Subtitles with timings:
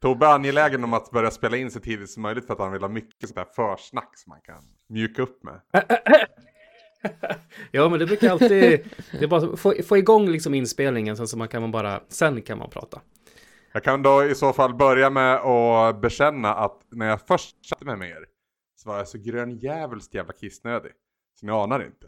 [0.00, 2.72] Tobbe är angelägen om att börja spela in så tidigt som möjligt för att han
[2.72, 5.60] vill ha mycket sånt där försnack som man kan mjuka upp med.
[7.70, 8.88] ja, men det brukar alltid...
[9.12, 12.00] Det är bara få, få igång liksom inspelningen, sen så man kan man bara...
[12.08, 13.00] Sen kan man prata.
[13.72, 17.84] Jag kan då i så fall börja med att bekänna att när jag först satte
[17.84, 18.26] mig med er
[18.76, 20.92] så var jag så grön jävla kissnödig.
[21.40, 22.06] Så ni anar inte.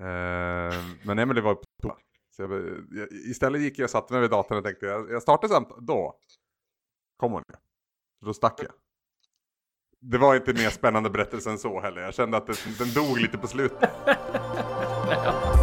[0.00, 1.96] Uh, men Emily var på toa.
[2.36, 2.50] Så jag,
[2.90, 5.86] jag, istället gick jag och satte mig vid datorn och tänkte jag, jag startar samtalet.
[5.86, 6.18] Då
[7.16, 7.54] kom hon ju.
[8.26, 8.72] Då stack jag.
[10.00, 12.02] Det var inte mer spännande berättelse än så heller.
[12.02, 13.90] Jag kände att det, den dog lite på slutet.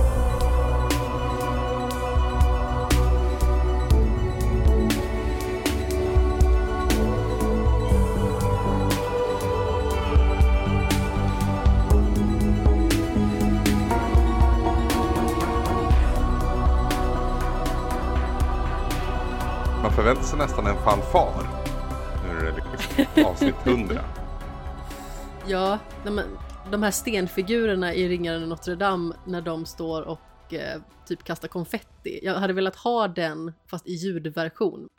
[20.02, 21.48] förväntar sig nästan en fanfar.
[22.24, 24.02] Nu är det liksom avsnitt 100.
[25.48, 26.38] Ja, men
[26.72, 32.20] de här stenfigurerna i Ringaren Notre Dame när de står och eh, typ kastar konfetti.
[32.24, 34.90] Jag hade velat ha den fast i ljudversion.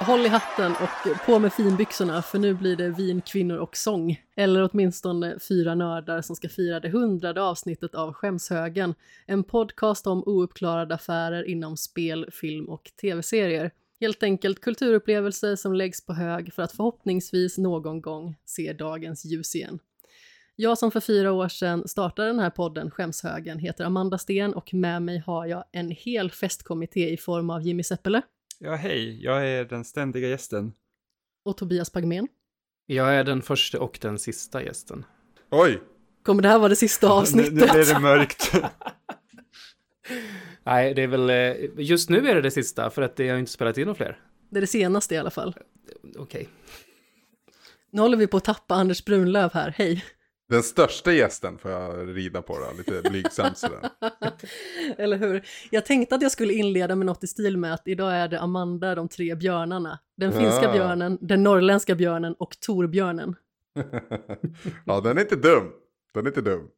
[0.00, 4.22] Håll i hatten och på med finbyxorna för nu blir det vin, kvinnor och sång.
[4.36, 8.94] Eller åtminstone fyra nördar som ska fira det hundrade avsnittet av Skämshögen.
[9.26, 13.70] En podcast om ouppklarade affärer inom spel, film och tv-serier.
[14.00, 19.54] Helt enkelt kulturupplevelser som läggs på hög för att förhoppningsvis någon gång se dagens ljus
[19.54, 19.78] igen.
[20.56, 24.74] Jag som för fyra år sedan startade den här podden Skämshögen heter Amanda Sten och
[24.74, 28.22] med mig har jag en hel festkommitté i form av Jimmy Seppele.
[28.58, 30.72] Ja, hej, jag är den ständiga gästen.
[31.44, 32.28] Och Tobias Pagmen.
[32.86, 35.04] Jag är den första och den sista gästen.
[35.50, 35.82] Oj!
[36.22, 37.54] Kommer det här vara det sista avsnittet?
[37.54, 38.52] Nu, nu är det mörkt.
[40.64, 43.38] Nej, det är väl, eh, just nu är det det sista, för att det har
[43.38, 44.20] inte spelat in några fler.
[44.50, 45.56] Det är det senaste i alla fall.
[46.02, 46.22] Okej.
[46.22, 46.46] Okay.
[47.90, 50.04] Nu håller vi på att tappa Anders Brunlöv här, hej.
[50.48, 53.90] Den största gästen får jag rida på då, lite blygsamt sådär.
[54.98, 55.46] Eller hur?
[55.70, 58.40] Jag tänkte att jag skulle inleda med något i stil med att idag är det
[58.40, 59.98] Amanda, de tre björnarna.
[60.16, 60.72] Den finska ja.
[60.72, 63.36] björnen, den norrländska björnen och torbjörnen.
[64.86, 65.72] ja, den är inte dum.
[66.14, 66.68] Den är inte dum.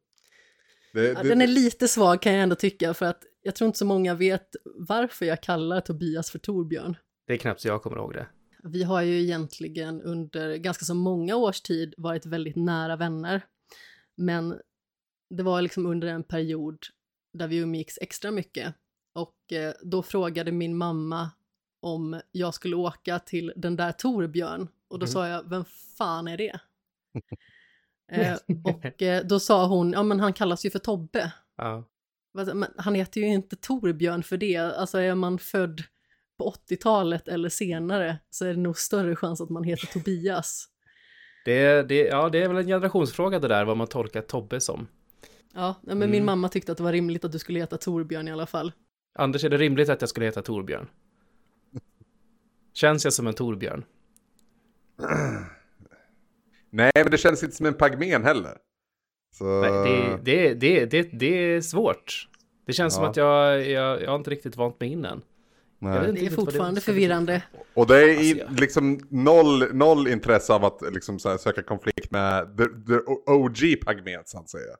[0.93, 3.65] Det, ja, det, den är lite svag kan jag ändå tycka, för att jag tror
[3.65, 6.97] inte så många vet varför jag kallar Tobias för Torbjörn.
[7.27, 8.27] Det är knappt så jag kommer ihåg det.
[8.63, 13.41] Vi har ju egentligen under ganska så många års tid varit väldigt nära vänner.
[14.19, 14.59] Men
[15.29, 16.77] det var liksom under en period
[17.33, 18.75] där vi umgicks extra mycket.
[19.13, 21.31] Och eh, då frågade min mamma
[21.81, 24.67] om jag skulle åka till den där Torbjörn.
[24.87, 25.13] Och då mm.
[25.13, 25.65] sa jag, vem
[25.97, 26.59] fan är det?
[28.11, 31.33] eh, och eh, då sa hon, ja men han kallas ju för Tobbe.
[31.55, 31.83] Ja.
[32.33, 34.57] Men han heter ju inte Torbjörn för det.
[34.57, 35.83] Alltså är man född
[36.37, 40.69] på 80-talet eller senare så är det nog större chans att man heter Tobias.
[41.45, 44.87] Det, det, ja, det är väl en generationsfråga det där, vad man tolkar Tobbe som.
[45.53, 46.11] Ja, men mm.
[46.11, 48.71] min mamma tyckte att det var rimligt att du skulle heta Torbjörn i alla fall.
[49.19, 50.87] Anders, är det rimligt att jag skulle heta Torbjörn?
[52.73, 53.85] Känns jag som en Torbjörn?
[56.69, 58.57] Nej, men det känns inte som en pagmen heller.
[59.35, 59.61] Så...
[59.61, 62.29] Nej, det, det, det, det, det är svårt.
[62.65, 62.95] Det känns ja.
[62.95, 65.21] som att jag, jag, jag har inte riktigt vant mig in än.
[65.79, 66.13] Nej.
[66.13, 67.41] Det är fortfarande det förvirrande.
[67.73, 71.63] Och det är i, alltså, liksom noll, noll intresse av att liksom, så här, söka
[71.63, 74.75] konflikt med the, the OG Pagmet så att säga.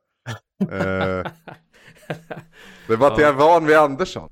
[0.64, 0.70] uh,
[2.88, 4.30] det är bara att jag är van vid Andersson.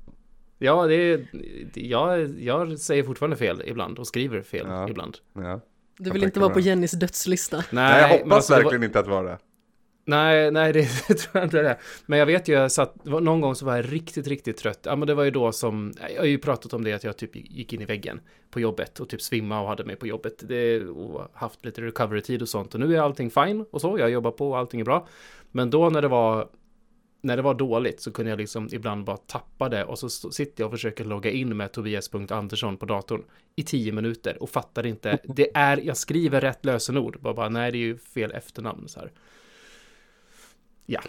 [0.58, 1.26] Ja, det är,
[1.74, 4.88] jag, jag säger fortfarande fel ibland och skriver fel ja.
[4.88, 5.16] ibland.
[5.34, 5.60] Ja.
[5.98, 7.56] Du vill inte vara på Jennys dödslista?
[7.56, 8.86] Nej, Nej jag hoppas alltså, verkligen var...
[8.86, 9.38] inte att vara det.
[10.08, 10.72] Nej, nej
[11.08, 11.78] det, tror jag inte det är.
[12.06, 14.80] Men jag vet ju, jag satt, någon gång så var jag riktigt, riktigt trött.
[14.82, 17.16] Ja, men det var ju då som, jag har ju pratat om det att jag
[17.16, 18.20] typ gick in i väggen
[18.50, 20.48] på jobbet och typ svimma och hade mig på jobbet.
[20.48, 22.74] Det, och haft lite recovery-tid och sånt.
[22.74, 25.08] Och nu är allting fine och så, jag jobbar på och allting är bra.
[25.50, 26.48] Men då när det var
[27.20, 30.62] när det var dåligt så kunde jag liksom ibland bara tappa det och så sitter
[30.62, 33.22] jag och försöker logga in med Tobias.Andersson på datorn
[33.56, 35.18] i tio minuter och fattar inte.
[35.24, 39.00] Det är, jag skriver rätt lösenord, bara, bara nej det är ju fel efternamn så
[39.00, 39.12] här.
[40.90, 41.00] Ja.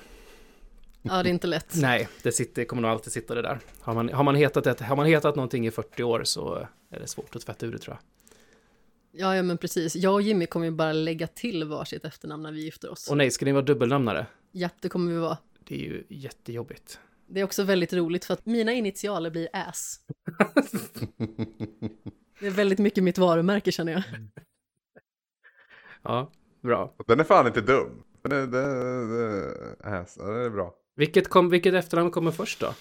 [1.02, 1.76] Ja, det är inte lätt.
[1.81, 3.60] Nej, det sitter, kommer nog alltid sitta det där.
[3.81, 7.00] Har man, har, man hetat ett, har man hetat någonting i 40 år så är
[7.00, 8.04] det svårt att tvätta ur det tror jag.
[9.22, 9.96] Ja, ja men precis.
[9.96, 13.10] Jag och Jimmy kommer ju bara lägga till varsitt efternamn när vi gifter oss.
[13.10, 14.26] Och nej, ska ni vara dubbelnamnare?
[14.52, 15.38] Japp, det kommer vi vara.
[15.60, 17.00] Det är ju jättejobbigt.
[17.28, 20.00] Det är också väldigt roligt för att mina initialer blir ass.
[22.40, 24.04] det är väldigt mycket mitt varumärke känner jag.
[26.02, 26.96] Ja, bra.
[27.08, 28.04] Den är fan inte dum.
[28.21, 30.75] Det, det, det, det är bra.
[30.95, 32.74] Vilket, kom, vilket efternamn kommer först då?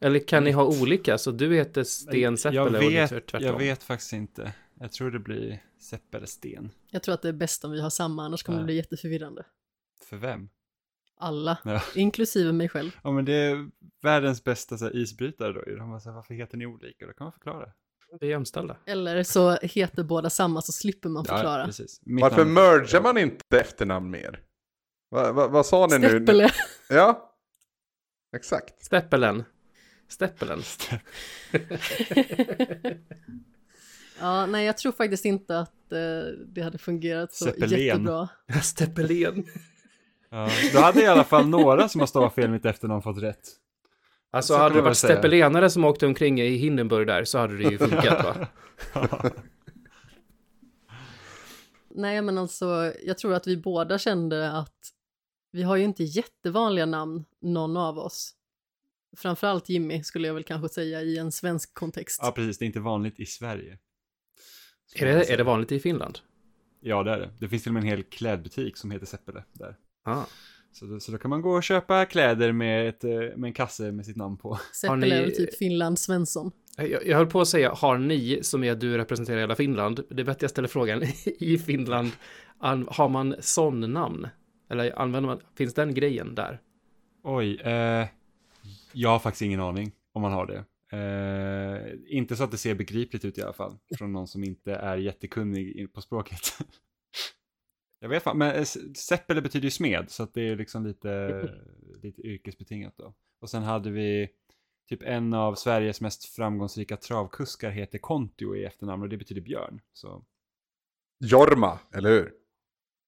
[0.00, 1.18] Eller kan ni ha olika?
[1.18, 3.42] Så du heter Sten Seppele jag och vet, du tvärtom?
[3.42, 4.52] jag vet faktiskt inte.
[4.80, 6.70] Jag tror det blir Seppele Sten.
[6.90, 8.60] Jag tror att det är bäst om vi har samma, annars kommer Ja.
[8.60, 9.44] det bli jätteförvirrande.
[10.08, 10.48] För vem?
[11.16, 11.82] Alla, Ja.
[11.94, 12.90] inklusive mig själv.
[13.04, 13.68] Ja men det är
[14.02, 15.60] världens bästa så här, isbrytare då.
[15.76, 17.06] De bara så här, varför heter ni olika?
[17.06, 17.72] Då kan man förklara.
[18.20, 18.76] Vi är jämställda.
[18.86, 21.70] Eller så heter båda samma så slipper man förklara.
[21.78, 21.84] Ja,
[22.20, 24.40] Varför mergar man inte efternamn mer?
[25.10, 26.08] Va, va, vad sa ni nu?
[26.08, 26.50] Steppele.
[26.88, 27.32] Ja,
[28.36, 28.84] exakt.
[28.84, 29.44] Steppelen.
[30.08, 30.62] Steppelen.
[34.20, 35.98] Ja, nej, jag tror faktiskt inte att eh,
[36.46, 37.86] det hade fungerat så Zeppelin.
[37.86, 38.28] jättebra.
[38.62, 39.44] Steppelen.
[40.30, 43.48] Ja, då hade i alla fall några som har stavat fel mitt efternamn fått rätt.
[44.34, 47.62] Alltså Så hade det varit steppelenare som åkte omkring i Hindenburg där så hade det
[47.62, 48.48] ju funkat va?
[51.94, 54.76] Nej, men alltså, jag tror att vi båda kände att
[55.52, 58.34] vi har ju inte jättevanliga namn, någon av oss.
[59.16, 62.20] Framförallt Jimmy skulle jag väl kanske säga i en svensk kontext.
[62.22, 62.58] Ja, precis.
[62.58, 63.78] Det är inte vanligt i Sverige.
[64.94, 66.18] Är det, är det vanligt i Finland?
[66.80, 67.30] Ja, det är det.
[67.38, 69.76] Det finns till och med en hel klädbutik som heter Seppele där.
[70.04, 70.24] Ah.
[70.72, 73.52] Så då, så då kan man gå och köpa kläder med, ett, eh, med en
[73.52, 74.58] kasse med sitt namn på.
[74.72, 76.50] Seppele ni- är typ Finland Svensson.
[76.76, 80.22] Jag, jag höll på att säga, har ni, som är du representerar hela Finland, det
[80.22, 82.10] är bättre jag ställer frågan, i Finland,
[82.58, 84.28] an, har man sån namn?
[84.70, 86.60] Eller använder man, finns den grejen där?
[87.22, 88.06] Oj, eh,
[88.92, 90.64] jag har faktiskt ingen aning om man har det.
[90.96, 94.74] Eh, inte så att det ser begripligt ut i alla fall, från någon som inte
[94.74, 96.40] är jättekunnig på språket.
[98.02, 98.64] jag vet fan, men eh,
[98.94, 101.42] Seppele betyder ju smed, så att det är liksom lite,
[102.02, 103.14] lite yrkesbetingat då.
[103.40, 104.28] Och sen hade vi
[104.88, 109.80] typ en av Sveriges mest framgångsrika travkuskar heter Kontio i efternamn och det betyder björn.
[109.92, 110.24] Så
[111.20, 112.32] Jorma, eller hur?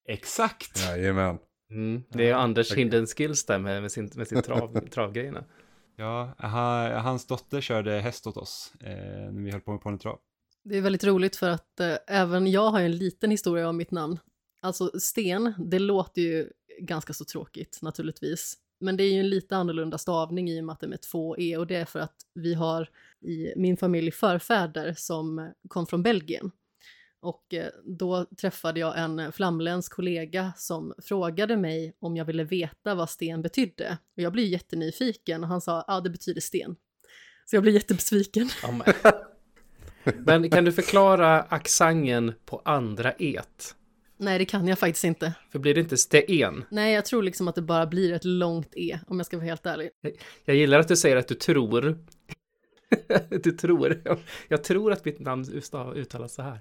[0.08, 0.80] exakt!
[0.80, 1.38] Jajamän.
[1.70, 2.82] Mm, det är Anders okej.
[2.82, 5.44] Hindenskills där med, med sin, med sin trav, travgrejerna.
[5.96, 10.18] Ja, ha, hans dotter körde häst åt oss eh, när vi höll på med ponnytrav.
[10.64, 13.76] Det är väldigt roligt för att eh, även jag har ju en liten historia om
[13.76, 14.18] mitt namn.
[14.64, 18.58] Alltså Sten, det låter ju ganska så tråkigt naturligtvis.
[18.80, 21.02] Men det är ju en lite annorlunda stavning i och med att det är med
[21.02, 22.90] två e och det är för att vi har
[23.20, 26.50] i min familj förfäder som kom från Belgien.
[27.20, 32.94] Och eh, då träffade jag en flamländsk kollega som frågade mig om jag ville veta
[32.94, 33.98] vad sten betydde.
[34.16, 36.76] Och jag blev jättenyfiken och han sa ja, det betyder sten.
[37.44, 38.48] Så jag blev jättebesviken.
[40.26, 40.50] Men.
[40.50, 43.74] kan du förklara accenten på andra et?
[44.24, 45.32] Nej, det kan jag faktiskt inte.
[45.52, 46.64] För blir det inte sten?
[46.70, 49.46] Nej, jag tror liksom att det bara blir ett långt E, om jag ska vara
[49.46, 49.90] helt ärlig.
[50.44, 51.98] Jag gillar att du säger att du tror.
[53.42, 54.02] du tror.
[54.48, 55.44] Jag, tror att mitt namn
[55.94, 56.60] uttalas så här.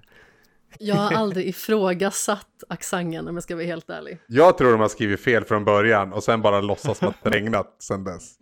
[0.78, 4.18] Jag har aldrig ifrågasatt accenten, om jag ska vara helt ärlig.
[4.26, 7.30] Jag tror de har skrivit fel från början och sen bara låtsas som att det
[7.36, 8.38] regnat sen dess.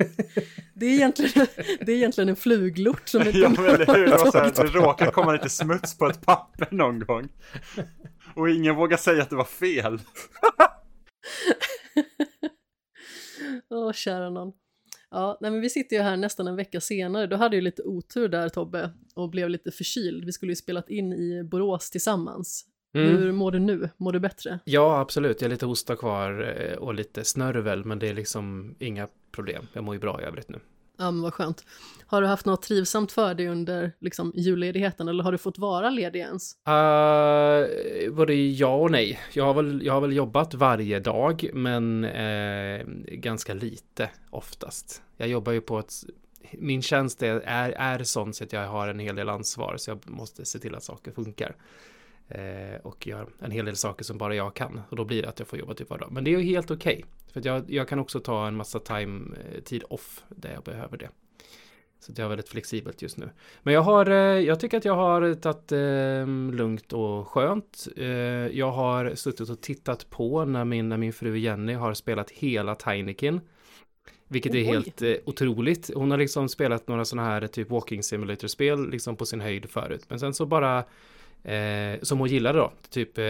[0.75, 1.47] Det är egentligen,
[1.81, 4.05] det är egentligen en fluglort som inte Ja, men eller hur?
[4.07, 7.29] Det, var så här, tagit- det råkade komma lite smuts på ett papper någon gång.
[8.35, 9.99] Och ingen vågar säga att det var fel.
[13.71, 14.53] Åh, kära någon.
[15.11, 17.27] Ja, nej men vi sitter ju här nästan en vecka senare.
[17.27, 20.25] Du hade ju lite otur där Tobbe och blev lite förkyld.
[20.25, 22.67] Vi skulle ju spelat in i Borås tillsammans.
[22.95, 23.09] Mm.
[23.09, 23.91] Hur mår du nu?
[23.97, 24.59] Mår du bättre?
[24.65, 25.41] Ja, absolut.
[25.41, 29.67] Jag har lite hosta kvar eh, och lite snörvel, men det är liksom inga problem.
[29.73, 30.61] Jag mår ju bra i övrigt nu.
[31.03, 31.65] Ja, men vad skönt.
[32.07, 35.91] Har du haft något trivsamt för dig under liksom, julledigheten eller har du fått vara
[35.91, 36.57] ledig ens?
[36.69, 39.21] Uh, både ja och nej.
[39.33, 45.03] Jag har väl, jag har väl jobbat varje dag, men uh, ganska lite oftast.
[45.17, 45.93] Jag jobbar ju på ett...
[46.53, 49.91] Min tjänst är, är, är sån så att jag har en hel del ansvar, så
[49.91, 51.57] jag måste se till att saker funkar.
[52.29, 54.83] Eh, och gör en hel del saker som bara jag kan.
[54.89, 56.13] Och då blir det att jag får jobba typ varje dag.
[56.13, 57.05] Men det är ju helt okej.
[57.33, 60.63] för att jag, jag kan också ta en massa time, eh, tid off där jag
[60.63, 61.09] behöver det.
[62.01, 63.31] Så det är väldigt flexibelt just nu.
[63.63, 67.89] Men jag har, eh, jag tycker att jag har tagit eh, lugnt och skönt.
[67.97, 68.07] Eh,
[68.59, 72.75] jag har suttit och tittat på när min, när min fru Jenny har spelat hela
[72.75, 73.41] Tinykin.
[74.29, 74.65] Vilket är Oj.
[74.65, 75.91] helt eh, otroligt.
[75.95, 80.05] Hon har liksom spelat några sådana här typ walking simulator-spel liksom på sin höjd förut.
[80.09, 80.85] Men sen så bara
[81.45, 83.25] Eh, som hon gillade då, typ eh,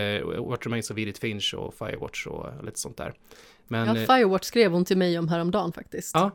[0.48, 3.14] What Remains of Edith Finch och Firewatch och lite sånt där.
[3.68, 6.10] Men Ja, eh, Firewatch skrev hon till mig om häromdagen faktiskt.
[6.14, 6.30] Ja,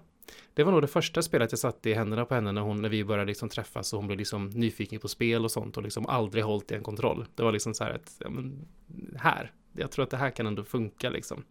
[0.54, 2.90] det var nog det första spelet jag satte i händerna på henne när, hon, när
[2.90, 6.06] vi började liksom träffas och hon blev liksom nyfiken på spel och sånt och liksom
[6.06, 7.26] aldrig hållit i en kontroll.
[7.36, 8.68] Det var liksom så här att, ja, men,
[9.16, 11.44] här, jag tror att det här kan ändå funka liksom.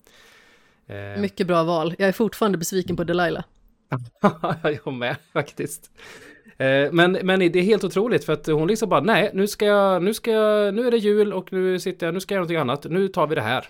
[0.87, 1.95] Eh, Mycket bra val.
[1.99, 3.45] Jag är fortfarande besviken på Delilah.
[4.85, 5.91] jag med faktiskt.
[6.59, 9.67] Eh, men, men det är helt otroligt för att hon liksom bara nej, nu ska
[9.67, 12.51] jag, nu ska jag, nu är det jul och nu sitter jag, nu ska jag
[12.51, 13.69] göra någonting annat, nu tar vi det här.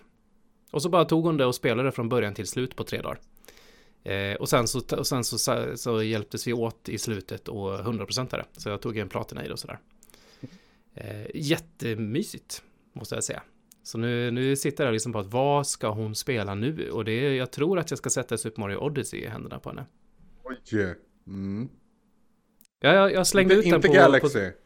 [0.71, 3.19] Och så bara tog hon det och spelade från början till slut på tre dagar.
[4.05, 7.79] Eh, och sen, så, och sen så, så, så hjälptes vi åt i slutet och
[7.79, 8.45] 100% det.
[8.53, 9.79] Så jag tog en platina i det och sådär.
[10.95, 12.63] Eh, jättemysigt,
[12.93, 13.43] måste jag säga.
[13.83, 16.91] Så nu, nu sitter jag liksom på att vad ska hon spela nu?
[16.91, 19.87] Och det jag tror att jag ska sätta Super Mario Odyssey i händerna på henne.
[20.45, 20.95] Oj.
[21.27, 21.69] Mm.
[22.81, 23.95] Ja, jag, jag slängde Inte, ut den inte på...
[23.95, 24.51] Galaxy.
[24.51, 24.57] På,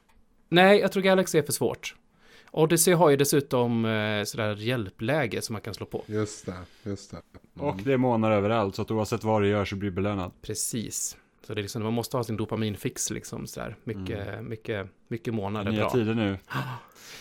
[0.49, 1.95] nej, jag tror Galaxy är för svårt.
[2.53, 6.05] Odyssey har ju dessutom eh, sådär hjälpläge som man kan slå på.
[6.07, 6.55] Just det,
[6.91, 7.17] just det.
[7.57, 7.69] Mm.
[7.69, 10.33] Och det är månar överallt, så att oavsett vad du gör så blir du belönad.
[10.43, 11.17] Precis.
[11.47, 13.77] Så det är liksom, man måste ha sin dopaminfix liksom sådär.
[13.85, 15.71] Mycket, mycket, mycket månader.
[15.73, 15.91] Nya Bra.
[15.91, 16.37] tider nu.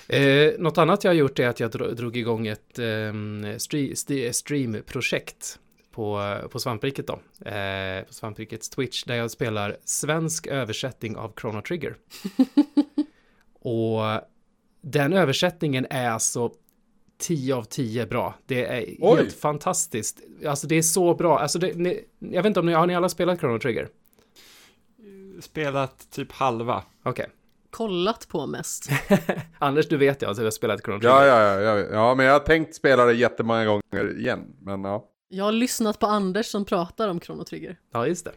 [0.08, 3.92] Eh, något annat jag har gjort är att jag dro- drog igång ett eh, stre-
[3.92, 5.60] st- streamprojekt
[5.92, 7.20] på, på Svampriket då.
[7.50, 11.96] Eh, på Svamprikets Twitch där jag spelar svensk översättning av Chrono Trigger.
[13.62, 14.22] Och
[14.82, 16.52] den översättningen är alltså
[17.20, 18.36] 10 av 10 bra.
[18.46, 19.18] Det är Oj.
[19.18, 20.22] helt fantastiskt.
[20.48, 21.40] Alltså det är så bra.
[21.40, 23.90] Alltså det, ni, jag vet inte om ni har ni alla spelat Chrono Trigger?
[25.42, 26.84] Spelat typ halva.
[27.04, 27.30] Okej.
[27.70, 28.90] Kollat på mest.
[29.60, 31.16] Anders, du vet jag att jag har spelat Chrono Trigger.
[31.16, 34.56] Ja, ja, ja, ja, ja, men jag har tänkt spela det jättemånga gånger igen.
[34.60, 35.06] Men ja.
[35.32, 37.78] Jag har lyssnat på Anders som pratar om Chrono Trigger.
[37.92, 38.32] Ja, just det.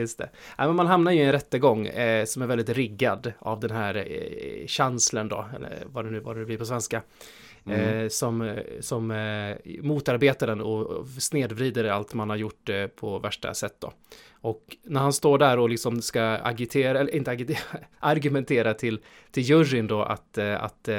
[0.00, 0.30] Just det.
[0.58, 3.70] Ja, men man hamnar ju i en rättegång eh, som är väldigt riggad av den
[3.70, 7.02] här eh, chanslern då, eller vad det nu, vad det blir på svenska.
[7.66, 13.18] Eh, som som eh, motarbetar den och och snedvrider allt man har gjort eh, på
[13.18, 13.92] värsta sätt då.
[14.44, 17.58] Och när han står där och liksom ska agitera, eller inte agitera,
[18.00, 20.96] argumentera till, till juryn då att, eh, att eh,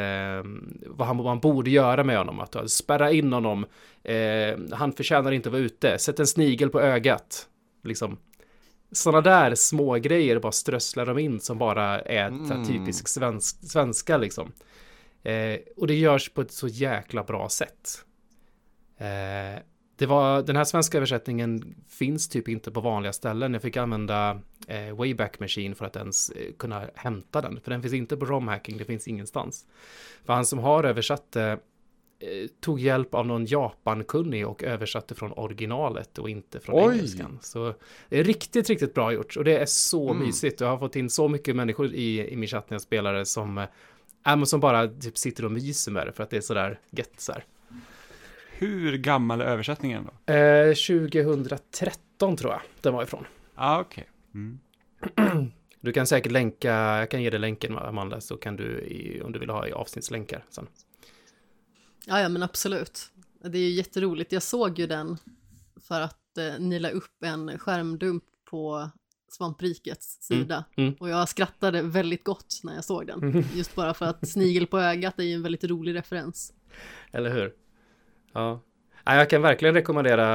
[0.86, 3.66] vad, han, vad man borde göra med honom, att eh, spärra in honom,
[4.04, 7.48] eh, han förtjänar inte att vara ute, sätt en snigel på ögat,
[7.84, 8.18] liksom.
[8.92, 12.66] Sådana där små grejer bara strösslar de in som bara är mm.
[12.66, 14.52] typisk svensk, svenska liksom.
[15.24, 18.06] Eh, och det görs på ett så jäkla bra sätt.
[18.98, 19.62] Eh,
[19.98, 23.54] det var, den här svenska översättningen finns typ inte på vanliga ställen.
[23.54, 27.60] Jag fick använda eh, Wayback Machine för att ens eh, kunna hämta den.
[27.62, 29.66] För den finns inte på romhacking, det finns ingenstans.
[30.26, 31.52] För han som har översatt det
[32.20, 36.96] eh, tog hjälp av någon Japankunnig och översatte från originalet och inte från Oj.
[36.96, 37.40] engelskan.
[37.42, 37.74] Så
[38.10, 40.62] det är riktigt, riktigt bra gjort och det är så mysigt.
[40.62, 43.26] Jag har fått in så mycket människor i, i min chatt när jag spelar det
[43.26, 43.64] som, eh,
[44.28, 46.80] äh, men som bara typ sitter och myser med det för att det är sådär
[46.90, 47.46] gött så här.
[48.58, 50.34] Hur gammal är översättningen då?
[50.34, 53.26] Eh, 2013 tror jag den var ifrån.
[53.30, 54.10] Ja, ah, okej.
[54.34, 54.60] Mm.
[55.82, 59.32] Du kan säkert länka, jag kan ge dig länken Amanda, så kan du i, om
[59.32, 60.68] du vill ha i avsnittslänkar sen.
[62.06, 63.12] Ja, ja, men absolut.
[63.44, 64.32] Det är ju jätteroligt.
[64.32, 65.18] Jag såg ju den
[65.82, 68.90] för att eh, ni la upp en skärmdump på
[69.32, 70.66] Svamprikets sida.
[70.78, 71.00] Mm, mm.
[71.00, 73.46] Och jag skrattade väldigt gott när jag såg den.
[73.54, 76.54] Just bara för att snigel på ögat är ju en väldigt rolig referens.
[77.12, 77.54] Eller hur?
[78.36, 78.60] Ja.
[79.06, 80.26] Jag kan verkligen rekommendera,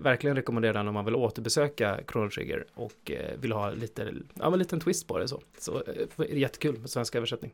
[0.00, 4.52] verkligen rekommendera den om man vill återbesöka Chrono Trigger och eh, vill ha lite, ja
[4.52, 5.42] en liten twist på det så.
[5.58, 7.52] Så är det jättekul med svensk översättning.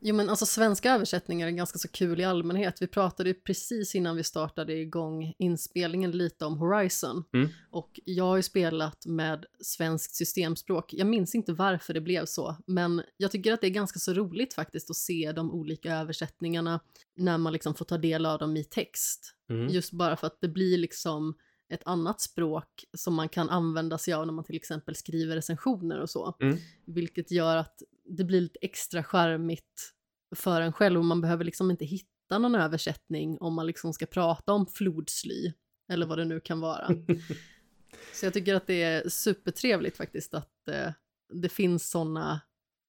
[0.00, 2.82] Jo men alltså svenska översättningar är ganska så kul i allmänhet.
[2.82, 7.24] Vi pratade ju precis innan vi startade igång inspelningen lite om Horizon.
[7.32, 7.48] Mm.
[7.70, 10.94] Och jag har ju spelat med svenskt systemspråk.
[10.94, 14.12] Jag minns inte varför det blev så, men jag tycker att det är ganska så
[14.12, 16.80] roligt faktiskt att se de olika översättningarna
[17.16, 19.34] när man liksom får ta del av dem i text.
[19.50, 19.68] Mm.
[19.68, 21.34] Just bara för att det blir liksom
[21.68, 26.00] ett annat språk som man kan använda sig av när man till exempel skriver recensioner
[26.00, 26.36] och så.
[26.40, 26.58] Mm.
[26.84, 29.92] Vilket gör att det blir lite extra charmigt
[30.34, 34.06] för en själv och man behöver liksom inte hitta någon översättning om man liksom ska
[34.06, 35.52] prata om flodsly
[35.92, 36.88] eller vad det nu kan vara.
[38.12, 40.92] Så jag tycker att det är supertrevligt faktiskt att eh,
[41.32, 42.40] det finns sådana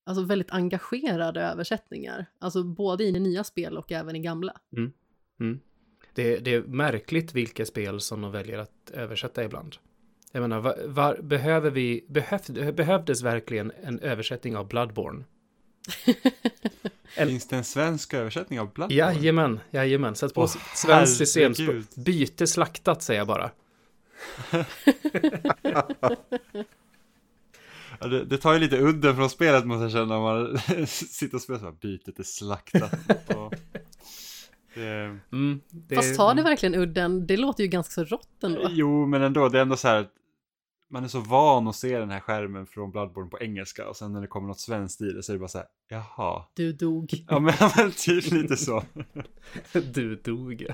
[0.05, 2.25] alltså väldigt engagerade översättningar.
[2.39, 4.53] Alltså både i nya spel och även i gamla.
[5.39, 5.59] Mm.
[6.13, 9.75] Det, det är märkligt vilka spel som de väljer att översätta ibland.
[10.37, 15.23] Jag menar, var, var, behöver vi, behöv, behövdes verkligen en översättning av Bloodborne?
[17.17, 18.95] Finns det en svensk översättning av Bloodborne?
[18.95, 20.15] Jajamän, jajamän.
[20.15, 21.67] Sätt på Åh, svenskt systemspråk.
[21.67, 21.87] herregud.
[21.95, 23.51] Byte slaktat säger jag bara.
[27.99, 30.17] Ja, det, det tar ju lite udden från spelet måste jag känna.
[30.17, 32.93] Om man sitter och spelar så här, bytet är slaktat.
[33.35, 33.53] Och
[34.73, 37.27] det, Mm, det, Fast tar det verkligen udden?
[37.27, 38.67] Det låter ju ganska så rått ändå.
[38.71, 40.07] jo, men ändå, det är ändå så här.
[40.89, 44.13] Man är så van att se den här skärmen från Bloodborne på engelska och sen
[44.13, 46.43] när det kommer något svenskt i det så är det bara så här, jaha.
[46.53, 47.25] Du dog.
[47.27, 48.83] Ja men, men typ lite så.
[49.93, 50.65] Du dog.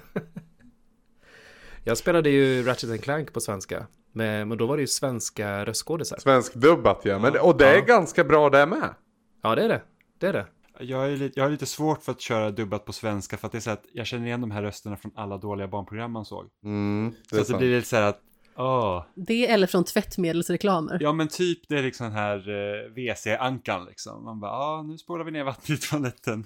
[1.83, 3.87] Jag spelade ju Ratchet and Clank på svenska.
[4.11, 6.17] Men, men då var det ju svenska röstskådisar.
[6.17, 7.19] Svensk dubbat ja.
[7.19, 7.85] Men, och det är Ja.
[7.85, 8.95] ganska bra det med.
[9.43, 9.81] Ja, det är det.
[10.19, 10.45] Det är det.
[10.79, 13.51] Jag, är lite, jag har lite svårt för att köra dubbat på svenska för att
[13.51, 16.25] det är så att jag känner igen de här rösterna från alla dåliga barnprogram man
[16.25, 16.49] såg.
[16.63, 18.19] Mm, det Så att det blir lite så här att
[18.55, 19.05] Åh.
[19.15, 20.97] Det eller från tvättmedelsreklamer.
[21.01, 24.23] Ja men typ det är liksom här eh, WC-ankan liksom.
[24.23, 26.45] Man bara, ja ah, nu spolar vi ner vattnet i toaletten.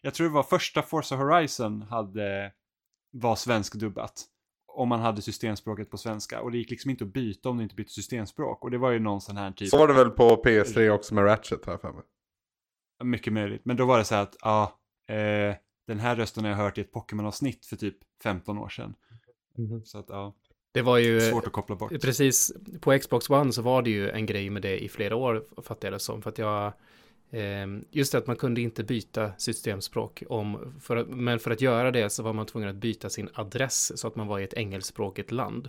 [0.00, 2.52] Jag tror det var första Forza Horizon hade,
[3.12, 4.24] var svenskdubbat.
[4.74, 6.40] Om man hade systemspråket på svenska.
[6.40, 8.64] Och det gick liksom inte att byta om du inte bytte systemspråk.
[8.64, 9.68] Och det var ju någon sån här typ.
[9.68, 12.02] Så var det väl på PS3 också med Ratchet här för mig.
[13.04, 13.64] Mycket möjligt.
[13.64, 15.54] Men då var det så här att, ja, eh,
[15.86, 18.94] den här rösten har jag hört i ett Pokémon-avsnitt för typ 15 år sedan.
[19.84, 20.34] Så att, ja,
[20.72, 21.20] Det var ju...
[21.20, 22.00] svårt att koppla bort.
[22.00, 25.44] Precis, på Xbox One så var det ju en grej med det i flera år,
[25.62, 26.22] fattar jag det som.
[26.22, 26.72] För att jag,
[27.30, 31.60] eh, just det att man kunde inte byta systemspråk om, för att, men för att
[31.60, 34.44] göra det så var man tvungen att byta sin adress så att man var i
[34.44, 35.68] ett engelskspråkigt land.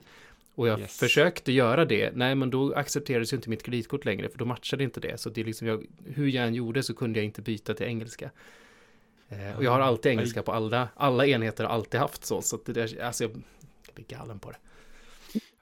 [0.55, 1.00] Och jag Yes.
[1.00, 4.83] försökte göra det, nej men då accepterades ju inte mitt kreditkort längre, för då matchade
[4.83, 5.17] inte det.
[5.19, 7.86] Så det är liksom, jag, hur jag än gjorde så kunde jag inte byta till
[7.86, 8.29] engelska.
[9.29, 12.41] Eh, och jag har alltid engelska på alla, alla enheter, har alltid haft så.
[12.41, 13.31] Så att det där, alltså jag,
[13.86, 14.57] jag blir galen på det.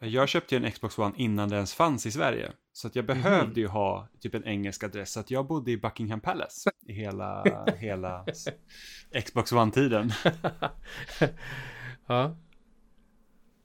[0.04, 2.52] Jag köpte ju en Xbox One innan det ens fanns i Sverige.
[2.74, 5.12] Så att jag behövde ju ha typ en engelsk adress.
[5.12, 7.44] Så att jag bodde i Buckingham Palace i hela,
[7.78, 8.26] hela
[9.26, 10.14] Xbox One-tiden.
[12.08, 12.38] ja.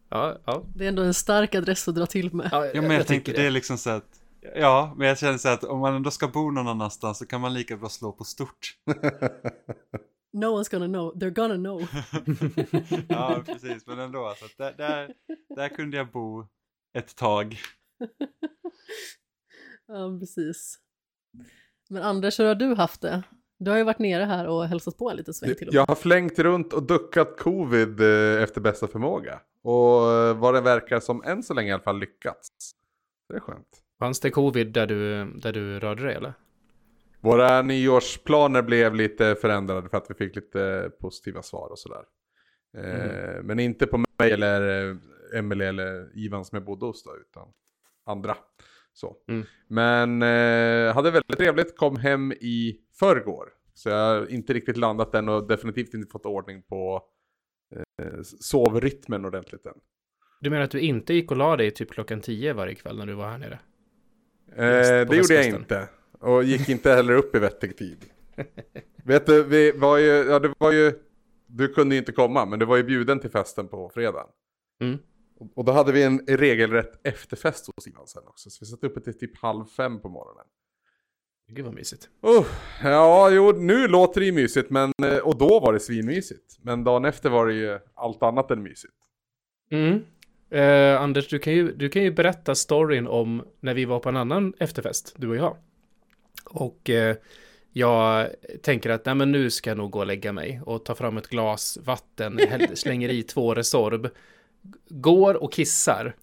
[0.09, 0.64] Ja, ja.
[0.75, 2.49] Det är ändå en stark adress att dra till med.
[2.52, 4.09] ja Ja, men jag, tänker tycker det är liksom så att,
[4.55, 7.40] ja, men jag känner så att om man ändå ska bo någon annanstans så kan
[7.40, 8.76] man lika bra slå på stort.
[10.37, 11.81] No one's gonna know, they're gonna know.
[13.09, 15.14] ja, precis, men ändå, så att där, där,
[15.57, 16.47] där kunde jag bo
[16.99, 17.59] ett tag.
[19.88, 20.78] Ja, precis.
[21.90, 23.23] Men Anders, hur har du haft det?
[23.59, 25.81] Du har ju varit nere här och hälsat på en liten sväng till och med.
[25.81, 29.40] Jag har flängt runt och duckat covid eh, efter bästa förmåga.
[29.62, 32.49] Och eh, vad det verkar som än så länge i alla fall lyckats.
[33.28, 33.83] Det är skönt.
[33.99, 36.35] Fanns det covid där du, där du rörde dig eller?
[37.26, 42.04] Våra nyårsplaner blev lite förändrade för att vi fick lite positiva svar och sådär.
[42.76, 44.97] Eh, Men inte på mig eller eh,
[45.38, 47.49] Emelie eller Ivan som jag bodde hos då, utan
[48.06, 48.37] andra.
[48.92, 49.16] Så.
[49.28, 49.47] Mm.
[49.68, 53.49] Men eh, hade väldigt trevligt, kom hem i förrgår.
[53.75, 57.03] Så jag har inte riktigt landat än och definitivt inte fått ordning på
[57.77, 59.79] eh, sovrytmen ordentligt än.
[60.40, 63.07] Du menar att du inte gick och la dig typ klockan 10 varje kväll när
[63.07, 63.59] du var här nere?
[64.53, 65.88] Eh, det gjorde jag inte.
[66.20, 68.05] Och gick inte heller upp i vettig tid.
[69.05, 70.92] Vet du, vi var ju, ja det var ju,
[71.46, 74.26] du kunde ju inte komma, men du var ju bjuden till festen på fredagen.
[74.81, 74.98] Mm.
[75.55, 79.00] Och- då hade vi en regelrätt efterfest hos Ivan sen också, så vi satt uppe
[79.00, 80.44] till typ halv fem på morgonen.
[81.48, 82.09] Gud vad mysigt.
[82.22, 82.46] Oh,
[82.83, 86.59] ja, jo, nu låter det ju mysigt, men, eh, och då var det svinmysigt.
[86.62, 88.94] Men dagen efter var det ju allt annat än mysigt.
[89.70, 90.02] Mm.
[90.50, 94.09] Eh, Anders, du kan, ju, du kan ju berätta storyn om när vi var på
[94.09, 95.57] en annan efterfest, du och jag.
[96.44, 97.16] Och eh,
[97.72, 98.31] jag
[98.62, 101.16] tänker att nej, men nu ska jag nog gå och lägga mig och ta fram
[101.16, 102.40] ett glas vatten,
[102.75, 104.09] slänger i två Resorb,
[104.88, 106.16] går och kissar.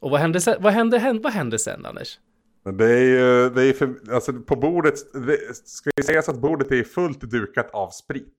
[0.00, 2.18] Och vad hände sen, vad hände, hände, vad hände sen, Anders?
[2.64, 4.94] Men det är ju, det är för, alltså på bordet,
[5.26, 8.38] det, ska vi säga så att bordet är fullt dukat av sprit.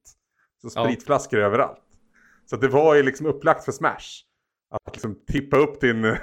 [0.62, 0.84] Så Ja.
[0.86, 1.82] spritflaskor överallt.
[2.46, 4.24] Så att det var ju liksom upplagt för smash.
[4.72, 6.16] Att liksom tippa upp din,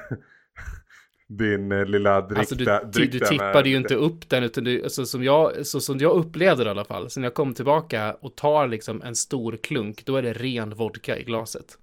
[1.30, 4.44] din eh, lilla dryck Alltså du, du, dryck du där tippade ju inte upp den,
[4.44, 7.26] utan du, alltså, som, jag, så, som jag upplevde det i alla fall, så när
[7.26, 11.24] jag kom tillbaka och tar liksom en stor klunk, då är det ren vodka i
[11.24, 11.78] glaset.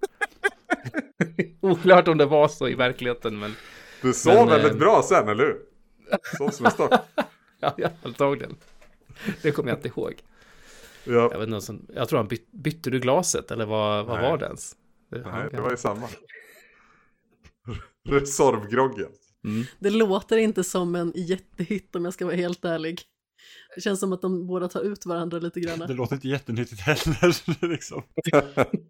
[1.60, 3.54] Oklart om det var så i verkligheten, men
[4.02, 5.56] Du sov Men, väldigt eh, bra sen, eller hur?
[6.38, 6.92] Sov som en stock.
[7.60, 8.56] ja, ja, antagligen.
[9.42, 10.14] Det kommer jag inte ihåg.
[11.04, 14.20] Ja, Jag, vet inte, som, jag tror han byt, bytte du glaset, eller vad, vad
[14.20, 14.76] var det ens?
[15.08, 16.08] Nej, det var ju samma.
[18.08, 19.10] Resorvgroggen.
[19.44, 19.64] Mm.
[19.78, 23.00] Det låter inte som en jättehit om jag ska vara helt ärlig.
[23.74, 25.96] Det känns som att de båda tar ut varandra lite Det grann.
[25.96, 27.68] låter inte jättenyttigt heller.
[27.68, 28.02] liksom.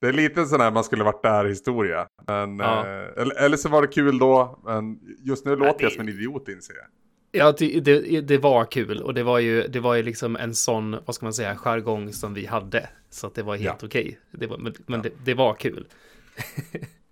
[0.00, 2.06] Det är lite sån här man skulle varit där historia.
[2.26, 2.80] Men, Ja.
[2.86, 6.00] eh, eller, eller så var det kul då, men just nu låter det- jag som
[6.00, 6.86] en idiot inser jag.
[7.32, 10.54] Ja, det, det, det var kul och det var ju, det var ju liksom en
[10.54, 12.88] sån, vad ska man säga, jargong som vi hade.
[13.10, 13.86] Så att det var helt Ja.
[13.86, 14.18] okej.
[14.30, 15.86] Det var, men men det, det var kul.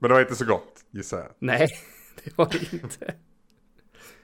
[0.00, 1.34] Men det var inte så gott, gissar jag.
[1.38, 1.68] Nej,
[2.24, 3.14] det var det inte.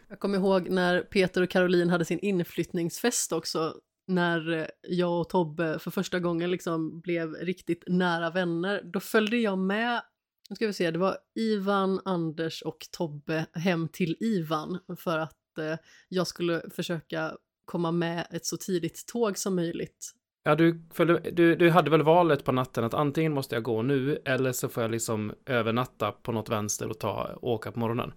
[0.09, 3.75] Jag kommer ihåg när Peter och Caroline hade sin inflyttningsfest också,
[4.07, 8.83] när jag och Tobbe för första gången liksom blev riktigt nära vänner.
[8.85, 10.03] Då följde jag med,
[10.51, 15.59] nu ska vi se, det var Ivan, Anders och Tobbe hem till Ivan för att
[15.59, 15.77] eh,
[16.09, 20.13] jag skulle försöka komma med ett så tidigt tåg som möjligt.
[20.47, 23.83] Ja, du, följde, du, du hade väl valet på natten att antingen måste jag gå
[23.83, 28.13] nu eller så får jag liksom övernatta på något vänster och ta, åka på morgonen.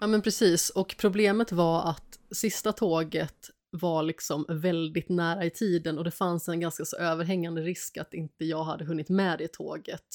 [0.00, 3.36] Ja men precis, och problemet var att sista tåget
[3.70, 8.14] var liksom väldigt nära i tiden och det fanns en ganska så överhängande risk att
[8.14, 10.06] inte jag hade hunnit med det tåget.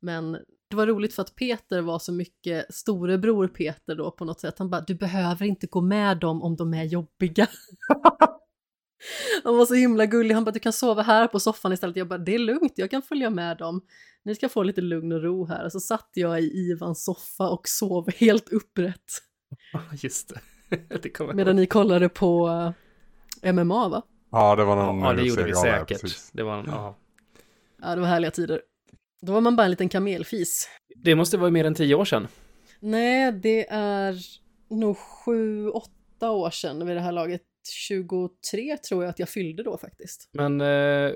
[0.00, 0.32] Men
[0.70, 4.58] det var roligt för att Peter var så mycket storebror Peter då på något sätt.
[4.58, 7.46] Han bara, du behöver inte gå med dem om de är jobbiga.
[9.44, 11.96] Han var så himla gullig, han bara, du kan sova här på soffan istället.
[11.96, 13.80] Jag bara, det är lugnt, jag kan följa med dem.
[14.22, 15.64] Ni ska få lite lugn och ro här.
[15.64, 19.22] Och så satt jag i Ivans soffa och sov helt upprätt.
[19.92, 20.40] Just det.
[21.02, 22.48] det Medan ni kollade på
[23.42, 24.02] eh, MMA va?
[24.30, 26.00] Ja, det var någon Ja, det gjorde vi säkert.
[26.00, 26.30] precis.
[26.32, 26.98] Det var, ja.
[27.82, 28.62] Ja, det var härliga tider.
[29.22, 30.68] Då var man bara en liten kamelfis.
[30.96, 32.28] det måste vara mer än tio år sedan.
[32.80, 34.16] Nej, det är
[34.70, 37.42] nog sju, åtta år sedan vid det här laget.
[37.68, 40.28] 23 tror jag att jag fyllde då faktiskt.
[40.32, 40.66] Men eh,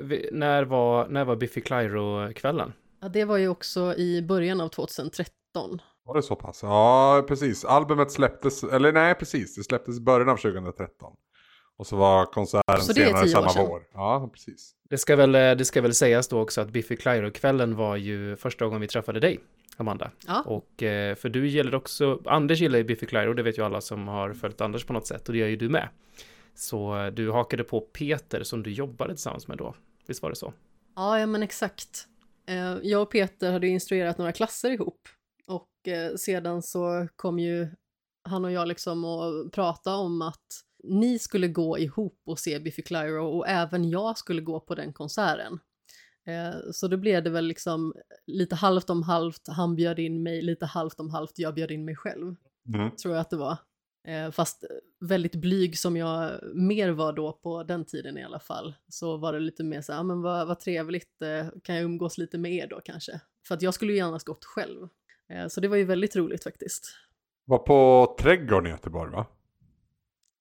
[0.01, 2.73] vi, när, var, när var Biffy Clyro-kvällen?
[3.01, 5.29] Ja, det var ju också i början av 2013.
[6.05, 6.61] Var det så pass?
[6.63, 7.65] Ja, precis.
[7.65, 11.13] Albumet släpptes, eller nej precis, det släpptes i början av 2013.
[11.77, 13.67] Och så var konserten Så det är senare samma sedan.
[13.69, 13.83] vår.
[13.93, 14.73] Ja, precis.
[14.91, 18.37] Det ska, väl, eh, det ska väl sägas då också att Biffy Clyro-kvällen var ju
[18.37, 19.41] första gången vi träffade dig,
[19.77, 20.11] Amanda.
[20.27, 23.65] Ja, Och eh, för du gillar också, Anders gillar ju Biffy Clyro, det vet ju
[23.65, 25.89] alla som har följt Anders på något sätt, och det gör ju du med.
[26.55, 29.75] Så du hakade på Peter som du jobbade tillsammans med då,
[30.07, 30.53] visst var det så?
[30.97, 32.09] ja, ja men exakt.
[32.47, 35.09] Eh, Jag och Peter hade instruerat några klasser ihop.
[35.47, 37.69] Och eh, sedan så kom ju
[38.29, 40.47] han och jag liksom att prata om att
[40.85, 44.93] ni skulle gå ihop och se Biffy Clyro och även jag skulle gå på den
[44.93, 45.59] konserten.
[46.27, 47.95] Eh, Så då blev det väl liksom
[48.27, 51.85] lite halvt om halvt, han bjöd in mig, lite halvt om halvt, jag bjöd in
[51.85, 52.35] mig själv.
[52.75, 52.91] Mm.
[52.97, 53.57] tror jag att det var.
[54.09, 54.65] Eh, fast
[55.01, 59.33] väldigt blyg som jag mer var då på den tiden i alla fall, så var
[59.33, 62.39] det lite mer så här, "Ja, men vad, vad trevligt, eh, kan jag umgås lite
[62.39, 63.21] med er då kanske?
[63.49, 64.89] För att jag skulle ju gärna gått själv.
[65.31, 66.87] Eh, så det var ju väldigt roligt faktiskt.
[67.45, 69.27] Var på Trädgården i Göteborg va?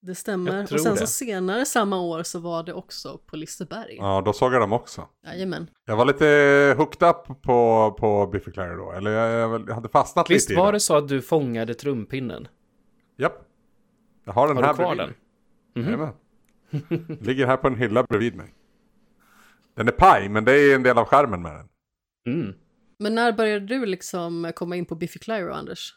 [0.01, 0.63] Det stämmer.
[0.73, 0.99] Och sen det.
[0.99, 3.95] så senare samma år så var det också på Liseberg.
[3.95, 5.07] Ja, då såg jag dem också.
[5.25, 5.69] Jajamän.
[5.85, 6.25] Jag var lite
[6.77, 8.91] hooked up på, på Biffy Clyro då.
[8.91, 10.73] Eller jag, jag, hade fastnat Visst lite i var dem.
[10.73, 12.47] det så att du fångade trumpinnen?
[13.17, 13.52] Japp.
[14.23, 15.15] Jag har den Har här du kvar bredvid
[15.73, 15.83] den?
[15.83, 15.93] mig.
[15.93, 16.01] Mhm.
[16.01, 17.17] Jajamän.
[17.21, 18.53] Ligger här på en hylla bredvid mig.
[19.75, 21.69] Den är paj, men det är en del av skärmen med den.
[22.35, 22.53] Mm.
[22.99, 25.93] Men när började du liksom komma in på Biffy Clyro, Anders?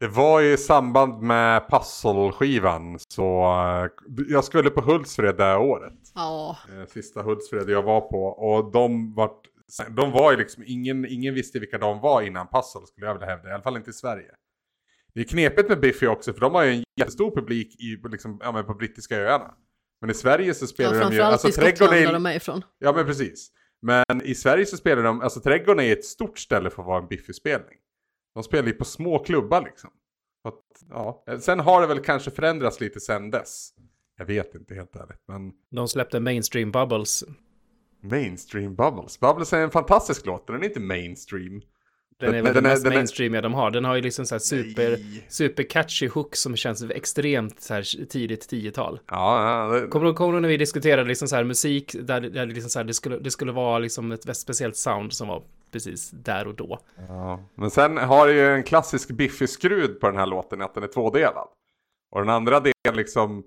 [0.00, 2.98] Det var i samband med Puzzle-skivan.
[3.08, 3.90] Så eh,
[4.28, 5.98] jag skulle på Hultsfred det här året.
[6.14, 8.24] Ja, Eh, Sista Hultsfred jag var på.
[8.24, 9.30] Och de var,
[9.90, 13.26] de var ju liksom, ingen, ingen visste vilka de var innan Puzzle skulle jag vilja
[13.28, 13.48] hävda.
[13.48, 14.30] I alla fall inte i Sverige.
[15.14, 18.38] Det är knepigt med Biffy också för de har ju en jättestor publik i, liksom,
[18.42, 19.54] ja, men på brittiska öarna.
[20.00, 21.20] Men i Sverige så ja spelar de ju...
[21.20, 22.64] Alltså i Skottland där är, de är ifrån.
[22.78, 23.50] Ja men precis.
[23.82, 27.02] Men i Sverige så spelar de, alltså trädgården är ett stort ställe för att vara
[27.02, 27.78] en Biffy-spelning.
[28.34, 29.90] De spelar ju på små klubbar liksom.
[30.48, 31.24] Att, ja.
[31.40, 33.70] Sen har det väl kanske förändrats lite sen dess.
[34.16, 35.22] Jag vet inte helt ärligt.
[35.28, 37.24] Men De släppte Mainstream Bubbles.
[38.02, 39.20] Mainstream Bubbles.
[39.20, 41.62] Bubbles är en fantastisk låt, den är inte mainstream.
[42.18, 43.70] Den är Men väl den den mest den är- mainstreamiga de har.
[43.70, 45.26] Den har ju liksom så här super, Nej.
[45.28, 49.00] super catchy hook som känns extremt så här tidigt 10-tal.
[49.10, 52.46] Ja, ja det, Kommer du ihåg när vi diskuterade liksom så här musik där, där
[52.46, 55.42] det, liksom så här, det, skulle, det skulle vara liksom ett speciellt sound som var
[55.72, 56.78] precis där och då.
[57.08, 57.40] ja.
[57.54, 60.88] Men sen har det ju en klassisk Biffy-skrud på den här låten, att den är
[60.88, 61.48] tvådelad.
[62.10, 63.44] Och den andra delen liksom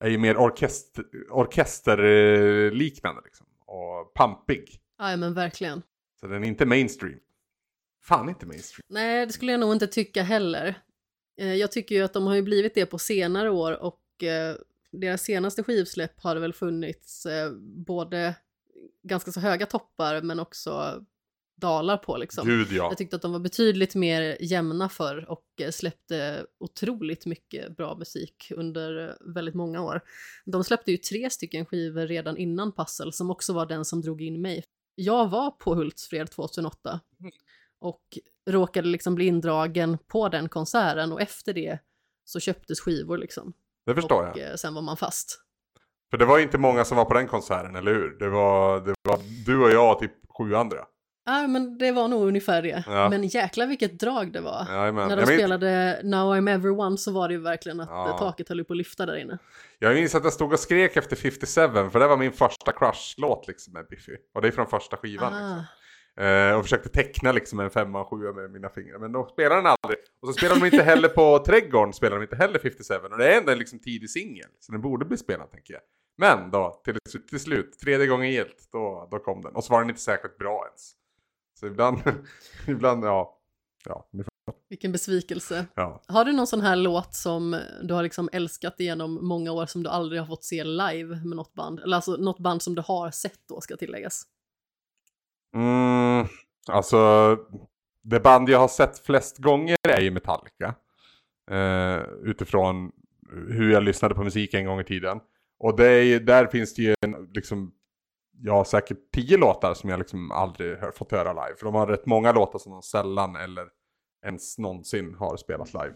[0.00, 3.46] är ju mer orkester, orkesterliknande liksom.
[3.66, 4.78] Och pampig.
[4.98, 5.82] Ja, men verkligen.
[6.20, 7.18] Så den är inte mainstream.
[8.02, 8.82] Fan inte mainstream.
[8.88, 10.82] Nej, det skulle jag nog inte tycka heller.
[11.40, 14.56] Eh, Jag tycker ju att de har ju blivit det på senare år och eh,
[14.92, 17.52] deras senaste skivsläpp har det väl funnits eh,
[17.86, 18.34] både
[19.02, 21.04] ganska så höga toppar men också
[21.56, 22.46] dalar på liksom.
[22.46, 22.88] Gud ja.
[22.88, 28.52] Jag tyckte att de var betydligt mer jämna för och släppte otroligt mycket bra musik
[28.56, 30.00] under väldigt många år.
[30.44, 34.22] De släppte ju tre stycken skivor redan innan Puzzle som också var den som drog
[34.22, 34.64] in mig.
[34.94, 37.00] Jag var på Hultsfred 2008
[37.82, 38.02] och
[38.50, 41.78] råkade liksom bli indragen på den konserten och efter det
[42.24, 43.52] så köptes skivor liksom.
[43.86, 44.50] Det förstår och jag.
[44.50, 45.38] eh, sen var man fast.
[46.10, 48.18] För det var inte många som var på den konserten, eller hur?
[48.18, 50.78] Det var, det var du och jag och typ sju andra.
[51.24, 52.84] Ja, men det var nog ungefär det.
[52.86, 53.08] Ja.
[53.08, 54.66] Men jäkla vilket drag det var.
[54.70, 55.08] Jajamän.
[55.08, 58.08] När de Jag minns- spelade Now I'm Everyone så var det ju verkligen att Ja.
[58.10, 59.38] eh, taket höll på att lyfta där inne.
[59.78, 63.48] Jag minns att jag stod och skrek efter 57 för det var min första crush-låt
[63.48, 64.12] liksom med Biffy.
[64.34, 65.64] Och det är från första skivan liksom.
[66.20, 68.98] Eh, och försökte teckna liksom en femma och sjua med mina fingrar.
[68.98, 69.98] Men de spelar den aldrig.
[70.22, 72.94] Och så spelar de inte heller på Trädgården, spelar de inte heller 57.
[72.94, 74.48] Och det är ändå en liksom tidig singel.
[74.60, 75.82] Så den borde bli spelad tänker jag.
[76.16, 76.96] Men då, till,
[77.28, 79.54] till slut, tredje gången gilt, då, då kom den.
[79.54, 80.92] Och så var den inte särskilt bra ens.
[81.60, 81.98] Så ibland,
[82.66, 83.38] ibland, ja.
[83.84, 84.08] Ja,
[84.68, 85.66] Vilken besvikelse.
[85.74, 86.02] ja.
[86.06, 89.82] Har du någon sån här låt som du har liksom älskat igenom många år som
[89.82, 91.80] du aldrig har fått se live med något band?
[91.80, 94.26] Eller alltså något band som du har sett då ska tilläggas.
[95.54, 96.26] Mm,
[96.68, 97.36] Alltså,
[98.02, 100.74] det band jag har sett flest gånger är ju Metallica.
[101.50, 102.92] Eh, utifrån
[103.48, 105.20] hur jag lyssnade på musik en gång i tiden.
[105.58, 107.72] Och det är, där finns det ju en, liksom,
[108.42, 111.56] jag har säkert tio låtar som jag liksom aldrig hör, fått höra live.
[111.58, 113.68] För de har rätt många låtar som de sällan eller
[114.26, 115.94] ens någonsin har spelat live.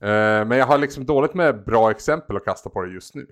[0.00, 3.26] Eh, men jag har liksom dåligt med bra exempel att kasta på det just nu.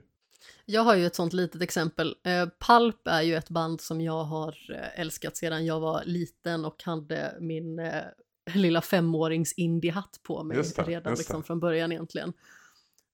[0.66, 2.14] Jag har ju ett sånt litet exempel.
[2.24, 6.64] Eh, Pulp är ju ett band som jag har eh, älskat sedan jag var liten
[6.64, 8.02] och hade min eh,
[8.54, 12.32] lilla femårings indie-hatt på mig det, redan liksom från början egentligen.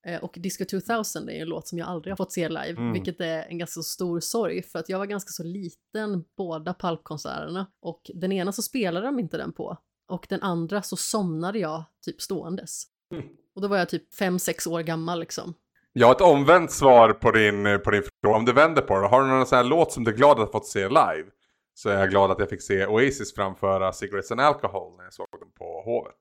[0.06, 2.70] Eh, och Disco 2000 är ju en låt som jag aldrig har fått se live,
[2.70, 2.92] Mm.
[2.92, 7.66] vilket är en ganska stor sorg för att jag var ganska så liten båda Pulp-konserterna
[7.80, 11.84] och den ena så spelade de inte den på och den andra så somnade jag
[12.04, 12.82] typ ståendes.
[13.14, 13.26] Mm.
[13.54, 15.54] Och då var jag typ 5-6 år gammal liksom.
[15.92, 18.36] Jag har ett omvänt svar på din, på din fråga.
[18.36, 20.30] Om du vänder på det, har du någon sån här låt som du är glad
[20.30, 21.24] att ha fått se live?
[21.74, 25.12] Så är jag glad att jag fick se Oasis framföra Cigarettes and Alcohol när jag
[25.12, 26.14] såg dem på Hovet.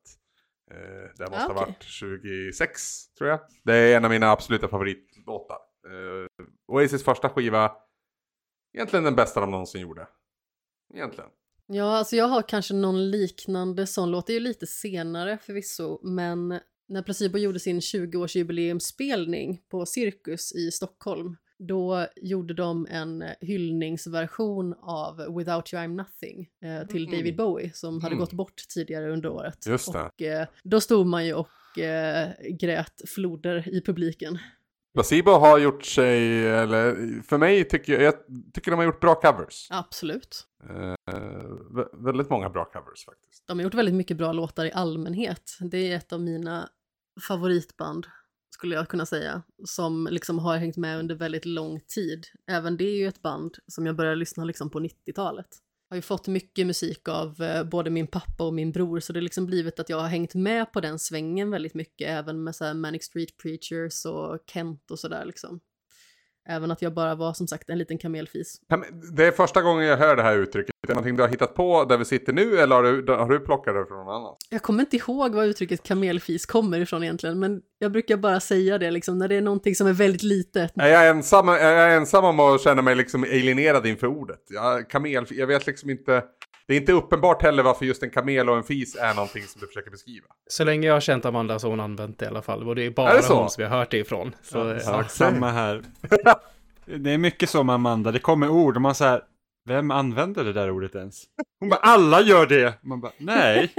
[0.71, 0.77] Eh,
[1.17, 1.65] det måste Ah, ha okej.
[1.65, 3.39] varit 26, tror jag.
[3.63, 5.57] Det är en av mina absoluta favoritlåtar.
[5.87, 7.71] Eh, Oasis första skiva,
[8.73, 10.07] egentligen den bästa de någonsin gjorde.
[10.93, 11.29] Egentligen.
[11.71, 14.27] Ja, alltså jag har kanske någon liknande sån låt.
[14.27, 20.71] Det är ju lite senare förvisso, men när Placebo gjorde sin 20-årsjubileumsspelning på Cirkus i
[20.71, 27.17] Stockholm, då gjorde de en eh, hyllningsversion av Without You I'm Nothing eh, till Mm.
[27.17, 28.19] David Bowie som hade Mm.
[28.19, 29.65] gått bort tidigare under året.
[29.67, 30.01] Just det.
[30.01, 34.37] Och eh, då stod man ju och eh, grät floder i publiken.
[34.93, 38.13] Placebo har gjort sig, eller för mig tycker jag, jag
[38.53, 39.67] tycker de har gjort bra covers.
[39.71, 40.45] Absolut.
[40.69, 40.95] Eh,
[41.71, 43.47] vä- väldigt många bra covers faktiskt.
[43.47, 45.57] De har gjort väldigt mycket bra låtar i allmänhet.
[45.59, 46.69] Det är ett av mina
[47.19, 48.07] favoritband,
[48.49, 52.25] skulle jag kunna säga, som liksom har hängt med under väldigt lång tid.
[52.47, 55.47] Även det är ju ett band som jag började lyssna liksom på 90-talet.
[55.89, 59.13] Jag har ju fått mycket musik av eh, både min pappa och min bror, så
[59.13, 62.43] det har liksom blivit att jag har hängt med på den svängen väldigt mycket, även
[62.43, 65.59] med så här Manic Street Preachers och Kent och sådär liksom.
[66.49, 68.61] Även att jag bara var som sagt en liten kamelfis.
[69.15, 70.75] Det är första gången jag hör det här uttrycket.
[70.83, 73.29] Är det någonting du har hittat på där vi sitter nu eller har du, har
[73.29, 74.35] du plockat det från någon annan?
[74.49, 78.77] Jag kommer inte ihåg var uttrycket kamelfis kommer ifrån egentligen, men jag brukar bara säga
[78.77, 80.71] det liksom när det är någonting som är väldigt litet.
[80.75, 84.39] Är jag ensam, är jag ensam om att känna mig liksom alienerad inför ordet?
[84.49, 86.23] Jag, kamel, jag vet liksom inte.
[86.69, 89.61] Det är inte uppenbart heller varför just en kamel och en fis är någonting som
[89.61, 90.25] du försöker beskriva.
[90.47, 92.67] Så länge jag har känt Amanda så har hon använt det i alla fall.
[92.67, 93.33] Och det är Är bara det så?
[93.39, 94.35] hon som vi har hört det ifrån.
[94.41, 95.81] Så, Ja, ja, samma här.
[96.85, 99.21] Det är mycket så med Amanda, det kommer ord och man säger
[99.65, 101.23] vem använder det där ordet ens?
[101.59, 102.73] Hon bara, alla gör det!
[102.81, 103.73] Man bara, nej.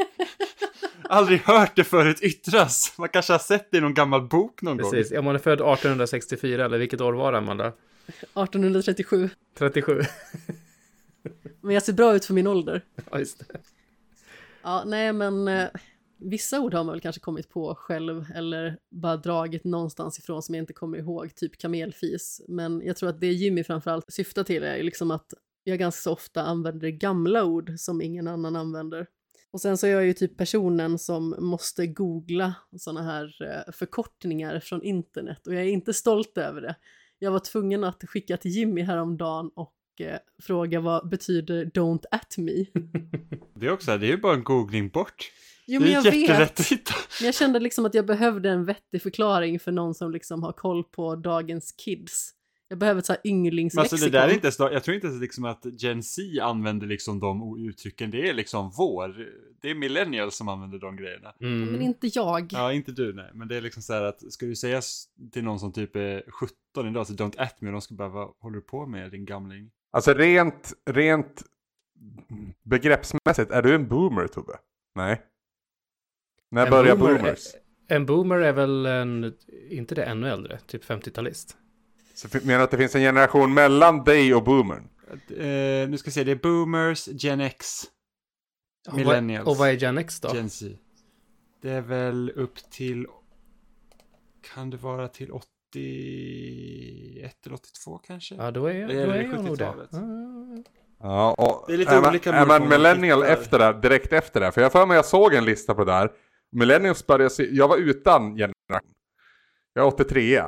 [1.08, 2.94] Aldrig hört det förut yttras.
[2.98, 5.10] Man kanske har sett det i någon gammal bok någon Precis.
[5.10, 5.18] gång.
[5.18, 7.66] Om man är född 1864, eller vilket år var det, Amanda?
[8.06, 9.30] 1837.
[9.58, 10.02] 37.
[11.60, 12.84] Men jag ser bra ut för min ålder.
[13.10, 13.60] ja, just det.
[14.62, 15.68] Ja, nej men eh,
[16.18, 20.54] vissa ord har man väl kanske kommit på själv eller bara dragit någonstans ifrån som
[20.54, 22.42] jag inte kommer ihåg, typ kamelfis.
[22.48, 26.12] Men jag tror att det Jimmy framförallt syftar till är liksom att jag ganska så
[26.12, 29.06] ofta använder gamla ord som ingen annan använder.
[29.50, 34.60] Och sen så är jag ju typ personen som måste googla sådana här eh, förkortningar
[34.60, 36.74] från internet och jag är inte stolt över det.
[37.18, 42.34] Jag var tvungen att skicka till Jimmy häromdagen och eh, fråga vad betyder don't at
[42.38, 42.64] me?
[43.54, 45.30] Det är också, det är ju bara en googling bort.
[45.66, 46.14] Jo det men är jag vet.
[46.20, 46.94] jättelätt att hitta.
[47.20, 50.52] Men jag kände liksom att jag behövde en vettig förklaring för någon som liksom har
[50.52, 52.30] koll på dagens kids.
[52.68, 53.94] Jag behöver ett så här Men ynglingslexikon.
[53.96, 57.20] alltså det där är inte så, jag tror inte liksom att Gen Z använder liksom
[57.20, 59.26] de uttrycken, det är liksom vår,
[59.62, 61.32] det är millennials som använder de grejerna.
[61.38, 61.80] Men Mm.
[61.82, 62.48] inte jag.
[62.52, 64.80] Ja, inte du nej, men det är liksom så här att ska du säga
[65.32, 68.08] till någon som typ är 17 idag så don't at me och de ska bara,
[68.08, 69.70] vad håller du på med din gamling?
[69.90, 71.42] Alltså rent, rent
[72.62, 74.58] begreppsmässigt, är du en boomer Tobbe?
[74.94, 75.22] Nej.
[76.50, 77.54] När En börjar boomer boomers?
[77.54, 79.34] är- En boomer är väl en,
[79.70, 81.56] inte det ännu äldre, typ 50-talist.
[82.14, 84.88] Så menar du att det finns en generation mellan dig och boomern?
[85.28, 87.66] Eh, nu ska jag se, det är boomers, Gen X,
[88.86, 90.34] Och vad- millennials, Och vad är Gen X då?
[90.34, 90.76] Gen Z.
[91.62, 93.06] Det är väl upp till,
[94.54, 95.30] kan det vara till
[95.70, 98.34] 81 eller 82 kanske?
[98.34, 99.64] Ja, då är, jag- Det då är är jag nog det.
[99.64, 99.90] 70-talet.
[101.02, 103.80] Ja, och Det är lite är man, olika är man vad man millennial efter det,
[103.80, 104.52] direkt efter det?
[104.52, 106.10] För jag för mig jag såg en lista på det där.
[106.52, 108.94] Millennials började se, jag var utan generation.
[109.74, 110.42] Jag är 83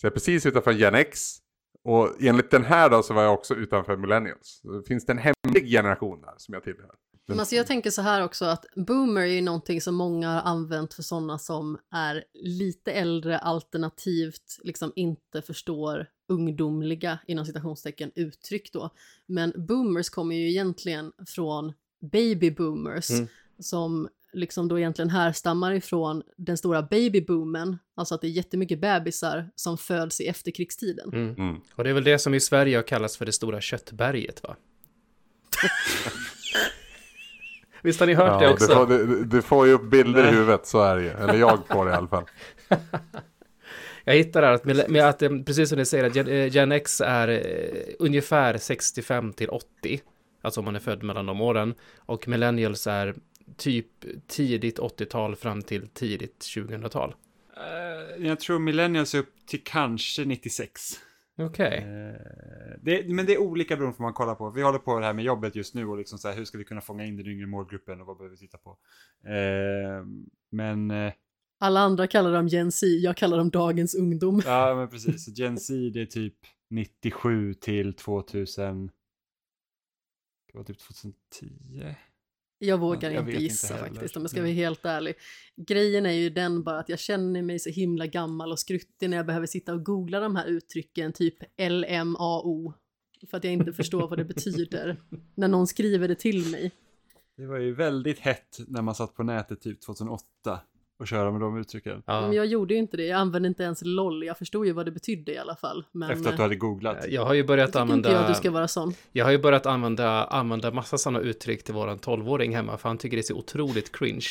[0.00, 1.36] Så jag är precis utanför Gen X.
[1.84, 4.60] Och enligt den här då så var jag också utanför millennials.
[4.62, 6.90] Så Finns det en hemlig generation där som jag tillhör?
[7.28, 10.40] Men alltså jag tänker så här också att boomer är ju någonting som många har
[10.40, 18.72] använt för sådana som är lite äldre alternativt liksom inte förstår ungdomliga inom citationstecken uttryck
[18.72, 18.90] då.
[19.26, 21.72] Men boomers kommer ju egentligen från
[22.12, 23.28] baby boomers Mm.
[23.58, 29.50] som liksom då egentligen härstammar ifrån den stora babyboomen, alltså att det är jättemycket bebisar
[29.54, 31.08] som föds i efterkrigstiden.
[31.12, 31.34] Mm.
[31.34, 31.60] Mm.
[31.74, 34.56] Och det är väl det som i Sverige har kallats för det stora köttberget, va?
[37.82, 38.74] Visst har ni hört Ja, det du, också?
[38.74, 40.32] får, du, du får ju upp bilder Nej.
[40.32, 41.08] i huvudet, så är det ju.
[41.10, 42.24] Eller jag får det i alla fall.
[44.04, 46.46] Jag hittar där att, med, med att eh, precis som ni säger, att Gen, eh,
[46.54, 50.00] Gen X är eh, ungefär 65 till 80.
[50.42, 51.74] Alltså om man är född mellan de åren.
[51.98, 53.14] Och millennials är
[53.56, 53.86] typ
[54.26, 57.14] tidigt 80-tal fram till tidigt 2000-tal.
[57.56, 61.00] Eh, jag tror millennials är upp till kanske 96.
[61.38, 61.78] Okej.
[61.78, 64.50] Eh, det, men det är olika beroende på vad man kollar på.
[64.50, 66.58] Vi håller på det här med jobbet just nu och liksom så här, hur ska
[66.58, 68.78] vi kunna fånga in den yngre målgruppen och vad behöver vi titta på.
[69.24, 70.04] Eh,
[70.50, 71.12] men, eh,
[71.60, 74.42] Alla andra kallar dem Gen Z, jag kallar dem dagens ungdom.
[74.44, 75.38] ja men precis.
[75.38, 76.34] Gen Z det är typ
[76.70, 78.90] 97 till 2000.
[80.52, 81.94] Det var typ 2010.
[82.58, 85.14] Jag vågar jag inte gissa inte faktiskt om jag ska vara helt ärlig.
[85.56, 89.16] Grejen är ju den bara att jag känner mig så himla gammal och skruttig när
[89.16, 92.74] jag behöver sitta och googla de här uttrycken, typ LMAO.
[93.30, 95.02] För att jag inte förstår vad det betyder
[95.34, 96.70] när någon skriver det till mig.
[97.36, 100.60] Det var ju väldigt hett när man satt på nätet typ 2008
[100.98, 102.02] och köra med de uttrycken.
[102.06, 102.20] Ja.
[102.20, 104.86] Men jag gjorde ju inte det, jag använde inte ens LOL, jag förstod ju vad
[104.86, 105.84] det betydde i alla fall.
[105.92, 107.06] Men Efter att du hade googlat.
[107.08, 108.28] Jag har ju börjat tycker inte jag att använda...
[108.28, 108.94] du ska vara sån.
[109.12, 112.98] Jag har ju börjat använda, använda massa sådana uttryck till våran 12-åring hemma, för han
[112.98, 114.28] tycker det är så otroligt cringe.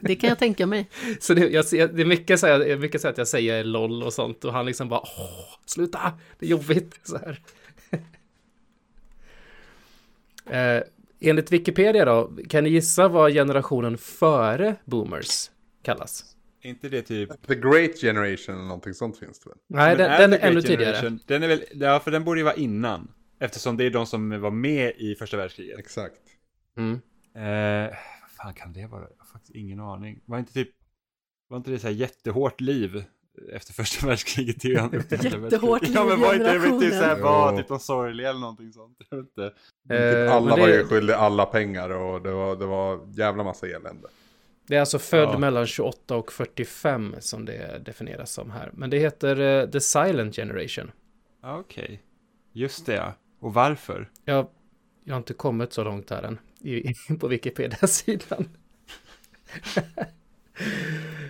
[0.00, 0.88] Det kan jag tänka mig.
[1.20, 4.02] Så det, jag, ser- det är mycket så, här, mycket så att jag säger LOL
[4.02, 7.00] och sånt och han liksom bara åh, sluta, det är jobbigt.
[7.02, 7.40] Så här.
[10.78, 10.82] eh,
[11.20, 15.50] enligt Wikipedia då, kan ni gissa vad generationen före boomers
[15.82, 16.36] kallas?
[16.62, 17.46] Är inte det typ...
[17.46, 19.58] The Great Generation eller någonting sånt finns det väl?
[19.66, 21.18] Nej, den, är den är ännu tidigare.
[21.26, 23.12] Den är väl, ja för den borde ju vara innan.
[23.40, 25.78] Eftersom det är de som var med i första världskriget.
[25.78, 26.20] Exakt.
[26.76, 27.00] Mm.
[27.34, 29.00] Eh, vad fan kan det vara?
[29.00, 30.20] Jag har faktiskt ingen aning.
[30.26, 30.70] Var inte typ,
[31.48, 33.04] var inte det så här jättehåårt liv
[33.52, 34.60] efter första världskriget?
[34.60, 35.42] till efter Jättehårt
[35.82, 35.94] världskriget?
[35.94, 37.24] Ja men var inte det typ så här, Jo.
[37.24, 38.96] var typ de sorgliga eller någonting sånt?
[39.10, 39.44] Jag vet inte.
[39.44, 43.00] Eh, typ alla men var det- ju skyldiga alla pengar och det var, det var
[43.12, 44.08] jävla massa elände.
[44.66, 45.38] Det är alltså född Ja.
[45.38, 48.70] mellan 28 och 45 som det definieras som här.
[48.72, 50.90] Men det heter eh, The Silent Generation.
[51.42, 52.02] Ja, Okej,
[52.52, 53.14] just det ja.
[53.40, 54.10] Och varför?
[54.24, 54.46] Jag,
[55.04, 58.48] jag har inte kommit så långt här än i, på Wikipedia-sidan.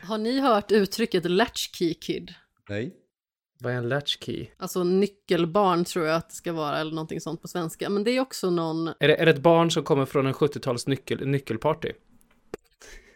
[0.02, 2.34] Har ni hört uttrycket latchkey kid?
[2.68, 2.94] Nej.
[3.60, 4.46] Vad är en latchkey?
[4.56, 7.88] Alltså nyckelbarn tror jag att det ska vara, eller någonting sånt på svenska.
[7.88, 10.34] Men det är också någon, Är det, är det ett barn som kommer från en
[10.34, 11.92] 70-tals nyckel, nyckelparty?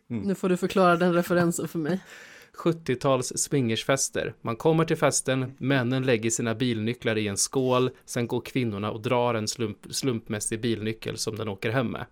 [0.07, 2.00] nu får du förklara den referensen för mig.
[2.57, 4.35] 70-tals swingersfester.
[4.40, 9.03] Man kommer till festen, männen lägger sina bilnycklar i en skål, sen går kvinnorna och
[9.03, 12.07] drar en slump, slumpmässig bilnyckel som den åker hem med.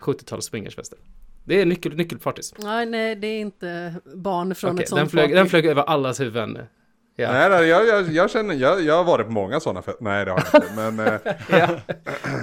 [0.00, 0.98] 70-tals swingersfester.
[1.44, 2.54] Det är nyckel, nyckelpartys.
[2.58, 5.34] Nej, nej, det är inte barn från Okej, ett sånt den, flög, party.
[5.34, 6.58] den flög över allas huvuden.
[7.16, 7.32] Ja.
[7.32, 10.04] Nej, nej jag, jag, jag känner, jag, jag har varit på många sådana fester.
[10.04, 10.74] Nej, det har jag inte.
[10.76, 11.16] Men, eh,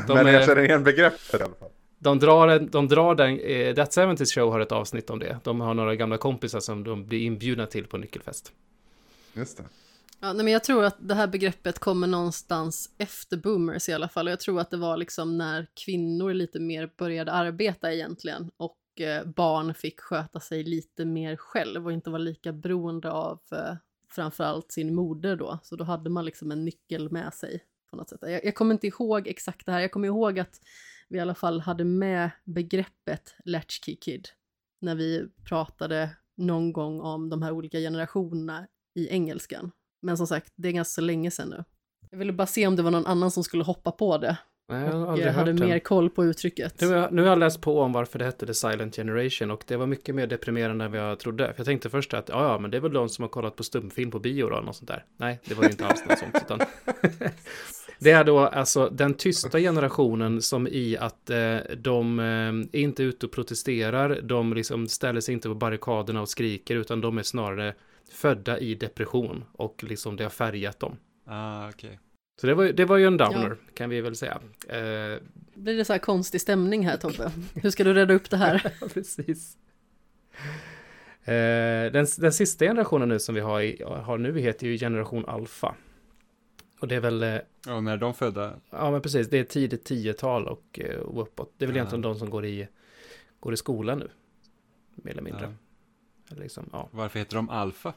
[0.24, 1.70] men jag känner igen begreppet i alla fall.
[2.00, 5.38] De drar, en, de drar den, eh, That 70 Show har ett avsnitt om det.
[5.44, 8.52] De har några gamla kompisar som de blir inbjudna till på nyckelfest.
[9.34, 9.64] Just det.
[10.20, 14.08] Ja, nej, men jag tror att det här begreppet kommer någonstans efter boomers i alla
[14.08, 14.28] fall.
[14.28, 18.76] Och jag tror att det var liksom när kvinnor lite mer började arbeta egentligen och
[19.02, 23.76] Eh, barn fick sköta sig lite mer själv och inte vara lika beroende av eh,
[24.10, 25.60] framförallt sin moder då.
[25.64, 28.20] Så då hade man liksom en nyckel med sig på något sätt.
[28.22, 29.80] Jag, jag kommer inte ihåg exakt det här.
[29.80, 30.62] Jag kommer ihåg att
[31.10, 34.30] vi i alla fall hade med begreppet latchkey kid
[34.82, 39.72] när vi pratade någon gång om de här olika generationerna i engelskan.
[40.02, 41.64] Men som sagt, det är ganska så länge sedan nu.
[42.12, 44.38] Jag ville bara se om det var någon annan som skulle hoppa på det
[44.70, 45.80] Nej, jag har och aldrig eh, hade hört mer den.
[45.80, 46.82] koll på uttrycket.
[46.82, 49.52] Nu har, jag, nu har jag läst på om varför det hette The Silent Generation
[49.52, 51.46] och det var mycket mer deprimerande än vad jag trodde.
[51.46, 53.56] För jag tänkte först att ja, ja, men det är väl de som har kollat
[53.56, 55.06] på stumfilm på bio eller något sånt där.
[55.18, 56.36] Nej, det var ju inte alls något sånt.
[56.46, 56.60] Utan
[58.00, 63.04] det är då alltså den tysta generationen som i att eh, de eh, är inte
[63.04, 67.24] ute och protesterar, de liksom ställer sig inte på barrikaderna och skriker, utan de är
[67.24, 67.74] snarare
[68.12, 70.98] födda i depression och liksom det har färgat dem.
[71.26, 72.00] Ah, okej.
[72.42, 74.42] Så det var, ju- det var ju en downer, kan vi väl säga.
[74.70, 75.22] Eh,
[75.54, 77.32] Blir det så här konstig stämning här Tobbe?
[77.56, 78.72] Hur ska du reda upp det här?
[78.82, 79.58] Ja, precis.
[81.24, 85.26] Eh, den, den sista generationen nu som vi har, i, har nu heter ju generation
[85.26, 85.76] alfa.
[86.80, 87.38] Och det är väl, eh,
[87.76, 88.54] Och när är de födda?
[88.70, 91.54] ja men precis, det är tidigt 10-tal och, eh, och uppåt.
[91.58, 91.80] Det är väl Ja.
[91.82, 92.68] egentligen de som går i,
[93.40, 94.08] går i skolan nu.
[94.96, 95.54] Mer eller mindre.
[96.30, 96.36] Ja.
[96.36, 96.90] Liksom, ja.
[96.92, 97.94] Varför heter de alfa?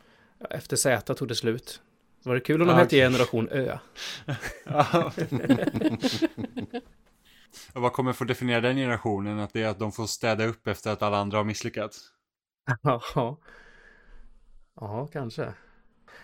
[0.51, 1.82] Efter Z tog det slut.
[2.25, 3.01] Var det kul om de Ah, hette okej.
[3.01, 3.79] generation Ö?
[7.75, 9.39] Vad kommer få definiera den generationen?
[9.39, 12.01] Att det är att de får städa upp efter att alla andra har misslyckats?
[12.83, 13.01] Ja,
[14.81, 15.53] ja kanske.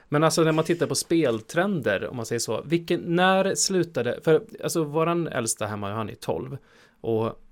[0.08, 4.42] Men alltså när man tittar på speltrender, om man säger så, vilken, när slutade, för
[4.62, 6.56] alltså våran äldsta hemma, han är 12
[7.00, 7.42] och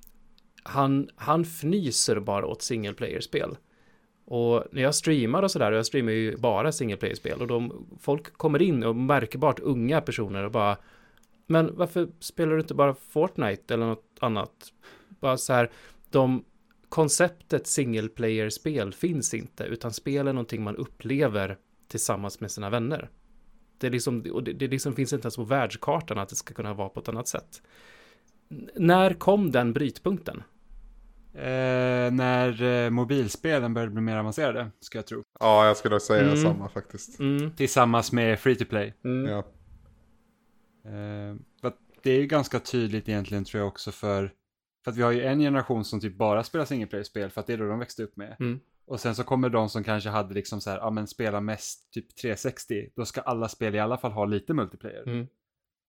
[0.62, 3.57] han, han fnyser bara åt single player-spel.
[4.24, 7.86] Och när jag streamar och sådär, och jag streamar ju bara single player-spel och de,
[8.00, 10.76] folk kommer in och märkbart unga personer och bara
[11.46, 14.72] Men varför spelar du inte bara Fortnite eller något annat?
[15.20, 15.70] Bara så här,
[16.10, 16.44] de
[16.88, 21.58] konceptet single player-spel finns inte, utan spel är någonting man upplever
[21.88, 23.10] tillsammans med sina vänner.
[23.78, 26.54] Det, är liksom, och det, det liksom finns inte ens på världskartan att det ska
[26.54, 27.62] kunna vara på ett annat sätt.
[28.50, 30.42] N- När kom den brytpunkten?
[31.35, 35.22] Eh, när eh, mobilspelen började bli mer avancerade, ska jag tro.
[35.41, 36.37] Ja, jag skulle säga Mm.
[36.37, 37.18] samma faktiskt.
[37.20, 38.95] Mm, Tillsammans med free to play.
[39.05, 39.39] mm, Ja.
[40.85, 41.37] Eh,
[42.03, 44.32] det är ju ganska tydligt egentligen tror jag också för,
[44.85, 47.47] för att vi har ju en generation som typ bara spelar single player-spel för att
[47.47, 48.37] det är då de växte upp med.
[48.41, 48.61] Mm.
[48.87, 51.93] Och sen så kommer de som kanske hade liksom så här, ja men spela mest
[51.93, 55.03] typ 360, då ska alla spel i alla fall ha lite multiplayer.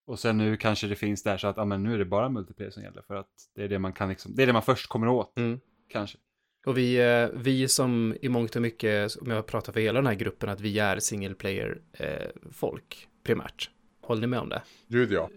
[0.08, 2.30] Och sen nu kanske det finns där så att, ja men nu är det bara
[2.30, 4.62] multiplayer som gäller för att det är det man kan liksom, det är det man
[4.62, 5.60] först kommer åt, Mm.
[5.90, 6.18] kanske.
[6.66, 10.08] Och vi, eh, vi som i mångt och mycket, om jag pratar för hela den
[10.08, 13.70] här gruppen, att vi är single player eh, folk primärt.
[14.02, 14.62] Håller ni med om det?
[14.88, 15.30] Gud ja.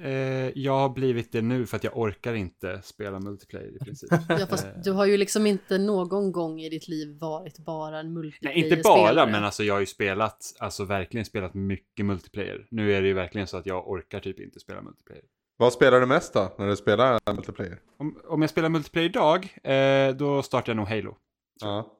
[0.00, 4.10] Eh, jag har blivit det nu för att jag orkar inte spela multiplayer i princip.
[4.28, 7.98] Ja, fast Eh, du har ju liksom inte någon gång i ditt liv varit bara
[7.98, 12.06] en Nej, multiplayer inte bara, men alltså jag har ju spelat, alltså verkligen spelat mycket
[12.06, 12.66] multiplayer.
[12.70, 15.24] Nu är det ju verkligen så att jag orkar typ inte spela multiplayer.
[15.56, 17.80] Vad spelar du mest då, när du spelar multiplayer?
[17.96, 21.16] Om, om jag spelar multiplayer idag, eh, då startar jag nog Halo.
[21.60, 21.98] Ja.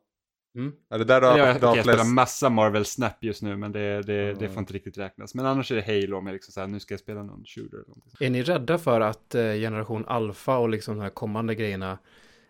[0.55, 0.73] Mm.
[0.91, 3.73] Är det där du har, jag, har jag spelar massa Marvel Snap just nu, men
[3.73, 4.53] det, det, det Mm.
[4.53, 5.35] får inte riktigt räknas.
[5.35, 7.77] Men annars är det Halo om jag liksom såhär, nu ska jag spela någon shooter
[7.77, 8.27] eller någonting.
[8.27, 11.99] Är ni rädda för att eh, generation alfa och liksom de här kommande grejerna,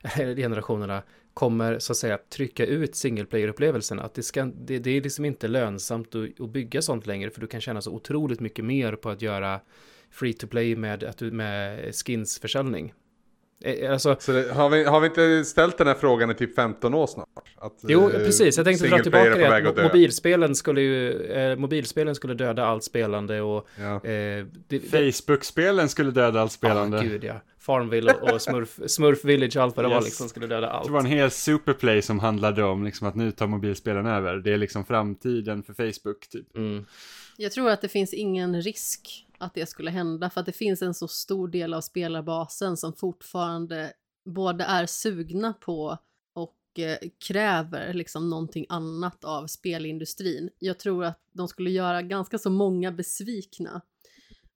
[0.36, 1.03] generationerna,
[1.34, 4.00] kommer så att säga trycka ut single player-upplevelsen?
[4.00, 7.40] Att det, ska, det, det är liksom inte lönsamt att, att bygga sånt längre, för
[7.40, 9.61] du kan tjäna så otroligt mycket mer på att göra
[10.11, 12.92] free to play med, att du- med skinsförsäljning.
[13.65, 16.55] Eh, Alltså, Så det, har, vi, har vi inte ställt den här frågan i typ
[16.55, 17.29] 15 år snart?
[17.59, 18.57] Att, Jo, eh, precis.
[18.57, 19.69] Jag tänkte dra tillbaka det.
[19.69, 24.05] Att mobilspelen skulle ju, eh, mobilspelen skulle döda allt spelande och Ja.
[24.11, 24.45] eh,
[24.91, 26.97] Facebook-spelen skulle döda allt spelande.
[26.97, 27.35] Ja, gud ja.
[27.61, 30.05] Farmville och, Smurf, Smurf Village och allt vad det var Yes.
[30.05, 30.87] liksom skulle döda allt.
[30.87, 34.37] Det var en hel superplay som handlade om liksom att nu tar mobilspelen över.
[34.37, 36.57] Det är liksom framtiden för Facebook typ.
[36.57, 36.85] Mm.
[37.37, 40.83] Jag tror att det finns ingen risk att det skulle hända för att det finns
[40.83, 43.93] en så stor del av spelarbasen som fortfarande
[44.24, 45.99] både är sugna på
[46.35, 50.51] och eh, kräver liksom någonting annat av spelindustrin.
[50.59, 53.80] Jag tror att de skulle göra ganska så många besvikna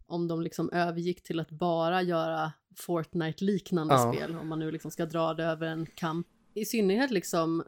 [0.07, 4.13] om de liksom övergick till att bara göra Fortnite-liknande Ja.
[4.13, 6.27] spel, om man nu liksom ska dra det över en kamp.
[6.55, 7.65] I synnerhet liksom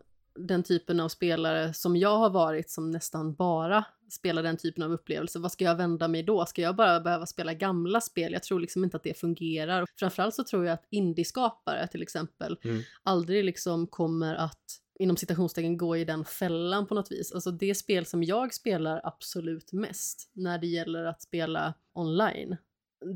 [0.47, 4.93] den typen av spelare som jag har varit som nästan bara spelar den typen av
[4.93, 5.41] upplevelser.
[5.41, 6.47] Vad ska jag vända mig då?
[6.47, 8.33] Ska jag bara behöva spela gamla spel?
[8.33, 9.87] Jag tror liksom inte att det fungerar.
[9.99, 12.83] Framförallt så tror jag att indieskapare till exempel Mm.
[13.03, 17.33] aldrig liksom kommer att inom citationstecken gå i den fällan på något vis.
[17.33, 22.57] Alltså det spel som jag spelar absolut mest när det gäller att spela online,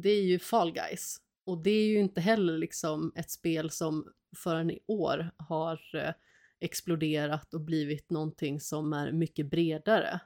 [0.02, 1.16] det är ju Fall Guys.
[1.46, 4.06] Och det är ju inte heller liksom ett spel som
[4.36, 6.14] förrän i år har eh,
[6.62, 10.20] exploderat och blivit någonting som är mycket bredare.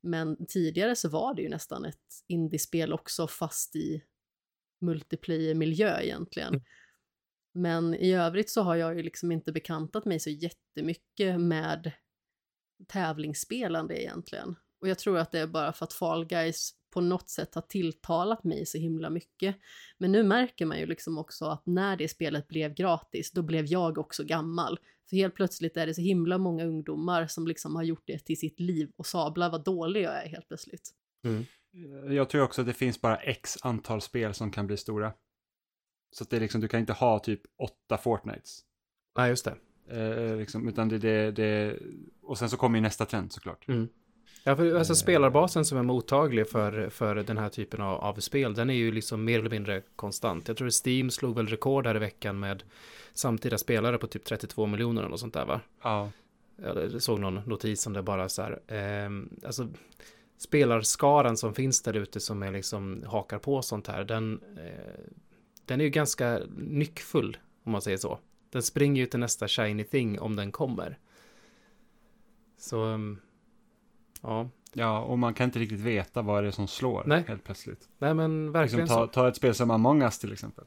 [0.00, 4.02] Men tidigare så var det ju nästan ett indiespel också fast i
[4.80, 6.54] multiplayer-miljö egentligen.
[6.54, 6.64] Mm.
[7.54, 11.92] Men i övrigt så har jag ju liksom inte bekantat mig så jättemycket med
[12.88, 14.56] tävlingsspelande egentligen.
[14.80, 17.62] Och jag tror att det är bara för att Fall Guys på något sätt har
[17.62, 19.56] tilltalat mig så himla mycket.
[19.98, 23.66] Men nu märker man ju liksom också att när det spelet blev gratis, då blev
[23.66, 24.78] jag också gammal.
[25.10, 28.38] För helt plötsligt är det så himla många ungdomar som liksom har gjort det till
[28.38, 30.90] sitt liv och sablar vad dålig jag är helt plötsligt.
[32.08, 35.12] Jag tror också att det finns bara x antal spel som kan bli stora.
[36.10, 38.60] Så att det är liksom, du kan inte ha typ åtta Fortnites.
[39.16, 39.56] Nej, just det.
[39.90, 41.78] Eh, liksom, utan det, det, det,
[42.22, 43.68] och sen så kommer ju nästa trend såklart.
[43.68, 43.88] Mm.
[44.44, 48.54] Ja, för alltså spelarbasen som är mottaglig för, för den här typen av, av spel,
[48.54, 50.48] den är ju liksom mer eller mindre konstant.
[50.48, 52.62] Jag tror Steam slog väl rekord här i veckan med
[53.14, 55.60] samtida spelare på typ 32 miljoner och sånt där va?
[55.82, 56.10] Ja.
[56.56, 58.60] Jag såg någon notis om det bara så här.
[58.68, 59.68] ehm, alltså
[60.38, 65.04] spelarskaran som finns där ute som är liksom hakar på sånt här, den, eh,
[65.64, 68.18] den är ju ganska nyckfull om man säger så.
[68.50, 70.98] Den springer ju till nästa shiny thing om den kommer.
[72.58, 73.18] Så, ehm,
[74.22, 77.24] ja, Ja, och man kan inte riktigt veta vad det är som slår Nej.
[77.28, 77.88] helt plötsligt.
[77.98, 79.12] nej men verkligen Liksom, ta, så.
[79.12, 80.64] ta ett spel som Among Us till exempel.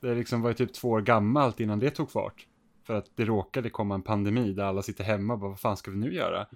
[0.00, 2.46] Det liksom var ju typ två år gammalt innan det tog fart.
[2.82, 5.76] För att det råkade komma en pandemi där alla sitter hemma och bara, vad fan
[5.76, 6.46] ska vi nu göra?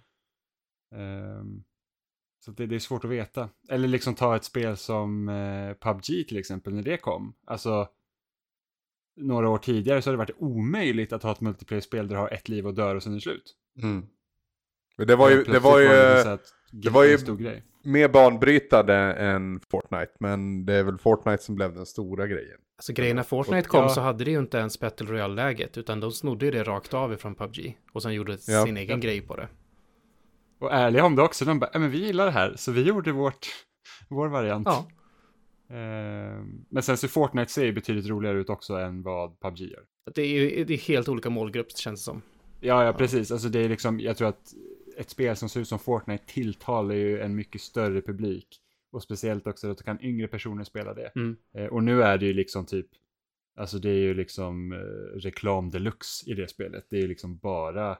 [0.95, 1.64] Um,
[2.45, 3.49] så det, det, är svårt att veta.
[3.68, 7.34] Eller liksom ta ett spel som eh, PubG till exempel, när det kom.
[7.45, 7.88] Alltså,
[9.16, 12.28] några år tidigare så har det varit omöjligt att ha ett multiplayer-spel där du har
[12.28, 13.57] ett liv och dör och sen är det slut.
[13.82, 14.07] Mm.
[14.97, 15.88] Men det var ju, det var ju,
[16.70, 17.18] det var ju
[17.83, 22.59] mer banbrytande än Fortnite, men det är väl Fortnite som blev den stora grejen.
[22.76, 23.89] Alltså grejen när Fortnite kom ja.
[23.89, 27.12] så hade det ju inte ens Battle Royale-läget, utan de snodde ju det rakt av
[27.12, 28.64] ifrån PubG och sen gjorde ja.
[28.64, 29.07] sin egen ja.
[29.07, 29.49] grej på det.
[30.59, 32.83] Och ärliga om det också, de bara, ja men vi gillar det här, så vi
[32.83, 33.47] gjorde vårt,
[34.09, 34.66] vår variant.
[34.66, 34.87] Ja.
[35.76, 39.83] Eh, men sen så Fortnite ser ju betydligt roligare ut också än vad PubG gör.
[40.14, 42.22] Det är ju det är helt olika målgrupper känns det som.
[42.61, 43.30] Ja, ja, precis.
[43.30, 44.55] Alltså det är liksom, jag tror att
[45.03, 48.59] ett spel som ser ut som Fortnite tilltalar ju en mycket större publik.
[48.90, 51.12] Och speciellt också att kan yngre personer spela det.
[51.14, 51.36] Mm.
[51.55, 52.86] Eh, och nu är det ju liksom typ,
[53.57, 54.78] alltså det är ju liksom eh,
[55.18, 56.86] reklam deluxe i det spelet.
[56.90, 57.98] Det är ju liksom bara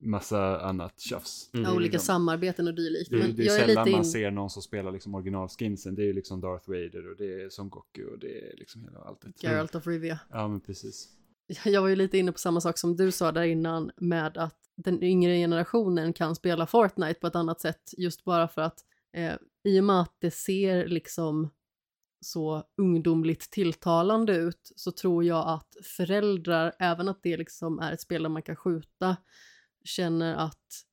[0.00, 1.50] massa annat tjafs.
[1.54, 1.64] Mm.
[1.64, 3.10] Ja, olika liksom, samarbeten och dylikt.
[3.10, 4.04] Det, det är, jag är sällan man in...
[4.04, 5.94] ser någon som spelar liksom originalskinsen.
[5.94, 8.84] Det är ju liksom Darth Vader och det är Son Goku och det är liksom
[8.84, 9.24] hela allt.
[9.36, 10.20] Geralt of Rivia.
[10.30, 11.08] Ja, men precis.
[11.64, 14.58] Jag var ju lite inne på samma sak som du sa där innan med att
[14.76, 18.78] den yngre generationen kan spela Fortnite på ett annat sätt just bara för att
[19.12, 19.34] eh,
[19.64, 21.50] i och med att det ser liksom
[22.20, 28.00] så ungdomligt tilltalande ut så tror jag att föräldrar, även att det liksom är ett
[28.00, 29.16] spel där man kan skjuta,
[29.84, 30.84] känner att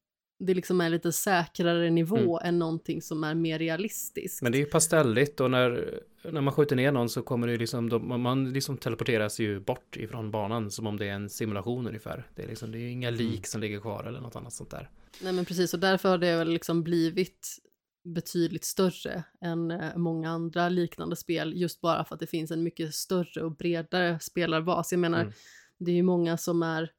[0.45, 2.47] det liksom är lite säkrare nivå mm.
[2.47, 4.41] än någonting som är mer realistiskt.
[4.41, 5.99] Men det är ju pastelligt och när,
[6.31, 9.97] när man skjuter ner någon så kommer det liksom, de, man liksom teleporteras ju bort
[9.97, 12.27] ifrån banan som om det är en simulation ungefär.
[12.35, 13.43] Det är liksom, det är inga lik mm.
[13.43, 14.89] som ligger kvar eller något annat sånt där.
[15.23, 17.57] Nej men precis och därför har det väl liksom blivit
[18.03, 22.63] betydligt större än eh, många andra liknande spel just bara för att det finns en
[22.63, 24.91] mycket större och bredare spelarbas.
[24.91, 25.33] Jag menar, mm.
[25.77, 26.91] det är ju många som är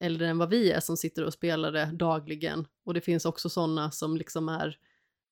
[0.00, 2.66] äldre än vad vi är som sitter och spelar det dagligen.
[2.84, 4.78] Och det finns också sådana som liksom är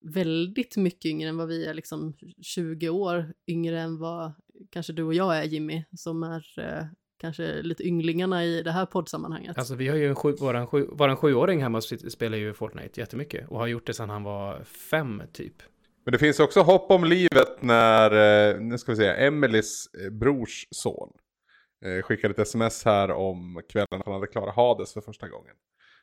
[0.04, 4.32] väldigt mycket yngre än vad vi är, liksom 20 år yngre än vad
[4.70, 6.86] kanske du och jag är Jimmy, som är eh,
[7.20, 9.58] kanske lite ynglingarna i det här poddsammanhanget.
[9.58, 13.48] Alltså vi har ju en sju, våran, sju, våran sjuåring hemma spelar ju Fortnite jättemycket
[13.48, 15.54] och har gjort det sedan han var fem typ.
[16.04, 18.10] Men det finns också hopp om livet när,
[18.50, 21.12] eh, nu ska vi se, Emelies eh, brors son
[21.84, 25.54] eh, skickade ett sms här om kvällen att han hade klarat Hades för första gången.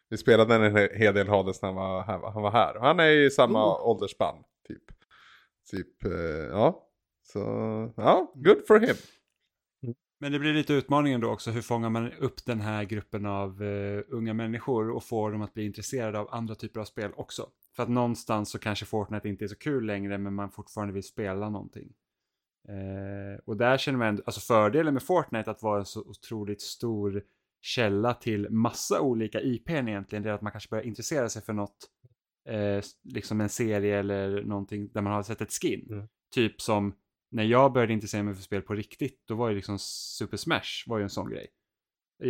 [0.09, 2.79] Vi spelade en hel del Hades när han var, han var här.
[2.79, 3.87] Han är i samma oh.
[3.87, 4.35] åldersspann.
[4.67, 4.83] Typ.
[5.71, 6.11] Typ, eh,
[6.51, 6.87] ja.
[7.23, 7.39] Så,
[7.97, 8.95] ja, good for him.
[10.19, 13.61] Men det blir lite utmaningen då också, hur fångar man upp den här gruppen av
[13.61, 17.47] uh, unga människor och får dem att bli intresserade av andra typer av spel också?
[17.75, 21.03] För att någonstans så kanske Fortnite inte är så kul längre men man fortfarande vill
[21.03, 21.93] spela någonting.
[22.69, 27.23] Eh, och där känner man, alltså fördelen med Fortnite att vara en så otroligt stor
[27.61, 31.53] källa till massa olika IPn egentligen, det är att man kanske börjar intressera sig för
[31.53, 31.77] något,
[32.49, 35.87] eh, liksom en serie eller någonting där man har sett ett skin.
[35.89, 36.07] Mm.
[36.33, 36.95] Typ som
[37.31, 40.83] när jag började intressera mig för spel på riktigt, då var ju liksom Super Smash
[40.87, 41.47] var ju en sån grej.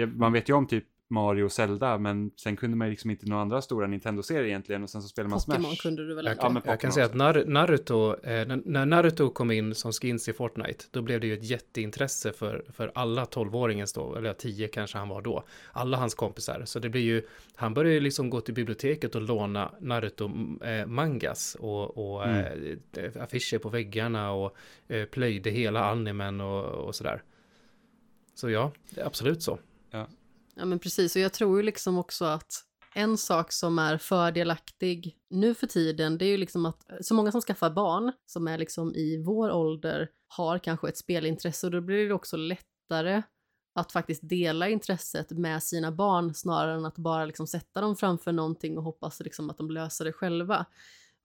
[0.07, 3.25] Man vet ju om typ Mario och Zelda, men sen kunde man ju liksom inte
[3.25, 5.81] några andra stora Nintendo-serier egentligen och sen så spelade man Pokémon Smash.
[5.81, 9.29] Kunde du väl jag, kan, ja, jag kan säga att Nar Naruto, eh, när Naruto
[9.29, 13.25] kom in som skins i Fortnite, då blev det ju ett jätteintresse för, för alla
[13.25, 16.61] tolvåringens då, eller tio kanske han var då, alla hans kompisar.
[16.65, 17.21] Så det blir ju,
[17.55, 22.79] han började ju liksom gå till biblioteket och låna Naruto-mangas eh, och, och mm.
[22.97, 24.55] eh, affischer på väggarna och
[24.87, 27.23] eh, plöjde hela animen och, och sådär.
[28.35, 29.59] Så ja, det är absolut så.
[29.91, 30.07] Ja.
[30.55, 35.17] Ja men precis, och jag tror ju liksom också att en sak som är fördelaktig
[35.29, 38.57] nu för tiden, det är ju liksom att så många som skaffar barn, som är
[38.57, 41.67] liksom i vår ålder, har kanske ett spelintresse.
[41.67, 43.21] Och då blir det också lättare
[43.73, 48.31] att faktiskt dela intresset med sina barn snarare än att bara liksom sätta dem framför
[48.31, 50.65] någonting och hoppas liksom att de löser det själva.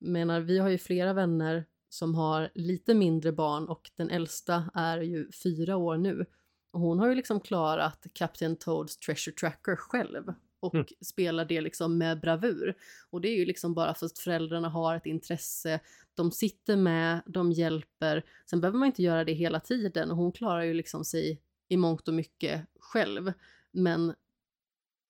[0.00, 4.98] menar, vi har ju flera vänner som har lite mindre barn och den äldsta är
[4.98, 6.26] ju fyra år nu
[6.78, 10.86] hon har ju liksom klarat Captain Toads Treasure Tracker själv och mm.
[11.00, 12.74] spelar det liksom med bravur.
[13.10, 15.80] Och det är ju liksom bara för att föräldrarna har ett intresse,
[16.14, 18.24] de sitter med, de hjälper.
[18.50, 21.76] Sen behöver man inte göra det hela tiden och hon klarar ju liksom sig i
[21.76, 23.32] mångt och mycket själv.
[23.72, 24.14] Men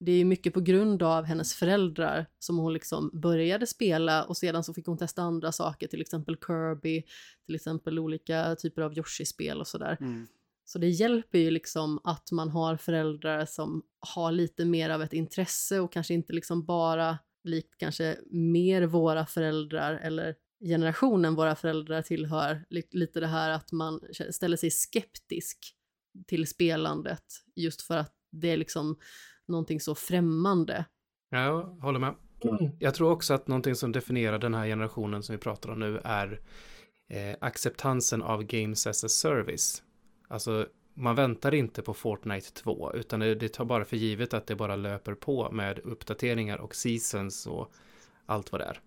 [0.00, 4.36] det är ju mycket på grund av hennes föräldrar som hon liksom började spela och
[4.36, 7.02] sedan så fick hon testa andra saker, till exempel Kirby,
[7.46, 9.96] till exempel olika typer av Yoshi-spel och sådär.
[10.00, 10.26] Mm.
[10.68, 13.82] Så det hjälper ju liksom att man har föräldrar som
[14.16, 19.26] har lite mer av ett intresse och kanske inte liksom bara likt kanske mer våra
[19.26, 24.00] föräldrar eller generationen våra föräldrar tillhör, lite det här att man
[24.30, 25.58] ställer sig skeptisk
[26.26, 27.24] till spelandet
[27.56, 28.98] just för att det är liksom
[29.48, 30.84] någonting så främmande.
[31.30, 32.14] Ja, jag håller med.
[32.78, 36.00] Jag tror också att någonting som definierar den här generationen som vi pratar om nu
[36.04, 36.40] är
[37.08, 39.82] eh, acceptansen av games as a service.
[40.28, 44.46] Alltså, man väntar inte på Fortnite 2, utan det, det tar bara för givet att
[44.46, 47.72] det bara löper på med uppdateringar och seasons och
[48.26, 48.80] allt vad det är.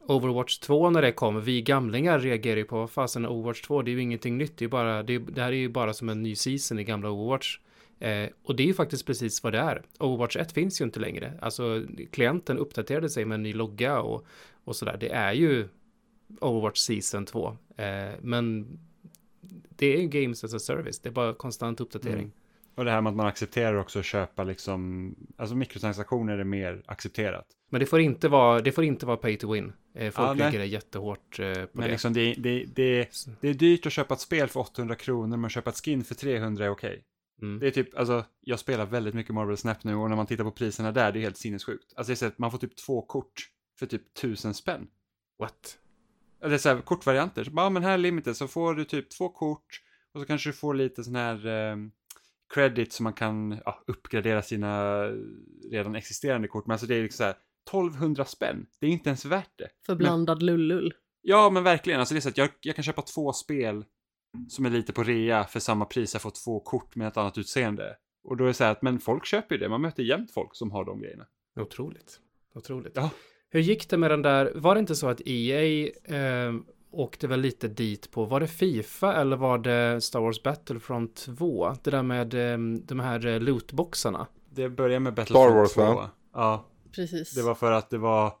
[0.00, 3.90] Overwatch 2 när det kom, vi gamlingar reagerar ju på vad fasen Overwatch 2, det
[3.90, 6.22] är ju ingenting nytt, det, är bara, det, det här är ju bara som en
[6.22, 7.58] ny season i gamla Overwatch.
[8.00, 9.82] Eh, och det är ju faktiskt precis vad det är.
[9.98, 11.38] Overwatch 1 finns ju inte längre.
[11.40, 14.26] Alltså klienten uppdaterade sig med en ny logga och,
[14.64, 14.96] och sådär.
[15.00, 15.68] Det är ju
[16.40, 17.56] Overwatch Season 2.
[17.76, 18.78] Eh, men
[19.80, 21.00] det är ju Games as a Service.
[21.00, 22.18] Det är bara konstant uppdatering.
[22.18, 22.32] Mm.
[22.74, 26.82] Och det här med att man accepterar också att köpa liksom, alltså mikrotransaktioner är mer
[26.86, 27.46] accepterat.
[27.70, 29.72] Men det får inte vara, det får inte vara pay to win.
[29.94, 31.90] Eh, folk Ja, lägger det jättehårt eh, på Men det.
[31.90, 33.08] liksom det, det, det,
[33.40, 36.04] det är dyrt att köpa ett spel för 800 kronor, men att köpa ett skin
[36.04, 37.04] för 300 är okej.
[37.42, 37.58] Mm.
[37.58, 40.44] Det är typ, alltså, jag spelar väldigt mycket Marvel Snap nu och när man tittar
[40.44, 41.92] på priserna där, det är helt sinnessjukt.
[41.96, 43.32] Alltså det är så att man får typ två kort
[43.78, 44.86] för typ tusen spänn.
[45.38, 45.78] What?
[46.40, 47.44] Är så här kortvarianter.
[47.44, 49.80] Så bara, ja, men här är limited så får du typ två kort
[50.14, 51.76] och så kanske du får lite sån här eh,
[52.54, 55.02] credit så man kan ja, uppgradera sina
[55.70, 56.66] redan existerande kort.
[56.66, 57.36] Men alltså det är liksom så här
[57.68, 58.66] 1200 spänn.
[58.80, 59.68] Det är inte ens värt det.
[59.86, 60.94] För blandad lullull.
[61.22, 62.00] Ja, men verkligen.
[62.00, 63.84] Alltså det är så att jag, jag kan köpa två spel
[64.48, 66.12] som är lite på rea för samma pris.
[66.12, 67.96] Jag får två kort med ett annat utseende.
[68.24, 69.68] Och då är det så här att, men folk köper ju det.
[69.68, 71.26] Man möter jämt folk som har de grejerna.
[71.60, 72.20] Otroligt.
[72.54, 72.92] Otroligt.
[72.96, 73.10] Ja.
[73.52, 76.54] Hur gick det med den där, var det inte så att EA eh,
[76.90, 81.74] åkte väl lite dit på, var det Fifa eller var det Star Wars Battlefront 2?
[81.82, 84.26] Det där med eh, de här eh, lootboxarna.
[84.50, 85.80] Det börjar med Battlefield Wars, 2.
[85.80, 86.10] va?
[86.34, 87.34] Ja, Precis.
[87.34, 88.32] det var för att det var...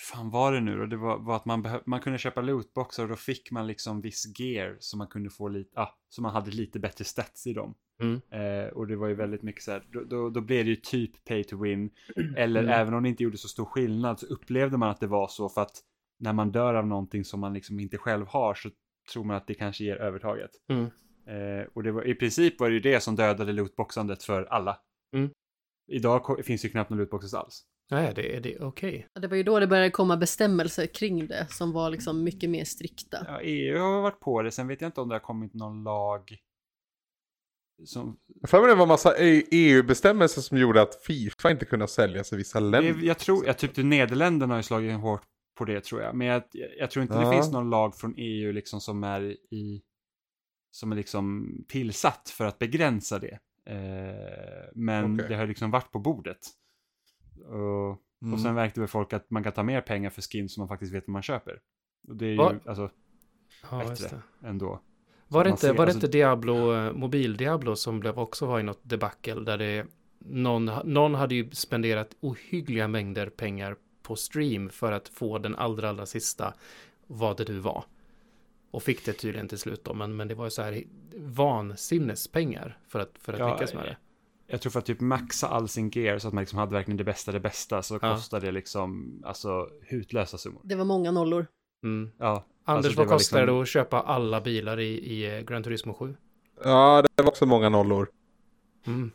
[0.00, 0.86] fan var det nu då?
[0.86, 4.40] Det var, var att man, man kunde köpa lootboxar och då fick man liksom viss
[4.40, 7.74] gear så man kunde få lite, ah, så man hade lite bättre stats i dem.
[8.02, 8.20] Mm.
[8.30, 10.76] Eh, och det var ju väldigt mycket så här, då, då, då blev det ju
[10.76, 11.90] typ pay to win.
[12.36, 12.72] Eller Mm.
[12.80, 15.48] även om det inte gjorde så stor skillnad så upplevde man att det var så
[15.48, 15.80] för att
[16.18, 18.70] när man dör av någonting som man liksom inte själv har så
[19.12, 20.50] tror man att det kanske ger övertaget.
[20.68, 20.84] Mm.
[21.26, 24.78] Eh, och det var, i princip var det ju det som dödade lootboxandet för alla.
[25.16, 25.30] Mm.
[25.88, 27.62] Idag finns det ju knappt några lootboxes alls.
[27.90, 29.06] Nej, det är det, okej.
[29.14, 32.50] Ja, Det var ju då det började komma bestämmelser kring det som var liksom mycket
[32.50, 33.24] mer strikta.
[33.28, 35.84] Ja, EU har varit på det, sen vet jag inte om det har kommit någon
[35.84, 36.36] lag
[37.84, 38.16] som...
[38.46, 42.32] För mig det var en massa E- EU-bestämmelser som gjorde att Fifa inte kunde säljas
[42.32, 43.02] i vissa Det, länder.
[43.06, 45.22] jag tror, jag tyckte Nederländerna har ju slagit hårt
[45.58, 46.42] på det tror jag, men jag,
[46.78, 47.32] jag tror inte det Ja.
[47.32, 49.20] finns någon lag från EU liksom som är
[49.54, 49.82] i...
[50.72, 53.38] Som är liksom tillsatt för att begränsa det.
[53.66, 55.26] Eh, men Okej.
[55.28, 56.38] det har liksom varit på bordet.
[57.42, 58.34] Och, Mm.
[58.34, 60.68] och sen verkade väl folk att man kan ta mer pengar för skins som man
[60.68, 61.60] faktiskt vet vad man köper.
[62.08, 62.54] Och det är ju Va?
[62.66, 62.90] alltså
[63.70, 64.80] Ja, bättre ändå.
[65.28, 68.60] Var det inte, ser- var det alltså- inte Diablo, eh, mobil-Diablo som blev också var
[68.60, 69.86] i något debacle där det
[70.18, 75.88] någon, någon hade ju spenderat ohyggliga mängder pengar på stream för att få den allra,
[75.88, 76.54] allra sista
[77.06, 77.84] vad det nu var.
[78.70, 80.82] Och fick det tydligen till slut då, men, men det var ju så här
[81.16, 83.96] vansinnespengar för att, för att Ja, lyckas med det.
[84.50, 86.96] Jag tror för att typ maxa all sin gear så att man liksom hade verkligen
[86.96, 87.98] det bästa det bästa så Ja.
[88.14, 90.60] kostade det liksom alltså hutlösa summor.
[90.64, 91.46] Det var många nollor.
[91.84, 92.10] Mm.
[92.18, 95.40] Ja, Anders, alltså, vad var kostar liksom- det att köpa alla bilar i, i eh,
[95.44, 96.16] Gran Turismo 7?
[96.64, 98.08] Ja, det var också många nollor.
[98.86, 99.10] Mm.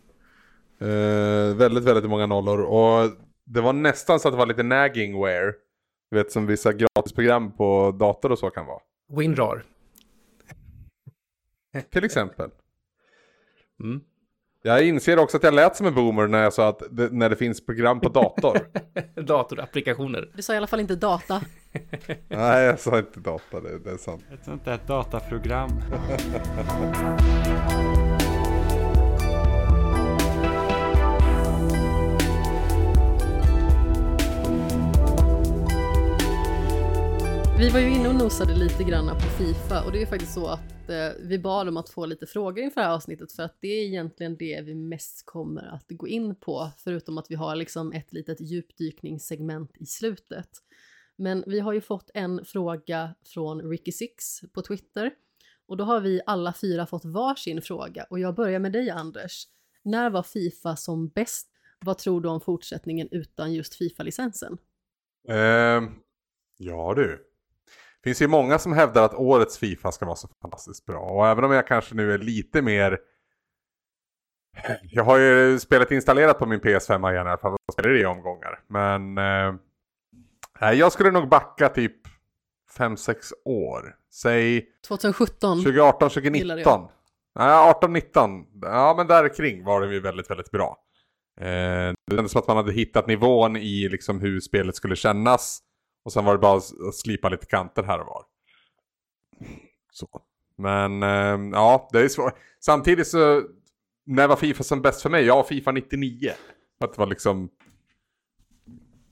[0.79, 2.59] Eh, väldigt, väldigt många nollor.
[2.61, 3.11] Och
[3.45, 5.53] det var nästan så att det var lite naggingware.
[6.11, 8.79] Du vet som vissa gratisprogram på dator och så kan vara.
[9.19, 9.65] Winrar.
[11.89, 12.49] Till exempel.
[13.83, 14.01] Mm.
[14.65, 17.29] Jag inser också att jag lät som en boomer när jag sa att det, när
[17.29, 18.59] det finns program på dator.
[19.21, 20.29] Datorapplikationer.
[20.35, 21.41] Du sa i alla fall inte data.
[22.27, 24.23] Nej, jag sa inte data, det, det är sant.
[24.33, 25.69] ett sånt där dataprogram.
[37.59, 40.47] Vi var ju inne och nosade lite grann på Fifa och det är faktiskt så
[40.47, 43.57] att eh, vi bad om att få lite frågor inför det här avsnittet för att
[43.59, 47.55] det är egentligen det vi mest kommer att gå in på förutom att vi har
[47.55, 50.49] liksom ett litet djupdykningssegment i slutet.
[51.15, 55.11] Men vi har ju fått en fråga från Ricky Six på Twitter
[55.67, 59.47] och då har vi alla fyra fått varsin fråga och jag börjar med dig Anders.
[59.83, 61.49] När var Fifa som bäst?
[61.79, 64.57] Vad tror du om fortsättningen utan just Fifa-licensen?
[65.29, 65.81] Eh,
[66.57, 67.34] ja du.
[68.05, 70.99] Finns ju många som hävdar att årets Fifa ska vara så fantastiskt bra.
[70.99, 72.97] Och även om jag kanske nu är lite mer...
[74.81, 77.99] Jag har ju spelet installerat på min PS5 igen i alla fall och spelar det
[77.99, 78.59] i omgångar.
[78.67, 79.17] Men...
[79.17, 81.95] Eh, jag skulle nog backa typ
[82.77, 83.95] 5-6 år.
[84.13, 85.57] Säg 2017?
[85.63, 86.87] 2018, Gillar 2019.
[87.35, 88.45] Nej, 18-19.
[88.61, 90.77] Ja, men där kring var det ju väldigt, väldigt bra.
[91.41, 95.61] Eh, det kändes som att man hade hittat nivån i liksom hur spelet skulle kännas.
[96.05, 98.23] Och sen var det bara att slipa lite kanter här och var.
[99.91, 100.21] Så.
[100.55, 102.33] Men eh, ja, det är svårt.
[102.59, 103.43] Samtidigt så,
[104.05, 105.25] när var Fifa som bäst för mig?
[105.25, 106.31] Ja, Fifa 99.
[106.79, 107.49] Att det var liksom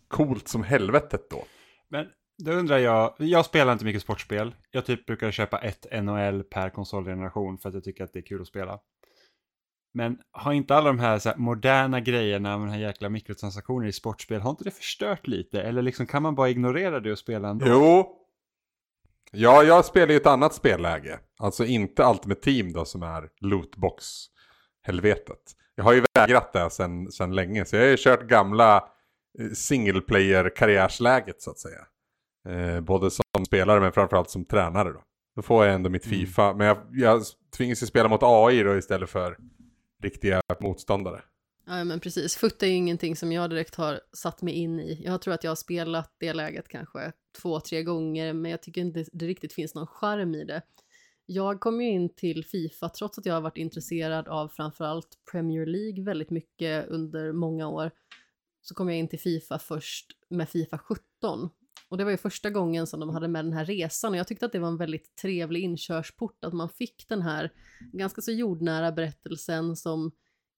[0.07, 1.45] coolt som helvetet då.
[1.89, 4.55] Men då undrar jag, jag spelar inte mycket sportspel.
[4.71, 8.23] Jag typ brukar köpa ett NHL per konsolgeneration för att jag tycker att det är
[8.23, 8.79] kul att spela.
[9.93, 13.91] Men har inte alla de här, här moderna grejerna med den här jäkla mikrotransaktioner i
[13.91, 15.61] sportspel, har inte det förstört lite?
[15.61, 17.65] Eller liksom kan man bara ignorera det och spela ändå?
[17.69, 18.19] Jo.
[19.31, 21.19] Ja, jag spelar ju ett annat spelläge.
[21.39, 25.55] Alltså inte Ultimate Team då som är lootbox-helvetet.
[25.75, 28.75] Jag har ju vägrat det sen, sen länge, så jag har ju kört gamla
[29.39, 31.85] eh, single player-karriärsläget så att säga.
[32.49, 35.03] Eh, både som spelare men framförallt som tränare då.
[35.35, 36.19] Då får jag ändå mitt Mm.
[36.19, 36.53] Fifa.
[36.53, 37.21] Men jag, jag
[37.57, 39.37] tvingas ju spela mot AI då istället för
[40.03, 41.21] riktiga motståndare.
[41.65, 42.35] Ja, men precis.
[42.35, 45.01] Foot är ju ingenting som jag direkt har satt mig in i.
[45.05, 48.81] Jag tror att jag har spelat det läget kanske två, tre gånger, men jag tycker
[48.81, 50.61] inte det riktigt finns någon charm i det.
[51.25, 55.65] Jag kom ju in till Fifa trots att jag har varit intresserad av framförallt Premier
[55.65, 57.91] League väldigt mycket under många år.
[58.61, 61.49] Så kom jag in till Fifa först med Fifa 17.
[61.93, 64.27] Och det var ju första gången som de hade med den här resan och jag
[64.27, 67.51] tyckte att det var en väldigt trevlig inkörsport att man fick den här
[67.91, 70.11] ganska så jordnära berättelsen som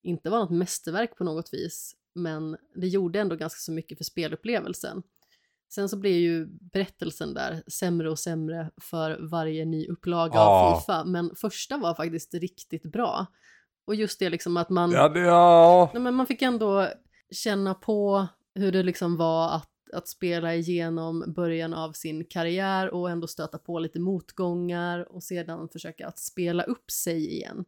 [0.04, 4.06] inte var något mästerverk på något vis, men det gjorde ändå ganska så mycket för
[4.06, 5.04] spelupplevelsen.
[5.74, 10.64] Sen så blev ju berättelsen där sämre och sämre för varje ny upplaga Ja.
[10.74, 13.26] av Fifa, men första var faktiskt riktigt bra.
[13.88, 15.90] Och just det liksom att man, Ja, det, ja.
[15.94, 16.88] nej, men man fick ändå
[17.32, 23.10] känna på hur det liksom var att, att spela igenom början av sin karriär och
[23.10, 27.66] ändå stöta på lite motgångar och sedan försöka att spela upp sig igen.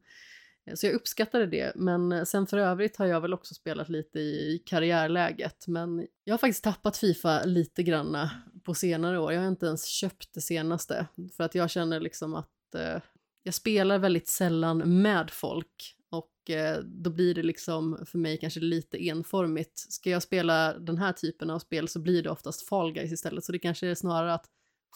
[0.67, 3.89] Eh, så jag uppskattade det, men eh, sen för övrigt har jag väl också spelat
[3.89, 5.67] lite i karriärläget.
[5.67, 8.31] Men jag har faktiskt tappat Fifa lite granna
[8.63, 9.33] på senare år.
[9.33, 11.07] Jag har inte ens köpt det senaste.
[11.37, 13.01] För att jag känner liksom att eh,
[13.43, 15.96] jag spelar väldigt sällan med folk.
[16.09, 19.79] Och eh, då blir det liksom för mig kanske lite enformigt.
[19.79, 23.43] Ska jag spela den här typen av spel så blir det oftast Fall Guys istället.
[23.43, 24.45] Så det kanske är snarare att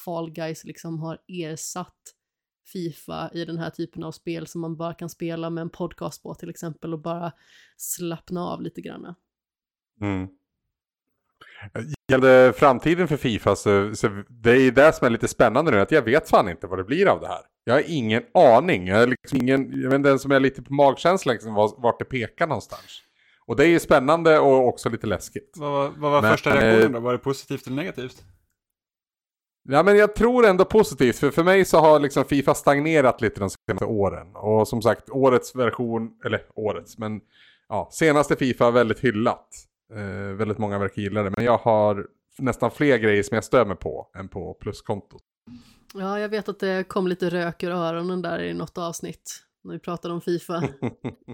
[0.06, 2.16] Fall Guys liksom har ersatt
[2.68, 6.24] Fifa i den här typen av spel som man bara kan spela med en podcast
[6.24, 7.32] på till exempel och bara
[7.78, 9.16] slappna av lite grann.
[10.02, 10.28] Mm.
[12.12, 15.80] Gällande framtiden för Fifa så, så det är ju det som är lite spännande nu
[15.80, 17.42] att jag vet fan inte vad det blir av det här.
[17.64, 18.88] Jag har ingen aning.
[18.88, 21.74] Jag, liksom ingen, jag vet inte ens om jag är lite på magkänsla liksom, vart
[21.78, 23.02] vart det pekar någonstans.
[23.46, 25.54] Och det är ju spännande och också lite läskigt.
[25.58, 27.00] Vad, var- vad var Men, första reaktionen då?
[27.00, 28.24] Var det positivt eller negativt?
[29.70, 33.40] Ja men jag tror ändå positivt, för för mig så har liksom Fifa stagnerat lite
[33.40, 34.36] de senaste åren.
[34.36, 37.22] Och som sagt, årets version, eller årets, men
[37.70, 39.48] ja, senaste Fifa är väldigt hyllat.
[39.96, 42.08] Eh, väldigt många verkar gilla det, men jag har
[42.38, 45.24] nästan fler grejer som jag stör mig på än på pluskontot.
[45.94, 49.74] Ja, jag vet att det kom lite rök ur öronen där i något avsnitt när
[49.74, 50.64] vi pratade om Fifa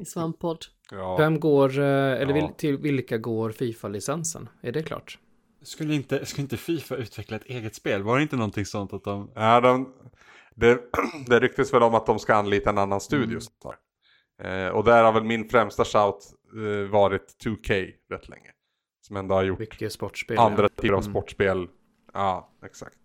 [0.01, 0.65] i Svamppodd.
[0.91, 1.17] Ja.
[1.17, 1.85] Vem går, eh,
[2.21, 2.53] eller Ja.
[2.57, 4.49] till vilka går Fifa-licensen?
[4.61, 5.19] Är det klart?
[5.61, 8.03] Skulle inte, skulle inte Fifa utveckla ett eget spel?
[8.03, 9.31] Var det inte någonting sånt att de...
[9.35, 9.93] Ja, de,
[10.55, 10.79] det,
[11.27, 13.39] det ryktas väl om att de ska anlita en annan studio.
[13.39, 13.77] så där.
[14.67, 16.17] Eh, och där har väl min främsta shout
[16.55, 18.51] eh, varit 2K rätt länge.
[19.01, 19.81] Som ändå har gjort
[20.37, 20.69] andra ja.
[20.69, 21.11] typer av Mm.
[21.11, 21.67] sportspel.
[22.13, 22.97] Ja, exakt.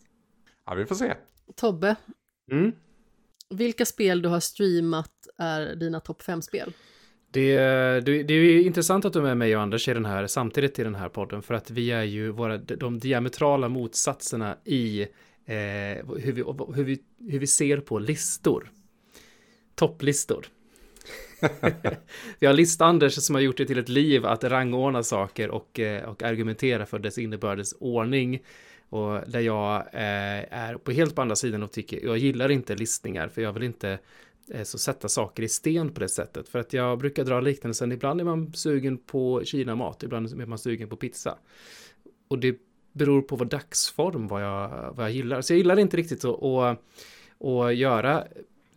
[0.67, 1.15] Ja, vi får se.
[1.57, 1.97] Tobbe,
[2.53, 2.73] Mm.
[3.51, 6.73] vilka spel du har streamat är dina topp 5-spel?
[7.31, 7.57] Det,
[8.01, 10.27] det, det är ju intressant att du är med mig och Anders i den här,
[10.27, 15.03] samtidigt i den här podden, för att vi är ju våra, de diametrala motsatserna i
[15.03, 15.07] eh,
[16.19, 16.43] hur, vi,
[16.75, 16.99] hur, vi,
[17.31, 18.71] hur vi ser på listor.
[19.75, 20.47] Topplistor.
[22.39, 26.09] vi har list-Anders som har gjort det till ett liv att rangordna saker och, eh,
[26.09, 28.43] och argumentera för dess innebördes ordning.
[28.93, 32.75] Och där jag eh, är på helt på andra sidan och tycker, jag gillar inte
[32.75, 33.99] listningar för jag vill inte
[34.51, 36.49] eh, så sätta saker i sten på det sättet.
[36.49, 40.59] För att jag brukar dra liknelsen, ibland är man sugen på Kina-mat, ibland är man
[40.59, 41.39] sugen på pizza.
[42.29, 42.57] Och det
[42.93, 45.41] beror på vad dagsform, vad jag, vad jag gillar.
[45.41, 46.79] Så jag gillar inte riktigt att, att,
[47.45, 48.25] att göra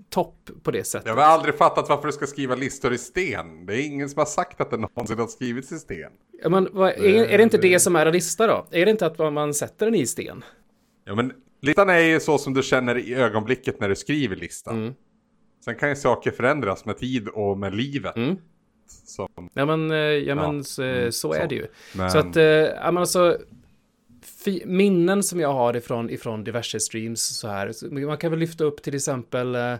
[0.09, 1.07] topp på det sättet.
[1.07, 3.65] Jag har aldrig fattat varför du ska skriva listor i sten.
[3.65, 6.11] Det är ingen som har sagt att det någonsin har skrivits i sten.
[6.43, 8.67] Ja, Men, vad, är, är det inte det som är en lista då?
[8.71, 10.43] Är det inte att man sätter den i sten?
[11.05, 14.77] Ja, men listan är ju så som du känner i ögonblicket när du skriver listan.
[14.77, 14.93] Mm.
[15.65, 18.15] Sen kan ju saker förändras med tid och med livet.
[18.15, 18.35] Mm.
[18.87, 21.67] Som, Ja men, eh, ja, men Ja, så, mm, så är det ju.
[21.95, 23.37] men, Så att, eh, ja men alltså,
[24.65, 28.63] minnen som jag har ifrån, ifrån diverse streams så här, så man kan väl lyfta
[28.63, 29.75] upp till exempel, eh,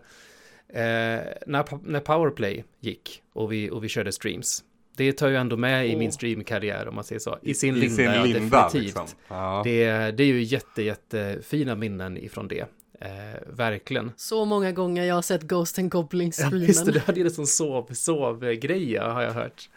[0.70, 4.63] Eh, när, när Powerplay gick och vi, och vi körde streams,
[4.97, 7.39] det tar ju ändå med i min streamkarriär om man säger så.
[7.41, 8.84] I sin I linda, sin ja, linda definitivt.
[8.84, 9.05] liksom.
[9.28, 9.61] Ja.
[9.63, 12.66] Det, det är ju jätte, jättefina minnen ifrån det.
[13.01, 13.09] Eh,
[13.47, 14.11] verkligen.
[14.16, 16.68] Så många gånger jag har sett Ghost and Goblins Ja, streamen.
[16.68, 19.70] just det, du hade ju det som sov, sovgrej, ja, har jag hört.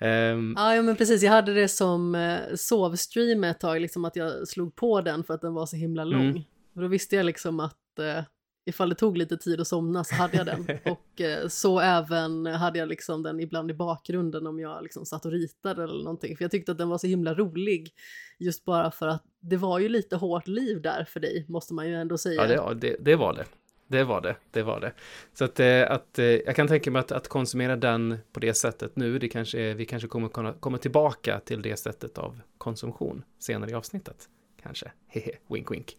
[0.00, 1.22] Ehm, Ja, ja, men precis.
[1.22, 5.34] Jag hade det som eh, sovstream ett tag, liksom att jag slog på den för
[5.34, 6.30] att den var så himla lång.
[6.30, 6.42] Mm.
[6.74, 8.24] Och då visste jag liksom att eh,
[8.66, 10.66] ifall det tog lite tid att somna så hade jag den.
[10.92, 15.24] och eh, så även hade jag liksom den ibland i bakgrunden om jag liksom satt
[15.24, 16.36] och ritade eller någonting.
[16.36, 17.92] För jag tyckte att den var så himla rolig.
[18.38, 21.88] Just bara för att det var ju lite hårt liv där för dig, måste man
[21.88, 22.52] ju ändå säga.
[22.52, 23.44] Ja, det, det, det var det.
[23.90, 24.92] Det var det, det var det.
[25.34, 28.54] Så att, eh, att eh, jag kan tänka mig att, att konsumera den på det
[28.54, 32.40] sättet nu, det kanske, är- vi kanske kommer kunna komma tillbaka till det sättet av
[32.58, 34.28] konsumtion senare i avsnittet.
[34.62, 35.96] Kanske, hehe, wink wink.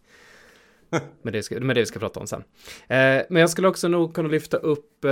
[1.22, 2.44] Men det, ska, men det vi ska prata om sen.
[2.88, 5.10] Eh, men jag skulle också nog kunna lyfta upp eh,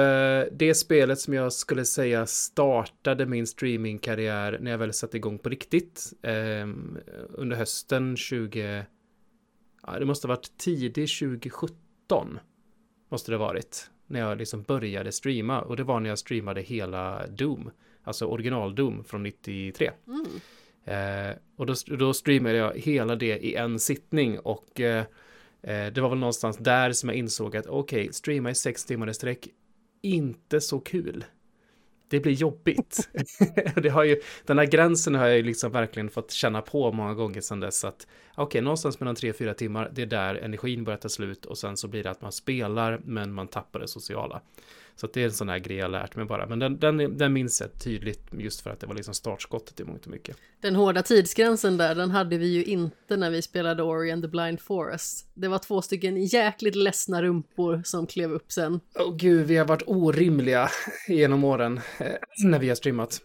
[0.52, 5.48] det spelet som jag skulle säga startade min streamingkarriär när jag väl satte igång på
[5.48, 6.12] riktigt.
[6.22, 6.68] Eh,
[7.28, 8.84] under hösten 20...
[9.86, 12.38] Ja, det måste ha varit tidig 2017.
[13.08, 13.90] Måste det varit.
[14.06, 15.60] När jag liksom började streama.
[15.60, 17.70] Och det var när jag streamade hela Doom.
[18.02, 19.90] Alltså original Doom från 93.
[20.06, 20.26] Mm.
[20.84, 25.04] Eh, och då, då streamade jag hela det i en sittning och eh,
[25.62, 29.10] eh, det var väl någonstans där som jag insåg att okej, streama i sex timmar
[29.10, 29.48] i sträck,
[30.02, 31.24] inte så kul.
[32.08, 33.08] Det blir jobbigt.
[33.82, 37.14] det har ju, den här gränsen har jag ju liksom verkligen fått känna på många
[37.14, 41.08] gånger sedan dess att okej, någonstans mellan 3-4 timmar, det är där energin börjar ta
[41.08, 44.40] slut och sen så blir det att man spelar men man tappar det sociala.
[45.00, 46.46] Så att det är en sån här grej jag lärt mig bara.
[46.46, 49.84] Men den, den, den minns jag tydligt just för att det var liksom startskottet i
[49.84, 50.36] mångt och mycket.
[50.60, 54.28] Den hårda tidsgränsen där, den hade vi ju inte när vi spelade Ori and the
[54.28, 55.30] Blind Forest.
[55.34, 58.80] Det var två stycken jäkligt ledsna rumpor som klev upp sen.
[58.98, 60.68] Åh gud, vi har varit orimliga
[61.08, 62.06] genom åren eh,
[62.44, 63.20] när vi har streamat.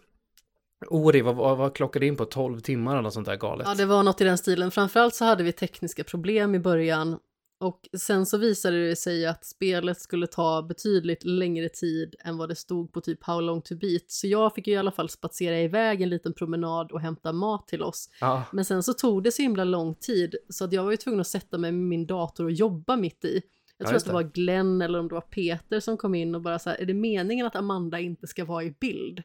[0.88, 3.66] Ori, vad, vad, vad klockade in på 12 timmar eller något sånt där galet?
[3.68, 4.70] Ja, det var något i den stilen.
[4.70, 7.18] Framförallt så hade vi tekniska problem i början.
[7.64, 12.48] Och sen så visade det sig att spelet skulle ta betydligt längre tid än vad
[12.48, 14.02] det stod på typ How long to beat.
[14.08, 17.68] Så jag fick ju i alla fall spatsera iväg en liten promenad och hämta mat
[17.68, 18.08] till oss.
[18.20, 20.96] Ja, Men sen så tog det så himla lång tid så att jag var ju
[20.96, 23.42] tvungen att sätta mig med min dator och jobba mitt i.
[23.78, 24.24] Jag Ja, tror just att det det.
[24.24, 26.86] var Glenn eller om det var Peter som kom in och bara så här, är
[26.86, 29.22] det meningen att Amanda inte ska vara i bild?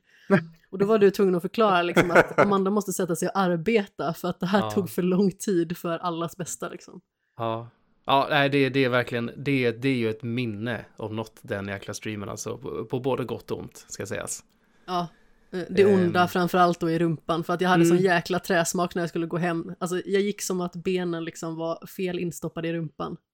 [0.70, 4.14] Och då var du tvungen att förklara liksom att Amanda måste sätta sig och arbeta
[4.14, 4.72] för att det här Ja.
[4.72, 7.02] tog för lång tid för allas bästa liksom.
[7.38, 7.70] ja.
[8.06, 11.68] Ja, nej, det, det är verkligen, det, det är ju ett minne om något, den
[11.68, 14.44] jäkla streamen alltså, på, på både gott och ont, ska sägas.
[14.86, 15.08] Ja,
[15.52, 16.28] eh, det onda Ehm.
[16.28, 17.98] framförallt då i rumpan för att jag hade Mm.
[17.98, 19.76] sån jäkla träsmak när jag skulle gå hem.
[19.80, 23.18] Alltså jag gick som att benen liksom var fel instoppade i rumpan.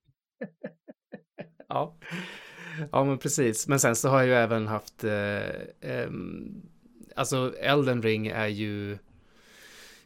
[1.67, 1.97] Ja.
[2.91, 3.67] ja, men precis.
[3.67, 5.11] Men sen så har jag ju även haft, eh,
[5.81, 6.61] ehm,
[7.15, 8.97] alltså Elden Ring är ju,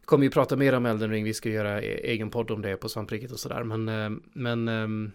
[0.10, 2.78] kommer ju prata mer om Elden Ring, vi ska göra e- egen podd om det
[2.78, 5.12] på svampriket och sådär, men, eh, men ehm,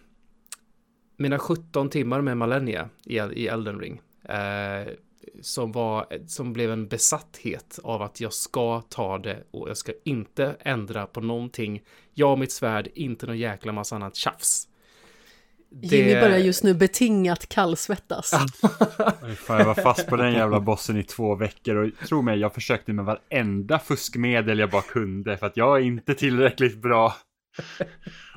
[1.17, 4.93] mina 17 timmar med Malenia i, i Elden Ring, eh,
[5.41, 9.91] som var, som blev en besatthet av att jag ska ta det och jag ska
[10.03, 11.83] inte ändra på någonting.
[12.13, 14.67] Jag och mitt svärd, inte någon jäkla massa annat tjafs.
[15.81, 18.29] Jimmy börjar just nu betingat kallsvettas.
[19.37, 22.53] Fan, jag var fast på den jävla bossen i två veckor och tro mig, jag
[22.53, 27.15] försökte med varenda fuskmedel jag bara kunde för att jag är inte tillräckligt bra.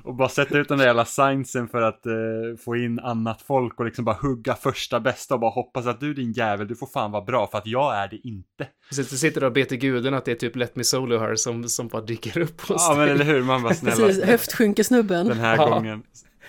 [0.04, 2.12] Och bara sätta ut den där jävla signsen för att eh,
[2.64, 6.14] få in annat folk och liksom bara hugga första bästa och bara hoppas att du
[6.14, 8.68] din jävel, du får fan vara bra för att jag är det inte.
[8.90, 11.34] Så du sitter och ber till guden att det är typ Let Me Solo här
[11.36, 13.10] som, som bara dyker upp hos Ja men dig.
[13.14, 15.26] eller hur, man bara snälla, Precis, snälla höftskinkesnubben.
[15.26, 15.68] den här Ja.
[15.68, 16.02] gången.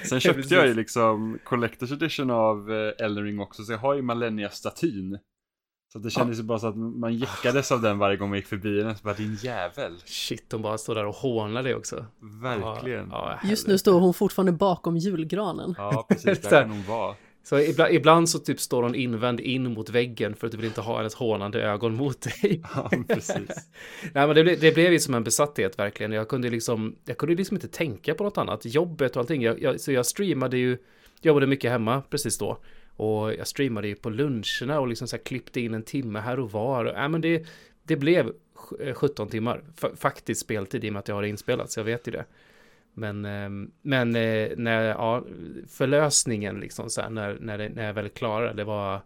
[0.04, 3.93] Sen köpte jag ju liksom Collector's Edition av eh, Elden Ring också, så jag har
[3.93, 5.20] ju Malenia-statyn.
[5.93, 8.47] Så det kändes ju bara så att man jäckades av den varje gång man gick
[8.47, 8.97] förbi den.
[8.97, 9.97] Så bara din jävel.
[10.06, 12.06] Shit, de bara står där och hånar det också.
[12.41, 13.10] Verkligen.
[13.12, 15.76] Ja, Just nu står hon fortfarande bakom julgranen.
[15.78, 16.41] Ja, precis.
[16.41, 17.16] Där kan hon vara.
[17.43, 20.65] Så ibland, ibland så typ står hon invänd in mot väggen för att du vill
[20.67, 22.61] inte ha hennes hånande ögon mot dig.
[22.75, 23.49] Ja, precis.
[24.13, 26.11] Nej, men det, blev- det blev ju som en besatthet verkligen.
[26.11, 28.65] Jag kunde liksom, jag kunde liksom inte tänka på något annat.
[28.65, 29.41] Jobbet och allting.
[29.41, 30.77] Jag, jag, så jag streamade ju,
[31.21, 32.57] jobbade mycket hemma precis då.
[32.95, 36.39] Och jag streamade ju på luncherna och liksom så här klippte in en timme här
[36.39, 36.83] och var.
[36.85, 37.45] Nej, men det,
[37.83, 39.61] det blev sj- 17 timmar.
[39.83, 42.11] F- faktiskt speltid i och med att jag har det inspelat, så jag vet ju
[42.11, 42.25] det.
[43.00, 45.24] Men, ehm, men eh, när, ja,
[45.68, 49.02] förlösningen liksom så här, när, när, det, när jag väl klarade det var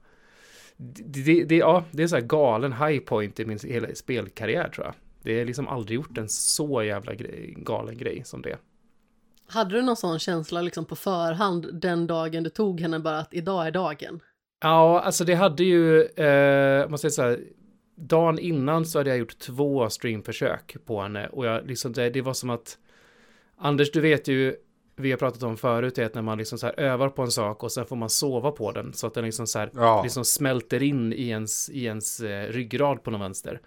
[0.77, 4.85] det, det, ja, det är så här galen high point i min hela spelkarriär tror
[4.85, 4.95] jag.
[5.21, 8.57] Det är liksom aldrig gjort en så jävla grej, galen grej som det.
[9.47, 13.33] Hade du någon sån känsla liksom på förhand den dagen du tog henne bara att
[13.33, 14.19] idag är dagen?
[14.61, 17.39] Ja, alltså det hade ju, eh, säger så här,
[17.95, 22.21] dagen innan så hade jag gjort två streamförsök på henne och jag liksom, det, det
[22.21, 22.77] var som att,
[23.57, 24.55] Anders, du vet ju,
[24.95, 27.31] vi har pratat om förut, är att när man liksom så här övar på en
[27.31, 30.03] sak och sen får man sova på den så att den liksom så här, Ja.
[30.03, 33.61] liksom smälter in i ens, i ens eh, ryggrad på någon vänster.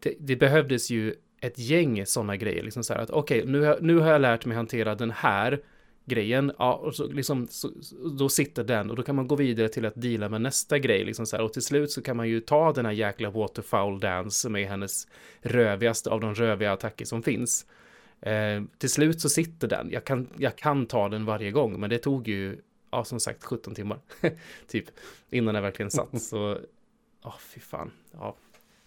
[0.00, 3.78] Det, det behövdes ju ett gäng sådana grejer, liksom så här att okej, nu, har-
[3.80, 5.60] nu har jag lärt mig hantera den här
[6.04, 7.70] grejen, ja, och så liksom, så-
[8.18, 11.04] då sitter den och då kan man gå vidare till att deala med nästa grej,
[11.04, 14.00] liksom så här, och till slut så kan man ju ta den här jäkla waterfowl
[14.00, 15.06] dance som är hennes
[15.40, 17.66] rövigaste av de röviga attacker som finns.
[18.20, 21.90] Eh, till slut så sitter den, jag kan, jag kan ta den varje gång, men
[21.90, 22.58] det tog ju,
[22.90, 23.98] ja som sagt 17 timmar,
[24.66, 24.84] typ,
[25.30, 26.58] innan jag verkligen satt, så,
[27.24, 28.36] ja fy fan, ja,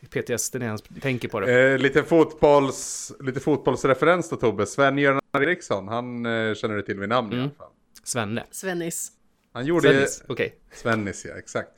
[0.09, 1.71] PTSD när jag ens tänker på det.
[1.73, 4.65] Eh, lite, fotbolls, lite fotbollsreferens då Tobbe.
[4.65, 7.45] Sven-Göran Eriksson, han eh, känner du till vid namn i Mm.
[7.45, 7.71] alla fall.
[8.03, 8.43] Svenne.
[8.51, 9.11] Svennis.
[9.53, 10.55] Han gjorde Svennis, okej.
[10.73, 11.69] Svennis ja, exakt.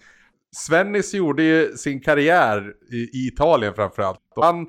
[0.56, 4.20] Svennis gjorde ju sin karriär i, i Italien framförallt.
[4.36, 4.68] Och han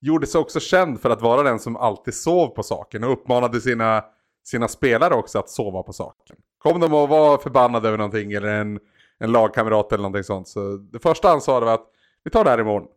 [0.00, 3.60] gjorde sig också känd för att vara den som alltid sov på saken och uppmanade
[3.60, 4.04] sina,
[4.44, 6.36] sina spelare också att sova på saken.
[6.58, 8.80] Kom de och var förbannade över någonting eller en,
[9.18, 10.48] en lagkamrat eller någonting sånt.
[10.48, 11.90] Så det första han sa det var att
[12.24, 12.88] vi tar det här imorgon.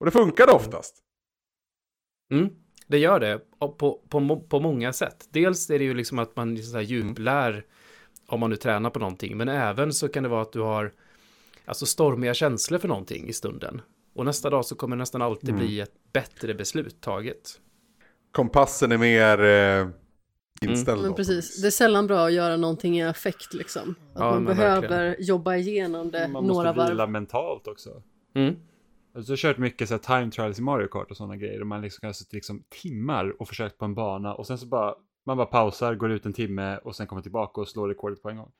[0.00, 0.94] Och det funkade oftast.
[2.30, 2.48] Mm,
[2.86, 5.28] det gör det på, på, på många sätt.
[5.30, 7.64] Dels är det ju liksom att man så här djuplär
[8.28, 10.92] om man nu tränar på någonting, men även så kan det vara att du har
[11.64, 13.80] alltså stormiga känslor för någonting i stunden.
[14.18, 17.60] Och nästa dag så kommer nästan alltid bli ett bättre beslut taget.
[18.32, 19.88] Kompassen är mer eh,
[20.70, 21.00] inställd.
[21.02, 21.16] Men då.
[21.16, 23.90] precis, det är sällan bra att göra någonting i affekt liksom.
[23.90, 27.10] Att Ja, man men behöver jobba igenom det Man några måste vila varv.
[27.10, 28.02] mentalt också.
[28.34, 28.56] Mm.
[29.14, 31.60] Alltså, jag har kört mycket så här, time trials i Mario Kart och sådana grejer.
[31.60, 34.34] Och man liksom kan ha suttit liksom timmar och försökt på en bana.
[34.34, 34.94] Och sen så bara,
[35.26, 38.30] man bara pausar, går ut en timme och sen kommer tillbaka och slår rekordet på
[38.30, 38.52] en gång.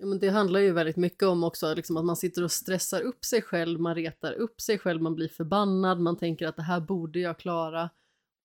[0.00, 3.00] Ja, men det handlar ju väldigt mycket om också liksom att man sitter och stressar
[3.00, 6.62] upp sig själv, man retar upp sig själv, man blir förbannad, man tänker att det
[6.62, 7.90] här borde jag klara.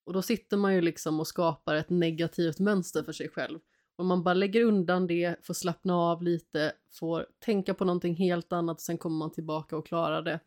[0.05, 3.59] Och då sitter man ju liksom och skapar ett negativt mönster för sig själv.
[3.95, 8.53] Om man bara lägger undan det, får slappna av lite, får tänka på någonting helt
[8.53, 10.39] annat och sen kommer man tillbaka och klarar det.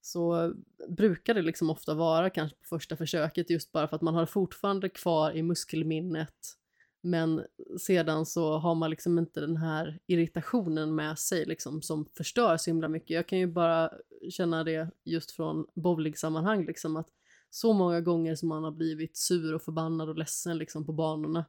[0.00, 0.52] Så
[0.88, 4.26] brukar det liksom ofta vara kanske på första försöket just bara för att man har
[4.26, 6.56] fortfarande kvar i muskelminnet
[7.02, 7.44] men
[7.80, 12.70] sedan så har man liksom inte den här irritationen med sig liksom som förstör så
[12.70, 13.10] himla mycket.
[13.10, 13.90] Jag kan ju bara
[14.30, 17.08] känna det just från bowlingsammanhang liksom att
[17.50, 21.44] så många gånger som man har blivit sur och förbannad och ledsen liksom på banorna.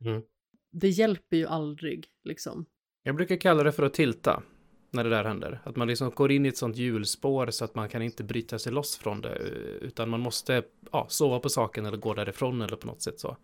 [0.00, 0.22] Mm.
[0.70, 2.66] Det hjälper ju aldrig liksom.
[3.02, 4.42] Jag brukar kalla det för att tilta
[4.90, 5.60] när det där händer.
[5.64, 8.58] Att man liksom går in i ett sånt hjulspår så att man kan inte bryta
[8.58, 9.38] sig loss från det.
[9.80, 10.62] Utan man måste
[10.92, 13.36] ja, sova på saken eller gå därifrån eller på något sätt så.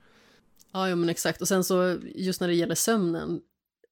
[0.74, 1.40] Ja, ja men exakt.
[1.40, 3.40] Och sen så just när det gäller sömnen,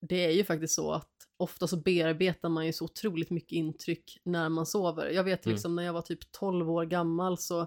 [0.00, 4.18] det är ju faktiskt så att ofta så bearbetar man ju så otroligt mycket intryck
[4.24, 5.10] när man sover.
[5.10, 5.54] Jag vet Mm.
[5.54, 7.66] liksom när jag var typ 12 år gammal så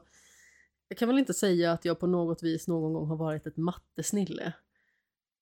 [0.87, 3.57] jag kan väl inte säga att jag på något vis någon gång har varit ett
[3.57, 4.53] mattesnille.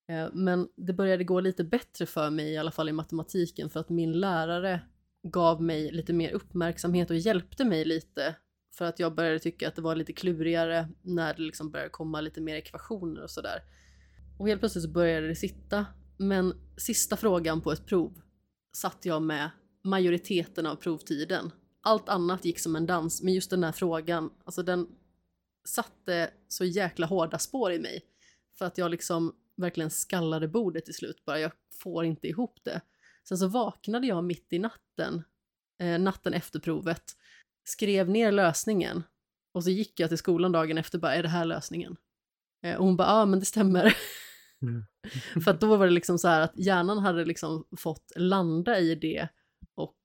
[0.10, 3.80] Eh, Men det började gå lite bättre för mig i alla fall i matematiken för
[3.80, 4.82] att min lärare
[5.24, 8.36] gav mig lite mer uppmärksamhet och hjälpte mig lite
[8.78, 12.22] för att jag började tycka att det var lite klurigare när det liksom började komma
[12.22, 13.64] lite mer ekvationer och sådär.
[14.40, 15.86] Och helt plötsligt så började det sitta.
[16.18, 18.22] Men sista frågan på ett prov
[18.74, 19.50] satt jag med
[19.84, 21.52] majoriteten av provtiden.
[21.82, 24.88] Allt annat gick som en dans, men just den här frågan, alltså den
[25.68, 28.02] satte så jäkla hårda spår i mig.
[28.58, 31.52] För att jag liksom verkligen skallade bordet till slut bara, jag
[31.84, 32.82] får inte ihop det.
[33.28, 35.24] Sen så vaknade jag mitt i natten,
[35.80, 37.04] eh, natten efter provet,
[37.64, 39.04] skrev ner lösningen
[39.54, 41.98] och så gick jag till skolan dagen efter bara, är det här lösningen?
[42.64, 43.98] Eh, och hon bara, ja men det stämmer.
[44.62, 44.84] Mm.
[45.44, 48.96] För att då var det liksom så här att hjärnan hade liksom fått landa i
[48.96, 49.28] det
[49.76, 49.98] och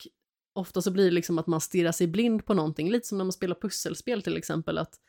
[0.53, 3.25] ofta så blir det liksom att man stirrar sig blind på någonting, lite som när
[3.25, 5.01] man spelar pusselspel till exempel, att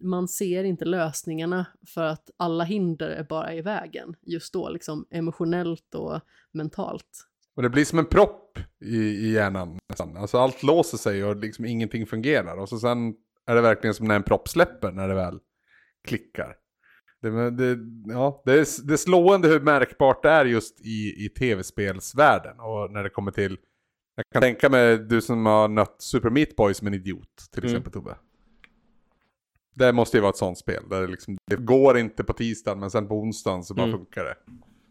[0.00, 5.06] man ser inte lösningarna för att alla hinder är bara i vägen just då, liksom
[5.10, 6.20] emotionellt och
[6.52, 7.26] mentalt.
[7.56, 10.16] Och det blir som en propp i, i hjärnan nästan.
[10.16, 12.56] Alltså allt låser sig och liksom ingenting fungerar.
[12.56, 13.14] Och så sen
[13.46, 15.38] är det verkligen som när en propp släpper när det väl
[16.04, 16.56] klickar.
[17.22, 17.78] Det, det,
[18.12, 22.60] ja, det, är, det är slående hur märkbart det är just i, i tv-spelsvärlden.
[22.60, 23.58] Och när det kommer till,
[24.16, 27.62] jag kan tänka mig du som har nött Super Meat Boy som en idiot till
[27.64, 27.74] Mm.
[27.74, 28.16] exempel Tobbe.
[29.74, 30.88] Det måste ju vara ett sånt spel.
[30.90, 33.98] Där det, liksom, det går inte på tisdagen men sen på onsdagen så bara Mm.
[33.98, 34.34] funkar det.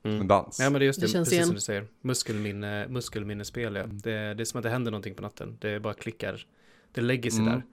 [0.04, 0.28] Mm.
[0.28, 0.60] Dans.
[0.60, 1.45] Ja men det är just Det det, känns precis igen.
[1.45, 1.88] som du säger.
[2.01, 3.84] Muskelminne, muskelminnespel ja.
[3.86, 5.58] Det, det är som att det händer någonting på natten.
[5.62, 6.45] Det bara klickar.
[6.91, 7.54] Det lägger sig Mm.
[7.54, 7.64] där.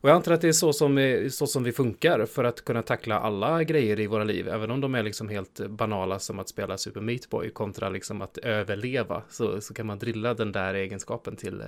[0.00, 2.64] Och jag antar att det är så som, är, så som vi funkar för att
[2.64, 6.38] kunna tackla alla grejer i våra liv, även om de är liksom helt banala som
[6.38, 10.52] att spela Super Meat Boy kontra liksom att överleva, så, så kan man drilla den
[10.52, 11.66] där egenskapen till, eh,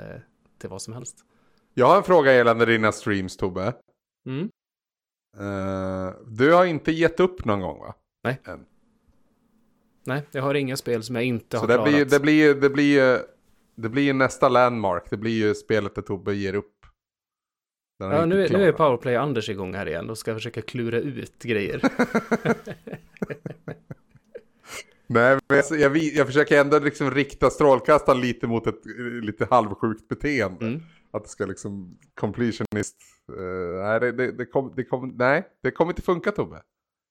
[0.59, 1.17] till vad som helst.
[1.75, 3.73] Jag har en fråga gällande dina streams Tobbe.
[4.27, 4.51] Mm.
[5.41, 7.95] Uh, du har inte gett upp någon gång va?
[8.25, 8.41] Nej.
[8.45, 8.65] Än.
[10.05, 11.93] Nej, jag har inga spel som jag inte Så har det klarat.
[11.93, 13.19] blir, det blir, det blir,
[13.75, 15.11] det blir nästa landmark.
[15.11, 16.73] Det blir ju spelet där Tobbe ger upp.
[17.99, 21.43] Ja, nu, är- nu är Powerplay Anders igång här igen och ska försöka klura ut
[21.43, 21.81] grejer.
[25.07, 28.81] Nej, jag, jag, jag försöker ändå liksom rikta strålkastaren lite mot ett
[29.23, 30.67] lite halvsjukt beteende.
[30.67, 30.81] Mm.
[31.11, 32.97] Att det ska liksom completionist.
[33.39, 36.63] eh, nej, det, det, det, kom, det, kom, nej, det kommer inte funka Tobbe.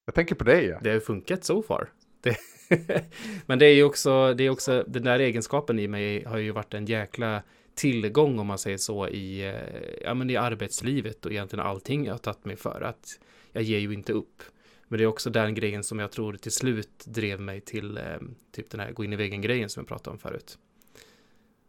[0.06, 0.80] Jag tänker på dig ja.
[0.84, 1.90] Det har ju funkat so far.
[2.22, 2.38] Det
[3.45, 6.51] Men det är ju också, det är också, den där egenskapen i mig har ju
[6.51, 7.43] varit en jäkla
[7.76, 12.13] tillgång om man säger så i, eh, ja, men i arbetslivet och egentligen allting jag
[12.13, 12.82] har tagit mig för.
[12.82, 13.20] Att
[13.51, 14.43] jag ger ju inte upp.
[14.88, 18.03] Men det är också den grejen som jag tror till slut drev mig till eh,
[18.51, 20.57] typ den här gå in i väggen-grejen som jag pratade om förut.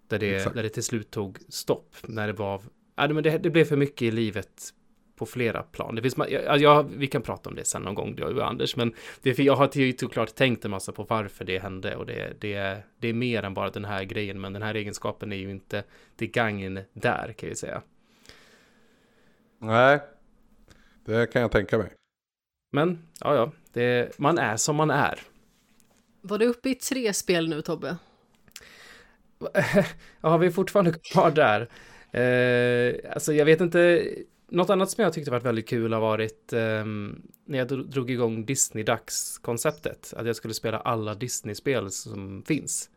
[0.09, 0.57] Där det, Exakt.
[0.57, 1.97] där det till slut tog stopp.
[2.03, 2.63] När det var,
[2.97, 4.75] ja, men det, det blev för mycket i livet
[5.21, 5.95] på flera plan.
[5.95, 8.77] Det finns, ja, ja, vi kan prata om det sen någon gång, du och Anders,
[8.77, 12.41] men det, jag har ju såklart tänkt en massa på varför det hände och det,
[12.41, 15.51] det, det är mer än bara den här grejen, men den här egenskapen är ju
[15.51, 15.85] inte
[16.17, 17.83] till gagn där kan jag säga.
[19.59, 20.01] Nej,
[21.05, 21.93] det kan jag tänka mig.
[22.73, 25.21] Men, ja, ja, det, man är som man är.
[26.21, 27.97] Var du uppe i tre spel nu Tobbe?
[30.21, 31.69] Ja, vi är fortfarande kvar där.
[32.13, 34.09] Eh, alltså, jag vet inte.
[34.53, 38.45] Något annat som jag tyckte varit väldigt kul har varit ehm, när jag drog igång
[38.45, 40.15] Disney-dags-konceptet.
[40.17, 42.91] Att jag skulle spela alla Disney-spel som finns.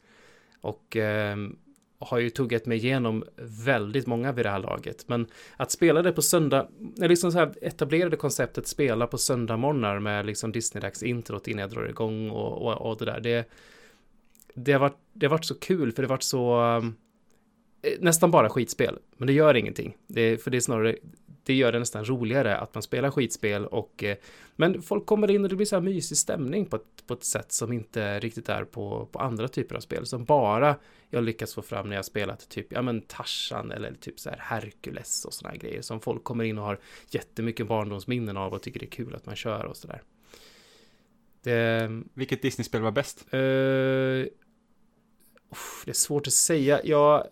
[0.61, 1.55] Och ehm,
[1.99, 3.23] har ju tuggat mig igenom
[3.65, 5.07] väldigt många vid det här laget.
[5.07, 5.27] Men
[5.57, 10.25] att spela det på söndag, jag liksom så här etablerade konceptet spela på söndagmorgnar med
[10.25, 13.19] liksom Disney-dags-introt innan jag drar igång och, och, och det där.
[13.19, 13.49] Det,
[14.53, 16.95] det, har varit, det har varit så kul för det har varit så ehm,
[17.81, 18.99] eh, nästan bara skitspel.
[19.17, 19.97] Men det gör ingenting.
[20.07, 20.95] Det, för det är snarare,
[21.43, 24.17] det gör det nästan roligare att man spelar skitspel och eh,
[24.55, 27.23] men folk kommer in och det blir så här mysig stämning på ett, på ett
[27.23, 30.75] sätt som inte riktigt är på, på andra typer av spel som bara
[31.09, 34.37] jag lyckats få fram när jag spelat typ, ja men Tarzan eller typ så här
[34.41, 36.79] Hercules och såna här grejer som folk kommer in och har
[37.09, 40.01] jättemycket barndomsminnen av och tycker det är kul att man kör och sådär.
[41.43, 43.25] Det, Vilket Disney-spel var bäst?
[45.53, 46.79] Uff, det är svårt att säga.
[46.83, 47.27] Jag,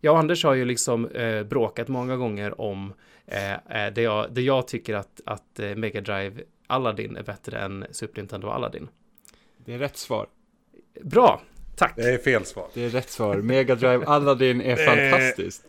[0.00, 2.92] jag och Anders har ju liksom eh, bråkat många gånger om
[3.30, 7.58] eh, eh, det, jag, det jag tycker att, att eh, Mega Drive Aladdin är bättre
[7.58, 8.88] än Super Nintendo Aladdin.
[9.64, 10.26] Det är rätt svar.
[11.02, 11.42] Bra,
[11.76, 11.92] tack.
[11.96, 12.68] Det är fel svar.
[12.74, 13.36] Det är rätt svar.
[13.36, 15.62] Mega Drive Aladdin är fantastiskt.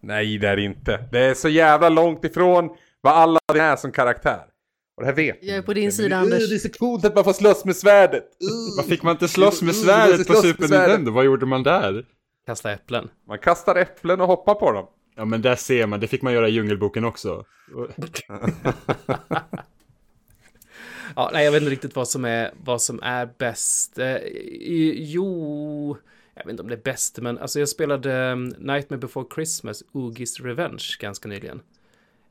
[0.00, 1.04] Nej, det är det inte.
[1.12, 4.44] Det är så jävla långt ifrån vad alla det är som karaktär.
[4.96, 6.48] Och det här vet Jag är på din sida, Anders.
[6.48, 8.24] Det är så coolt att man får slåss med svärdet.
[8.42, 8.76] Uh.
[8.76, 10.62] Vad fick man inte slåss med svärdet det på Super.
[10.62, 11.10] Nintendo?
[11.10, 12.04] Vad gjorde man där?
[12.46, 13.10] Kasta äpplen.
[13.28, 14.86] Man kastar äpplen och hoppar på dem.
[15.18, 17.44] Ja men där ser man, det fick man göra i Djungelboken också.
[21.16, 23.98] Ja, nej, jag vet inte riktigt vad som är, vad som är bäst.
[23.98, 24.16] Eh,
[24.94, 25.96] jo,
[26.34, 29.84] jag vet inte om det är bäst, men alltså jag spelade um, Nightmare Before Christmas,
[29.92, 31.60] Oogie's Revenge, ganska nyligen.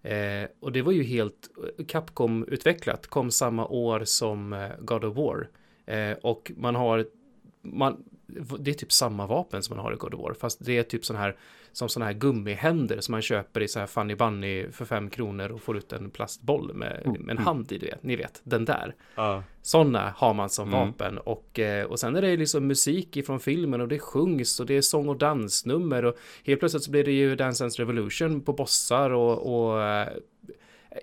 [0.03, 5.17] Eh, och det var ju helt eh, Capcom-utvecklat, kom samma år som eh, God of
[5.17, 5.49] War.
[5.85, 7.05] Eh, och man har,
[7.61, 8.03] man,
[8.59, 10.83] det är typ samma vapen som man har i God of War, fast det är
[10.83, 11.35] typ sån här,
[11.71, 15.51] som såna här gummihänder som man köper i så här Funny Bunny för fem kronor
[15.51, 18.65] och får ut en plastboll med, med en hand i, du vet, ni vet, den
[18.65, 18.95] där.
[19.15, 19.43] Ja.
[19.61, 20.87] Sådana har man som Mm.
[20.87, 24.65] vapen och, eh, och sen är det liksom musik ifrån filmen och det sjungs och
[24.65, 28.41] det är sång och dansnummer och helt plötsligt så blir det ju Dance Dance Revolution
[28.41, 30.07] på bossar och, och eh,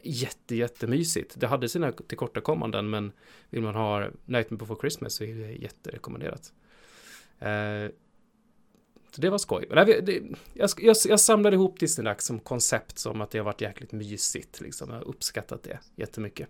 [0.02, 1.34] jätte jättemysigt.
[1.40, 3.12] Det hade sina tillkortakommanden men
[3.50, 6.52] vill man ha Nightmare Before Christmas så är det jätterekommenderat.
[7.38, 7.90] Eh,
[9.14, 9.66] så det var skoj.
[9.70, 10.22] Men det, det,
[10.54, 14.60] jag, jag, jag samlade ihop Disneydags som koncept som att det har varit jäkligt mysigt.
[14.60, 14.90] Liksom.
[14.90, 16.48] Jag har uppskattat det jättemycket.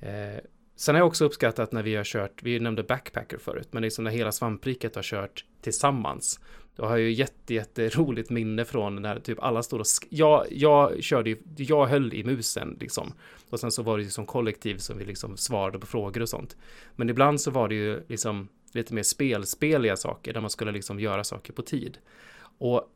[0.00, 0.44] Eh,
[0.76, 4.04] sen har jag också uppskattat när vi har kört, vi nämnde Backpacker förut, men liksom
[4.04, 6.40] när hela svampriket har kört tillsammans.
[6.76, 11.02] Då har jag ju jätte, jätteroligt minne från när typ alla stod och jag, jag
[11.02, 13.12] körde ju, jag höll i musen liksom.
[13.50, 16.28] Och sen så var det ju som kollektiv som vi liksom svarade på frågor och
[16.28, 16.56] sånt.
[16.96, 21.00] Men ibland så var det ju liksom lite mer spelspeliga saker där man skulle liksom
[21.00, 21.98] göra saker på tid.
[22.58, 22.88] Och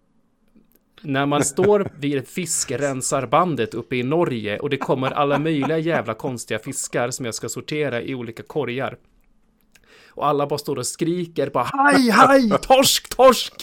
[1.02, 6.58] när man står vid fiskrensarbandet uppe i Norge och det kommer alla möjliga jävla konstiga
[6.58, 8.96] fiskar som jag ska sortera i olika korgar.
[10.08, 13.54] Och alla bara står och skriker bara haj, haj, torsk, torsk!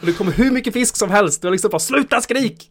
[0.00, 2.70] Och det kommer hur mycket fisk som helst och liksom bara sluta skrik!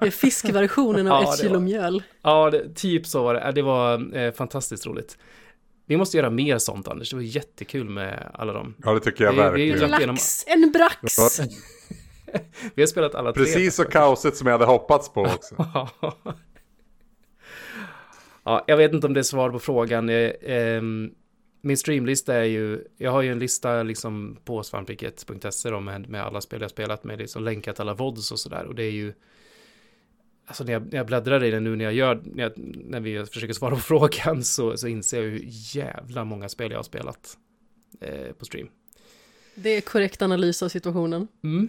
[0.00, 2.02] Det är fiskversionen av Ja, ett kilo var- mjöl.
[2.22, 3.52] Ja, det, typ så var det.
[3.54, 5.18] Det var eh, fantastiskt roligt.
[5.88, 7.10] Vi måste göra mer sånt, Anders.
[7.10, 8.74] Det var jättekul med alla dem.
[8.84, 9.74] Ja, det tycker jag Vi- verkligen.
[9.74, 11.40] vi- genom- Lax, en brax!
[12.74, 13.44] Vi har spelat alla tre.
[13.44, 15.54] Precis så kaosigt som jag hade hoppats på också.
[18.44, 20.08] ja, jag vet inte om det är svar på frågan.
[20.08, 21.10] Eh, ehm,
[21.60, 26.40] min streamlista är ju, jag har ju en lista liksom på svampriket.se med, med alla
[26.40, 28.64] spel jag spelat med, liksom länkat alla vods och sådär.
[28.64, 29.12] Och det är ju,
[30.46, 32.52] alltså när jag, när jag bläddrar i den nu när jag gör, när, jag,
[32.84, 35.40] när vi försöker svara på frågan så, så inser jag hur
[35.76, 37.36] jävla många spel jag har spelat
[38.00, 38.68] eh, på stream.
[39.54, 41.28] Det är korrekt analys av situationen.
[41.44, 41.68] Mm.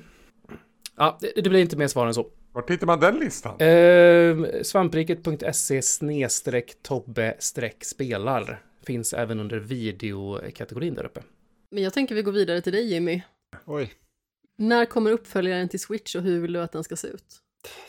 [0.95, 2.27] Ja, det, det blir inte mer svar än så.
[2.51, 3.61] Var hittar man den listan?
[3.61, 11.23] Eh, svampriket.se snedstreck tobbe streck spelar finns även under videokategorin där uppe.
[11.71, 13.21] Men jag tänker vi går vidare till dig Jimmy.
[13.65, 13.93] Oj,
[14.57, 17.41] När kommer uppföljaren till Switch och hur vill du att den ska se ut?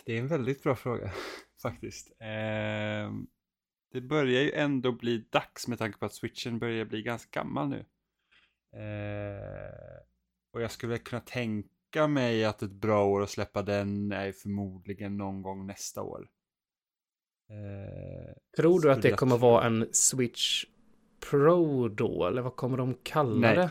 [0.04, 1.12] Det är en väldigt bra fråga
[1.62, 2.12] faktiskt.
[2.20, 3.26] Ehm,
[3.92, 7.68] det börjar ju ändå bli dags med tanke på att switchen börjar bli ganska gammal
[7.68, 7.84] nu.
[8.76, 10.02] Ehm,
[10.52, 14.32] och jag skulle väl kunna tänka mig att ett bra år att släppa den är
[14.32, 16.28] förmodligen någon gång nästa år.
[17.50, 20.64] Ehm, Tror du att det kommer vara en Switch
[21.30, 22.26] Pro då?
[22.26, 23.56] Eller vad kommer de kalla Nej.
[23.56, 23.70] det?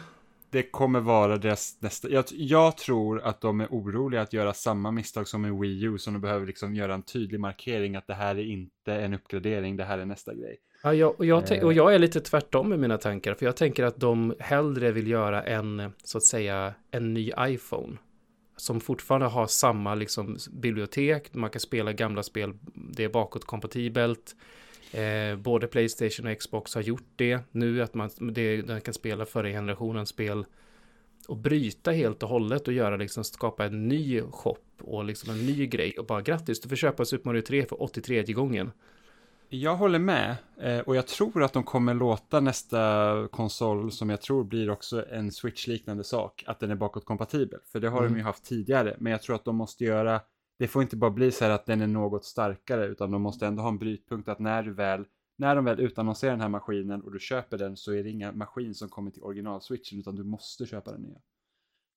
[0.57, 2.09] Det kommer vara deras nästa.
[2.09, 5.97] Jag, jag tror att de är oroliga att göra samma misstag som i Wii U.
[5.97, 9.77] Som de behöver liksom göra en tydlig markering att det här är inte en uppgradering,
[9.77, 10.57] det här är nästa grej.
[10.83, 11.65] Ja, jag, och, jag tänk- Eh.
[11.65, 13.33] och jag är lite tvärtom med mina tankar.
[13.33, 17.97] För jag tänker att de hellre vill göra en, så att säga, en ny iPhone.
[18.57, 21.33] Som fortfarande har samma liksom, bibliotek.
[21.33, 22.53] Man kan spela gamla spel.
[22.73, 24.35] Det är bakåtkompatibelt.
[24.91, 27.39] Eh, både Playstation och Xbox har gjort det.
[27.51, 30.45] Nu att man, det, den kan spela förra generationens spel.
[31.27, 35.45] Och bryta helt och hållet och göra liksom skapa en ny shop och liksom en
[35.45, 35.93] ny grej.
[35.99, 38.71] Och bara grattis, du får köpa Super Mario 3 för 83 gången.
[39.49, 44.21] Jag håller med eh, och jag tror att de kommer låta nästa konsol som jag
[44.21, 47.59] tror blir också en Switch-liknande sak, att den är bakåtkompatibel.
[47.71, 48.13] För det har Mm.
[48.13, 50.21] de ju haft tidigare, men jag tror att de måste göra,
[50.59, 53.47] det får inte bara bli så här att den är något starkare, utan de måste
[53.47, 55.05] ändå ha en brytpunkt att när du väl,
[55.37, 58.31] när de väl utannonserar den här maskinen och du köper den så är det inga
[58.31, 61.19] maskin som kommer till original-switchen, utan du måste köpa den nya.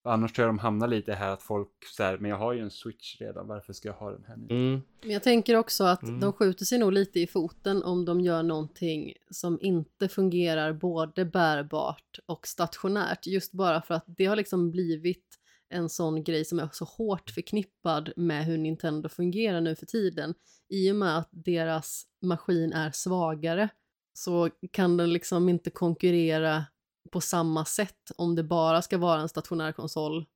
[0.03, 2.61] För annars tror jag de hamnar lite här att folk här, men jag har ju
[2.61, 4.47] en switch redan, varför ska jag ha den här nu?
[4.51, 4.81] Mm.
[5.03, 6.21] Men jag tänker också att Mm.
[6.21, 11.25] de skjuter sig nog lite i foten om de gör någonting som inte fungerar både
[11.25, 13.27] bärbart och stationärt.
[13.27, 15.40] Just bara för att det har liksom blivit
[15.71, 20.35] en sån grej som är så hårt förknippad med hur Nintendo fungerar nu för tiden.
[20.69, 23.69] I och med att deras maskin är svagare
[24.13, 26.65] så kan den liksom inte konkurrera
[27.11, 30.27] på samma sätt om det bara ska vara en stationär konsol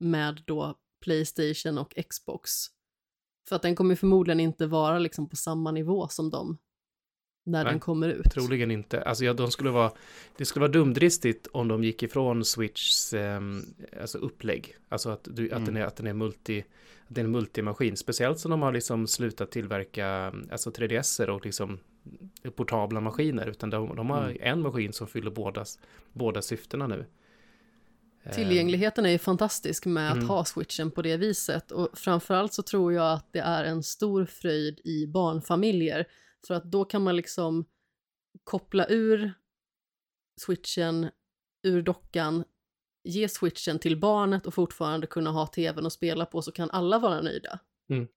[0.00, 2.50] med då Playstation och Xbox.
[3.48, 6.58] För att den kommer förmodligen inte vara liksom på samma nivå som dem
[7.46, 8.30] när Nej, den kommer ut.
[8.30, 9.02] Troligen inte.
[9.02, 9.92] Alltså ja, de skulle vara,
[10.36, 13.62] det skulle vara dumdristigt om de gick ifrån Switchs ehm,
[14.00, 14.76] alltså upplägg.
[14.88, 15.64] Alltså att, du, att, Mm.
[15.64, 16.60] den är, att den är multi,
[17.08, 17.96] att det är en multimaskin.
[17.96, 21.78] Speciellt som de har liksom slutat tillverka alltså 3DSer och liksom
[22.56, 23.46] portabla maskiner.
[23.46, 24.38] Utan de, de har Mm.
[24.40, 25.78] en maskin som fyller bådas,
[26.12, 27.04] båda syftena nu.
[28.24, 30.28] Ehm, Tillgängligheten är ju fantastisk med att Mm.
[30.28, 34.24] ha switchen på det viset och framförallt så tror jag att det är en stor
[34.24, 36.06] fröjd i barnfamiljer
[36.46, 37.64] för att då kan man liksom
[38.44, 39.32] koppla ur
[40.40, 41.10] switchen
[41.62, 42.44] ur dockan,
[43.04, 46.98] ge switchen till barnet och fortfarande kunna ha tvn och spela på så kan alla
[46.98, 47.58] vara nöjda.
[47.88, 48.08] Mm.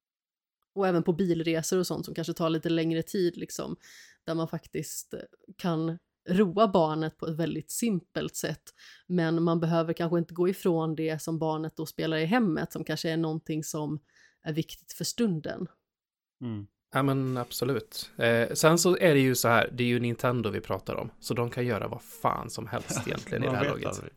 [0.74, 3.76] Och även på bilresor och sånt som kanske tar lite längre tid liksom,
[4.24, 5.20] där man faktiskt eh,
[5.58, 5.98] kan
[6.30, 8.74] roa barnet på ett väldigt simpelt sätt.
[9.08, 12.84] Men man behöver kanske inte gå ifrån det som barnet då spelar i hemmet som
[12.84, 14.00] kanske är någonting som
[14.42, 15.68] är viktigt för stunden.
[16.42, 16.68] Mm.
[16.94, 18.11] Ja men absolut.
[18.18, 21.10] Eh, sen så är det ju så här, det är ju Nintendo vi pratar om.
[21.20, 23.86] Så de kan göra vad fan som helst egentligen i det här laget.
[23.88, 24.11] aldrig.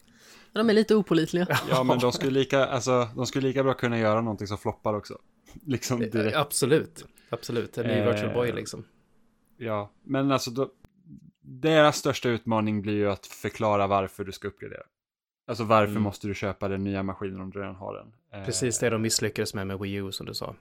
[0.53, 1.47] De är lite opolitliga.
[1.71, 4.95] Ja, men de skulle, lika, alltså, de skulle lika bra kunna göra någonting som floppar
[4.95, 5.19] också.
[5.67, 6.35] Liksom direkt.
[6.37, 7.05] Eh, Absolut.
[7.31, 8.85] Absolut, en ny Eh, Virtual Boy liksom.
[9.57, 10.71] Ja, men alltså då,
[11.41, 14.83] deras största utmaning blir ju att förklara varför du ska uppgradera.
[15.47, 16.03] Alltså varför Mm.
[16.03, 18.13] måste du köpa den nya maskinen om du redan har den?
[18.41, 20.55] Eh, Precis det de misslyckades med med Wii U som du sa.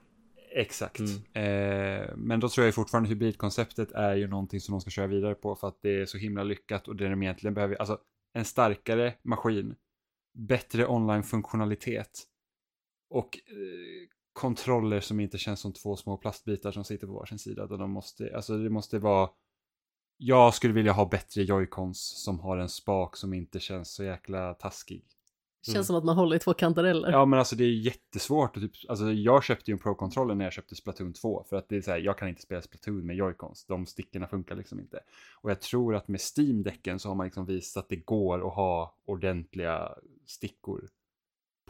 [0.54, 1.00] Exakt.
[1.00, 2.02] Mm.
[2.02, 5.34] Eh, men då tror jag fortfarande hybridkonceptet är ju någonting som de ska köra vidare
[5.34, 7.98] på för att det är så himla lyckat och det de egentligen behöver, alltså
[8.32, 9.74] en starkare maskin,
[10.34, 12.26] bättre online-funktionalitet
[13.10, 17.64] och eh, kontroller som inte känns som två små plastbitar som sitter på varsin sida.
[17.64, 19.30] Utan de måste, alltså det måste vara,
[20.16, 24.54] jag skulle vilja ha bättre joycons som har en spak som inte känns så jäkla
[24.54, 25.04] taskig.
[25.62, 25.84] Känns Mm.
[25.84, 27.10] som att man håller i två kantareller.
[27.10, 30.52] Ja men alltså det är jättesvårt typ, alltså jag köpte ju en Pro-controller när jag
[30.52, 33.16] köpte Splatoon 2 för att det är så här, jag kan inte spela Splatoon med
[33.16, 35.00] Joy-Cons, de stickorna funkar liksom inte.
[35.40, 38.54] Och jag tror att med Steam-däcken så har man liksom visat att det går att
[38.54, 39.94] ha ordentliga
[40.26, 40.88] stickor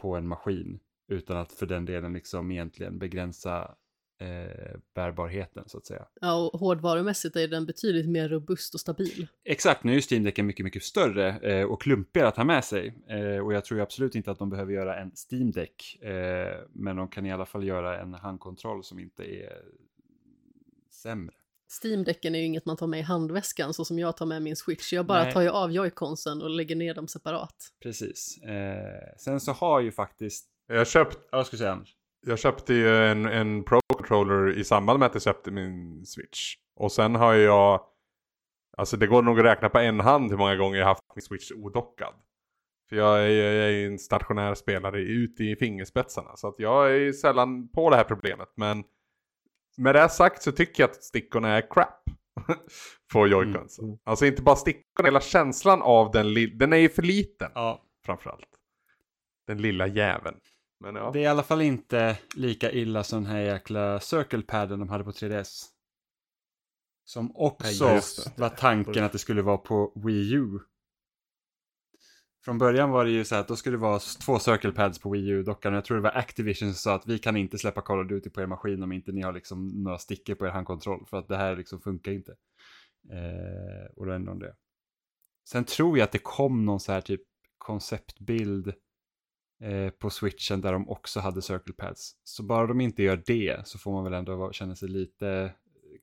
[0.01, 3.75] på en maskin utan att för den delen liksom egentligen begränsa
[4.23, 6.05] eh, bärbarheten så att säga.
[6.21, 9.27] Ja, och hårdvarumässigt är den betydligt mer robust och stabil.
[9.43, 12.95] Exakt, nu är ju Steam-däcken mycket, mycket större eh, och klumpigare att ha med sig.
[13.07, 15.97] Eh, och jag tror ju absolut inte att de behöver göra en Steam-däck.
[16.01, 19.61] Eh, men de kan i alla fall göra en handkontroll som inte är
[20.91, 21.35] sämre.
[21.83, 24.55] Steam-däcken är ju inget man tar med i handväskan så som jag tar med min
[24.55, 24.93] switch.
[24.93, 25.33] Jag bara Nej.
[25.33, 27.55] tar ju av joyconsen och lägger ner dem separat.
[27.83, 28.37] Precis.
[28.37, 30.49] Eh, sen så har ju faktiskt...
[30.67, 31.95] Jag, köpt, Ja, vad ska säga Anders?
[32.25, 36.55] Jag köpte ju en, en Pro-controller i samband med att jag köpte min Switch.
[36.75, 37.81] Och sen har jag,
[38.77, 41.21] alltså det går nog att räkna på en hand hur många gånger jag haft min
[41.21, 42.13] Switch odockad.
[42.89, 46.35] För jag är, jag är ju en stationär spelare ute i fingerspetsarna.
[46.35, 48.49] Så att jag är ju sällan på det här problemet.
[48.55, 48.83] Men
[49.77, 52.03] med det sagt så tycker jag att stickorna är crap.
[53.13, 53.85] på joyconsen.
[53.85, 53.97] Mm.
[54.03, 57.83] Alltså inte bara stickorna, hela känslan av den, li- den är ju för liten Ja,
[58.05, 58.47] framförallt.
[59.47, 60.37] Den lilla jäveln.
[60.83, 61.11] Men ja.
[61.11, 65.03] det är i alla fall inte lika illa som den här jäkla circle-padden de hade
[65.03, 65.65] på 3DS.
[67.03, 68.01] Som också Nej,
[68.37, 70.59] var tanken att det skulle vara på Wii U.
[72.45, 74.99] Från början var det ju så här att då skulle det vara två circle pads
[74.99, 75.73] på Wii U-dockan.
[75.73, 78.29] Jag tror det var Activision som sa att vi kan inte släppa Call of Duty
[78.29, 81.05] på er maskin om inte ni har liksom några stickor på er handkontroll.
[81.09, 82.31] För att det här liksom funkar inte.
[83.11, 84.55] Eh, och då ändrade de det.
[85.49, 87.21] Sen tror jag att det kom någon så här typ
[87.57, 88.73] konceptbild
[89.63, 92.15] eh, på switchen där de också hade circle pads.
[92.23, 95.51] Så bara de inte gör det så får man väl ändå känna sig lite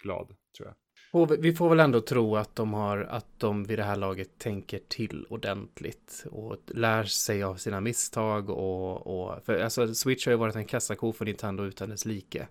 [0.03, 0.27] glad
[0.57, 0.75] tror jag.
[1.13, 4.39] Och vi- får väl ändå tro att de har, att de vid det här laget
[4.39, 10.33] tänker till ordentligt och lär sig av sina misstag och, och för alltså Switch har
[10.33, 12.49] ju varit en kassako för Nintendo utan dess like.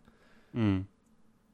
[0.53, 0.85] Mm.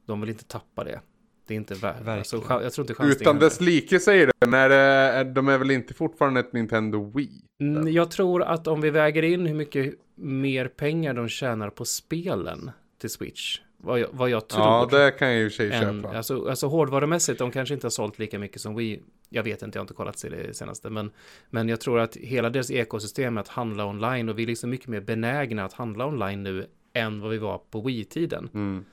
[0.06, 1.00] De vill inte tappa det.
[1.46, 5.24] Det är inte värt, alltså, jag tror inte Utan dess like säger det, men är,
[5.24, 7.45] de är väl inte fortfarande ett Nintendo Wii?
[7.60, 11.84] Mm, Jag tror att om vi väger in hur mycket mer pengar de tjänar på
[11.84, 14.64] spelen till Switch, vad jag, vad jag tror.
[14.64, 16.16] Ja, det kan jag ju sig än, köpa.
[16.16, 19.02] alltså, alltså hårdvarumässigt, de kanske inte har sålt lika mycket som Wii.
[19.28, 21.10] Jag vet inte, jag har inte kollat till det senaste, men,
[21.50, 24.70] men jag tror att hela deras ekosystem är att handla online och vi är liksom
[24.70, 28.48] mycket mer benägna att handla online nu än vad vi var på Wii-tiden.
[28.54, 28.84] Mm.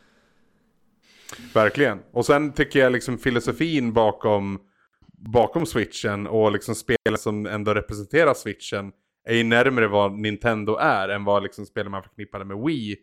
[1.53, 1.99] Verkligen.
[2.11, 4.59] Och sen tycker jag liksom filosofin bakom,
[5.31, 8.91] bakom switchen och liksom spelen som ändå representerar switchen
[9.27, 12.97] är ju närmare vad Nintendo är än vad liksom spelen man förknippade med Wii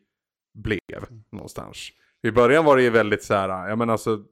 [0.55, 1.88] blev någonstans.
[2.22, 4.24] I början var det ju väldigt så här, jag menar alltså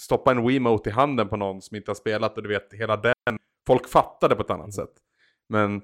[0.00, 2.96] stoppa en Wiimote i handen på någon som inte har spelat och du vet hela
[2.96, 4.92] den, folk fattade på ett annat sätt.
[5.48, 5.82] Men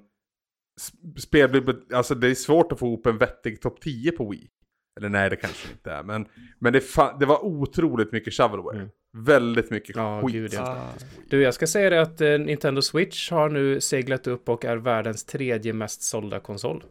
[0.81, 4.51] sp- spel, alltså det är svårt att få ihop en vettig topp 10 på Wii.
[4.97, 6.02] Eller nej, det kanske inte är.
[6.02, 6.28] Men,
[6.59, 6.82] men det,
[7.20, 8.76] det var otroligt mycket shovelware.
[8.76, 8.90] Mm.
[9.16, 10.32] Väldigt mycket Ja, skit.
[10.32, 10.62] gud, ja.
[10.62, 11.05] Ah.
[11.28, 14.77] Du, jag ska säga det att eh, Nintendo Switch har nu seglat upp och är
[14.77, 16.85] världens tredje mest sålda konsol.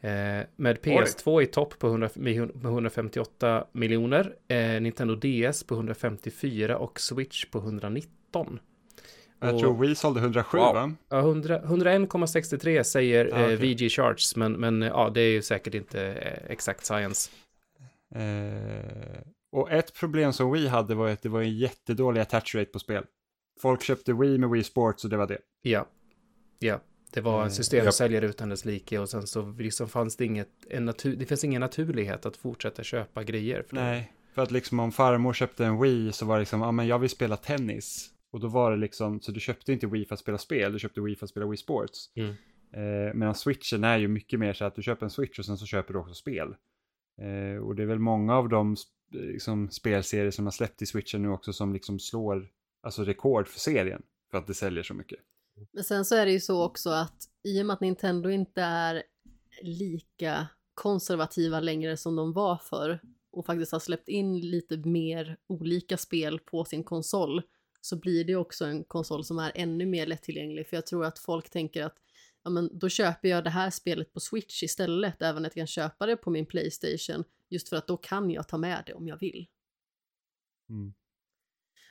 [0.00, 0.10] Eh,
[0.56, 7.00] med PS2 i topp på 100, med 158 miljoner, eh, Nintendo DS på 154 och
[7.00, 8.58] Switch på 119.
[9.40, 10.74] Jag Och- tror Wii sålde 107 Wow.
[10.74, 10.92] va?
[11.08, 15.42] Ja, 100 101,63 säger Ah, eh, VG Charts, men, men eh, ja, det är ju
[15.42, 17.30] säkert inte eh, exakt science.
[19.52, 22.78] Och ett problem som Wii hade var att det var en jättedålig attach rate på
[22.78, 23.04] spel.
[23.60, 25.38] Folk köpte Wii med Wii Sports och det var det.
[25.62, 25.86] Ja,
[26.58, 26.80] ja.
[27.12, 30.48] Det var en Eh, systemsäljare utan dess like och sen så liksom fanns det inget,
[30.70, 33.62] en natur, det finns ingen naturlighet att fortsätta köpa grejer.
[33.62, 33.82] För det.
[33.82, 36.86] Nej, för att liksom om farmor köpte en Wii så var det liksom, ja men
[36.86, 38.10] jag vill spela tennis.
[38.30, 40.78] Och då var det liksom, så du köpte inte Wii för att spela spel, du
[40.78, 42.10] köpte Wii för att spela Wii Sports.
[42.16, 42.30] Mm.
[42.72, 45.58] Eh, medan switchen är ju mycket mer så att du köper en switch och sen
[45.58, 46.54] så köper du också spel.
[47.20, 50.82] Eh, och det är väl många av de sp- Eh, liksom, spelserier som har släppt
[50.82, 52.48] i switchen nu också som liksom slår
[52.82, 54.02] alltså rekord för serien.
[54.30, 55.18] För att det säljer så mycket.
[55.72, 58.62] Men sen så är det ju så också att i och med att Nintendo inte
[58.62, 59.02] är
[59.62, 63.00] lika konservativa längre som de var förr
[63.32, 67.42] och faktiskt har släppt in lite mer olika spel på sin konsol
[67.80, 71.18] så blir det också en konsol som är ännu mer lättillgänglig för jag tror att
[71.18, 71.96] folk tänker att
[72.44, 75.66] ja men då köper jag det här spelet på Switch istället även att jag kan
[75.66, 79.08] köpa det på min Playstation just för att då kan jag ta med det om
[79.08, 79.46] jag vill.
[80.70, 80.94] Mm.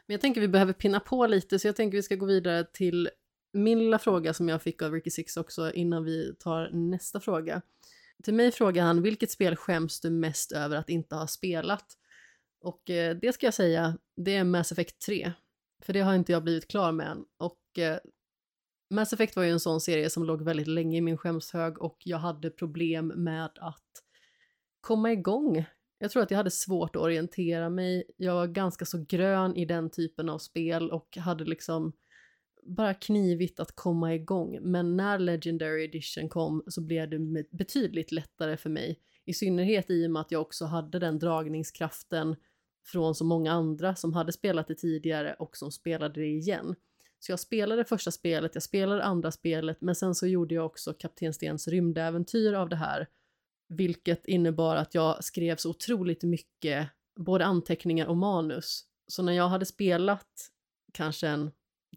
[0.06, 2.64] Men jag tänker vi behöver pinna på lite, så jag tänker vi ska gå vidare
[2.74, 3.10] till
[3.54, 7.62] min lilla fråga som jag fick av Ricky Six också innan vi tar nästa fråga.
[8.24, 11.86] Till mig frågar han, vilket spel skäms du mest över att inte ha spelat?
[12.62, 15.32] Och eh, det ska jag säga, det är Mass Effect 3.
[15.84, 17.26] För det har inte jag blivit klar med än.
[17.38, 17.98] Och eh,
[18.90, 21.98] Mass Effect var ju en sån serie som låg väldigt länge i min skämshög och
[22.04, 23.84] jag hade problem med att
[24.88, 25.66] komma igång.
[26.00, 28.04] Jag tror att jag hade svårt att orientera mig.
[28.18, 31.94] Jag var ganska så grön i den typen av spel och hade liksom
[32.64, 34.60] bara knivigt att komma igång.
[34.62, 37.20] Men när Legendary Edition kom så blev det
[37.52, 39.00] betydligt lättare för mig.
[39.26, 42.36] I synnerhet i och med att jag också hade den dragningskraften
[42.86, 46.76] från så många andra som hade spelat det tidigare och som spelade det igen.
[47.20, 50.94] Så jag spelade första spelet, jag spelade andra spelet, men sen så gjorde jag också
[50.94, 53.08] Kapten Stens rymdäventyr av det här,
[53.70, 56.90] vilket innebar att jag skrev så otroligt mycket,
[57.20, 58.84] både anteckningar och manus.
[59.08, 60.52] Så när jag hade spelat
[60.94, 61.52] kanske en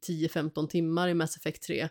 [0.09, 1.89] 10-15 timmar i Mass Effect 3,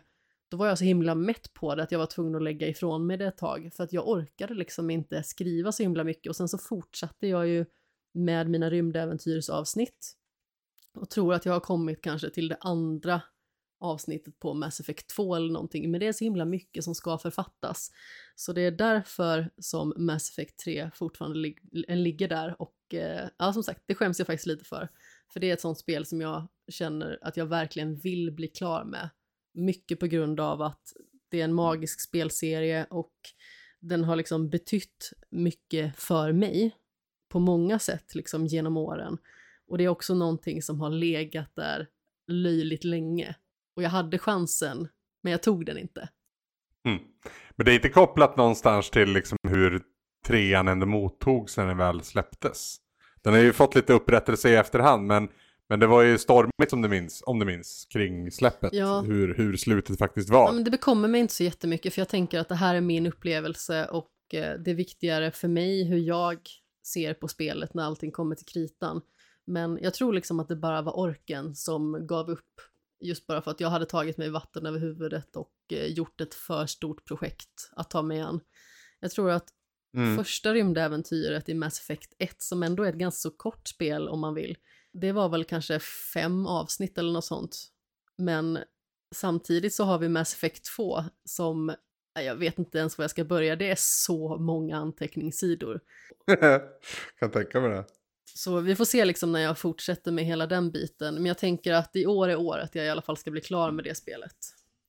[0.50, 3.06] då var jag så himla mätt på det att jag var tvungen att lägga ifrån
[3.06, 6.36] mig det ett tag, för att jag orkade liksom inte skriva så himla mycket och
[6.36, 7.66] sen så fortsatte jag ju
[8.12, 10.16] med mina rymdäventyrsavsnitt
[10.94, 13.22] och tror att jag har kommit kanske till det andra
[13.80, 17.18] avsnittet på Mass Effect 2 eller någonting, men det är så himla mycket som ska
[17.18, 17.90] författas.
[18.34, 21.58] Så det är därför som Mass Effect 3 fortfarande lig
[21.88, 24.88] eh, ligger där och eh, ja, som sagt, det skäms jag faktiskt lite för.
[25.32, 28.84] För det är ett sånt spel som jag känner att jag verkligen vill bli klar
[28.84, 29.10] med.
[29.54, 30.92] Mycket på grund av att
[31.28, 33.14] det är en magisk spelserie och
[33.80, 36.76] den har liksom betytt mycket för mig
[37.28, 39.18] på många sätt liksom genom åren.
[39.66, 41.88] Och det är också någonting som har legat där
[42.26, 43.34] löjligt länge.
[43.76, 44.88] Och jag hade chansen,
[45.22, 46.08] men jag tog den inte.
[46.84, 47.00] Mm.
[47.56, 49.82] Men det är inte kopplat någonstans till liksom hur
[50.26, 52.76] trean ändå mottogs när den väl släpptes.
[53.22, 55.28] Den har ju fått lite upprättelse i efterhand, men,
[55.68, 58.72] men det var ju stormigt som du minns, om du minns, kring släppet.
[58.72, 59.00] Ja.
[59.00, 60.46] Hur, hur slutet faktiskt var.
[60.46, 62.80] Ja, men det bekommer mig inte så jättemycket, för jag tänker att det här är
[62.80, 66.38] min upplevelse och eh, det är viktigare för mig hur jag
[66.86, 69.00] ser på spelet när allting kommer till kritan.
[69.44, 72.60] Men jag tror liksom att det bara var orken som gav upp.
[73.00, 76.34] Just bara för att jag hade tagit mig vatten över huvudet och eh, gjort ett
[76.34, 78.40] för stort projekt att ta mig an.
[79.00, 79.48] Jag tror att
[79.96, 80.16] mm.
[80.16, 84.20] första rymdäventyret i Mass Effect 1, som ändå är ett ganska så kort spel om
[84.20, 84.56] man vill,
[84.92, 85.78] det var väl kanske
[86.14, 87.56] fem avsnitt eller något sånt.
[88.18, 88.58] Men
[89.14, 91.74] samtidigt så har vi Mass Effect 2 som,
[92.14, 95.80] jag vet inte ens var jag ska börja, det är så många anteckningssidor.
[97.18, 97.84] kan tänka mig det.
[98.34, 101.14] Så vi får se liksom när jag fortsätter med hela den biten.
[101.14, 103.70] Men jag tänker att i år är året jag i alla fall ska bli klar
[103.70, 104.36] med det spelet.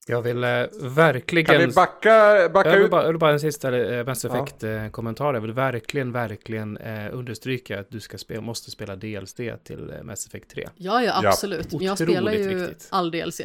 [0.08, 0.50] Jag vill eh,
[0.82, 1.46] verkligen...
[1.46, 2.92] Kan vi backa, backa jag vill ut?
[2.92, 5.26] Bara, jag vill bara en sista eh, Mass Effect-kommentar.
[5.26, 5.34] Ja.
[5.34, 10.04] Jag vill verkligen, verkligen eh, understryka att du ska spela, måste spela DLC till eh,
[10.04, 10.68] Mass Effect 3.
[10.76, 11.68] Ja, ja, absolut.
[11.72, 11.78] Ja.
[11.78, 12.88] Men jag spelar ju viktigt.
[12.92, 13.42] all DLC.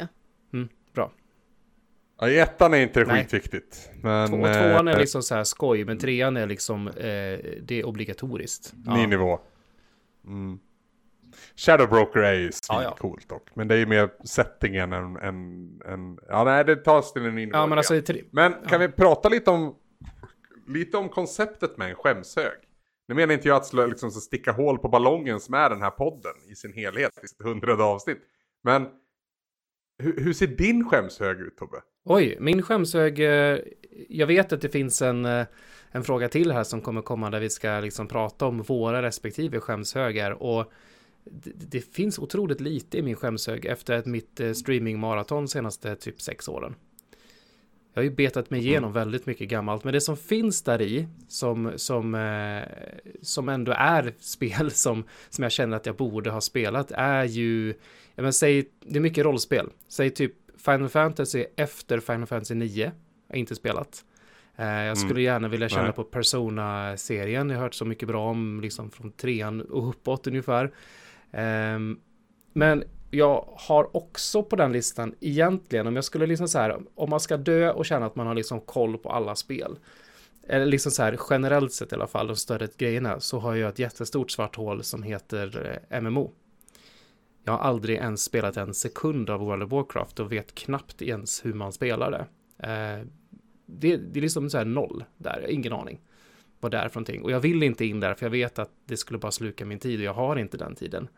[0.52, 1.12] Mm, bra.
[2.20, 3.90] Ja, i ettan är inte det skitviktigt.
[4.02, 6.92] Men, Två, tvåan är eh, liksom så här skoj, men trean är liksom, eh,
[7.62, 8.72] det är obligatoriskt.
[8.86, 9.06] Ny ja.
[9.06, 9.40] nivå.
[10.26, 10.58] Mm.
[11.56, 12.96] Shadow Broker är ju ja, ja.
[12.98, 13.48] coolt dock.
[13.54, 16.18] Men det är ju mer settingen än, än, än...
[16.28, 17.94] Ja, nej, det tas till en ja, men, alltså,
[18.30, 18.78] men kan ja.
[18.78, 19.76] vi prata lite om,
[20.68, 22.58] lite om konceptet med en skämshög?
[23.08, 25.82] Nu menar inte jag att slå, liksom, så sticka hål på ballongen som är den
[25.82, 28.18] här podden i sin helhet, i sitt hundrade avsnitt.
[28.64, 28.88] Men
[29.98, 31.76] hur, hur, ser din skämshög ut Tobbe?
[32.04, 33.58] Oj, min skämshög, eh,
[34.08, 35.46] jag vet att det finns en eh,
[35.96, 39.60] en fråga till här som kommer komma där vi ska liksom prata om våra respektive
[39.60, 40.72] skämshögar och
[41.24, 46.20] det, det finns otroligt lite i min skämshög efter ett mitt eh, streamingmaraton senaste typ
[46.20, 46.74] sex åren.
[47.92, 48.92] Jag har ju betat mig igenom mm.
[48.92, 52.62] väldigt mycket gammalt, men det som finns där i som, som, eh,
[53.22, 57.74] som ändå är spel som, som jag känner att jag borde ha spelat är ju,
[58.14, 59.70] jag men, säg, det är mycket rollspel.
[59.88, 62.84] Säg typ Final Fantasy efter Final Fantasy 9,
[63.28, 64.04] jag har inte spelat.
[64.56, 64.96] Eh, jag mm.
[64.96, 65.92] skulle gärna vilja känna Nej.
[65.92, 67.50] på Persona-serien.
[67.50, 70.72] Jag har hört så mycket bra om liksom från trean och uppåt ungefär.
[71.32, 71.98] Ehm,
[72.52, 77.10] men jag har också på den listan egentligen, om jag skulle liksom så här, om
[77.10, 79.78] man ska dö och känna att man har liksom koll på alla spel,
[80.48, 83.68] eller liksom så här generellt sett i alla fall, de större grejerna, så har jag
[83.68, 86.32] ett jättestort svart hål som heter eh, MMO.
[87.44, 91.44] Jag har aldrig ens spelat en sekund av World of Warcraft och vet knappt ens
[91.44, 92.26] hur man spelar det.
[93.66, 96.00] Det, det är liksom så här noll där, ingen aning
[96.60, 97.22] vad det är för någonting.
[97.22, 99.78] Och jag vill inte in där för jag vet att det skulle bara sluka min
[99.78, 101.08] tid och jag har inte den tiden.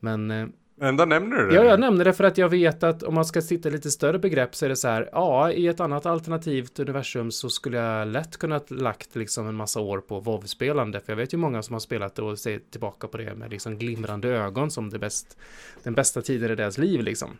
[0.00, 0.30] Men...
[0.30, 0.46] Eh,
[0.80, 1.54] Ändå nämner du det?
[1.54, 4.18] Ja, jag nämner det för att jag vet att om man ska sitta lite större
[4.18, 8.08] begrepp så är det så här, ja, i ett annat alternativt universum så skulle jag
[8.08, 11.72] lätt kunna lagt liksom en massa år på WoW-spelande, för jag vet ju många som
[11.72, 15.38] har spelat det och ser tillbaka på det med liksom glimrande ögon som det bäst,
[15.82, 17.30] den bästa tiden i deras liv liksom.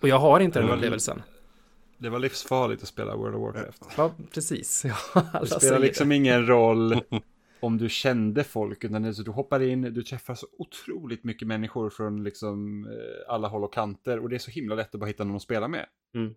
[0.00, 1.22] Och jag har inte den upplevelsen.
[1.98, 3.84] Det var livsfarligt att spela World of Warcraft.
[3.96, 4.84] Ja, precis.
[5.14, 6.14] Ja, det spelar liksom det.
[6.16, 7.00] ingen roll
[7.60, 11.24] om du kände folk, utan det är så du hoppar in, du träffar så otroligt
[11.24, 14.94] mycket människor från liksom eh, alla håll och kanter och det är så himla lätt
[14.94, 15.86] att bara hitta någon att spela med.
[16.14, 16.34] Mm.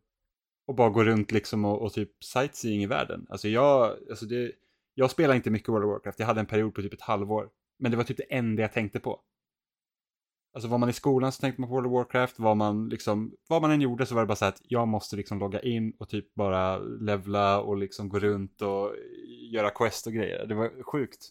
[0.68, 3.26] Och bara gå runt liksom och, och typ sightseeing i världen.
[3.30, 4.52] Alltså jag, alltså det,
[4.94, 7.50] jag spelar inte mycket World of Warcraft, jag hade en period på typ ett halvår.
[7.80, 9.20] Men det var typ det enda jag tänkte på.
[10.54, 13.36] Alltså var man i skolan så tänkte man på World of Warcraft, var man liksom,
[13.50, 15.94] vad man än gjorde så var det bara så att jag måste liksom logga in
[16.00, 18.96] och typ bara levla och liksom gå runt och
[19.52, 20.46] göra quest och grejer.
[20.46, 21.30] Det var sjukt.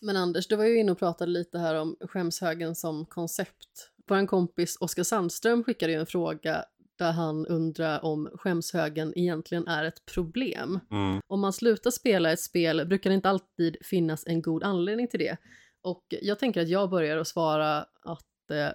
[0.00, 3.90] Men Anders, du var ju inne och pratade lite här om skämshögen som koncept.
[4.08, 6.64] Vår kompis Oskar Sandström skickade ju en fråga
[6.98, 10.80] där han undrar om skämshögen egentligen är ett problem.
[10.90, 11.20] Mm.
[11.26, 15.20] Om man slutar spela ett spel brukar det inte alltid finnas en god anledning till
[15.20, 15.36] det.
[15.82, 18.70] Och jag tänker att jag börjar att svara att eh,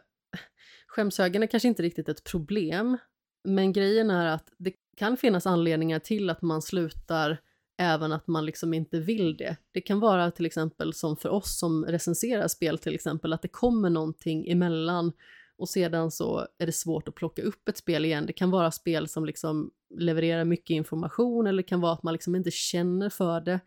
[0.88, 2.98] skämshögen är kanske inte riktigt ett problem,
[3.44, 7.38] men grejen är att det kan finnas anledningar till att man slutar
[7.78, 9.58] även att man liksom inte vill det.
[9.72, 13.48] Det kan vara till exempel som för oss som recenserar spel till exempel, att det
[13.48, 15.12] kommer någonting emellan
[15.58, 18.26] och sedan så är det svårt att plocka upp ett spel igen.
[18.26, 22.14] Det kan vara spel som liksom levererar mycket information eller det kan vara att man
[22.14, 23.60] liksom inte känner för det.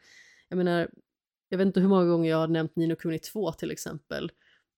[0.48, 0.90] Jag menar,
[1.48, 4.30] jag vet inte hur många gånger jag har nämnt Nino Kuni 2 till exempel,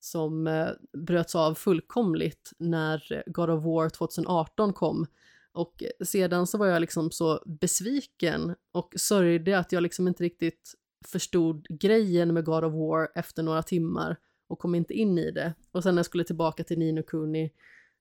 [0.05, 0.69] som eh,
[0.99, 5.07] bröts av fullkomligt när God of War 2018 kom.
[5.53, 10.75] Och sedan så var jag liksom så besviken och sörjde att jag liksom inte riktigt
[11.07, 14.17] förstod grejen med God of War efter några timmar
[14.49, 15.55] och kom inte in i det.
[15.73, 17.53] Och sen när jag skulle tillbaka till Nino Kuni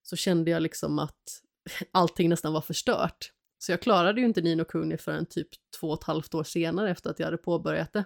[0.03, 1.41] så kände jag liksom att
[1.91, 3.32] allting nästan var förstört.
[3.57, 5.49] Så jag klarade ju inte Nino Kuni förrän typ
[5.80, 8.06] två och ett halvt år senare efter att jag hade påbörjat det.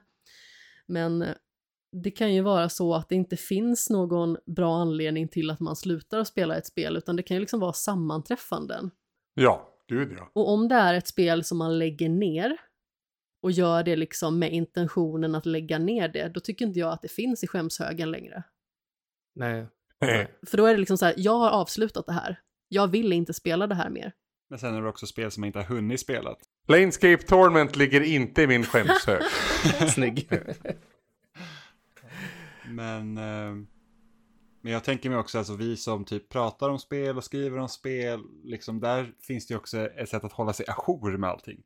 [0.86, 1.36] Men eh,
[2.04, 5.76] det kan ju vara så att det inte finns någon bra anledning till att man
[5.76, 8.92] slutar att spela ett spel, utan det kan ju liksom vara sammanträffanden.
[9.34, 10.32] Ja, gud ja.
[10.34, 12.58] Och om det är ett spel som man lägger ner
[13.42, 17.02] och gör det liksom med intentionen att lägga ner det, då tycker inte jag att
[17.02, 18.44] det finns i skämshögen längre.
[19.36, 19.68] Nej.
[20.02, 20.38] Nej.
[20.48, 22.40] För då är det liksom så här, jag har avslutat det här.
[22.68, 24.14] Jag vill inte spela det här mer.
[24.50, 26.36] Men sen är det också spel som man inte har hunnit spela.
[26.68, 29.22] Planescape Torment ligger inte i min skämshög.
[29.94, 30.30] Snygg.
[32.70, 33.66] Men, eh,
[34.62, 37.70] men jag tänker mig också, alltså vi som typ pratar om spel och skriver om
[37.70, 41.62] spel, liksom där finns det ju också ett sätt att hålla sig ajour med allting.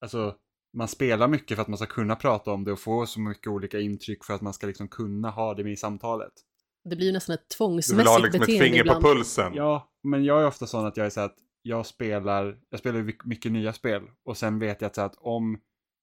[0.00, 0.34] Alltså,
[0.76, 3.46] man spelar mycket för att man ska kunna prata om det och få så mycket
[3.46, 6.32] olika intryck för att man ska liksom kunna ha det med i samtalet.
[6.84, 9.02] Det blir ju nästan ett Du vill tvångsmässigt ha liksom ett beteende finger ibland.
[9.02, 9.54] på pulsen.
[9.54, 13.28] Ja, men jag är ofta sån att jag är så att jag spelar, jag spelar
[13.28, 15.58] mycket nya spel och sen vet jag att, så att om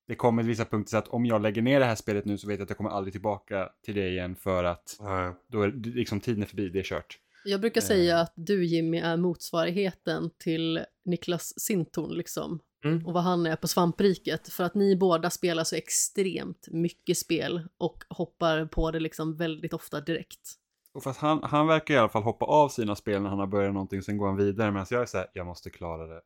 [0.06, 2.38] det kommer till vissa punkter så att om jag lägger ner det här spelet nu
[2.38, 5.32] så vet jag att jag kommer aldrig tillbaka till det igen för att Nej.
[5.48, 7.18] då är liksom tiden är förbi, det är kört.
[7.44, 12.60] Jag brukar säga att du Jimmy är motsvarigheten till Niklas Sintorn liksom.
[12.84, 13.06] Mm.
[13.06, 14.48] Och vad han är på svampriket.
[14.48, 19.72] För att ni båda spelar så extremt mycket spel och hoppar på det liksom väldigt
[19.72, 20.54] ofta direkt.
[20.94, 23.46] Och fast han, han verkar i alla fall hoppa av sina spel när han har
[23.46, 24.70] börjat någonting, sen går han vidare.
[24.70, 26.20] Medan jag är så här, jag måste klara det.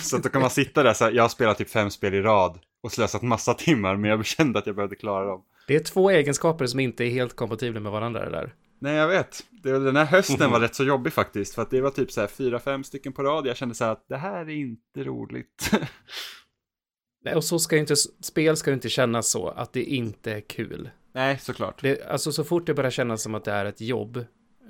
[0.00, 2.14] Så att då kan man sitta där så här, jag har spelat typ fem spel
[2.14, 5.44] i rad och slösat massa timmar, men jag kände att jag behövde klara dem.
[5.66, 8.54] Det är två egenskaper som inte är helt kompatibla med varandra det där.
[8.80, 9.44] Nej, jag vet.
[9.50, 12.20] Det, den här hösten var rätt så jobbig faktiskt, för att det var typ så
[12.20, 13.46] här fyra, fem stycken på rad.
[13.46, 15.70] Jag kände så här att det här är inte roligt.
[17.24, 20.90] Nej, och så ska inte, spel ska inte kännas så, att det inte är kul.
[21.12, 21.82] Nej, såklart.
[21.82, 24.16] Det, alltså så fort det börjar kännas som att det är ett jobb,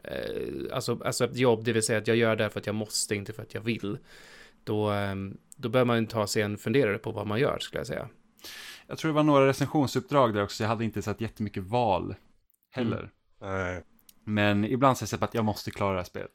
[0.04, 0.14] eh,
[0.72, 3.14] alltså, alltså ett jobb, det vill säga att jag gör det för att jag måste,
[3.14, 3.98] inte för att jag vill,
[4.68, 5.14] då, eh,
[5.56, 8.08] då bör man ta sig en funderare på vad man gör, skulle jag säga.
[8.86, 12.14] Jag tror det var några recensionsuppdrag där också, jag hade inte sett jättemycket val
[12.70, 13.10] heller.
[13.40, 13.84] Nej.
[14.24, 16.30] Men ibland så har jag sett att jag måste klara det här spelet.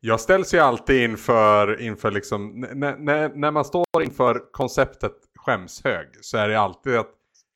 [0.00, 6.38] Jag ställs ju alltid inför, inför liksom, när, när man står inför konceptet skämshög så
[6.38, 7.14] är det alltid att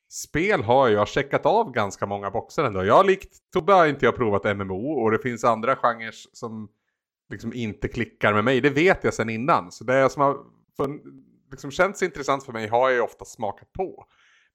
[0.09, 2.83] spel har jag checkat av ganska många boxar ändå.
[2.83, 6.69] Jag har likt Tobbe inte jag provat MMO och det finns andra genrer som
[7.29, 8.61] liksom inte klickar med mig.
[8.61, 9.71] Det vet jag sedan innan.
[9.71, 10.37] Så det som har
[10.77, 10.99] för,
[11.51, 14.05] liksom känts intressant för mig har jag ju ofta smakat på.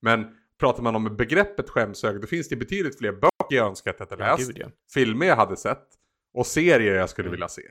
[0.01, 0.25] Men
[0.59, 4.19] pratar man om begreppet skämshög då finns det betydligt fler böcker jag önskar att jag
[4.19, 4.67] läst ja.
[4.93, 5.87] filmer jag hade sett
[6.33, 7.61] och serier jag skulle vilja se.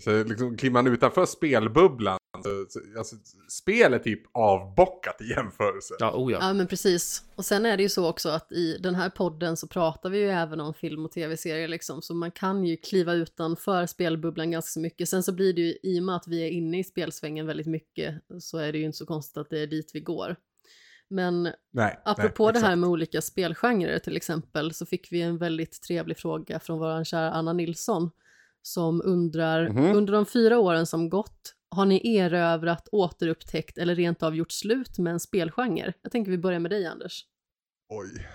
[0.00, 3.16] Så liksom, kliver man utanför spelbubblan, så, så, alltså,
[3.48, 5.94] spel är typ avbockat i jämförelse.
[5.98, 6.38] Ja, oh ja.
[6.40, 7.24] Ja, men precis.
[7.34, 10.18] Och sen är det ju så också att i den här podden så pratar vi
[10.18, 14.80] ju även om film och tv-serier liksom, så man kan ju kliva utanför spelbubblan ganska
[14.80, 15.08] mycket.
[15.08, 17.66] Sen så blir det ju, i och med att vi är inne i spelsvängen väldigt
[17.66, 20.36] mycket, så är det ju inte så konstigt att det är dit vi går.
[21.10, 25.38] Men Nej, apropå nej, det här med olika spelgenrer till exempel, så fick vi en
[25.38, 28.10] väldigt trevlig fråga från vår kära Anna Nilsson,
[28.62, 29.96] som undrar, Mhm.
[29.96, 34.98] under de fyra åren som gått, har ni erövrat, återupptäckt eller rent av gjort slut
[34.98, 35.92] med en spelgenre?
[36.02, 37.24] Jag tänker vi börjar med dig Anders.
[37.88, 38.26] Oj.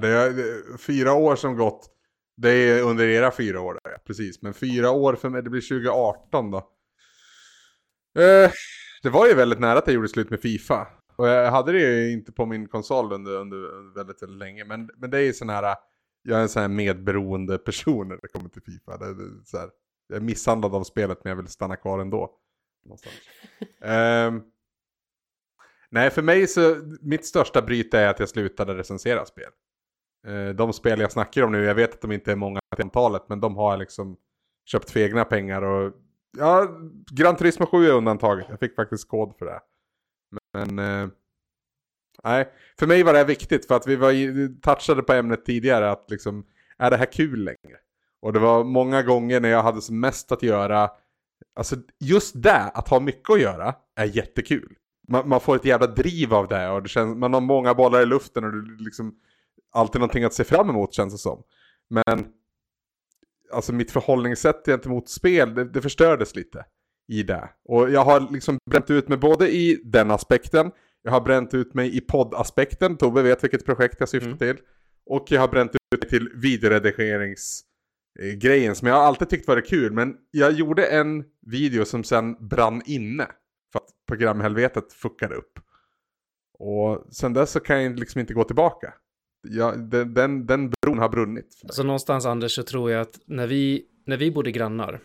[0.00, 1.92] Det är, det, fyra år som gått.
[2.36, 4.42] Det är under era fyra år, precis.
[4.42, 6.58] Men fyra år för mig, det blir 2018 då.
[8.18, 8.50] Eh,
[9.02, 10.86] det var ju väldigt nära att jag gjorde slut med Fifa.
[11.16, 14.64] Och jag hade det ju inte på min konsol under, under väldigt, väldigt länge.
[14.64, 15.74] Men, men det är ju sån här,
[16.26, 18.96] jag är en sån här medberoende person när det kommer till Fifa.
[18.96, 19.70] Det, det, så här,
[20.08, 22.38] jag är misshandlad av spelet men jag vill stanna kvar ändå.
[23.80, 24.42] um,
[25.90, 29.50] nej, för mig så, mitt största bryt är att jag slutade recensera spel.
[30.26, 32.84] Uh, de spel jag snackar om nu, jag vet att de inte är många till
[32.84, 34.16] antalet, men de har jag liksom
[34.64, 35.92] köpt för egna pengar och
[36.38, 36.68] ja,
[37.10, 38.46] Gran Turismo 7 är undantaget.
[38.48, 39.60] Jag fick faktiskt kod för det.
[40.52, 41.10] Men uh,
[42.24, 42.48] nej,
[42.78, 46.10] för mig var det här viktigt för att vi var touchade på ämnet tidigare att
[46.10, 46.46] liksom,
[46.78, 47.78] är det här kul längre?
[48.20, 50.90] Och det var många gånger när jag hade som mest att göra.
[51.54, 54.76] Alltså just det, att ha mycket att göra, är jättekul.
[55.08, 58.02] Man, man får ett jävla driv av det och det känns, man har många bollar
[58.02, 59.14] i luften och det liksom
[59.72, 61.42] alltid någonting att se fram emot känns det som.
[61.88, 62.26] Men
[63.52, 66.64] alltså mitt förhållningssätt gentemot spel, det, det förstördes lite
[67.08, 67.50] i det.
[67.64, 70.70] Och jag har liksom bränt ut mig både i den aspekten,
[71.06, 74.38] jag har bränt ut mig i poddaspekten, Tobbe vet vilket projekt jag syftar mm.
[74.38, 74.56] till.
[75.06, 77.64] Och jag har bränt ut mig till videoredigerings
[78.18, 79.92] Eh, grejen som jag alltid tyckt varit kul.
[79.92, 83.26] Men jag gjorde en video som sen brann inne.
[83.72, 85.58] För att programhelvetet fuckade upp.
[86.58, 88.94] Och sen dess så kan jag liksom inte gå tillbaka.
[89.48, 91.62] Jag, den, den, den bron har brunnit.
[91.70, 95.00] Så någonstans Anders så tror jag att när vi, när vi bodde grannar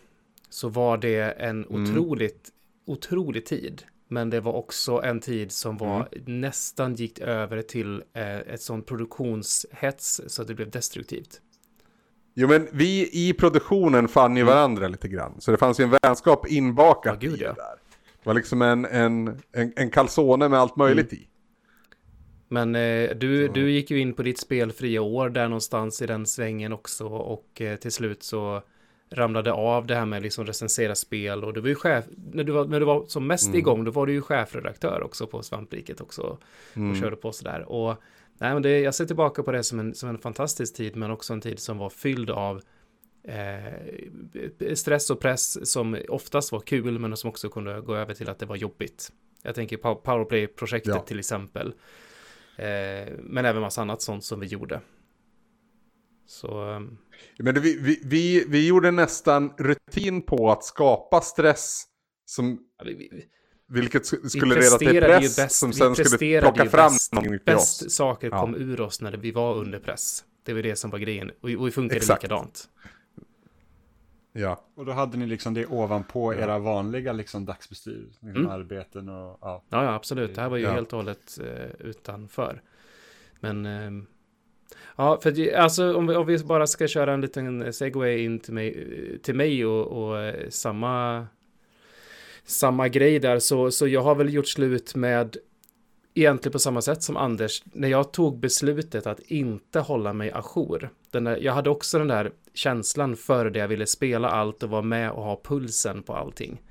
[0.48, 1.82] så var det en mm.
[1.82, 2.50] otroligt,
[2.86, 3.82] otrolig tid.
[4.12, 6.40] Men det var också en tid som var mm.
[6.40, 11.40] nästan gick över till eh, ett sånt produktionshets så att det blev destruktivt.
[12.34, 14.54] Jo men vi i produktionen fann ju mm.
[14.54, 15.40] varandra lite grann.
[15.40, 17.54] Så det fanns ju en vänskap inbakat ja, gud, i det där.
[17.54, 21.22] Det var liksom en, en, en, en calzone med allt möjligt mm.
[21.22, 21.28] i.
[22.48, 26.26] Men eh, du, du gick ju in på ditt spelfria år där någonstans i den
[26.26, 28.62] svängen också och eh, till slut så
[29.12, 32.52] ramlade av det här med liksom recensera spel och du var ju chef, när du
[32.52, 33.58] var, när du var som mest mm.
[33.58, 36.42] igång då var du ju chefredaktör också på Svampriket också och
[36.76, 37.00] mm.
[37.00, 38.02] körde på sådär och
[38.38, 41.10] nej, men det, jag ser tillbaka på det som en, som en fantastisk tid, men
[41.10, 42.62] också en tid som var fylld av
[43.24, 48.28] eh, stress och press som oftast var kul, men som också kunde gå över till
[48.28, 49.12] att det var jobbigt.
[49.42, 51.00] Jag tänker Powerplay-projektet ja.
[51.00, 51.74] till exempel.
[52.56, 54.80] Eh, men även massa annat sånt som vi gjorde.
[56.32, 56.64] Så...
[56.64, 56.98] Ehm,
[57.38, 61.84] men det, vi, vi, vi gjorde nästan rutin på att skapa stress
[62.24, 62.58] som...
[62.78, 63.24] Ja, vi,
[63.68, 67.80] vilket skulle leda till press bäst, som sen skulle plocka fram bäst, någonting till oss.
[67.82, 68.40] Bäst saker ja.
[68.40, 70.24] kom ur oss när vi var under press.
[70.42, 71.30] Det var det som var grejen.
[71.40, 72.22] Och, och det funkade Exakt.
[72.22, 72.68] likadant.
[74.32, 74.64] Ja.
[74.74, 76.38] Och då hade ni liksom det ovanpå ja.
[76.38, 78.48] era vanliga liksom dagsbestyr, liksom mm.
[78.48, 79.64] arbeten och ja.
[79.68, 80.34] Ja, ja absolut.
[80.34, 80.72] Det här var ju ja.
[80.72, 82.62] helt och hållet uh, utanför.
[83.40, 84.04] Men uh,
[84.96, 88.40] ja, för alltså om vi, om vi, bara ska köra en liten eh, segway in
[88.40, 88.68] till mig,
[89.12, 91.26] eh, till mig och, och eh, samma
[92.44, 95.36] samma grej där, så, så jag har väl gjort slut med
[96.14, 100.90] egentligen på samma sätt som Anders, när jag tog beslutet att inte hålla mig ajour.
[101.10, 104.70] Den där, jag hade också den där känslan för det jag ville spela allt och
[104.70, 106.62] vara med och ha pulsen på allting.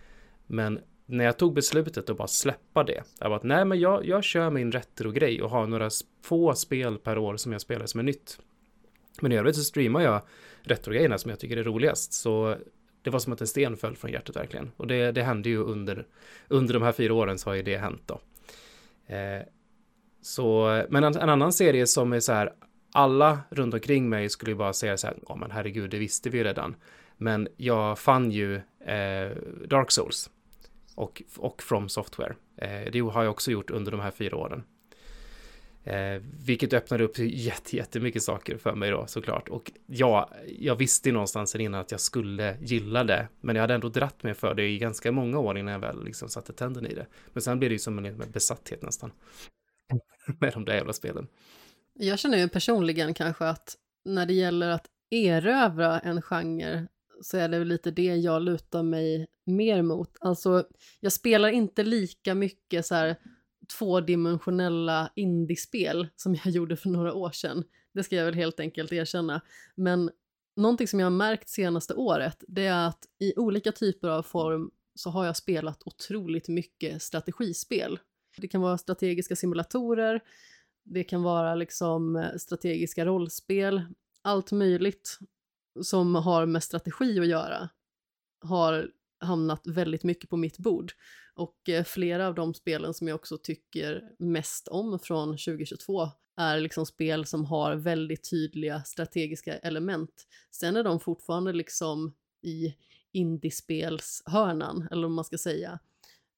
[0.47, 0.79] Men
[1.11, 4.49] när jag tog beslutet att bara släppa det, jag bara, nej men jag, jag kör
[4.49, 5.89] min retro-grej och har några
[6.23, 8.39] få spel per år som jag spelar som är nytt.
[9.21, 10.21] Men i övrigt så streamar jag
[10.63, 12.13] retro-grejerna som jag tycker är roligast.
[12.13, 12.55] Så
[13.01, 14.71] det var som att en sten föll från hjärtat verkligen.
[14.77, 16.05] Och det, det hände ju under,
[16.47, 18.19] under de här fyra åren så har ju det hänt då.
[19.15, 19.41] Eh,
[20.21, 22.53] så, men en, en, annan serie som är så här,
[22.91, 26.29] alla runt omkring mig skulle ju bara säga så här, ja men herregud, det visste
[26.29, 26.75] vi ju redan.
[27.17, 28.55] Men jag fann ju
[28.85, 30.29] eh, Dark Souls
[30.95, 32.35] och, och From Software.
[32.57, 34.63] Eh, det har jag också gjort under de här fyra åren.
[35.83, 39.49] Eh, vilket öppnade upp jätte, jättemycket saker för mig då såklart.
[39.49, 43.27] Och ja, jag visste någonstans innan att jag skulle gilla det.
[43.41, 46.03] Men jag hade ändå dratt mig för det i ganska många år innan jag väl
[46.03, 47.05] liksom satte tänden i det.
[47.33, 49.11] Men sen blev det ju som en besatthet nästan.
[50.39, 51.27] med de där jävla spelen.
[51.93, 56.87] Jag känner ju personligen kanske att när det gäller att erövra en genre
[57.21, 60.17] så är det lite det jag lutar mig mer mot.
[60.21, 60.65] Alltså,
[60.99, 63.15] jag spelar inte lika mycket så här
[63.77, 67.63] tvådimensionella indiespel som jag gjorde för några år sedan.
[67.93, 69.41] Det ska jag väl helt enkelt erkänna.
[69.75, 70.11] Men
[70.55, 74.71] någonting som jag har märkt senaste året, det är att i olika typer av form
[74.95, 77.99] så har jag spelat otroligt mycket strategispel.
[78.37, 80.21] Det kan vara strategiska simulatorer,
[80.83, 83.81] det kan vara liksom eh, strategiska rollspel,
[84.21, 85.19] allt möjligt
[85.81, 87.69] som har med strategi att göra
[88.41, 90.91] har hamnat väldigt mycket på mitt bord.
[91.35, 96.59] Och eh, flera av de spelen som jag också tycker mest om från 2022 är
[96.59, 100.27] liksom spel som har väldigt tydliga strategiska element.
[100.51, 102.75] Sen är de fortfarande liksom i
[103.11, 105.79] indiespelshörnan, eller vad man ska säga.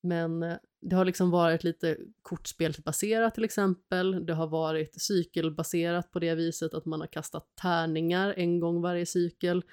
[0.02, 4.26] Men eh, det har liksom varit lite kortspelsbaserat till exempel.
[4.26, 9.06] Det har varit cykelbaserat på det viset att man har kastat tärningar en gång varje
[9.06, 9.64] cykel.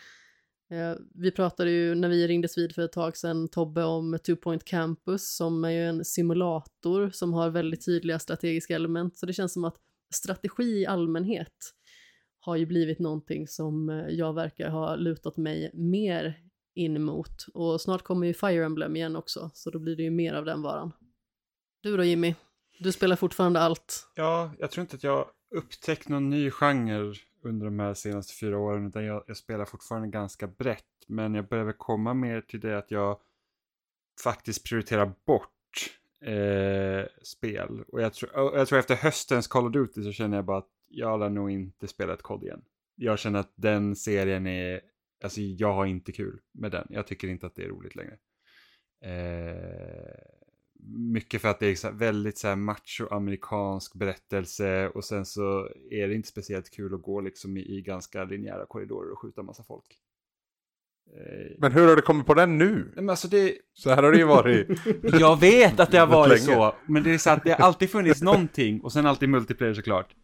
[0.70, 4.34] Eh, vi pratade ju när vi ringdes vid för ett tag sedan, Tobbe, om Two
[4.34, 9.18] Point Campus som är ju en simulator som har väldigt tydliga strategiska element.
[9.18, 9.76] Så det känns som att
[10.14, 11.74] strategi i allmänhet
[12.40, 16.49] har ju blivit någonting som eh, jag verkar ha lutat mig mer
[16.80, 20.10] in mot Och snart kommer ju Fire Emblem igen också, så då blir det ju
[20.10, 20.92] mer av den varan.
[21.82, 22.34] Du då Jimmy?
[22.78, 24.06] Du spelar fortfarande allt.
[24.14, 28.58] Ja, jag tror inte att jag upptäckt någon ny genre under de här senaste fyra
[28.58, 30.84] åren, utan jag, jag spelar fortfarande ganska brett.
[31.06, 33.20] Men jag börjar väl komma mer till det att jag
[34.24, 35.90] faktiskt prioriterar bort
[36.24, 37.84] eh, spel.
[37.88, 40.70] Och jag, tror, jag tror efter höstens Call of Duty så känner jag bara att
[40.88, 42.62] jag lär nog inte spela ett kod igen.
[42.96, 44.80] Jag känner att den serien är,
[45.22, 46.86] alltså jag har inte kul med den.
[46.90, 48.18] Jag tycker inte att det är roligt längre.
[49.04, 50.40] Eh,
[51.12, 56.08] mycket för att det är väldigt så här macho amerikansk berättelse och sen så är
[56.08, 59.62] det inte speciellt kul att gå liksom i, i ganska linjära korridorer och skjuta massa
[59.62, 59.98] folk.
[61.16, 62.92] Eh, men hur har du kommit på den nu?
[62.94, 63.54] Men alltså det...
[63.72, 64.68] Så här har det ju varit.
[65.20, 67.90] jag vet att det har varit så, men det är så att det har alltid
[67.90, 70.14] funnits någonting och sen alltid multiplayer såklart.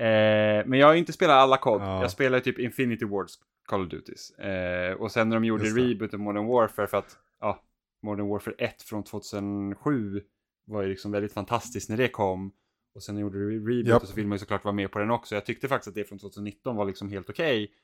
[0.00, 1.82] Eh, men jag har inte spelat alla COD.
[1.82, 2.02] Ja.
[2.02, 3.30] Jag spelar typ Infinity Wars
[3.64, 4.30] Call of Duties.
[4.30, 7.62] Eh, och sen när de gjorde reboot av Modern Warfare för att, ja,
[8.02, 10.22] Modern Warfare 1 från 2007
[10.66, 12.52] var ju liksom väldigt fantastiskt när det kom.
[12.94, 14.02] Och sen gjorde du reboot yep.
[14.02, 15.34] och så vill man ju såklart vara med på den också.
[15.34, 17.64] Jag tyckte faktiskt att det från 2019 var liksom helt okej.
[17.64, 17.74] Okay.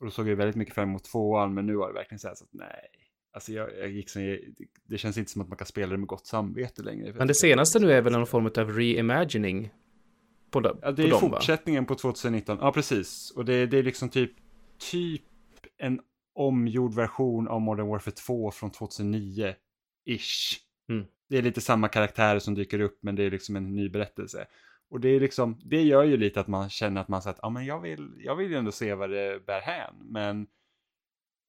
[0.00, 2.28] Och då såg jag väldigt mycket fram emot tvåan, men nu var det verkligen så
[2.28, 2.88] här så att nej.
[3.32, 4.38] Alltså jag, jag gick så,
[4.84, 7.12] det känns inte som att man kan spela det med gott samvete längre.
[7.12, 9.70] Men det senaste nu är väl någon form av reimagining?
[10.50, 11.88] På, de, ja, det är dem, fortsättningen va?
[11.88, 12.58] på 2019.
[12.60, 13.30] Ja, precis.
[13.30, 14.32] Och det, det är liksom typ,
[14.78, 15.22] typ
[15.78, 16.00] en
[16.34, 19.54] omgjord version av Modern Warfare 2 från 2009.
[20.04, 20.60] Ish.
[20.88, 21.06] Mm.
[21.28, 24.46] Det är lite samma karaktärer som dyker upp men det är liksom en ny berättelse.
[24.90, 27.40] Och det är liksom, det gör ju lite att man känner att man säger att
[27.42, 29.94] ja men jag vill, jag vill ju ändå se vad det bär hän.
[30.00, 30.46] Men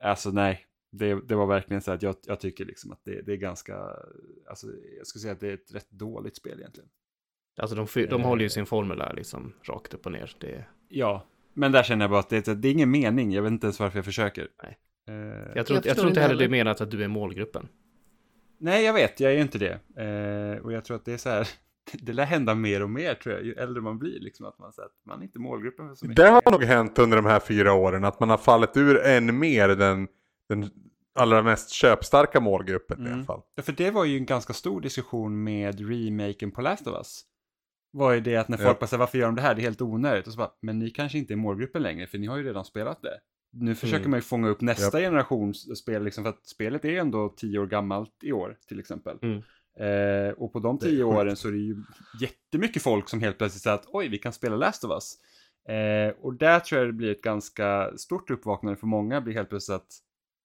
[0.03, 3.33] alltså nej, det, det var verkligen så att jag, jag tycker liksom att det, det
[3.33, 3.77] är ganska,
[4.49, 4.67] alltså
[4.97, 6.89] jag skulle säga att det är ett rätt dåligt spel egentligen.
[7.57, 8.49] Alltså de, de håller ju eh.
[8.49, 10.35] sin formel där liksom rakt upp och ner.
[10.39, 10.65] Det...
[10.89, 13.31] Ja, men där känner jag bara att det, det är ingen mening.
[13.31, 14.47] Jag vet inte ens varför jag försöker.
[14.63, 14.77] Nej.
[15.09, 17.67] Uh, jag, tror, jag, jag tror inte heller det är menat att du är målgruppen.
[18.57, 19.73] Nej, jag vet, jag är inte det.
[20.03, 21.47] Uh, och jag tror att det är så här,
[21.91, 24.19] det lär hända mer och mer tror jag, ju äldre man blir.
[24.19, 26.23] Liksom, att man, så att man är inte målgruppen för så mycket.
[26.23, 29.39] Det har nog hänt under de här fyra åren, att man har fallit ur än
[29.39, 30.07] mer den,
[30.49, 30.69] den
[31.15, 33.11] allra mest köpstarka målgruppen mm.
[33.11, 33.41] i alla fall.
[33.55, 37.23] Ja, för det var ju en ganska stor diskussion med remaken på Last of Us
[37.91, 38.79] var ju det att när folk ja.
[38.79, 39.55] bara säger varför gör de det här?
[39.55, 40.27] Det är helt onödigt.
[40.27, 42.65] Och så bara, men ni kanske inte är målgruppen längre för ni har ju redan
[42.65, 43.19] spelat det.
[43.51, 44.11] Nu försöker mm.
[44.11, 45.07] man ju fånga upp nästa yep.
[45.07, 49.17] generations spel, liksom, för att spelet är ändå tio år gammalt i år till exempel.
[49.21, 49.41] Mm.
[49.79, 51.83] Eh, och på de tio åren så är det ju
[52.21, 55.17] jättemycket folk som helt plötsligt säger att oj, vi kan spela Last of Us.
[55.75, 59.49] Eh, och där tror jag det blir ett ganska stort uppvaknande för många, blir helt
[59.49, 59.91] plötsligt att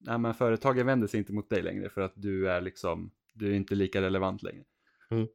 [0.01, 3.51] nej, men företagen vänder sig inte mot dig längre för att du är liksom, du
[3.51, 4.65] är inte lika relevant längre.
[5.11, 5.27] Mm.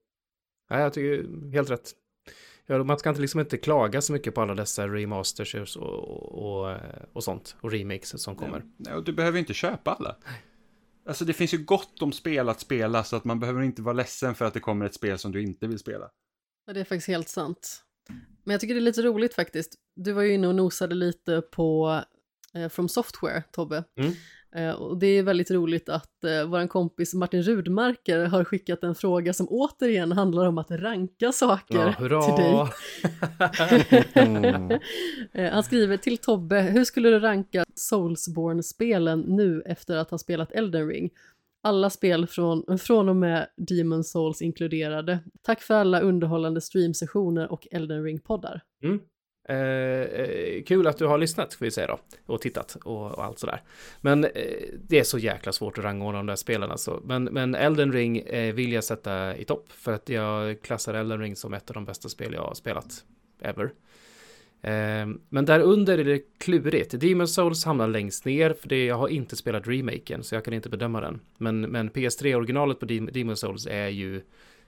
[0.68, 1.92] Ja, jag tycker helt rätt.
[2.66, 6.04] Ja, man ska inte liksom inte klaga så mycket på alla dessa remasters och,
[6.44, 6.78] och,
[7.14, 8.64] och sånt och remakes som kommer.
[8.78, 10.16] Nej, och du behöver inte köpa alla.
[11.08, 13.94] Alltså det finns ju gott om spel att spela så att man behöver inte vara
[13.94, 16.10] ledsen för att det kommer ett spel som du inte vill spela.
[16.66, 17.84] Ja, det är faktiskt helt sant.
[18.44, 19.76] Men jag tycker det är lite roligt faktiskt.
[19.96, 22.02] Du var ju inne och nosade lite på
[22.54, 23.84] eh, From Software, Tobbe.
[24.00, 24.14] Mm.
[24.56, 28.96] Eh, och det är väldigt roligt att eh, vår kompis Martin Rudmarker har skickat en
[28.96, 32.68] fråga som återigen handlar om att ranka saker ja, till dig.
[34.14, 34.72] mm.
[35.34, 40.52] eh, han skriver till Tobbe, hur skulle du ranka Soulsborne-spelen nu efter att ha spelat
[40.52, 41.10] Elden Ring?
[41.64, 45.20] Alla spel från, från och med Demon Souls inkluderade.
[45.42, 48.62] Tack för alla underhållande streamsessioner och Elden Ring-poddar.
[48.84, 49.00] Mm.
[49.50, 53.26] Eh, eh, kul att du har lyssnat, får vi säga då, och tittat och, och
[53.26, 53.62] allt sådär.
[54.02, 54.32] Men eh,
[54.88, 57.02] det är så jäkla svårt att rangordna de där spelen alltså.
[57.06, 61.20] Men, men Elden Ring eh, vill jag sätta i topp, för att jag klassar Elden
[61.20, 63.04] Ring som ett av de bästa spel jag har spelat
[63.42, 63.64] ever.
[64.62, 67.00] Eh, men där under är det klurigt.
[67.00, 70.54] Demon Souls hamnar längst ner, för det, jag har inte spelat remaken, så jag kan
[70.54, 71.20] inte bedöma den.
[71.38, 74.22] Men, men PS3-originalet på Demon Souls är ju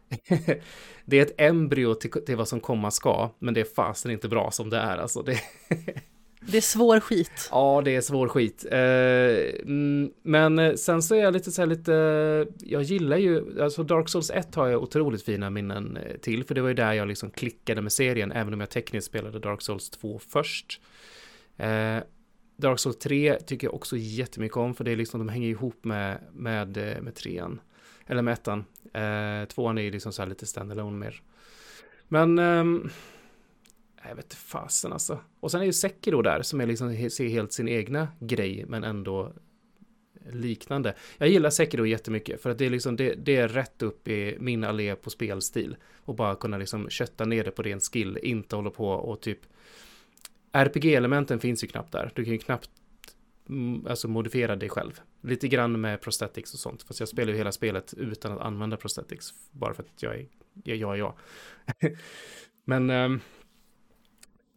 [1.05, 4.27] det är ett embryo till, till vad som komma ska, men det är fasen inte
[4.27, 4.97] bra som det är.
[4.97, 5.39] Alltså det,
[6.41, 7.49] Det är svår skit.
[7.51, 8.65] Ja, det är svår skit.
[8.71, 11.91] Eh, mm, men sen så är jag lite så här lite,
[12.59, 16.55] jag gillar ju, alltså Dark Souls 1 har jag otroligt fina minnen eh, till, för
[16.55, 19.61] det var ju där jag liksom klickade med serien, även om jag tekniskt spelade Dark
[19.61, 20.81] Souls 2 först.
[21.57, 21.97] Eh,
[22.57, 25.85] Dark Souls 3 tycker jag också jättemycket om, för det är liksom, de hänger ihop
[25.85, 27.61] med, med, eh, med trean,
[28.09, 28.65] eller med ettan.
[28.93, 31.21] Eh, tvåan är ju liksom så här lite standalone mer.
[32.07, 32.89] Men, ehm,
[34.07, 35.19] jag vet inte fasen alltså.
[35.39, 38.83] Och sen är ju Sekiro där som är liksom ser helt sin egna grej men
[38.83, 39.33] ändå
[40.31, 40.95] liknande.
[41.17, 44.37] Jag gillar Sekiro jättemycket för att det är liksom det, det är rätt upp i
[44.39, 48.55] min allé på spelstil och bara kunna liksom kötta ner det på ren skill, inte
[48.55, 49.39] hålla på och typ
[50.51, 52.11] RPG-elementen finns ju knappt där.
[52.15, 52.69] Du kan ju knappt
[53.89, 55.01] alltså modifiera dig själv.
[55.21, 56.83] Lite grann med prosthetics och sånt.
[56.83, 59.33] Fast jag spelar ju hela spelet utan att använda prosthetics.
[59.51, 60.25] Bara för att jag är
[60.63, 61.13] jag, jag, jag.
[62.65, 63.19] Men um,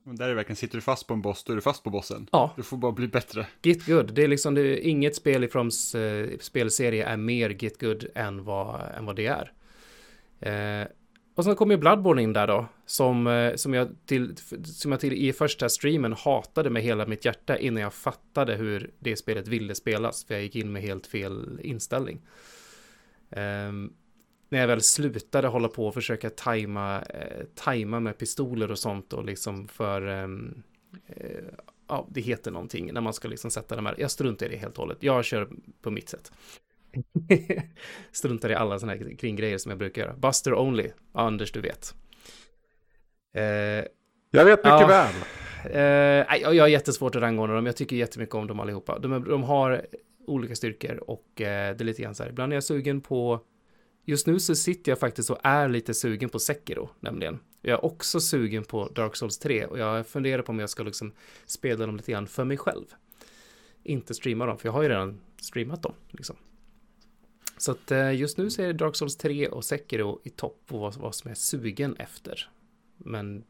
[0.04, 1.90] men där är verkligen, sitter du fast på en boss, då är du fast på
[1.90, 2.28] bossen.
[2.32, 2.52] Ja.
[2.56, 3.46] Du får bara bli bättre.
[3.62, 7.50] Git good, det är liksom, det är inget spel i Froms eh, spelserie är mer
[7.50, 9.52] Git good än vad, än vad det är.
[10.40, 10.86] Eh,
[11.34, 15.00] och sen kommer ju Bloodborne in där då, som, eh, som, jag till, som jag
[15.00, 19.48] till i första streamen hatade med hela mitt hjärta innan jag fattade hur det spelet
[19.48, 22.20] ville spelas, för jag gick in med helt fel inställning.
[23.30, 23.92] Um,
[24.48, 29.12] när jag väl slutade hålla på och försöka tajma, eh, tajma med pistoler och sånt
[29.12, 30.62] och liksom för, um,
[31.06, 31.44] eh,
[31.88, 34.56] ja, det heter någonting när man ska liksom sätta de här, jag struntar i det
[34.56, 35.48] helt och hållet, jag kör
[35.82, 36.32] på mitt sätt.
[38.12, 40.16] struntar i alla sådana här kringgrejer som jag brukar göra.
[40.16, 41.94] Buster only, Anders du vet.
[43.34, 43.42] Eh,
[44.30, 45.14] jag vet mycket ja, väl.
[45.64, 48.98] Eh, jag har jättesvårt att rangordna dem, jag tycker jättemycket om dem allihopa.
[48.98, 49.86] De, de har
[50.26, 53.40] olika styrkor och eh, det är lite grann så här, ibland är jag sugen på
[54.04, 57.38] Just nu så sitter jag faktiskt och är lite sugen på Sekiro, nämligen.
[57.60, 60.82] Jag är också sugen på Dark Souls 3 och jag funderar på om jag ska
[60.82, 61.12] liksom
[61.46, 62.84] spela dem lite grann för mig själv.
[63.82, 65.92] Inte streama dem, för jag har ju redan streamat dem.
[66.10, 66.36] Liksom.
[67.62, 70.62] Så att eh, just nu så är det Dark Souls 3 och Sekiro i topp
[70.66, 72.48] på vad, vad som är sugen efter.
[72.96, 73.44] Men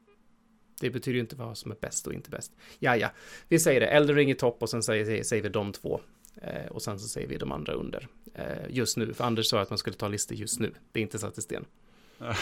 [0.81, 2.53] det betyder ju inte vad som är bäst och inte bäst.
[2.79, 3.11] Ja, ja,
[3.49, 3.87] vi säger det.
[3.87, 6.01] Elden Ring i topp och sen säger, säger vi de två.
[6.35, 8.09] Eh, och sen så säger vi de andra under.
[8.35, 10.75] Eh, just nu, för Anders sa att man skulle ta listor just nu.
[10.93, 11.65] Det är inte satt i sten.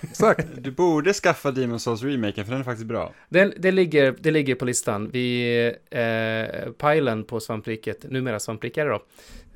[0.00, 0.46] Exakt.
[0.56, 3.14] Du borde skaffa Demon Souls remaken för den är faktiskt bra.
[3.28, 5.10] Det, det, ligger, det ligger på listan.
[5.12, 9.04] Vi, eh, pilen på svampriket, numera svamprikare då.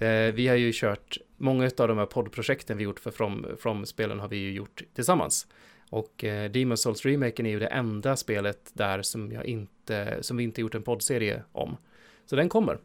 [0.07, 3.87] Eh, vi har ju kört, många av de här poddprojekten vi gjort för From, From
[3.87, 5.47] spelen har vi ju gjort tillsammans.
[5.91, 10.37] Och eh, Demon Souls remaken är ju det enda spelet där som jag inte, som
[10.37, 11.77] vi inte gjort en poddserie om.
[12.27, 12.79] Så den kommer.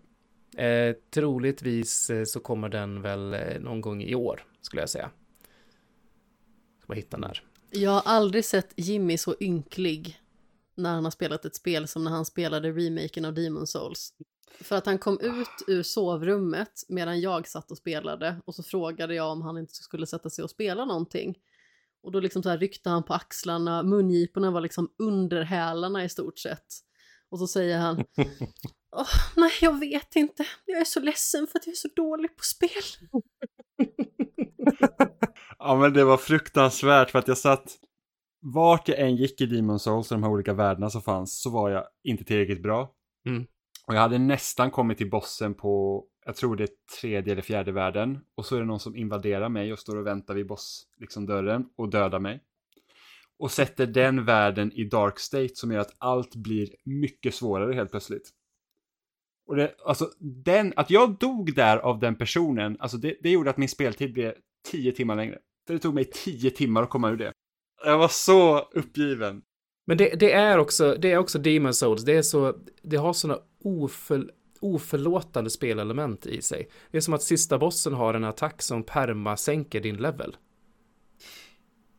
[0.58, 5.10] Eh, troligtvis eh, så kommer den väl eh, någon gång i år, skulle jag säga.
[6.88, 7.44] Ska bara hitta när.
[7.72, 10.22] Jag har aldrig sett Jimmy så ynklig
[10.76, 14.14] när han har spelat ett spel som när han spelade remaken av Demon Souls.
[14.62, 19.16] För att han kom ut ur sovrummet medan jag satt och spelade och så frågade
[19.16, 21.36] jag om han inte skulle sätta sig och spela någonting.
[22.04, 26.10] Och då liksom så här ryckte han på axlarna, mungiporna var liksom under hälarna i
[26.10, 26.68] stort sett.
[27.30, 27.96] Och så säger han
[28.92, 30.46] Oh, nej, jag vet inte.
[30.66, 33.12] Jag är så ledsen för att jag är så dålig på spel.
[35.60, 37.77] ja, men det var fruktansvärt för att jag satt...
[38.39, 41.69] Vart jag än gick i Demon Souls, de här olika världarna som fanns, så var
[41.69, 42.91] jag inte tillräckligt bra.
[43.26, 43.45] Mm.
[43.88, 46.69] Och jag hade nästan kommit till bossen på, jag tror det är
[47.02, 48.19] tredje eller fjärde världen.
[48.35, 51.26] Och så är det någon som invaderar mig och står och väntar vid boss, liksom
[51.26, 52.44] dörren, och dödar mig.
[53.39, 57.91] Och sätter den världen i dark state som gör att allt blir mycket svårare helt
[57.91, 58.30] plötsligt.
[59.48, 63.49] Och det, alltså, den, att jag dog där av den personen, alltså det, det gjorde
[63.49, 64.34] att min speltid blev
[64.72, 65.38] tio timmar längre.
[65.68, 67.34] För det tog mig tio timmar att komma ur det.
[67.86, 69.42] Jag var så uppgiven.
[69.88, 73.14] Men det, det är också, det är också Demon Souls, det är så, det har
[73.14, 76.70] sådana oför, oförlåtande spelelement i sig.
[76.92, 80.38] Det är som att sista bossen har en attack som perma sänker din level.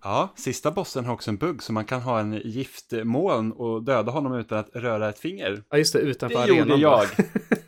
[0.08, 4.12] Ja, sista bossen har också en bugg så man kan ha en giftmoln och döda
[4.12, 5.62] honom utan att röra ett finger.
[5.70, 6.68] Ja, just det, utanför det arenan.
[6.68, 6.82] Det gjorde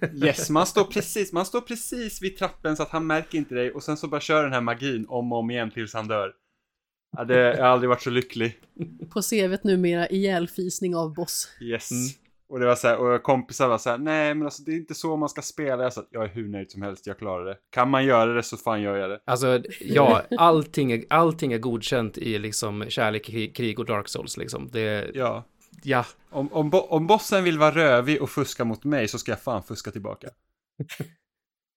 [0.00, 0.24] jag.
[0.28, 3.70] yes, man står, precis, man står precis vid trappen så att han märker inte dig
[3.70, 6.32] och sen så bara kör den här magin om och om igen tills han dör.
[7.16, 8.58] Ja, det, jag har aldrig varit så lycklig.
[9.10, 11.48] På CVt numera ihjälfisning av boss.
[11.60, 11.90] Yes.
[11.90, 12.02] Mm.
[12.50, 14.76] Och det var så här, och kompisar var så här, nej men alltså det är
[14.76, 15.82] inte så man ska spela.
[15.82, 17.56] Jag sa, jag är hur nöjd som helst, jag klarar det.
[17.70, 19.20] Kan man göra det så fan gör jag det.
[19.24, 24.68] Alltså, ja, allting är, allting är godkänt i liksom kärlek, krig och dark souls liksom.
[24.72, 25.44] Det, ja.
[25.82, 26.04] Ja.
[26.30, 29.62] Om, om, om bossen vill vara rövig och fuska mot mig så ska jag fan
[29.62, 30.28] fuska tillbaka.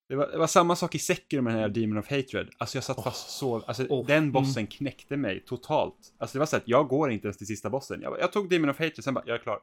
[0.09, 2.49] Det var, det var, samma sak i Sekiro med den här Demon of Hatred.
[2.57, 3.03] Alltså jag satt oh.
[3.03, 4.07] fast så, alltså oh.
[4.07, 4.67] den bossen mm.
[4.67, 5.95] knäckte mig totalt.
[6.17, 8.01] Alltså det var så att jag går inte ens till sista bossen.
[8.01, 9.59] Jag, jag tog Demon of Hatred, sen bara, jag är klar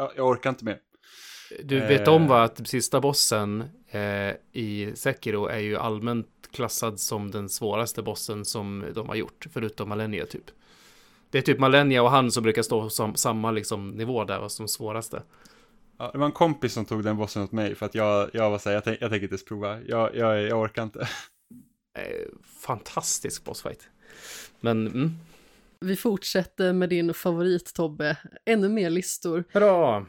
[0.00, 0.78] jag, jag orkar inte mer.
[1.64, 2.14] Du vet Eh.
[2.14, 8.02] om vad att sista bossen eh, i Sekiro är ju allmänt klassad som den svåraste
[8.02, 10.44] bossen som de har gjort, förutom Malenia typ.
[11.30, 14.68] Det är typ Malenia och han som brukar stå som samma liksom nivå där som
[14.68, 15.22] svåraste.
[15.98, 18.50] Ja, det var en kompis som tog den bossen åt mig för att jag, jag
[18.50, 19.80] var såhär, jag, tänk, jag tänker inte ens prova.
[19.80, 21.08] Jag, jag, jag orkar inte.
[21.98, 22.26] Eh,
[22.60, 23.88] fantastisk bossfight.
[24.60, 25.16] Men, mm.
[25.80, 29.44] Vi fortsätter med din favorit Tobbe, ännu mer listor.
[29.52, 30.06] Bra!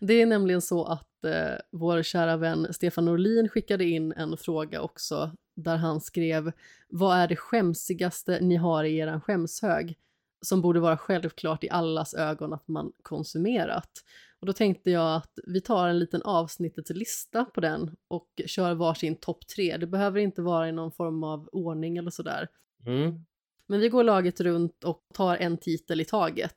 [0.00, 4.80] Det är nämligen så att eh, vår kära vän Stefan Norlin skickade in en fråga
[4.80, 6.52] också där han skrev
[6.88, 9.98] Vad är det skämsigaste ni har i eran skämshög?
[10.42, 13.90] Som borde vara självklart i allas ögon att man konsumerat.
[14.40, 18.74] Och då tänkte jag att vi tar en liten avsnittets lista på den och kör
[18.74, 19.76] varsin topp tre.
[19.76, 22.48] Det behöver inte vara i någon form av ordning eller sådär.
[22.86, 23.24] Mm.
[23.68, 26.56] Men vi går laget runt och tar en titel i taget.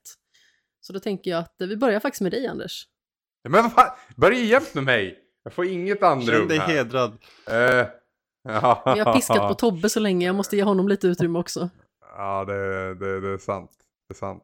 [0.81, 2.87] Så då tänker jag att eh, vi börjar faktiskt med dig Anders.
[3.49, 5.19] Men vad fan, börja jämt med mig.
[5.43, 6.67] Jag får inget Känn andrum dig här.
[6.67, 7.17] hedrad.
[7.47, 7.55] Eh,
[8.43, 8.83] ja.
[8.85, 11.69] Jag har piskat på Tobbe så länge, jag måste ge honom lite utrymme också.
[12.17, 13.71] Ja, det, det, det är sant.
[14.07, 14.43] Det är sant.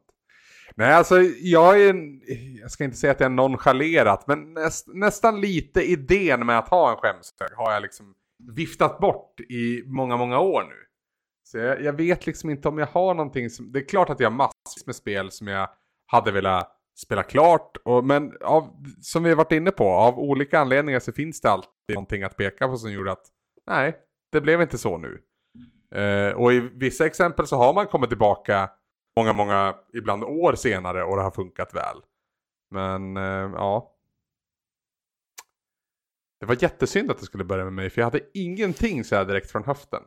[0.75, 1.95] Nej, alltså jag är
[2.61, 6.69] jag ska inte säga att jag är nonchalerat, men näst, nästan lite idén med att
[6.69, 8.13] ha en skämshög har jag liksom
[8.55, 10.86] viftat bort i många, många år nu.
[11.51, 14.19] Så jag, jag vet liksom inte om jag har någonting som, det är klart att
[14.19, 15.69] jag har massvis med spel som jag
[16.05, 20.59] hade velat spela klart, och, men av, som vi har varit inne på, av olika
[20.59, 23.25] anledningar så finns det alltid någonting att peka på som gjorde att
[23.67, 23.97] nej,
[24.31, 25.21] det blev inte så nu.
[25.91, 28.69] Eh, och i vissa exempel så har man kommit tillbaka
[29.17, 31.97] många, många, ibland år senare och det har funkat väl.
[32.71, 33.93] Men eh, ja.
[36.39, 39.25] Det var jättesynd att det skulle börja med mig för jag hade ingenting så här
[39.25, 40.03] direkt från höften.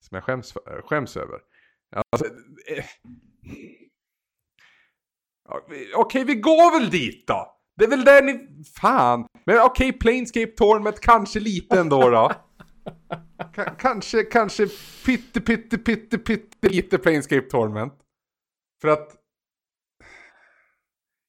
[0.00, 1.40] Som jag skäms, för, skäms över.
[1.96, 2.26] Alltså,
[2.76, 2.84] eh,
[5.94, 7.56] Okej, vi går väl dit då.
[7.76, 8.64] Det är väl där ni...
[8.80, 9.26] Fan.
[9.46, 12.32] Men okej, Planescape Tournament kanske lite ändå då.
[13.54, 14.66] Ka- kanske, kanske
[15.06, 17.92] pytte, pytte, pytte, pytte lite Planescape Tournament.
[18.80, 19.16] För att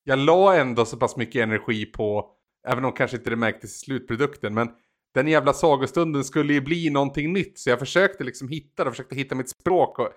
[0.03, 2.31] jag la ändå så pass mycket energi på,
[2.68, 4.69] även om kanske inte det märktes i slutprodukten, men
[5.13, 7.59] den jävla sagostunden skulle ju bli någonting nytt.
[7.59, 10.09] Så jag försökte liksom hitta det, försökte hitta mitt språk och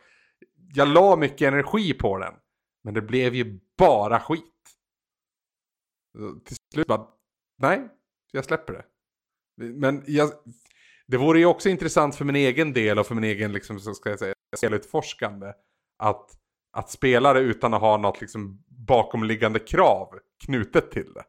[0.75, 2.35] jag la mycket energi på den.
[2.85, 4.45] Men det blev ju bara skit.
[6.45, 7.07] Till slut bara,
[7.59, 7.89] nej,
[8.33, 8.85] jag släpper det.
[9.57, 10.31] Men jag,
[11.07, 13.95] det vore ju också intressant för min egen del och för min egen, liksom, så
[13.95, 15.53] ska jag säga, spelutforskande.
[15.99, 16.31] Att,
[16.73, 21.25] att spela det utan att ha något liksom bakomliggande krav knutet till det.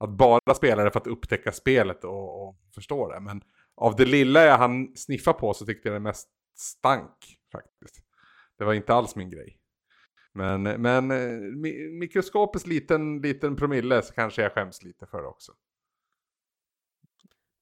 [0.00, 3.20] Att bara spela det för att upptäcka spelet och, och förstå det.
[3.20, 3.42] Men
[3.76, 8.04] av det lilla jag hann sniffa på så tyckte jag det mest stank faktiskt.
[8.58, 9.56] Det var inte alls min grej.
[10.32, 15.28] Men, men eh, mi- mikroskopiskt liten, liten promille så kanske jag skäms lite för det
[15.28, 15.52] också.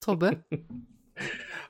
[0.04, 0.38] Tobbe?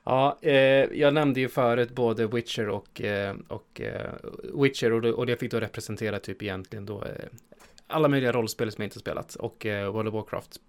[0.03, 0.53] Ja, eh,
[0.99, 4.13] jag nämnde ju förut både Witcher och, eh, och eh,
[4.63, 7.25] Witcher och, det- och det fick då representera typ egentligen då eh,
[7.89, 10.59] alla möjliga rollspel som jag inte spelat och eh, World of Warcraft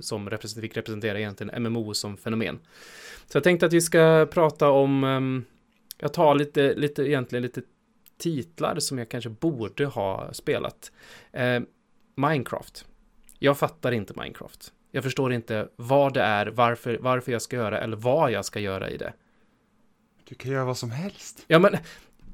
[0.00, 2.58] som represent- fick representera egentligen MMO som fenomen.
[3.26, 5.44] Så jag tänkte att vi ska prata om, ehm,
[5.98, 7.62] jag tar lite, lite egentligen lite
[8.18, 10.92] titlar som jag kanske borde ha spelat.
[11.32, 11.60] Eh,
[12.14, 12.84] Minecraft.
[13.38, 14.72] Jag fattar inte Minecraft.
[14.90, 18.60] Jag förstår inte vad det är, varför, varför jag ska göra eller vad jag ska
[18.60, 19.12] göra i det.
[20.28, 21.44] Du kan göra vad som helst.
[21.46, 21.76] Ja, men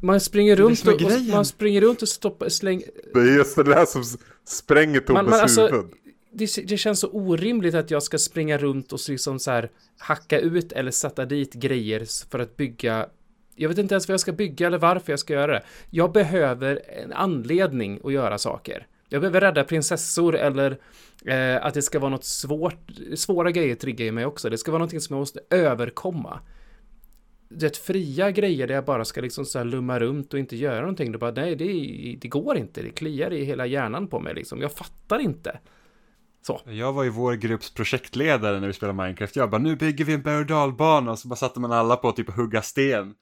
[0.00, 2.82] man springer runt och, och man springer runt och stoppar, släng,
[3.14, 4.04] Det är just det där som
[4.44, 5.86] spränger Tobbes Men- men alltså- huvud.
[6.32, 10.38] det, det känns så orimligt att jag ska springa runt och liksom så här hacka
[10.38, 13.06] ut eller sätta dit grejer för att bygga
[13.58, 15.62] jag vet inte ens vad jag ska bygga eller varför jag ska göra det.
[15.90, 18.86] Jag behöver en anledning att göra saker.
[19.08, 20.78] Jag behöver rädda prinsessor eller
[21.24, 22.90] eh, att det ska vara något svårt.
[23.14, 24.50] Svåra grejer triggar ju mig också.
[24.50, 26.40] Det ska vara någonting som jag måste överkomma.
[27.58, 30.80] Det fria grejer där jag bara ska liksom så här lumma runt och inte göra
[30.80, 31.12] någonting.
[31.12, 31.66] Det bara, nej, det,
[32.20, 32.82] det går inte.
[32.82, 34.60] Det kliar i hela hjärnan på mig liksom.
[34.60, 35.58] Jag fattar inte.
[36.46, 36.60] Så.
[36.64, 39.36] Jag var ju vår grupps projektledare när vi spelade Minecraft.
[39.36, 41.10] Jag bara, nu bygger vi en berg och dalbana.
[41.10, 43.14] Och så bara satte man alla på att typ hugga sten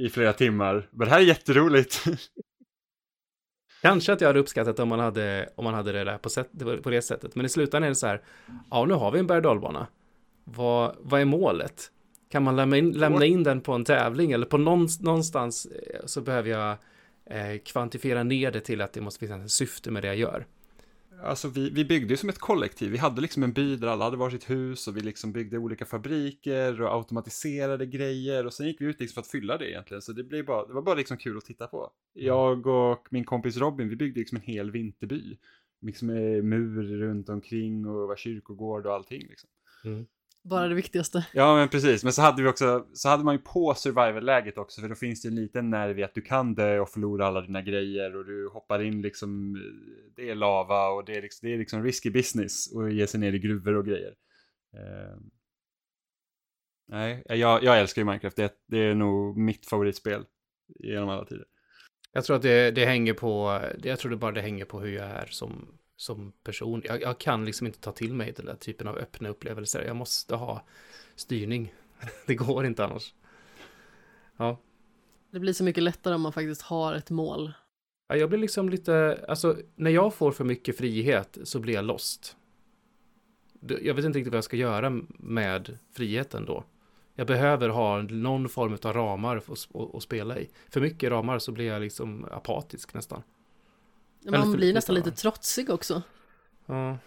[0.00, 0.88] i flera timmar.
[0.92, 2.04] Men det här är jätteroligt.
[3.82, 6.50] Kanske att jag hade uppskattat om man hade, om man hade det där på, sätt,
[6.82, 7.34] på det sättet.
[7.34, 8.22] Men i slutändan är det så här,
[8.70, 9.86] ja nu har vi en berg och dalbana.
[10.44, 11.90] Vad, vad är målet?
[12.28, 16.06] Kan man lämna in, lämna in den på en tävling eller på någon, någonstans eh,
[16.06, 16.76] så behöver jag
[17.26, 20.46] eh, kvantifiera ner det till att det måste finnas en syfte med det jag gör.
[21.22, 22.90] Alltså vi, vi byggde ju som ett kollektiv.
[22.90, 25.84] Vi hade liksom en by där alla hade varsitt hus och vi liksom byggde olika
[25.84, 30.02] fabriker och automatiserade grejer och sen gick vi ut liksom för att fylla det egentligen.
[30.02, 31.90] Så det, blev bara, det var bara liksom kul att titta på.
[32.12, 35.38] Jag och min kompis Robin, vi byggde liksom en hel vinterby.
[35.80, 39.50] liksom eh, mur runt omkring och var kyrkogård och allting liksom.
[40.48, 41.26] Bara det viktigaste.
[41.32, 42.04] Ja, men precis.
[42.04, 45.22] Men så hade vi också, så hade man ju på survival-läget också, för då finns
[45.22, 48.26] det en liten nerv i att du kan dö och förlora alla dina grejer och
[48.26, 49.56] du hoppar in liksom,
[50.16, 53.20] det är lava och det är liksom, det är liksom risky business och ge sig
[53.20, 54.14] ner i gruvor och grejer.
[54.76, 55.16] Eh,
[56.88, 60.24] nej, jag, jag älskar ju Minecraft, det, det är nog mitt favoritspel
[60.78, 61.46] genom alla tider.
[62.12, 64.92] Jag tror att det, det hänger på, jag tror det bara det hänger på hur
[64.92, 66.82] jag är som, som person.
[66.84, 69.84] Jag, jag kan liksom inte ta till mig den där typen av öppna upplevelser.
[69.86, 70.64] Jag måste ha
[71.16, 71.74] styrning.
[72.26, 73.14] Det går inte annars.
[74.36, 74.58] Ja,
[75.30, 77.52] Det blir så mycket lättare om man faktiskt har ett mål.
[78.08, 81.84] Ja, jag blir liksom lite, alltså när jag får för mycket frihet så blir jag
[81.84, 82.36] lost.
[83.60, 86.64] Jag vet inte riktigt vad jag ska göra med friheten då.
[87.14, 89.42] Jag behöver ha någon form av ramar
[89.94, 90.50] att spela i.
[90.68, 93.22] För mycket ramar så blir jag liksom apatisk nästan.
[94.24, 96.02] Man för- blir nästan lite trotsig också.
[96.66, 96.98] Ja.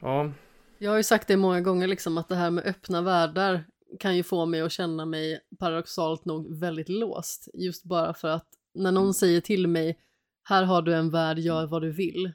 [0.00, 0.30] Ja,
[0.78, 3.64] Jag har ju sagt det många gånger liksom att det här med öppna världar
[4.00, 7.48] kan ju få mig att känna mig paradoxalt nog väldigt låst.
[7.54, 9.98] Just bara för att när någon säger till mig
[10.42, 12.32] här har du en värld, gör vad du vill.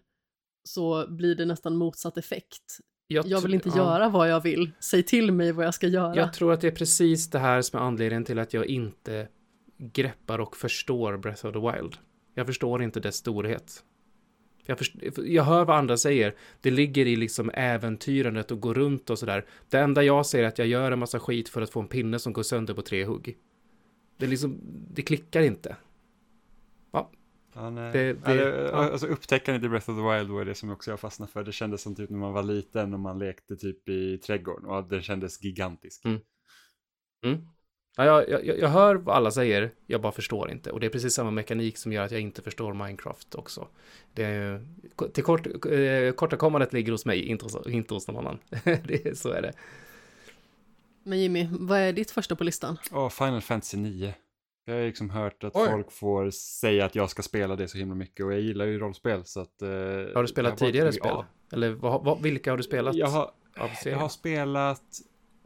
[0.64, 2.64] Så blir det nästan motsatt effekt.
[3.08, 3.76] Jag vill tr- inte ja.
[3.78, 4.72] göra vad jag vill.
[4.80, 6.16] Säg till mig vad jag ska göra.
[6.16, 9.28] Jag tror att det är precis det här som är anledningen till att jag inte
[9.78, 11.96] greppar och förstår Breath of the Wild.
[12.40, 13.84] Jag förstår inte dess storhet.
[14.66, 16.36] Jag, först, jag hör vad andra säger.
[16.62, 19.46] Det ligger i liksom äventyrandet och gå runt och sådär.
[19.70, 21.88] Det enda jag säger är att jag gör en massa skit för att få en
[21.88, 23.38] pinne som går sönder på tre hugg.
[24.18, 24.60] Det, liksom,
[24.94, 25.76] det klickar inte.
[27.54, 27.92] Ja, nej.
[27.94, 28.72] Det- Ja, det- det, ja.
[28.92, 31.44] Alltså upptäckandet i Breath of the Wild var det som också jag fastnade för.
[31.44, 34.90] Det kändes som typ när man var liten och man lekte typ i trädgården och
[34.90, 36.06] det kändes gigantiskt.
[36.06, 36.20] Mm.
[38.06, 40.72] Ja, jag, jag, jag hör vad alla säger, jag bara förstår inte.
[40.72, 43.68] Och det är precis samma mekanik som gör att jag inte förstår Minecraft också.
[44.14, 44.66] Det är,
[45.14, 48.40] till kort, eh, kortakommandet ligger hos mig, inte hos, inte hos någon annan.
[48.64, 49.54] det, så är det.
[51.04, 52.78] Men Jimmy, vad är ditt första på listan?
[52.92, 54.14] Åh, Final Fantasy 9.
[54.66, 55.68] Jag har liksom hört att Oj.
[55.70, 58.80] folk får säga att jag ska spela det så himla mycket och jag gillar ju
[58.80, 59.62] rollspel så att...
[59.62, 59.70] eh,
[60.16, 61.02] Har du spelat tidigare spel?
[61.12, 62.96] Ja, Eller vad, vad, vilka har du spelat?
[62.96, 63.32] jag har,
[63.86, 64.84] jag har spelat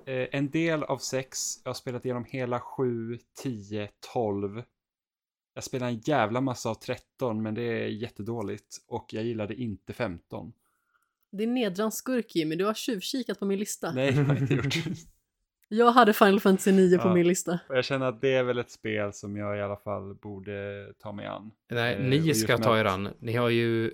[0.05, 4.63] eh, en del av sex, jag har spelat igenom hela 7, 10, 12.
[5.53, 9.93] Jag spelar en jävla massa av 13 men det är jättedåligt och jag gillade inte
[9.93, 10.53] 15.
[11.31, 13.91] Din nedrans skurk Jimmy, du har tjuvkikat på min lista.
[13.91, 14.73] Nej, det har jag inte gjort.
[15.69, 17.13] Jag hade Final Fantasy 9 på Ja.
[17.13, 17.59] min lista.
[17.69, 20.87] Och jag känner att det är väl ett spel som jag i alla fall borde
[20.99, 21.51] ta mig an.
[21.69, 23.09] Nej, Eh, ni just ska ta er an.
[23.19, 23.91] Ni har ju...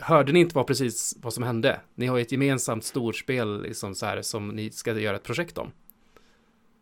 [0.00, 1.80] Hörde ni inte vad precis vad som hände?
[1.94, 5.58] Ni har ju ett gemensamt storspel liksom så här, som ni ska göra ett projekt
[5.58, 5.72] om.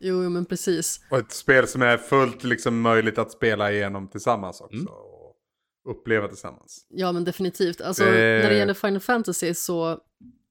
[0.01, 1.01] Jo, jo, men precis.
[1.11, 4.75] Och ett spel som är fullt liksom möjligt att spela igenom tillsammans också.
[4.77, 4.87] Mm.
[4.87, 5.37] Och
[5.91, 6.87] uppleva tillsammans.
[6.89, 7.81] Ja, men definitivt.
[7.81, 8.11] Alltså, Det-
[8.43, 10.01] när det gäller Final Fantasy så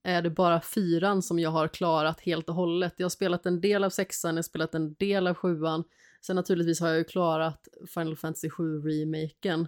[0.03, 2.93] är det bara fyran som jag har klarat helt och hållet.
[2.97, 5.83] Jag har spelat en del av sexan, jag har spelat en del av sjuan.
[6.21, 9.67] Sen naturligtvis har jag ju klarat Final Fantasy 7-remaken.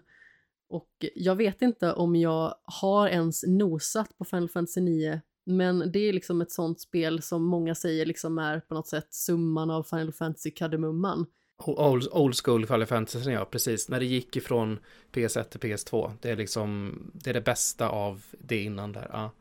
[0.76, 6.00] Och jag vet inte om jag har ens nosat på Final Fantasy 9, men det
[6.00, 9.84] är liksom ett sånt spel som många säger liksom är på något sätt summan av
[9.84, 11.26] Final Fantasy-kardemumman.
[11.58, 13.90] Old, old school Final Fantasy, ja, precis.
[13.90, 14.80] När det gick ifrån
[15.14, 16.12] PS1 till PS2.
[16.22, 19.10] Det är liksom, det är det bästa av det innan där.
[19.12, 19.32] Ja.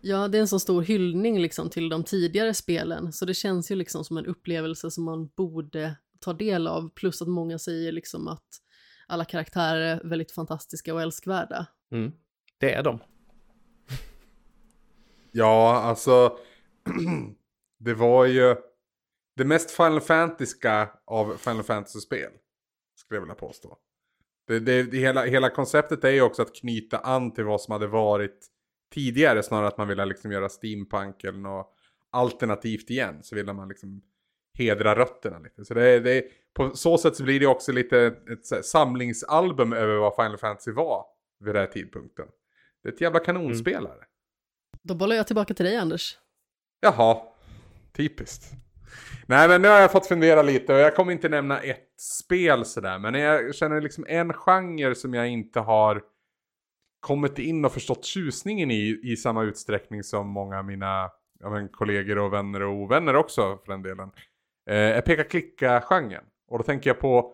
[0.00, 3.70] Ja, det är en så stor hyllning liksom till de tidigare spelen, så det känns
[3.70, 7.92] ju liksom som en upplevelse som man borde ta del av, plus att många säger
[7.92, 8.62] liksom att
[9.06, 11.66] alla karaktärer är väldigt fantastiska och älskvärda.
[11.92, 12.12] Mm.
[12.58, 12.98] Det är de.
[15.34, 16.38] Ja, alltså.
[17.78, 18.56] det var ju
[19.36, 22.30] det mest Final Fantasyska av Final Fantasy-spel.
[22.96, 23.76] Skulle jag vilja påstå.
[24.46, 27.72] Det, det, det, hela, hela konceptet är ju också att knyta an till vad som
[27.72, 28.46] hade varit
[28.94, 29.42] tidigare.
[29.42, 31.74] Snarare att man ville liksom göra steampunk eller något
[32.10, 33.22] alternativt igen.
[33.22, 34.02] Så ville man liksom
[34.54, 35.64] hedra rötterna lite.
[35.64, 36.24] Så det, det,
[36.54, 41.04] på så sätt så blir det också lite ett samlingsalbum över vad Final Fantasy var
[41.40, 42.26] vid den här tidpunkten.
[42.82, 44.04] Det är ett jävla kanonspelare.
[44.82, 46.18] Då bollar jag tillbaka till dig, Anders.
[46.80, 47.22] Jaha,
[47.92, 48.52] typiskt.
[49.26, 52.64] Nej men nu har jag fått fundera lite och jag kommer inte nämna ett spel
[52.64, 52.98] sådär.
[52.98, 56.02] Men jag känner liksom en genre som jag inte har
[57.00, 61.10] kommit in och förstått tjusningen i i samma utsträckning som många av mina
[61.40, 64.10] ja, men, kollegor och vänner och ovänner också för den delen.
[64.70, 66.24] Eh, peka-klicka-genren.
[66.48, 67.32] Och då tänker jag på,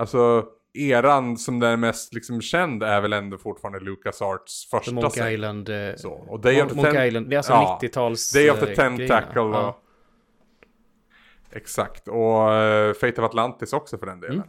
[0.00, 4.92] alltså eran som den är mest liksom känd är väl ändå fortfarande LucasArts The första
[4.94, 5.32] Monkey serie.
[5.34, 5.68] Island.
[5.68, 8.32] Eh, Så, och Day of the Monkey Ten- Island, det är alltså Ja, 90-tals...
[8.32, 9.54] Day of the eh, Tentacle och...
[9.54, 9.82] Ja.
[11.50, 14.36] Exakt, och uh, Fate of Atlantis också för den delen.
[14.36, 14.48] Mm.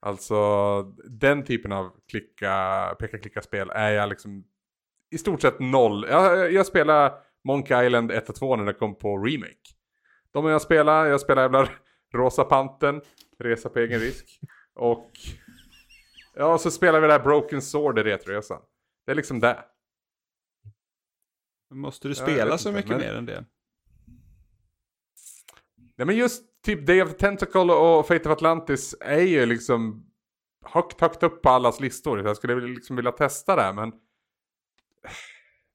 [0.00, 2.50] Alltså den typen av klicka,
[2.98, 4.44] peka-klicka-spel är jag liksom
[5.14, 6.06] i stort sett noll.
[6.10, 7.14] Jag, jag spelade
[7.44, 9.74] Monkey Island 1 och 2 när det kom på remake.
[10.34, 11.68] De jag spelar, jag spelar jävla
[12.14, 13.00] Rosa Panten,
[13.38, 14.40] Resa på egen risk.
[14.74, 15.10] Och
[16.34, 18.62] ja, så spelar vi det här Broken Sword i Retroresan.
[19.06, 19.64] Det är liksom det.
[21.70, 23.44] Måste du spela så inte, mycket men- mer än det?
[25.96, 30.06] Nej men just typ Day of the Tentacle och Fate of Atlantis är ju liksom
[30.64, 32.26] högt, högt upp på allas listor.
[32.26, 33.92] Jag skulle liksom vilja testa det här men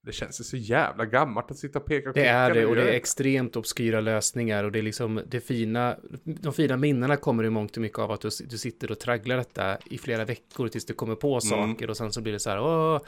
[0.02, 2.76] det känns ju så jävla gammalt att sitta och peka och Det är det och
[2.76, 7.44] det är extremt obskyra lösningar och det är liksom det fina, de fina minnena kommer
[7.44, 10.68] i mångt och mycket av att du, du sitter och tragglar detta i flera veckor
[10.68, 13.00] tills du kommer på saker och sen så blir det så här, åh,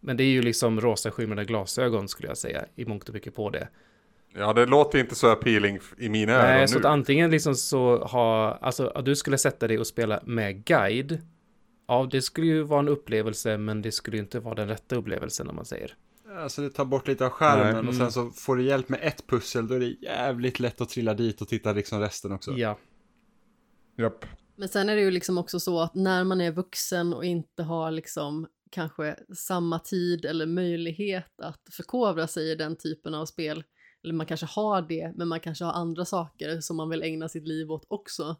[0.00, 3.34] men det är ju liksom rosa skimrande glasögon skulle jag säga i mångt och mycket
[3.34, 3.68] på det.
[4.34, 6.80] Ja det låter inte så appealing i mina Nej, öron så nu.
[6.80, 11.18] att antingen liksom så ha, alltså att du skulle sätta dig och spela med guide,
[11.88, 14.96] ja det skulle ju vara en upplevelse men det skulle ju inte vara den rätta
[14.96, 15.94] upplevelsen om man säger.
[16.38, 17.88] Alltså det tar bort lite av skärmen Nej.
[17.88, 20.88] och sen så får du hjälp med ett pussel då är det jävligt lätt att
[20.88, 22.52] trilla dit och titta liksom resten också.
[22.52, 22.78] Ja,
[23.98, 24.24] Japp.
[24.56, 27.62] Men sen är det ju liksom också så att när man är vuxen och inte
[27.62, 33.64] har liksom kanske samma tid eller möjlighet att förkovra sig i den typen av spel,
[34.04, 37.28] eller man kanske har det, men man kanske har andra saker som man vill ägna
[37.28, 38.36] sitt liv åt också,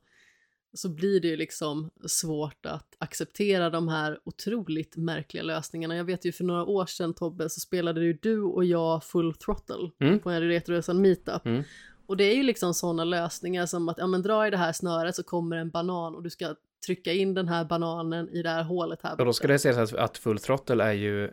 [0.75, 5.97] så blir det ju liksom svårt att acceptera de här otroligt märkliga lösningarna.
[5.97, 9.35] Jag vet ju för några år sedan Tobbe så spelade ju du och jag Full
[9.35, 10.19] Throttle Mm.
[10.19, 11.47] på en Retroresan meetup.
[11.47, 11.63] Mm.
[12.07, 14.73] Och det är ju liksom sådana lösningar som att ja, men dra i det här
[14.73, 16.55] snöret så kommer en banan och du ska
[16.87, 19.93] trycka in den här bananen i det här hålet här och då ska det sägas
[19.93, 21.31] att, Full Throttle är ju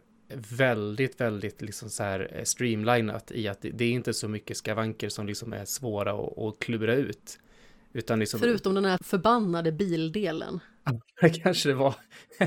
[0.58, 4.58] väldigt, väldigt liksom så här eh, streamlinat i att det, det är inte så mycket
[4.58, 7.40] skavanker som liksom är svåra att, att klura ut.
[7.98, 8.40] Utan liksom...
[8.40, 10.60] Förutom den här förbannade bildelen.
[11.44, 11.95] Kanske det var.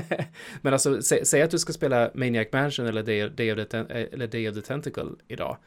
[0.61, 3.63] Men alltså, sä, säg att du ska spela Maniac Mansion eller Day, Day, of, the,
[3.65, 5.57] Ten- eh, eller Day of the Tentacle idag.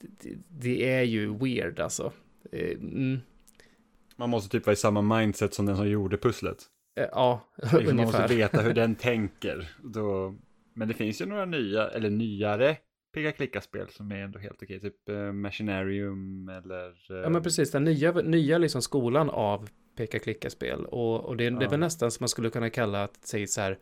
[0.00, 2.12] Det, det är ju weird alltså.
[2.52, 3.20] Eh, Mm,
[4.16, 6.58] Man måste typ vara i samma mindset som den som gjorde pusslet.
[7.00, 8.36] eh, ja, Liksom man måste ungefär.
[8.36, 9.68] veta hur den tänker.
[9.82, 10.34] Då...
[10.74, 12.76] Men det finns ju några nya, eller nyare
[13.12, 14.80] peka-klicka-spel som är ändå helt okej.
[14.80, 16.86] Typ uh, Machinarium eller...
[17.10, 20.84] eh, Ja men precis, den nya, nya liksom skolan av peka-klicka-spel.
[20.86, 21.68] Och, och det, det är Ja.
[21.68, 23.78] väl nästan som man skulle kunna kalla att säga så här,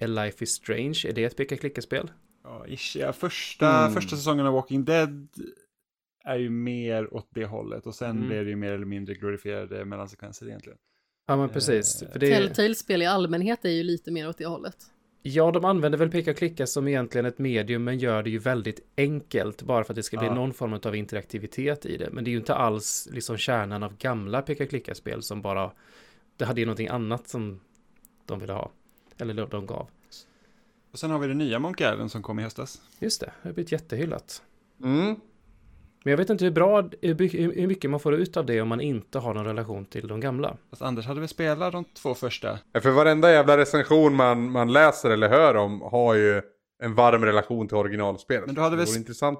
[0.00, 2.10] A Life is Strange, är det ett peka-klicka-spel?
[2.44, 3.92] Ja, ish, ja, första, Mm.
[3.94, 5.28] första säsongen av Walking Dead
[6.24, 7.86] är ju mer åt det hållet.
[7.86, 8.26] Och sen Mm.
[8.28, 10.78] blir det ju mer eller mindre glorifierade mellansekvenser egentligen.
[11.26, 12.02] Ja men precis.
[12.02, 14.76] Eh, För det, Telltale-spel i allmänhet är ju lite mer åt det hållet.
[15.22, 19.62] Ja, de använder väl peka-klicka som egentligen ett medium, men gör det ju väldigt enkelt,
[19.62, 20.34] bara för att det ska bli Ja.
[20.34, 22.10] någon form av interaktivitet i det.
[22.12, 25.72] Men det är ju inte alls liksom kärnan av gamla peka-klicka-spel som bara,
[26.36, 27.60] det hade ju någonting annat som
[28.26, 28.70] de ville ha.
[29.18, 29.88] Eller de- de gav.
[30.92, 32.82] Och sen har vi det nya Monkey Island som kom i höstas.
[32.98, 34.42] Just det, det har blivit jättehyllat.
[34.84, 35.16] Mm.
[36.04, 38.80] Men jag vet inte hur bra, hur mycket man får ut av det om man
[38.80, 40.56] inte har någon relation till de gamla.
[40.70, 42.58] Fast Anders hade väl spelat de två första?
[42.72, 46.42] Ja, För varenda jävla recension man, man läser eller hör om har ju
[46.82, 48.46] en varm relation till originalspelet.
[48.46, 48.86] Men du hade det väl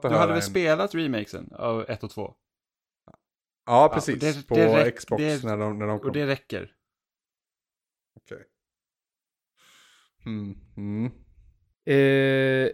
[0.09, 2.35] Du höra hade väl en- spelat remakesen av 1 och 2?
[3.67, 4.15] Ja, precis.
[4.15, 6.09] och det- på det räck- Xbox det- när de, när de kom.
[6.09, 6.73] Och det räcker.
[8.17, 8.45] Okej.
[10.27, 10.57] Mm.
[10.77, 11.07] Mm.
[11.87, 12.71] Eh,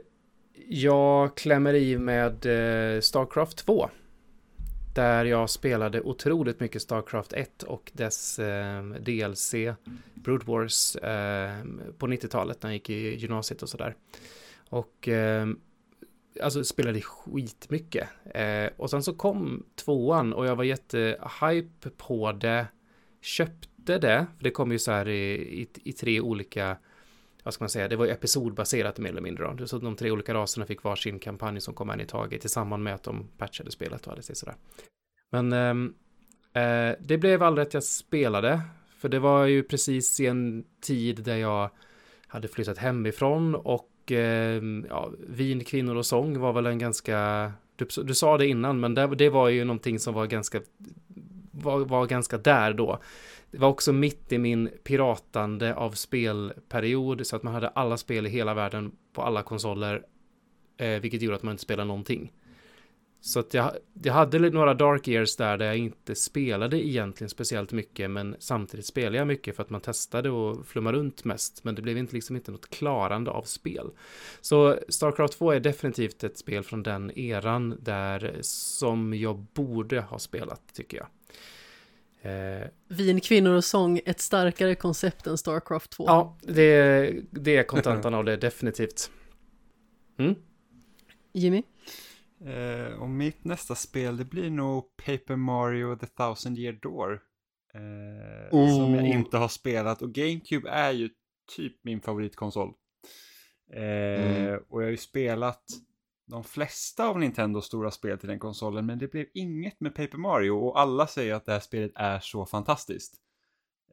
[0.68, 3.90] jag klämmer i med eh, Starcraft 2.
[4.94, 9.54] Där jag spelade otroligt mycket Starcraft 1 och dess eh, DLC
[10.14, 11.64] Brood Wars eh,
[11.98, 13.94] på 90-talet när jag gick i gymnasiet och sådär.
[14.68, 15.46] Och eh,
[16.42, 18.08] alltså spelade skitmycket.
[18.34, 22.66] Eh, och sen så kom tvåan och jag var jättehype på det.
[23.20, 26.76] Köpte det, för det kom ju så här i, i, i tre olika
[27.44, 29.66] vad ska man säga, det var ju episodbaserat mer eller mindre då.
[29.66, 32.82] Så de tre olika raserna fick varsin kampanj som kom en i taget i samband
[32.82, 34.54] med att de patchade spelet och hade sig sådär.
[35.30, 35.94] Men ehm,
[36.52, 38.60] eh, det blev aldrig att jag spelade,
[38.98, 41.70] för det var ju precis i en tid där jag
[42.26, 47.86] hade flyttat hemifrån och eh, ja, vin, kvinnor och sång var väl en ganska, du,
[48.04, 50.60] du sa det innan, men det, det var ju någonting som var ganska,
[51.54, 52.98] var, var ganska där då.
[53.50, 58.26] Det var också mitt i min piratande av spelperiod så att man hade alla spel
[58.26, 60.02] i hela världen på alla konsoler,
[60.76, 62.32] eh, vilket gjorde att man inte spelade någonting.
[63.24, 63.70] Så att jag,
[64.02, 68.86] jag hade några dark years där, där jag inte spelade egentligen speciellt mycket, men samtidigt
[68.86, 72.14] spelade jag mycket för att man testade och flummade runt mest, men det blev inte
[72.14, 73.90] liksom inte något klarande av spel.
[74.40, 80.18] Så Starcraft 2 är definitivt ett spel från den eran där som jag borde ha
[80.18, 81.06] spelat, tycker jag.
[82.24, 86.04] Eh, Vin, kvinnor och sång, ett starkare koncept än Starcraft 2.
[86.06, 89.10] ja, det, det är kontentan av det definitivt.
[90.18, 90.34] Mm?
[91.32, 91.62] Jimmy?
[92.44, 97.12] Eh, och mitt nästa spel det blir nog Paper Mario The Thousand Year Door.
[97.74, 99.10] Eh, Som jag Oh.
[99.10, 101.10] inte har spelat och GameCube är ju
[101.56, 102.72] typ min favoritkonsol.
[103.72, 104.60] Eh, Mm.
[104.68, 105.62] Och jag har ju spelat
[106.26, 110.18] de flesta av Nintendos stora spel till den konsolen men det blev inget med Paper
[110.18, 113.14] Mario och alla säger att det här spelet är så fantastiskt.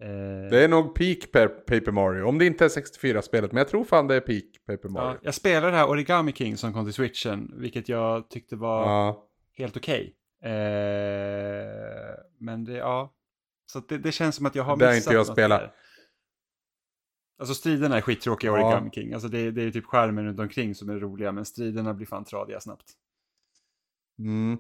[0.02, 2.24] Eh, Det är nog peak per Paper Mario.
[2.24, 3.52] Om det inte är 64-spelet.
[3.52, 5.20] Men jag tror fan det är peak Paper ja, Mario.
[5.22, 9.28] jag spelade det här Origami King som kom till switchen vilket jag tyckte var Ja.
[9.58, 10.16] helt okej.
[10.44, 10.50] Eh,
[12.40, 13.14] men det, ja.
[13.66, 15.72] Så det, det känns som att jag har Det har missat inte jag något där.
[17.42, 18.68] Alltså striderna är skittråkiga i Ja.
[18.68, 19.14] Origami King.
[19.14, 22.26] Alltså det, det är typ skärmen runt omkring som är roliga, men striderna blir fan
[22.26, 22.86] tradiga snabbt.
[24.20, 24.58] Mm.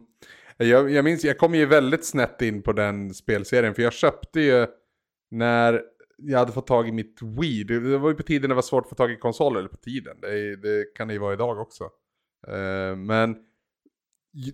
[0.57, 3.75] Jag, jag minns, jag kom ju väldigt snett in på den spelserien.
[3.75, 4.67] För jag köpte ju
[5.31, 5.81] när
[6.17, 7.63] jag hade fått tag i mitt Wii.
[7.63, 9.59] Det, var ju på tiden det var svårt att få tag i konsoler.
[9.59, 10.17] Eller på tiden.
[10.21, 11.83] Det, det kan det ju vara idag också.
[12.47, 13.35] Eh, men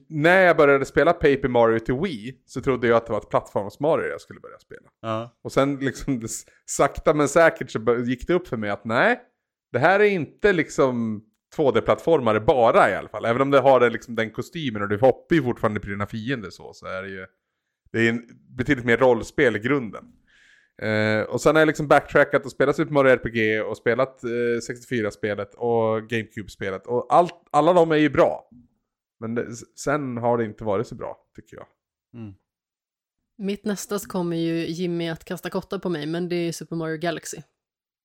[0.10, 2.42] när jag började spela Paper Mario till Wii.
[2.46, 4.90] Så trodde jag att det var ett plattforms-Mario jag skulle börja spela.
[5.02, 5.38] Ja.
[5.44, 6.28] Och sen liksom det
[6.66, 9.22] sakta men säkert så gick det upp för mig att nej,
[9.72, 11.24] det här är inte liksom
[11.58, 13.26] 2D-plattformare bara i alla fall.
[13.26, 16.06] Även om det har den, liksom, den kostymen och du hoppar ju fortfarande på dina
[16.06, 17.26] fiender så, så är det ju
[17.92, 18.24] det är en,
[18.58, 20.06] betydligt mer rollspel i grunden.
[20.82, 24.28] Eh, och sen har jag liksom backtrackat och spelat Super Mario RPG och spelat eh,
[24.30, 26.88] 64-spelet och GameCube-spelet.
[26.88, 28.50] Och allt, alla de är ju bra.
[29.20, 31.68] Men det, sen har det inte varit så bra, tycker jag.
[32.14, 32.34] Mm.
[33.38, 36.76] Mitt nästa så kommer ju Jimmy att kasta kottar på mig, men det är Super
[36.76, 37.38] Mario Galaxy.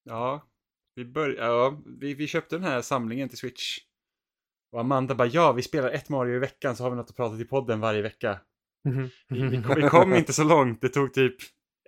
[0.05, 0.49] Ja,
[0.95, 3.79] vi, bör, ja vi, vi köpte den här samlingen till Switch.
[4.73, 7.17] Och Amanda bara, ja, vi spelar ett Mario i veckan så har vi något att
[7.17, 8.41] prata till podden varje vecka.
[9.29, 11.37] Vi, vi, kom, vi kom inte så långt, det tog typ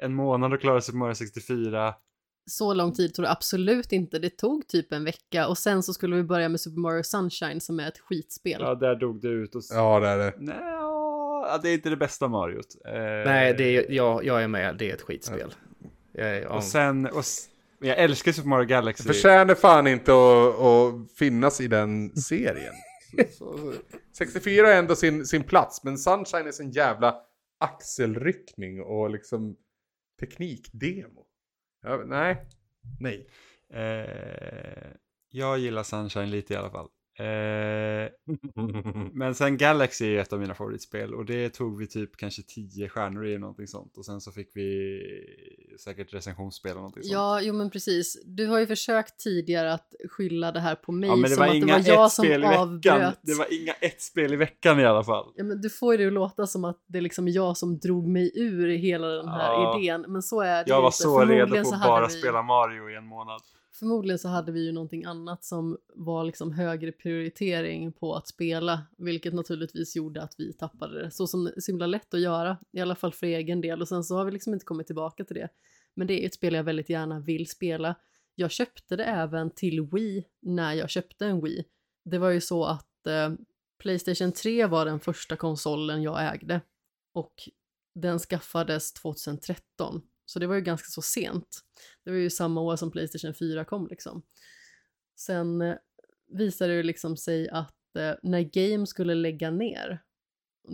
[0.02, 1.94] en månad att klara Super Mario 64.
[2.46, 5.94] Så lång tid tog det absolut inte, det tog typ en vecka och sen så
[5.94, 8.60] skulle vi börja med Super Mario Sunshine som är ett skitspel.
[8.60, 9.54] Ja, där dog det ut.
[9.54, 9.62] Och...
[9.70, 10.32] Ja, det är det.
[10.38, 12.66] Nej, ja, det är inte det bästa Mariot.
[12.86, 12.92] Eh,
[13.30, 14.76] Nej, det är, jag, jag är med.
[14.78, 15.54] Det är ett skitspel.
[16.12, 16.48] Jag, är- ja.
[16.56, 17.24] Och sen, och,
[17.80, 19.04] jag älskar Super Mario Galaxy.
[19.04, 22.74] Förtjänar fan inte att, att finnas i den serien.
[23.38, 23.72] Så, så,
[24.16, 27.16] 64 är ändå sin, sin plats, men Sunshine är sin jävla
[27.58, 29.56] axelryckning och liksom
[30.20, 31.23] teknikdemo.
[31.84, 32.36] Ja, nej,
[33.00, 33.28] nej.
[33.68, 34.90] Eh,
[35.30, 36.88] jag gillar Sunshine lite i alla fall.
[37.18, 38.08] Eh,
[39.12, 42.88] men sen Galaxy är ett av mina favoritspel och det tog vi typ kanske 10
[42.88, 43.96] stjärnor i eller någonting sånt.
[43.98, 45.00] Och sen så fick vi
[45.84, 47.12] säkert recensionsspel eller någonting sånt.
[47.12, 48.22] Ja, jo men precis.
[48.26, 51.38] Du har ju försökt tidigare att skylla det här på mig Ja, men det som
[51.40, 53.18] var att det inga var jag som avbröt.
[53.22, 55.32] Det var inga ett spel i veckan i alla fall.
[55.36, 57.78] Ja, men du får ju det att låta som att det är liksom jag som
[57.78, 59.78] drog mig ur hela den här Ja.
[59.80, 60.96] idén, men så är det Jag ju var inte.
[60.96, 63.40] så redo på att bara vi- spela Mario i en månad.
[63.78, 68.86] Förmodligen så hade vi ju någonting annat som var liksom högre prioritering på att spela,
[68.98, 71.10] vilket naturligtvis gjorde att vi tappade det.
[71.10, 73.80] Så som det är så himla lätt att göra, i alla fall för egen del.
[73.80, 75.48] Och sen så har vi liksom inte kommit tillbaka till det.
[75.94, 77.94] Men det är ett spel jag väldigt gärna vill spela.
[78.34, 81.64] Jag köpte det även till Wii när jag köpte en Wii.
[82.04, 83.32] Det var ju så att eh,
[83.78, 86.60] Playstation 3 var den första konsolen jag ägde.
[87.14, 87.34] Och
[87.94, 90.02] den skaffades 2013.
[90.24, 91.60] Så det var ju ganska så sent.
[92.04, 94.22] Det var ju samma år som Playstation 4 kom liksom.
[95.16, 95.76] Sen eh,
[96.32, 100.02] visade det liksom sig att eh, när Game skulle lägga ner,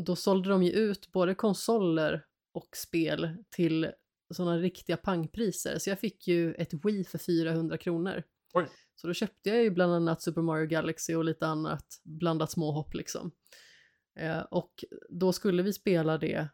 [0.07, 3.91] då sålde de ju ut både konsoler och spel till
[4.35, 5.79] sådana riktiga pangpriser.
[5.79, 8.23] Så jag fick ju ett Wii för 400 kronor.
[8.55, 8.69] Oj.
[8.95, 12.95] Så då köpte jag ju bland annat Super Mario Galaxy och lite annat blandat småhopp
[12.95, 13.33] liksom.
[14.19, 16.49] Eh, och då skulle vi spela det,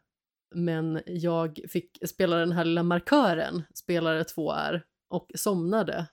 [0.55, 6.07] men jag fick spela den här lilla markören, spelare 2 är, och somnade.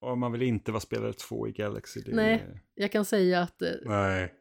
[0.00, 2.00] Och man vill inte vara spelare två i Galaxy.
[2.00, 2.62] Det Nej.
[2.74, 4.34] Jag kan säga att eh, Nej.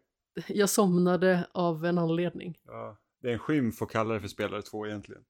[0.48, 2.60] jag somnade av en anledning.
[2.66, 5.24] Ja, det är en skymf att kalla det för spelare två egentligen.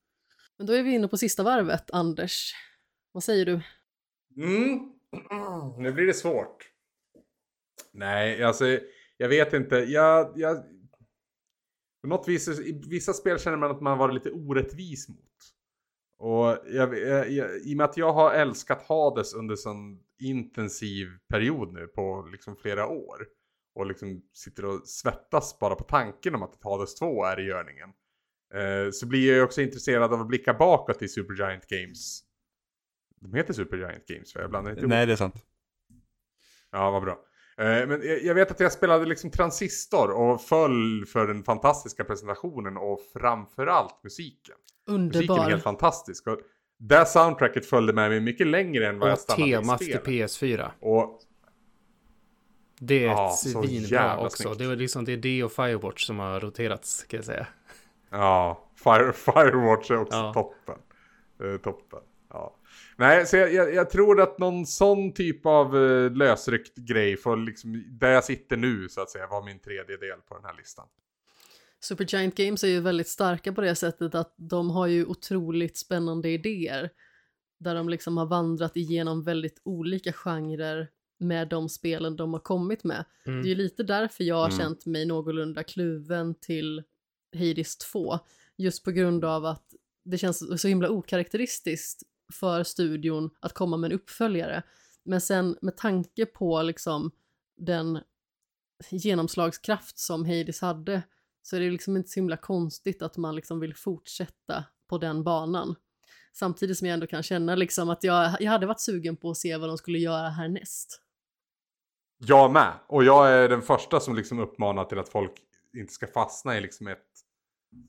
[0.57, 2.53] Men då är vi inne på sista varvet, Anders.
[3.11, 3.61] Vad säger du?
[4.43, 4.91] Mm.
[5.77, 6.71] Nu blir det svårt.
[7.91, 8.79] Nej, alltså
[9.17, 9.75] jag vet inte.
[9.75, 10.63] Jag, jag...
[12.05, 15.17] På något vis, i vissa spel känner man att man varit lite orättvis mot.
[16.17, 21.07] Och jag, jag, jag, i och med att jag har älskat Hades under sån intensiv
[21.29, 23.27] period nu på liksom flera år.
[23.75, 27.43] Och liksom sitter och svettas bara på tanken om att ett Hades 2 är i
[27.43, 27.89] görningen.
[28.53, 32.21] Eh, så blir jag ju också intresserad av att blicka bakåt i Supergiant Games.
[33.21, 34.89] De heter Supergiant Games, för jag blandar inte ihop.
[34.89, 35.45] Nej, det är sant.
[36.71, 37.25] Ja, vad bra.
[37.57, 42.03] Eh, Men jag jag vet att jag spelade liksom Transistor och föll för den fantastiska
[42.03, 44.55] presentationen och framförallt musiken.
[44.87, 45.49] Musiken är Underbar.
[45.49, 46.27] helt fantastisk.
[46.27, 46.39] Och
[46.79, 49.99] det soundtracket följde med mig mycket längre än vad jag Och stannade temat i till
[49.99, 50.31] spelet.
[50.31, 50.69] PS4.
[50.79, 51.19] Och
[52.79, 54.43] Det är Ja, svinbra också.
[54.43, 54.57] snyggt.
[54.57, 57.47] Det är liksom det, är det och Firewatch som har roterats, kan jag säga.
[58.09, 60.33] ja, Fire, Firewatch är också Ja.
[60.33, 60.75] toppen.
[61.43, 61.99] Eh, toppen.
[62.29, 62.55] Ja.
[62.97, 67.37] Nej, så jag, jag, jag tror att någon sån typ av uh, lösryckt grej får
[67.37, 70.55] liksom, där jag sitter nu så att säga, var min tredje del på den här
[70.57, 70.87] listan.
[71.79, 76.29] Supergiant Games är ju väldigt starka på det sättet att de har ju otroligt spännande
[76.29, 76.89] idéer.
[77.59, 80.87] Där de liksom har vandrat igenom väldigt olika genrer
[81.19, 83.05] med de spelen de har kommit med.
[83.25, 83.41] Mm.
[83.41, 84.57] Det är ju lite därför jag har Mm.
[84.57, 86.83] känt mig någorlunda kluven till
[87.33, 88.19] Hades 2.
[88.57, 89.65] Just på grund av att
[90.05, 92.03] det känns så himla okaraktäristiskt
[92.33, 94.63] för studion att komma med en uppföljare.
[95.03, 97.11] Men sen med tanke på liksom
[97.57, 97.99] den
[98.89, 101.01] genomslagskraft som Hades hade
[101.41, 105.23] så är det liksom inte så himla konstigt att man liksom vill fortsätta på den
[105.23, 105.75] banan.
[106.33, 109.37] Samtidigt som jag ändå kan känna liksom att jag, jag hade varit sugen på att
[109.37, 111.01] se vad de skulle göra härnäst.
[112.17, 112.73] Jag med.
[112.87, 115.31] Och jag är den första som liksom uppmanar till att folk
[115.77, 117.07] inte ska fastna i liksom ett,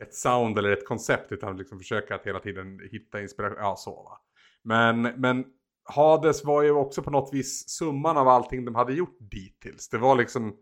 [0.00, 3.58] ett sound eller ett koncept utan liksom försöka att hela tiden hitta inspiration.
[3.60, 4.20] Ja, så va.
[4.66, 5.44] Men, men
[5.84, 9.88] Hades var ju också på något vis summan av allting de hade gjort dittills.
[9.88, 10.56] Det var liksom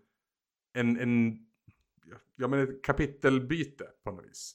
[0.73, 1.39] en, en
[2.37, 4.55] ja men ett kapitelbyte på något vis.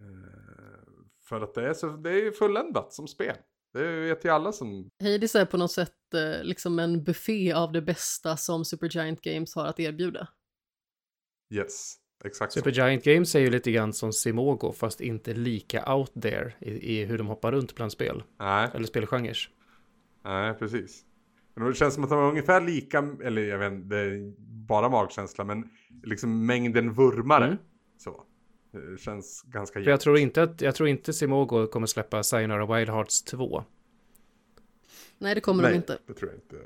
[0.00, 0.88] Eh,
[1.28, 3.36] för att det är, så, det är fulländat som spel.
[3.72, 7.72] Det vet ju alla som Hades är på något sätt eh, liksom en buffé av
[7.72, 10.28] det bästa som Supergiant Games har att erbjuda.
[11.54, 12.58] Yes, exakt så.
[12.60, 16.70] Supergiant Games är ju lite grann som Simogo, fast inte lika out there i,
[17.00, 18.22] i hur de hoppar runt bland spel.
[18.38, 19.38] Nej, Eller spelgenrer.
[20.24, 21.04] nej, precis.
[21.54, 24.32] Men det känns som att de är ungefär lika, eller jag vet inte, det är
[24.66, 25.70] bara magkänsla, men
[26.02, 27.44] liksom mängden vurmare.
[27.44, 27.58] Mm.
[27.98, 28.22] Så.
[28.72, 30.00] Det känns ganska För jag jämnt.
[30.02, 33.64] tror inte att, jag tror inte Simogo kommer släppa Sayonara Wild Hearts 2.
[35.18, 35.98] Nej, det kommer de Nej, inte.
[36.06, 36.56] det tror jag inte.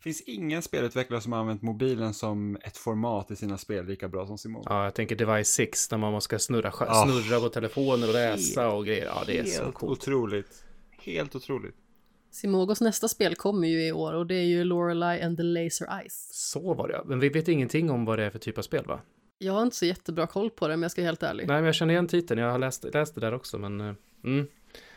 [0.00, 4.26] Finns ingen spelutvecklare som har använt mobilen som ett format i sina spel lika bra
[4.26, 4.62] som Simon?
[4.66, 8.86] Ja, jag tänker Device 6 när man måste snurra, snurra på telefoner och läsa och
[8.86, 9.04] grejer.
[9.06, 9.98] Ja, det är så Helt coolt.
[9.98, 10.64] otroligt.
[10.90, 11.74] Helt otroligt.
[12.30, 15.98] Simogos nästa spel kommer ju i år och det är ju Lorelei and the Laser
[16.00, 16.28] Eyes.
[16.50, 17.02] Så var det.
[17.04, 19.00] Men vi vet ingenting om vad det är för typ av spel va?
[19.38, 21.46] Jag har inte så jättebra koll på det om jag ska vara helt ärlig.
[21.46, 22.40] Nej, men jag känner igen titeln.
[22.40, 23.80] Jag har läst, läst det där också, men...
[23.80, 23.94] eh,
[24.24, 24.46] Mm,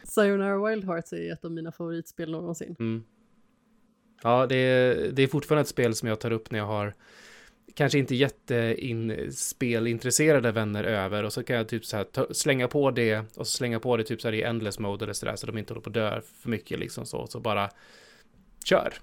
[0.03, 2.75] Sayonara Wild Hearts är ett av mina favoritspel någonsin.
[2.80, 3.03] mm.
[4.23, 6.93] Ja, det är, det är fortfarande ett spel som jag tar upp när jag har
[7.75, 12.91] kanske inte jättespelintresserade vänner över och så kan jag typ så här ta, slänga på
[12.91, 15.35] det och så slänga på det typ så här i endless mode eller så där
[15.35, 17.69] så de inte håller på att dö för mycket liksom så, så bara
[18.65, 18.93] kör.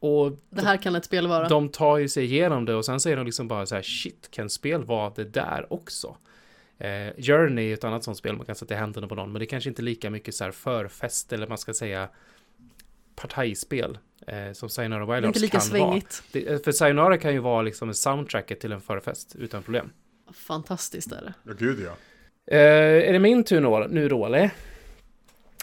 [0.00, 1.48] Och Det här kan ett spel vara.
[1.48, 4.28] de tar ju sig igenom det och sen säger de liksom bara så här shit,
[4.30, 6.16] kan spel vara det där också?
[6.78, 9.40] Eh, Journey är ett annat sånt spel man kan sätta i händerna på någon, men
[9.40, 12.08] det är kanske inte lika mycket så här förfest eller man ska säga
[13.16, 16.22] partajspel eh, som Sayonara det är Wild inte Hearts lika kan svängigt.
[16.34, 16.44] vara.
[16.44, 19.90] Det, eh, för Sayonara kan ju vara liksom en soundtracket till en förfest utan problem.
[20.32, 21.34] Fantastiskt är det.
[21.44, 21.96] Ja, gud ja.
[22.56, 24.50] Eh, är det min tur nu, nu då, eller?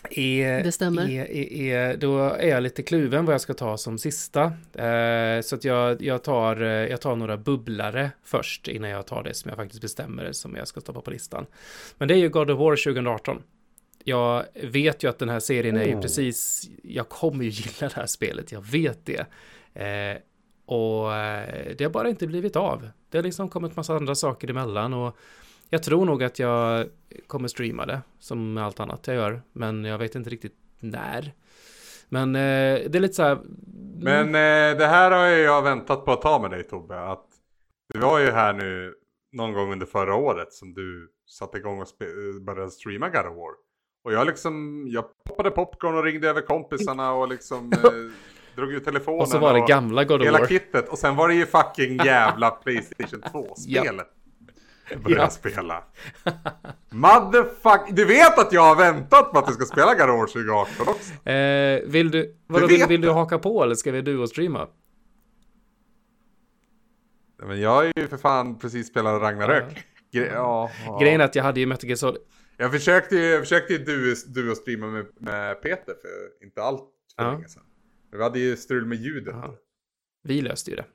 [0.10, 1.10] Är, Det stämmer.
[1.10, 1.54] Är, är,
[1.92, 4.44] är, då är jag lite kluven vad jag ska ta som sista.
[4.74, 9.24] Eh, så att jag, jag, tar, eh, jag tar några bubblare först innan jag tar
[9.24, 11.46] det som jag faktiskt bestämmer som jag ska stoppa på listan.
[11.98, 13.42] Men det är ju God of War 2018.
[14.04, 16.02] Jag vet ju att den här serien är ju Oh.
[16.02, 19.26] precis, jag kommer ju gilla det här spelet, jag vet det.
[19.74, 20.18] Eh,
[20.66, 22.90] och eh, det har bara inte blivit av.
[23.10, 25.18] Det har liksom kommit massa andra saker emellan och
[25.70, 26.88] jag tror nog att jag
[27.28, 31.34] kommer streama det, som allt annat jag gör, men jag vet inte riktigt när.
[32.10, 33.40] Men eh, det är lite så här...
[34.02, 37.00] Men eh, det här har ju jag väntat på att ta med dig Tobbe.
[37.00, 37.26] Att
[37.94, 38.94] du var ju här nu
[39.32, 41.88] någon gång under förra året som du satte igång och
[42.42, 43.63] började streama God of War.
[44.04, 47.90] Och jag liksom, jag poppade popcorn och ringde över kompisarna och liksom eh,
[48.56, 49.22] drog ut telefonen.
[49.22, 50.48] och så var det gamla God of hela War.
[50.48, 50.90] kittet.
[50.90, 54.08] Och sen var det ju fucking jävla Playstation 2-spelet.
[54.90, 55.30] Jag började Ja.
[55.30, 55.84] spela.
[56.90, 60.28] Motherfuck, du vet att jag har väntat på att du ska spela God of War
[60.28, 61.30] 2018 också.
[61.30, 64.30] Eh, vill du, vadå, vet vill, vill du haka på eller ska vi du och
[64.30, 64.68] streama?
[67.46, 69.86] Men jag har ju för fan precis spelat Ragnarök.
[70.14, 70.98] Gre- ja, ja.
[71.02, 72.22] Grejen är att jag hade ju Metal Gear Solid.
[72.58, 76.62] Jag försökte ju, jag försökte ju du, du och streama med, med Peter för inte
[76.64, 76.82] allt
[77.16, 77.32] för Ja.
[77.32, 77.64] länge sedan.
[78.10, 79.34] Men vi hade ju strul med ljudet.
[79.42, 79.56] Ja.
[80.24, 80.86] Vi löste ju det.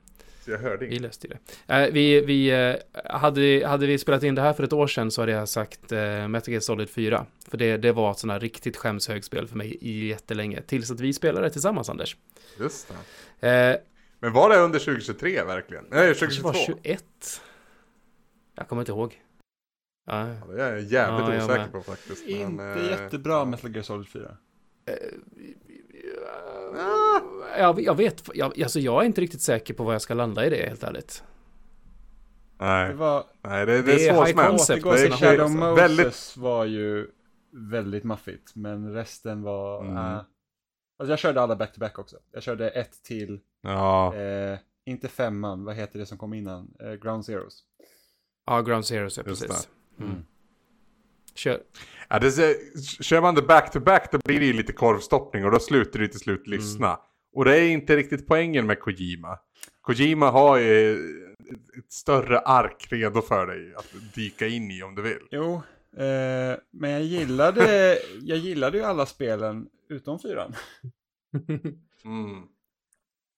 [0.45, 1.01] Så jag hörde Vi inget.
[1.01, 1.33] löste ju
[1.67, 1.73] det.
[1.73, 2.75] Eh, vi, vi, eh,
[3.11, 5.91] hade, hade vi spelat in det här för ett år sedan så hade jag sagt
[5.91, 7.25] eh, Metal Gear Solid 4.
[7.49, 10.61] För det, det var ett sånt här riktigt skämshögspel för mig i jättelänge.
[10.61, 12.17] Tills att vi spelade det tillsammans, Anders.
[12.59, 12.93] Just
[13.39, 13.49] det.
[13.49, 13.77] Eh,
[14.19, 15.85] Men var det under 2023 verkligen?
[15.89, 16.47] Nej, Kanske 2022.
[16.47, 17.03] var 21.
[18.55, 19.21] Jag kommer inte ihåg.
[20.09, 21.71] Ja, Ja, det är jag jävligt Ja, jag osäker med.
[21.71, 22.27] på faktiskt.
[22.27, 24.37] Inte men, eh, jättebra Metal Gear Solid 4.
[27.57, 30.45] jag, jag vet, jag, alltså jag är inte riktigt säker på vad jag ska landa
[30.45, 31.23] i det helt ärligt.
[32.57, 33.23] Det Nej, var...
[33.41, 34.57] nej det, det Det är svårsmält.
[34.57, 35.57] Det sina är håll, Shadow alltså.
[35.57, 37.07] Moses väldigt- var ju
[37.51, 39.81] väldigt maffigt, men resten var...
[39.83, 39.97] Mm.
[39.97, 40.21] äh.
[40.99, 42.17] Alltså jag körde alla back-to-back också.
[42.31, 46.73] Jag körde ett till, Ja, eh, inte femman, vad heter det som kom innan?
[46.79, 47.63] Eh, Ground Zeros.
[48.45, 49.69] Ja, Ground Zero, så Just precis.
[49.99, 50.11] Mm.
[50.11, 50.23] Mm.
[51.35, 51.61] Kör.
[52.09, 52.31] ja det,
[53.01, 55.99] kör man det back to back då blir det ju lite korvstoppning och då slutar
[55.99, 56.59] du till slut Mm.
[56.59, 56.99] lyssna.
[57.33, 59.39] Och det är inte riktigt poängen med Kojima.
[59.81, 60.93] Kojima har ju
[61.77, 65.27] ett större ark redo för dig att dyka in i om du vill.
[65.31, 65.53] Jo,
[65.97, 70.55] eh, men jag gillade, jag gillade ju alla spelen utom fyran.
[72.05, 72.43] Mm.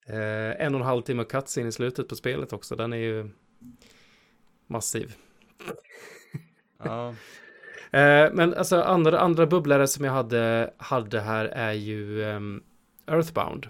[0.08, 2.76] Eh, en och en halv timme cutscene i slutet på spelet också.
[2.76, 3.30] Den är ju
[4.68, 5.16] massiv.
[6.84, 7.16] Ja.
[7.94, 12.64] Eh, men alltså andra, andra bubblare som jag hade, hade här är ju ehm,
[13.08, 13.68] Earthbound.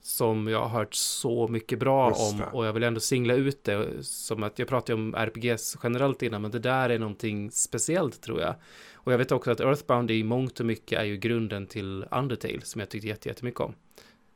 [0.00, 4.04] Som jag har hört så mycket bra om och jag vill ändå singla ut det
[4.04, 8.40] som att jag pratade om RPGs generellt innan men det där är någonting speciellt tror
[8.40, 8.54] jag.
[8.94, 12.60] Och jag vet också att Earthbound i mångt och mycket är ju grunden till Undertale
[12.62, 13.74] som jag tyckte jätte- jättemycket om.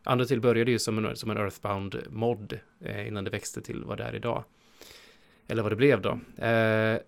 [0.07, 4.05] Undertale började ju som en, som en Earthbound-mod eh, innan det växte till vad det
[4.05, 4.45] är idag.
[5.49, 6.19] Eller vad det blev då.
[6.45, 6.99] Eh,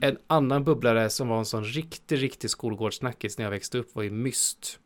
[0.00, 4.02] en annan bubblare som var en sån riktig, riktig skolgårdssnackis när jag växte upp var
[4.02, 4.78] ju Myst.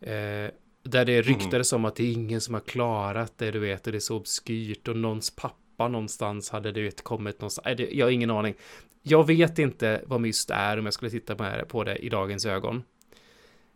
[0.00, 0.50] Eh,
[0.84, 3.92] där det ryktades om att det är ingen som har klarat det, du vet, och
[3.92, 7.64] det är så obskyrt och någons pappa någonstans hade du vet kommit någonstans.
[7.64, 8.54] Nej, det, jag har ingen aning.
[9.02, 12.08] Jag vet inte vad Myst är om jag skulle titta på det- på det i
[12.08, 12.82] dagens ögon.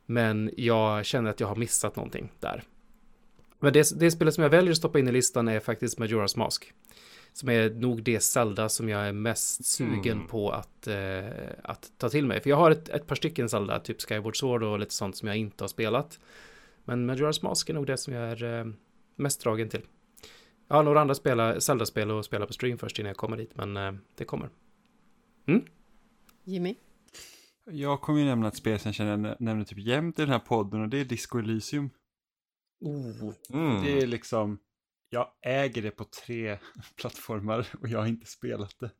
[0.06, 2.62] Men jag känner att jag har missat någonting där.
[3.58, 6.38] Men det, det spelet som jag väljer att stoppa in i listan är faktiskt Majora's
[6.38, 6.72] Mask.
[7.36, 10.26] Som är nog det Zelda som jag är mest sugen Mm.
[10.26, 11.26] på att, eh,
[11.62, 12.40] att ta till mig.
[12.40, 15.28] För jag har ett, ett par stycken Zelda, typ Skyward Sword och lite sånt som
[15.28, 16.20] jag inte har spelat.
[16.84, 18.66] Men Majora's Mask är nog det som jag är eh,
[19.16, 19.80] mest dragen till.
[20.68, 23.56] Jag har några andra spela, Zelda-spel att spela på stream först innan jag kommer dit,
[23.56, 24.48] men eh, det kommer.
[26.44, 26.74] Jimmy?
[27.70, 30.38] Jag kommer ju nämna ett spel som jag känner nämner typ jämt i den här
[30.38, 31.90] podden och det är Disco Elysium.
[33.50, 33.84] Mm.
[33.84, 34.58] Det är liksom,
[35.08, 36.58] jag äger det på tre
[36.96, 38.90] plattformar och jag har inte spelat det.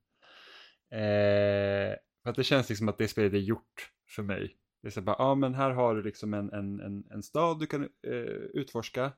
[0.96, 4.56] Eh, för att det känns liksom att det spelet är gjort för mig.
[4.82, 7.58] Det är så bara, ja men här har du liksom en, en, en, en stad
[7.58, 8.10] du kan eh,
[8.54, 9.12] utforska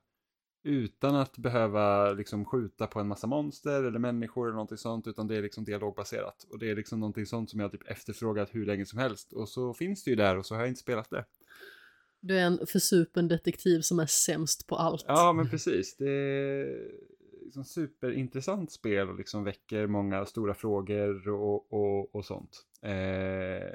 [0.64, 5.26] utan att behöva liksom skjuta på en massa monster eller människor eller någonting sånt utan
[5.26, 8.66] det är liksom dialogbaserat och det är liksom någonting sånt som jag typ efterfrågat hur
[8.66, 11.10] länge som helst och så finns det ju där och så har jag inte spelat
[11.10, 11.24] det.
[12.28, 15.04] Du är en försupen detektiv som är sämst på allt.
[15.08, 15.96] Ja, men precis.
[15.96, 16.90] Det är
[17.44, 22.66] liksom superintressant spel och liksom väcker många stora frågor och, och, och sånt.
[22.82, 23.68] Eh,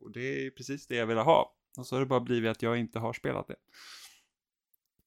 [0.00, 1.54] och det är precis det jag vill ha.
[1.78, 3.56] Och så har det bara blivit att jag inte har spelat det.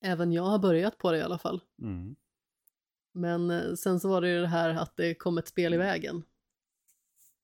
[0.02, 1.62] Även jag har börjat på det i alla fall.
[1.82, 2.16] Mm.
[3.14, 5.78] Men eh, sen så var det ju det här att det kom ett spel i
[5.78, 6.24] vägen.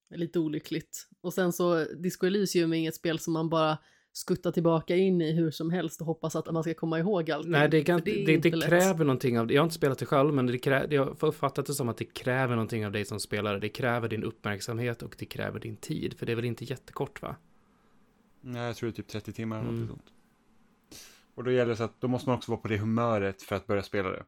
[0.10, 1.08] Lite olyckligt.
[1.22, 3.78] Och sen så, Disco Elysium är inget spel som man bara
[4.13, 7.51] skuttar tillbaka in i hur som helst och hoppas att man ska komma ihåg allting.
[7.51, 8.69] Nej, det, gans, det, det, inte lätt.
[8.69, 11.65] kräver någonting av Jag har inte spelat det själv, men det krä, jag har uppfattat
[11.65, 13.59] det som att det kräver någonting av dig som spelare.
[13.59, 17.21] Det kräver din uppmärksamhet och det kräver din tid, för det är väl inte jättekort
[17.21, 17.35] va?
[18.41, 19.79] Nej, jag tror det är typ 30 timmar eller Mm.
[19.81, 20.05] något sånt.
[21.35, 23.55] Och då gäller det så att då måste man också vara på det humöret för
[23.55, 24.23] att börja spela det.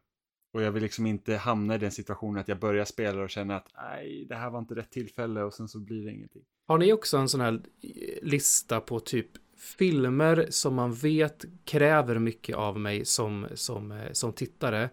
[0.52, 3.54] Och jag vill liksom inte hamna i den situationen att jag börjar spela och känner
[3.54, 6.42] att nej, det här var inte rätt tillfälle och sen så blir det ingenting.
[6.66, 12.18] Har ni också en sån här eh, lista på typ filmer som man vet kräver
[12.18, 14.90] mycket av mig som, som, eh, som tittare?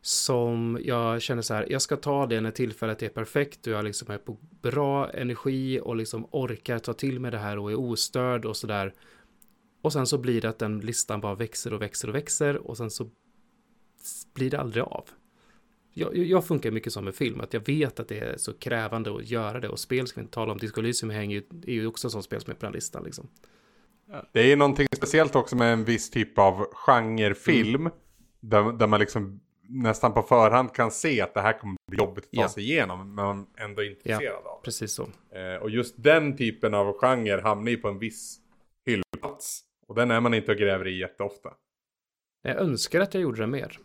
[0.00, 3.84] Som jag känner så här, jag ska ta det när tillfället är perfekt och jag
[3.84, 7.80] liksom är på bra energi och liksom orkar ta till mig det här och är
[7.80, 8.94] ostörd och sådär.
[9.82, 12.76] Och sen så blir det att den listan bara växer och växer och växer och
[12.76, 13.10] sen så
[14.34, 15.04] blir det aldrig av.
[15.94, 19.16] Jag, jag funkar mycket som med film, att jag vet att det är så krävande
[19.16, 20.58] att göra det och spel ska vi inte tala om.
[20.58, 23.28] Disco Elysium hänger ju, är ju också som spel som är på den listan liksom.
[24.32, 27.90] Det är någonting speciellt också med en viss typ av genrefilm.
[28.40, 32.24] Där, där man liksom nästan på förhand kan se att det här kommer bli jobbigt
[32.24, 32.48] att ta Ja.
[32.48, 32.98] sig igenom.
[32.98, 34.64] Men man ändå är intresserad av det.
[34.64, 35.02] Precis så.
[35.36, 38.38] Eh, och just den typen av genre hamnar ju på en viss
[38.86, 39.60] hyllplats.
[39.88, 41.50] Och den är man inte och gräver i jätteofta.
[42.42, 43.78] Jag önskar att jag gjorde det mer.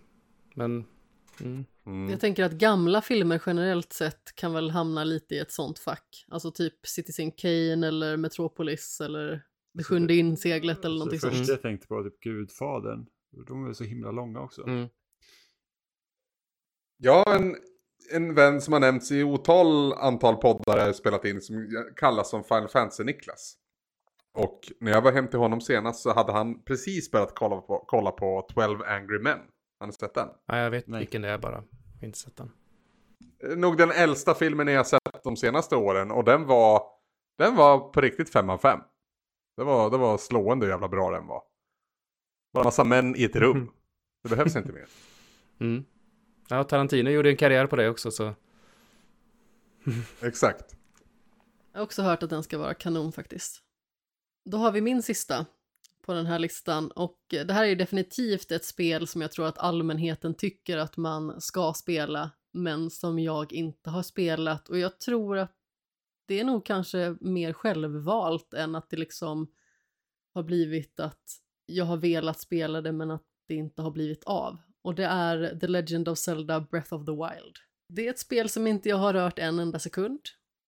[0.56, 0.86] Men...
[1.42, 1.66] Mm.
[1.86, 2.10] Mm.
[2.10, 6.26] Jag tänker att gamla filmer generellt sett kan väl hamna lite i ett sånt fack.
[6.30, 9.44] Alltså typ Citizen Kane eller Metropolis eller
[9.78, 11.40] Det sjunde inseglet eller någonting så det sånt.
[11.40, 13.06] första jag tänkte på var typ Gudfadern.
[13.48, 14.68] De är så himla långa också.
[14.68, 14.88] Mm.
[17.06, 17.56] Har en,
[18.14, 22.44] en vän som har nämnts i otal antal poddar har spelat in som kallas som
[22.44, 23.54] Final Fantasy-Niklas.
[24.34, 27.84] Och när jag var hem till honom senast så hade han precis börjat kolla på,
[27.88, 29.40] kolla på 12 Angry Men.
[29.80, 30.28] Har ni sett den?
[30.46, 31.00] Ja, jag vet Nej.
[31.00, 31.56] vilken det är bara.
[31.56, 32.52] Jag har inte sett den.
[33.44, 36.82] Eh, Nog den äldsta filmen jag har sett de senaste åren och den var,
[37.38, 38.80] den var på riktigt 5 av 5.
[39.58, 41.44] Det var, det var slående hur jävla bra den var.
[42.54, 43.72] Bara massa män i ett rum.
[44.24, 44.88] Det behövs inte mer.
[45.60, 45.86] Mm.
[46.50, 48.34] Ja, Tarantino gjorde en karriär på det också så.
[50.22, 50.76] Exakt.
[51.72, 53.62] Jag har också hört att den ska vara kanon faktiskt.
[54.46, 55.46] Då har vi min sista
[56.06, 59.48] på den här listan och det här är ju definitivt ett spel som jag tror
[59.48, 65.00] att allmänheten tycker att man ska spela men som jag inte har spelat och jag
[65.00, 65.57] tror att
[66.28, 69.52] det är nog kanske mer självvalt än att det liksom
[70.34, 74.58] har blivit att jag har velat spela det men att det inte har blivit av.
[74.82, 77.56] Och det är The Legend of Zelda Breath of the Wild.
[77.94, 80.22] Det är ett spel som inte jag har rört en enda sekund.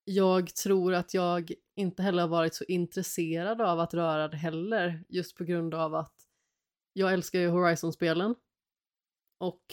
[0.03, 5.03] Jag tror att jag inte heller har varit så intresserad av att röra det heller,
[5.09, 6.15] just på grund av att
[6.93, 8.35] jag älskar ju Horizon-spelen.
[9.39, 9.63] Och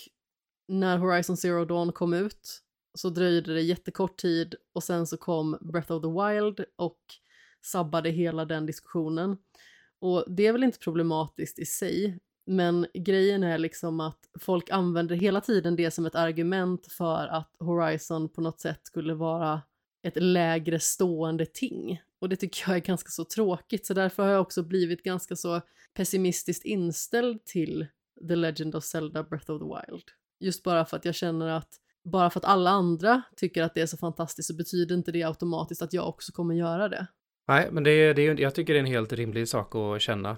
[0.69, 2.63] när Horizon Zero Dawn kom ut
[2.97, 7.01] så dröjde det jättekort tid och sen så kom Breath of the Wild och
[7.65, 9.37] sabbade hela den diskussionen.
[10.01, 15.17] Och det är väl inte problematiskt i sig, men grejen är liksom att folk använder
[15.17, 19.63] hela tiden det som ett argument för att Horizon på något sätt skulle vara
[20.03, 22.03] ett lägre stående ting.
[22.19, 25.37] Och det tycker jag är ganska så tråkigt, så därför har jag också blivit ganska
[25.37, 25.61] så
[25.95, 27.87] pessimistiskt inställd till
[28.29, 30.05] The Legend of Zelda Breath of the Wild.
[30.41, 31.81] Just bara för att jag känner att
[32.11, 35.23] bara för att alla andra tycker att det är så fantastiskt så betyder inte det
[35.23, 37.07] automatiskt att jag också kommer göra det.
[37.49, 40.31] Nej, men det det jag tycker det är en helt rimlig sak att känna.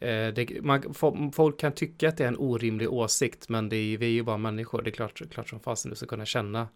[0.00, 3.76] Eh, det, man, fo- folk kan tycka att det är en orimlig åsikt, men det
[3.76, 4.82] är, vi är ju bara människor.
[4.82, 6.68] Det är klart, klart som fasen du ska kunna känna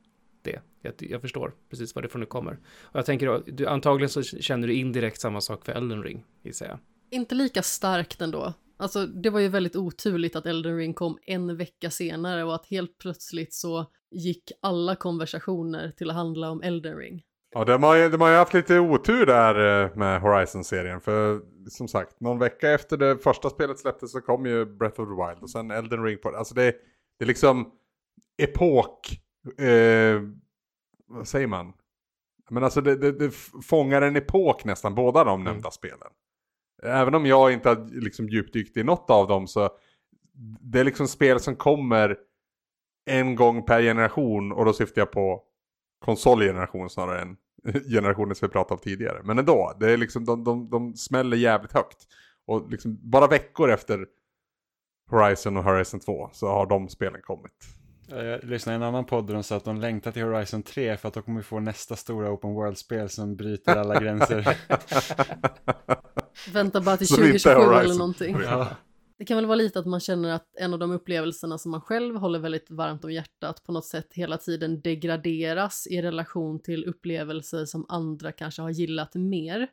[0.42, 0.60] det.
[0.82, 2.52] Jag, jag förstår precis var det från nu kommer.
[2.82, 6.66] Och jag tänker, du, antagligen så känner du indirekt samma sak för Elden Ring, gissar
[6.66, 6.78] jag.
[7.10, 8.52] Inte lika starkt ändå.
[8.76, 12.66] Alltså, det var ju väldigt oturligt att Elden Ring kom en vecka senare och att
[12.66, 17.22] helt plötsligt så gick alla konversationer till att handla om Elden Ring.
[17.54, 21.00] Ja, de har, ju, de har ju haft lite otur där eh, med Horizon-serien.
[21.00, 21.40] För
[21.70, 25.26] som sagt, någon vecka efter det första spelet släpptes så kom ju Breath of the
[25.26, 26.38] Wild och sen Elden Ring på det.
[26.38, 26.74] Alltså det,
[27.18, 27.72] det är liksom
[28.42, 29.20] epok...
[29.58, 30.22] Eh,
[31.06, 31.72] vad säger man?
[32.50, 33.30] Men alltså det, det, det
[33.64, 36.08] fångar en epok nästan, båda de nämnda spelen.
[36.84, 39.70] Även om jag inte har liksom djupdykt i något av dem så
[40.60, 42.16] det är liksom spel som kommer
[43.06, 45.42] en gång per generation och då syftar jag på
[46.04, 47.36] konsolgeneration snarare än
[47.90, 49.22] generationen som vi pratade om tidigare.
[49.24, 52.06] Men ändå, det är liksom, de, de, de smäller jävligt högt.
[52.46, 54.06] Och liksom bara veckor efter
[55.10, 57.52] Horizon och Horizon 2 så har de spelen kommit.
[58.08, 60.96] Jag lyssnade i en annan podd där de sa att de längtar till Horizon 3
[60.96, 64.56] för att då kommer få nästa stora open world-spel som bryter alla gränser.
[66.52, 68.36] Vänta bara till Som inte är 2027 eller någonting.
[68.42, 68.68] ja.
[69.18, 71.80] Det kan väl vara lite att man känner att en av de upplevelserna som man
[71.80, 76.84] själv håller väldigt varmt om hjärtat på något sätt hela tiden degraderas i relation till
[76.84, 79.68] upplevelser som andra kanske har gillat mer.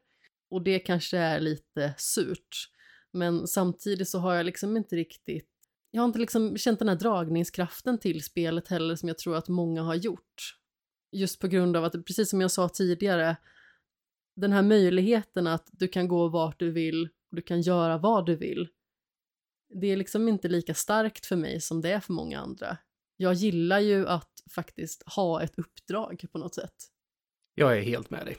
[0.51, 2.69] Och det kanske är lite surt.
[3.13, 5.50] Men samtidigt så har jag liksom inte riktigt
[5.91, 9.47] jag har inte liksom känt den här dragningskraften till spelet heller som jag tror att
[9.47, 10.57] många har gjort.
[11.11, 13.37] Just på grund av att, precis som jag sa tidigare,
[14.35, 18.25] den här möjligheten att du kan gå vart du vill och du kan göra vad
[18.25, 18.67] du vill.
[19.81, 22.77] Det är liksom inte lika starkt för mig som det är för många andra.
[23.17, 26.75] Jag gillar ju att faktiskt ha ett uppdrag på något sätt.
[27.55, 28.37] Jag är helt med dig.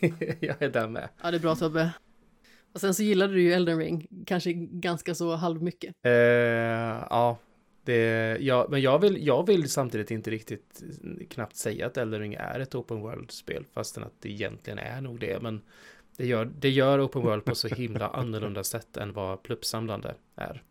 [0.40, 1.08] jag är där med.
[1.22, 1.92] Ja, det är bra Tobbe.
[2.72, 5.94] Och sen så gillade du ju Elden Ring, kanske ganska så halvmycket.
[6.02, 7.38] Eh, ja,
[7.84, 10.82] det, ja, men jag vill, jag vill samtidigt inte riktigt
[11.30, 15.20] knappt säga att Elden Ring är ett open world-spel, fastän att det egentligen är nog
[15.20, 15.42] det.
[15.42, 15.60] Men
[16.16, 20.62] det gör, det gör open world på så himla annorlunda sätt än vad pluppsamlande är.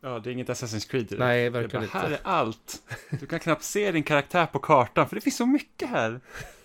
[0.00, 1.04] ja, det är inget Assassin's Creed.
[1.06, 1.18] direkt.
[1.18, 2.22] Nej, Det är verkligen bara, här inte.
[2.24, 2.82] är allt.
[3.20, 6.20] Du kan knappt se din karaktär på kartan, för det finns så mycket här.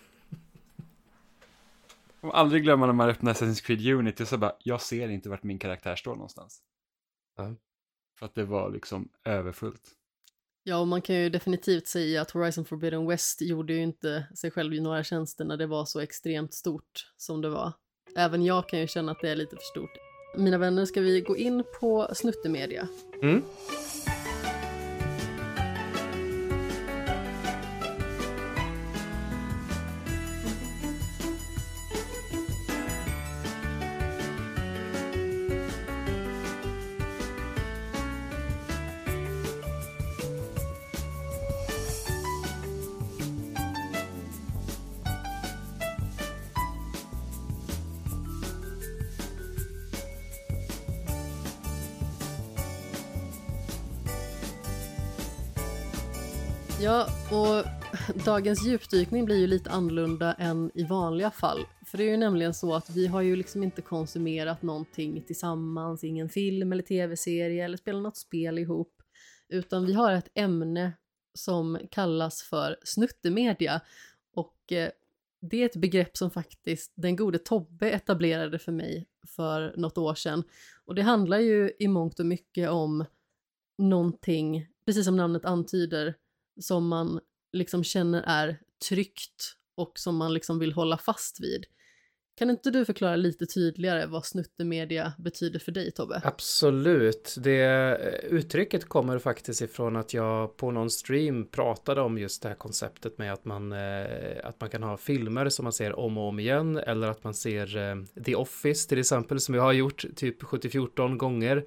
[2.20, 5.28] Och aldrig glömma när man öppnar Assassin's Creed Unity och så bara, jag ser inte
[5.28, 6.62] vart min karaktär står någonstans.
[7.36, 7.54] Ja.
[8.18, 9.94] För att det var liksom överfullt.
[10.62, 14.50] Ja, och man kan ju definitivt säga att Horizon Forbidden West gjorde ju inte sig
[14.50, 17.72] själv några tjänster när det var så extremt stort som det var.
[18.16, 19.90] Även jag kan ju känna att det är lite för stort.
[20.36, 22.88] Mina vänner, ska vi gå in på Snuttemedia?
[23.22, 23.42] Mm.
[57.32, 57.64] Och
[58.24, 61.58] dagens djupdykning blir ju lite annorlunda än i vanliga fall.
[61.86, 66.04] För det är ju nämligen så att vi har ju liksom inte konsumerat någonting tillsammans,
[66.04, 69.02] ingen film eller tv-serie eller spelat något spel ihop.
[69.48, 70.92] Utan vi har ett ämne
[71.34, 73.80] som kallas för snuttemedia.
[74.34, 74.90] Och eh,
[75.40, 80.14] det är ett begrepp som faktiskt den gode Tobbe etablerade för mig för något år
[80.14, 80.42] sedan.
[80.84, 83.04] Och det handlar ju i mångt och mycket om
[83.78, 86.14] någonting, precis som namnet antyder,
[86.60, 87.20] som man
[87.52, 91.66] liksom känner är tryggt och som man liksom vill hålla fast vid.
[92.38, 96.20] Kan inte du förklara lite tydligare vad snuttemedia betyder för dig Tobbe?
[96.24, 97.34] Absolut.
[97.38, 102.48] Det eh, uttrycket kommer faktiskt ifrån att jag på någon stream pratade om just det
[102.48, 104.06] här konceptet med att man, eh,
[104.44, 107.34] att man kan ha filmer som man ser om och om igen eller att man
[107.34, 111.64] ser eh, The Office till exempel som jag har gjort typ 70-14 gånger.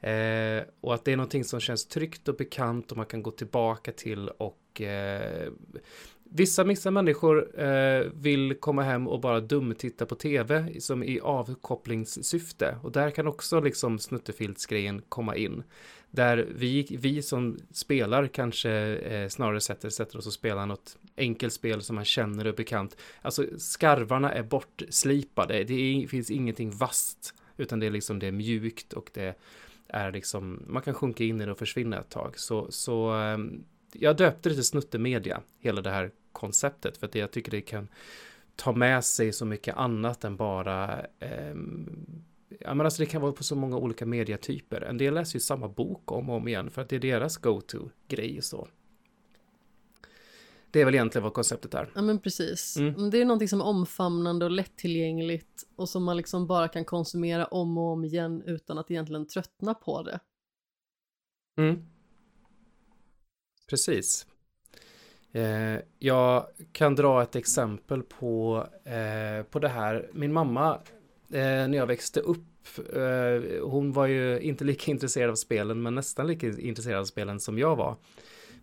[0.00, 3.30] Eh, och att det är någonting som känns tryggt och bekant och man kan gå
[3.30, 5.48] tillbaka till och eh,
[6.32, 12.76] Vissa, vissa människor eh, vill komma hem och bara dumtitta på tv som i avkopplingssyfte
[12.82, 15.62] och där kan också liksom snuttefiltsgrejen komma in.
[16.10, 21.52] Där vi, vi som spelar kanske eh, snarare sätter, sätter oss och spelar något enkelt
[21.52, 22.96] spel som man känner och bekant.
[23.22, 28.32] Alltså skarvarna är bortslipade, det är, finns ingenting vasst utan det är liksom det är
[28.32, 29.34] mjukt och det
[29.92, 32.38] är liksom, man kan sjunka in i det och försvinna ett tag.
[32.38, 37.30] Så, så ehm, jag döpte det till snuttemedia, hela det här konceptet, för att jag
[37.30, 37.88] tycker det kan
[38.56, 41.54] ta med sig så mycket annat än bara eh,
[42.58, 44.80] Ja, men alltså det kan vara på så många olika mediatyper.
[44.80, 47.36] En del läser ju samma bok om och om igen för att det är deras
[47.36, 48.68] go-to-grej så.
[50.70, 51.90] Det är väl egentligen vad konceptet är.
[51.94, 52.76] Ja men precis.
[52.76, 53.10] Mm.
[53.10, 57.46] Det är någonting som är omfamnande och lättillgängligt och som man liksom bara kan konsumera
[57.46, 60.20] om och om igen utan att egentligen tröttna på det.
[61.58, 61.84] Mm.
[63.68, 64.26] Precis.
[65.32, 70.10] Eh, jag kan dra ett exempel på, eh, på det här.
[70.12, 70.74] Min mamma,
[71.30, 72.46] eh, när jag växte upp,
[72.94, 77.40] eh, hon var ju inte lika intresserad av spelen, men nästan lika intresserad av spelen
[77.40, 77.96] som jag var.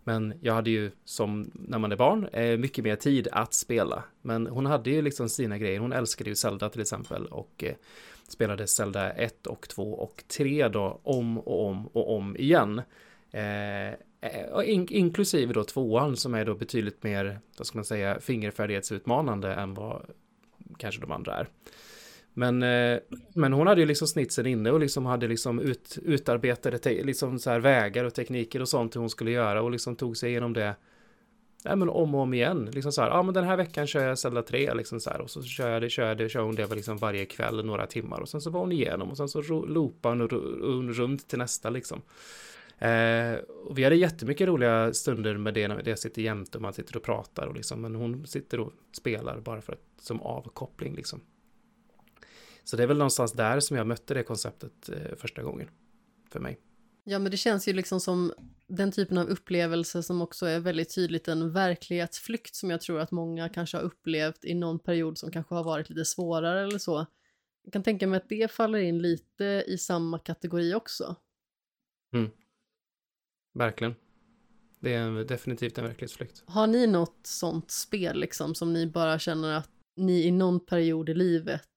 [0.04, 4.04] Men jag hade ju som när man är barn eh, mycket mer tid att spela.
[4.22, 5.80] Men hon hade ju liksom sina grejer.
[5.80, 7.74] Hon älskade ju Zelda till exempel och eh,
[8.28, 12.82] spelade Zelda 1 och 2 och 3 då om och om och om igen.
[13.30, 13.94] Eh, eh
[14.64, 19.74] in, inklusive då tvåan som är då betydligt mer, vad ska man säga, fingerfärdighetsutmanande än
[19.74, 20.06] vad
[20.78, 21.48] kanske de andra är.
[22.38, 22.98] Men, eh,
[23.34, 27.38] men hon hade ju liksom snitsen inne och liksom hade liksom ut, utarbetade te, liksom
[27.38, 30.30] så här vägar och tekniker och sånt hur hon skulle göra och liksom tog sig
[30.30, 30.74] igenom det
[31.64, 32.70] Nej men om och om igen.
[32.72, 35.20] Liksom så här, ja men den här veckan kör jag Zelda 3 liksom så här
[35.20, 37.86] och så kör jag det, kör jag det, kör hon det liksom varje kväll några
[37.86, 41.70] timmar och sen så var hon igenom och sen så loopade hon runt till nästa
[41.70, 42.02] liksom.
[42.78, 43.34] Eh,
[43.64, 46.96] och vi hade jättemycket roliga stunder med det när jag sitter jämte och man sitter
[46.96, 51.20] och pratar och liksom, men hon sitter och spelar bara för att, som avkoppling liksom.
[52.70, 55.70] Så det är väl någonstans där som jag mötte det konceptet eh, första gången
[56.30, 56.60] för mig.
[57.04, 58.32] Ja, men det känns ju liksom som
[58.66, 63.10] den typen av upplevelse som också är väldigt tydligt en verklighetsflykt som jag tror att
[63.10, 67.06] många kanske har upplevt i någon period som kanske har varit lite svårare eller så.
[67.62, 71.16] Jag kan tänka mig att det faller in lite i samma kategori också.
[72.12, 72.30] Mm.
[73.54, 73.94] Verkligen.
[74.80, 76.42] Det är definitivt en verklighetsflykt.
[76.46, 81.08] Har ni något sånt spel liksom som ni bara känner att ni i någon period
[81.08, 81.68] i livet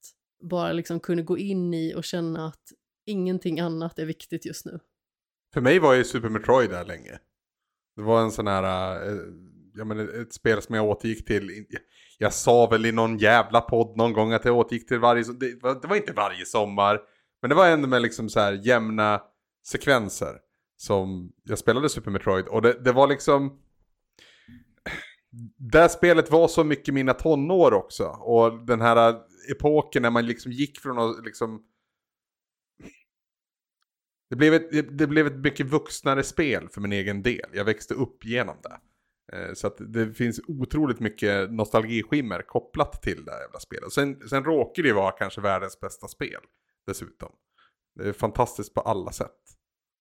[0.41, 2.63] bara liksom kunde gå in i och känna att
[3.05, 4.79] ingenting annat är viktigt just nu?
[5.53, 7.19] För mig var ju Super Metroid där länge.
[7.95, 9.17] Det var en sån här, äh,
[9.75, 11.65] ja men ett spel som jag återgick till.
[12.17, 15.63] Jag sa väl i någon jävla podd någon gång att jag återgick till varje, det
[15.63, 16.99] var, det var inte varje sommar.
[17.41, 19.21] Men det var ändå med liksom så här jämna
[19.65, 20.35] sekvenser.
[20.77, 23.59] Som jag spelade Super Metroid och det, det var liksom.
[25.57, 28.03] Det spelet var så mycket mina tonår också.
[28.05, 29.15] Och den här
[29.51, 31.63] epoken när man liksom gick från att liksom
[34.29, 37.49] det blev, ett, det blev ett mycket vuxnare spel för min egen del.
[37.53, 38.79] Jag växte upp genom det.
[39.33, 43.91] Eh, så att det finns otroligt mycket nostalgiskimmer kopplat till det här jävla spelet.
[43.91, 46.41] Sen, sen råkar det ju vara kanske världens bästa spel
[46.87, 47.31] dessutom.
[47.95, 49.37] Det är fantastiskt på alla sätt.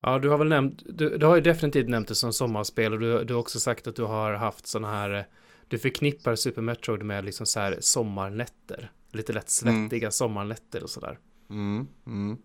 [0.02, 3.00] Ja, du har väl nämnt, du, du har ju definitivt nämnt det som sommarspel och
[3.00, 5.24] du, du har också sagt att du har haft sådana här, eh,
[5.68, 8.92] du förknippar Super Metroid med liksom så här sommarnätter.
[9.12, 10.12] Lite lätt svettiga mm.
[10.12, 11.18] sommarnätter och sådär.
[11.50, 12.38] Mm, mm.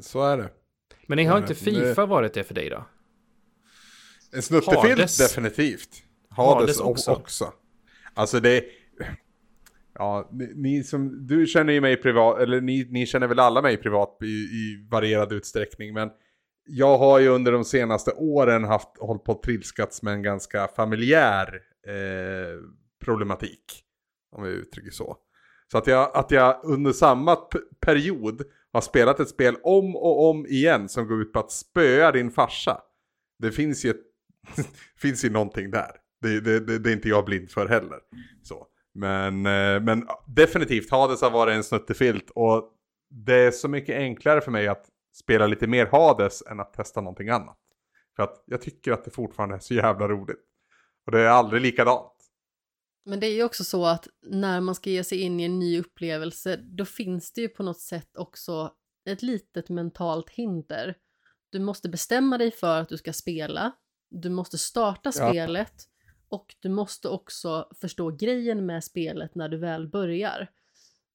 [0.00, 0.50] Så är det.
[1.06, 2.84] Men ni har inte Fifa varit det för dig då?
[4.32, 6.02] En snuttefilt definitivt.
[6.30, 7.10] Hades, Hades också.
[7.10, 7.52] också.
[8.14, 8.64] Alltså det...
[9.94, 11.26] Ja, ni, som...
[11.26, 14.86] Du känner ju mig privat, eller ni, ni känner väl alla mig privat i, i
[14.90, 16.10] varierad utsträckning, men
[16.66, 20.68] jag har ju under de senaste åren haft, hållit på att trilskats med en ganska
[20.68, 22.60] familjär eh,
[23.04, 23.84] problematik.
[24.36, 25.16] Om vi uttrycker så.
[25.72, 27.36] Så att jag, att jag under samma
[27.80, 28.42] period
[28.72, 32.30] har spelat ett spel om och om igen som går ut på att spöa din
[32.30, 32.80] farsa.
[33.38, 34.02] Det finns ju, ett,
[35.00, 35.90] finns ju någonting där.
[36.22, 37.98] Det, det, det, det, är inte jag blind för heller.
[38.42, 38.66] Så.
[38.94, 42.72] Men, eh, men definitivt Hades har varit en snuttefilt och
[43.10, 47.00] det är så mycket enklare för mig att spela lite mer Hades än att testa
[47.00, 47.58] någonting annat.
[48.16, 50.44] För att jag tycker att det fortfarande är så jävla roligt.
[51.06, 52.12] Och det är aldrig likadant.
[53.08, 55.58] Men det är ju också så att när man ska ge sig in i en
[55.58, 58.72] ny upplevelse, då finns det ju på något sätt också
[59.04, 60.94] ett litet mentalt hinder.
[61.50, 63.72] Du måste bestämma dig för att du ska spela,
[64.08, 65.30] du måste starta ja.
[65.30, 65.88] spelet
[66.28, 70.50] och du måste också förstå grejen med spelet när du väl börjar.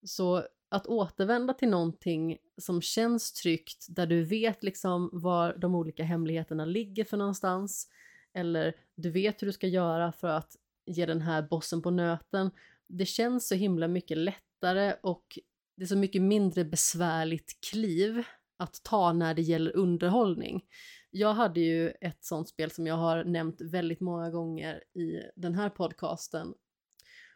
[0.05, 6.03] Så att återvända till någonting som känns tryggt, där du vet liksom var de olika
[6.03, 7.87] hemligheterna ligger för någonstans,
[8.33, 12.51] eller du vet hur du ska göra för att ge den här bossen på nöten.
[12.87, 15.39] Det känns så himla mycket lättare och
[15.75, 18.23] det är så mycket mindre besvärligt kliv
[18.57, 20.65] att ta när det gäller underhållning.
[21.09, 25.55] Jag hade ju ett sånt spel som jag har nämnt väldigt många gånger i den
[25.55, 26.53] här podcasten.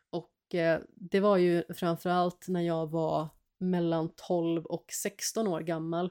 [0.09, 3.27] Och eh, det var ju framförallt när jag var
[3.59, 6.09] mellan 12 och 16 år gammal.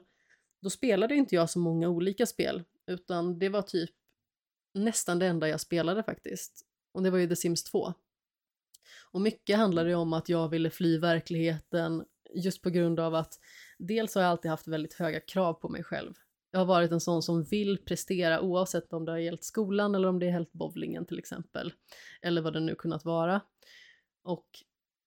[0.61, 3.91] Då spelade inte jag så många olika spel, utan det var typ
[4.73, 6.66] nästan det enda jag spelade faktiskt.
[6.97, 7.93] Och det var ju The Sims 2.
[9.11, 13.39] Och mycket handlade om att jag ville fly verkligheten just på grund av att
[13.77, 16.13] dels har jag alltid haft väldigt höga krav på mig själv.
[16.51, 20.07] Jag har varit en sån som vill prestera oavsett om det har gällt skolan eller
[20.07, 21.73] om det är helt bowlingen till exempel.
[22.21, 23.41] Eller vad det nu kunnat vara.
[24.23, 24.47] Och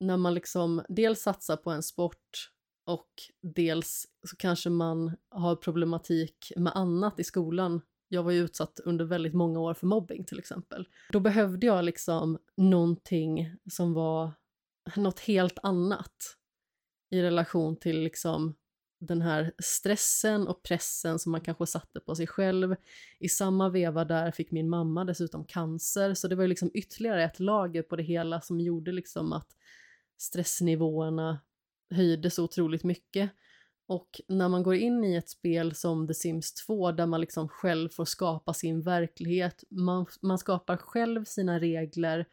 [0.01, 2.51] när man liksom dels satsar på en sport
[2.85, 3.11] och
[3.43, 7.81] dels så kanske man har problematik med annat i skolan
[8.13, 10.89] jag var ju utsatt under väldigt många år för mobbing till exempel.
[11.13, 14.33] Då behövde jag liksom någonting som var
[14.97, 16.37] något helt annat
[17.11, 18.55] i relation till liksom
[19.01, 22.77] den här stressen och pressen som man kanske satte på sig själv.
[23.19, 27.25] I samma veva där fick min mamma dessutom cancer, så det var ju liksom ytterligare
[27.25, 29.49] ett lager på det hela som gjorde liksom att
[30.19, 31.41] stressnivåerna
[31.91, 33.31] höjdes så otroligt mycket.
[33.91, 37.49] Och när man går in i ett spel som The Sims 2 där man liksom
[37.49, 42.27] själv får skapa sin verklighet, man, man skapar själv sina regler,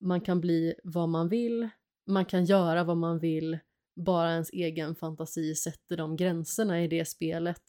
[0.00, 1.68] man kan bli vad man vill,
[2.06, 3.58] man kan göra vad man vill,
[3.96, 7.62] bara ens egen fantasi sätter de gränserna i det spelet.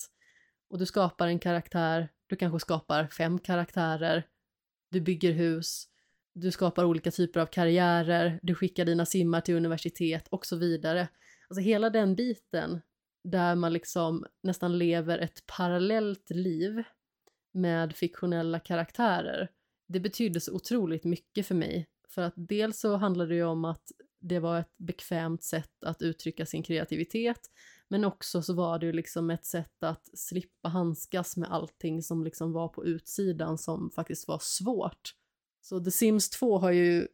[0.70, 4.28] Och du skapar en karaktär, du kanske skapar fem karaktärer,
[4.92, 5.88] du bygger hus,
[6.34, 11.08] du skapar olika typer av karriärer, du skickar dina simmar till universitet och så vidare.
[11.50, 12.82] Alltså hela den biten
[13.26, 16.84] där man liksom nästan lever ett parallellt liv
[17.54, 19.52] med fiktionella karaktärer.
[19.88, 21.88] Det betydde så otroligt mycket för mig.
[22.10, 26.02] För att dels så handlade det ju om att det var ett bekvämt sätt att
[26.02, 27.40] uttrycka sin kreativitet,
[27.88, 32.24] men också så var det ju liksom ett sätt att slippa handskas med allting som
[32.24, 35.16] liksom var på utsidan som faktiskt var svårt.
[35.62, 37.08] Så The Sims 2 har ju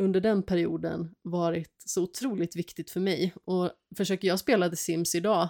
[0.00, 3.34] under den perioden varit så otroligt viktigt för mig.
[3.44, 5.48] Och försöker jag spela The Sims idag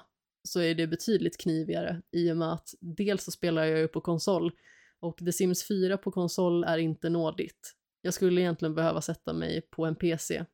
[0.49, 4.01] så är det betydligt knivigare i och med att dels så spelar jag ju på
[4.01, 4.53] konsol
[5.01, 7.77] och The Sims 4 på konsol är inte nådigt.
[8.03, 10.45] Jag skulle egentligen behöva sätta mig på en PC.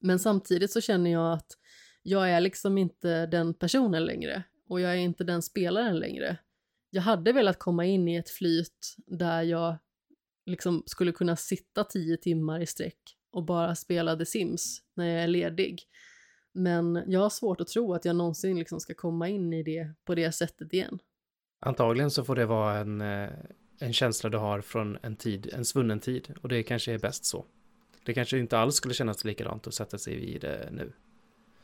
[0.00, 1.52] Men samtidigt så känner jag att
[2.02, 6.36] jag är liksom inte den personen längre och jag är inte den spelaren längre.
[6.90, 9.76] Jag hade velat komma in i ett flyt där jag
[10.46, 12.98] liksom skulle kunna sitta tio timmar i sträck
[13.32, 15.82] och bara spela The Sims när jag är ledig.
[16.52, 19.94] Men jag har svårt att tro att jag någonsin liksom ska komma in i det
[20.04, 20.98] på det sättet igen.
[21.60, 23.28] Antagligen så får det vara en, eh,
[23.78, 26.34] en känsla du har från en tid, en svunnen tid.
[26.42, 27.44] Och det kanske är bäst så.
[28.04, 30.92] Det kanske inte alls skulle kännas likadant att sätta sig vid det nu.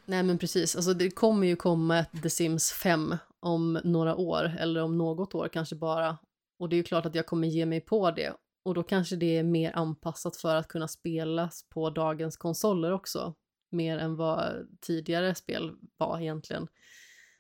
[0.05, 4.57] Nej men precis, alltså det kommer ju komma ett The Sims 5 om några år,
[4.59, 6.19] eller om något år kanske bara.
[6.59, 8.33] Och det är ju klart att jag kommer ge mig på det
[8.67, 13.35] och då kanske det är mer anpassat för att kunna spelas på dagens konsoler också.
[13.71, 16.69] Mer än vad tidigare spel var egentligen.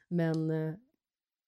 [0.09, 0.75] Men eh,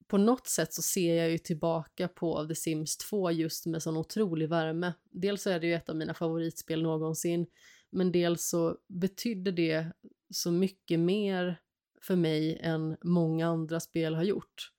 [0.06, 3.96] på något sätt så ser jag ju tillbaka på The Sims 2 just med sån
[3.96, 4.92] otrolig värme.
[5.10, 7.46] Dels så är det ju ett av mina favoritspel någonsin,
[7.90, 9.92] men dels så betydde det
[10.30, 11.60] så mycket mer
[12.02, 14.72] för mig än många andra spel har gjort.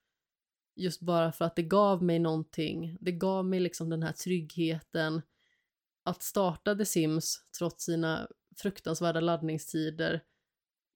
[0.80, 2.98] Just bara för att det gav mig någonting.
[3.02, 5.22] Det gav mig liksom den här tryggheten.
[6.04, 8.28] Att starta The Sims trots sina
[8.58, 10.24] fruktansvärda laddningstider.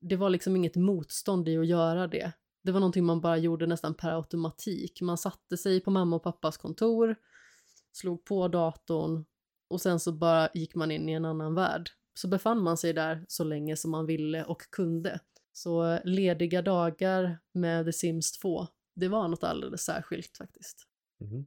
[0.01, 2.31] Det var liksom inget motstånd i att göra det.
[2.63, 5.01] det var någonting man bara gjorde nästan per automatik.
[5.01, 7.15] Man satte sig på mamma och pappas kontor,
[7.91, 9.25] slog på datorn
[9.67, 11.89] och sen så bara gick man in i en annan värld.
[12.13, 15.19] Så befann man sig där så länge som man ville och kunde.
[15.53, 20.83] Så lediga dagar med The Sims 2, det var något alldeles särskilt faktiskt.
[21.21, 21.45] Mm.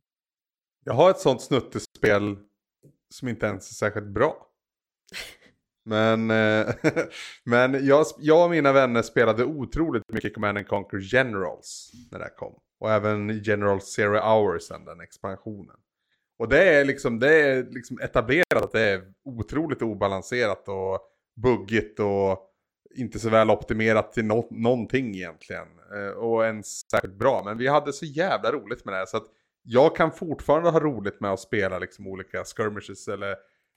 [0.85, 2.37] Jag har ett sånt snuttespel
[3.15, 4.47] som inte ens är särskilt bra.
[5.85, 6.75] Men, eh,
[7.45, 12.61] men jag, jag och mina vänner spelade otroligt mycket Command Conquer Generals när det kom.
[12.81, 15.77] Och även General Zero Hours sen, den expansionen.
[16.39, 21.01] Och det är liksom, det är liksom etablerat att det är otroligt obalanserat och
[21.37, 22.51] buggigt och
[22.95, 25.69] inte så väl optimerat till no någonting egentligen.
[25.95, 27.43] Eh, och ens särskilt bra.
[27.45, 29.27] Men vi hade så jävla roligt med det här så att
[29.63, 33.31] jag kan fortfarande ha roligt med att spela liksom olika skirmishes eller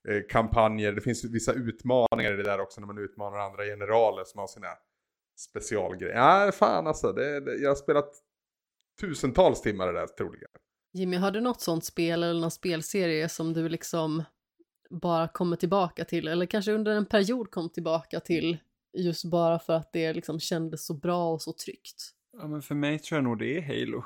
[0.10, 0.92] eh, kampanjer.
[0.92, 4.48] Det finns vissa utmaningar i det där också när man utmanar andra generaler som har
[4.48, 4.68] sina
[5.40, 6.16] specialgrejer.
[6.16, 7.12] Ja, fan alltså.
[7.12, 8.10] Det, det, jag har spelat
[9.02, 10.50] tusentals timmar i det där troligen.
[10.94, 14.24] Jimmy, har du något sånt spel eller någon spelserie som du liksom
[14.90, 18.58] bara kommer tillbaka till eller kanske under en period kom tillbaka till
[18.94, 22.12] just bara för att det liksom kändes så bra och så tryggt?
[22.38, 24.04] Ja, men för mig tror jag nog det är Halo.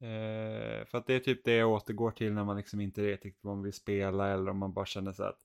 [0.00, 3.24] Eh, för att det är typ det jag återgår till när man liksom inte vet
[3.24, 5.38] riktigt vad man vill spela eller om man bara känner så att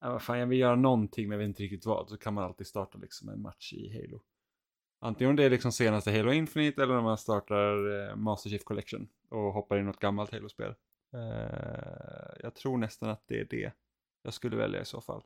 [0.00, 2.44] ja, fan, jag vill göra någonting men jag vet inte riktigt vad så kan man
[2.44, 4.22] alltid starta liksom en match i Halo.
[5.00, 8.64] Antingen om det är liksom senaste Halo Infinite eller om man startar eh, Master Chief
[8.64, 10.74] Collection och hoppar in något gammalt Halo-spel.
[11.14, 13.72] Eh, jag tror nästan att det är det
[14.22, 15.22] jag skulle välja i så fall.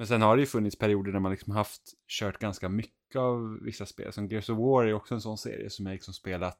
[0.00, 3.58] Men sen har det ju funnits perioder där man liksom haft kört ganska mycket av
[3.62, 4.12] vissa spel.
[4.12, 6.58] Som Gears of War är också en sån serie som jag liksom spelat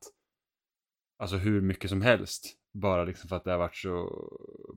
[1.16, 2.56] alltså hur mycket som helst.
[2.72, 4.08] Bara liksom för att det har varit så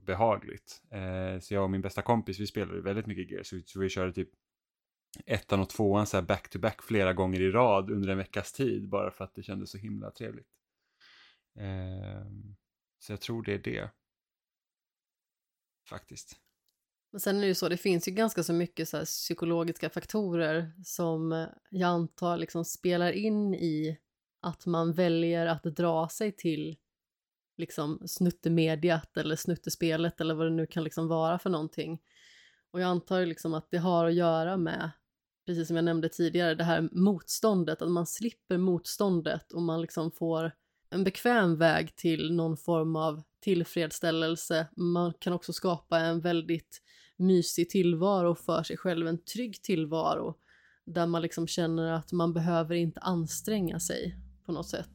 [0.02, 0.82] behagligt.
[0.90, 3.54] Eh, så jag och min bästa kompis, vi spelade väldigt mycket Gears.
[3.66, 4.30] Så vi körde typ
[5.26, 8.52] ettan och tvåan så här back to back flera gånger i rad under en veckas
[8.52, 8.88] tid.
[8.88, 10.48] Bara för att det kändes så himla trevligt.
[11.58, 12.26] Eh,
[12.98, 13.90] så jag tror det är det.
[15.88, 16.43] Faktiskt.
[17.14, 20.72] Men sen är det ju så, det finns ju ganska så mycket så psykologiska faktorer
[20.84, 23.98] som jag antar liksom spelar in i
[24.40, 26.76] att man väljer att dra sig till
[27.56, 32.02] liksom snuttemediet eller snuttespelet eller vad det nu kan liksom vara för någonting.
[32.70, 34.90] Och jag antar liksom att det har att göra med,
[35.46, 40.10] precis som jag nämnde tidigare, det här motståndet, att man slipper motståndet och man liksom
[40.10, 40.52] får
[40.90, 44.66] en bekväm väg till någon form av tillfredsställelse.
[44.76, 46.80] Man kan också skapa en väldigt
[47.16, 50.34] mysig tillvaro för sig själv, en trygg tillvaro
[50.86, 54.92] där man liksom känner att man behöver inte anstränga sig på något sätt.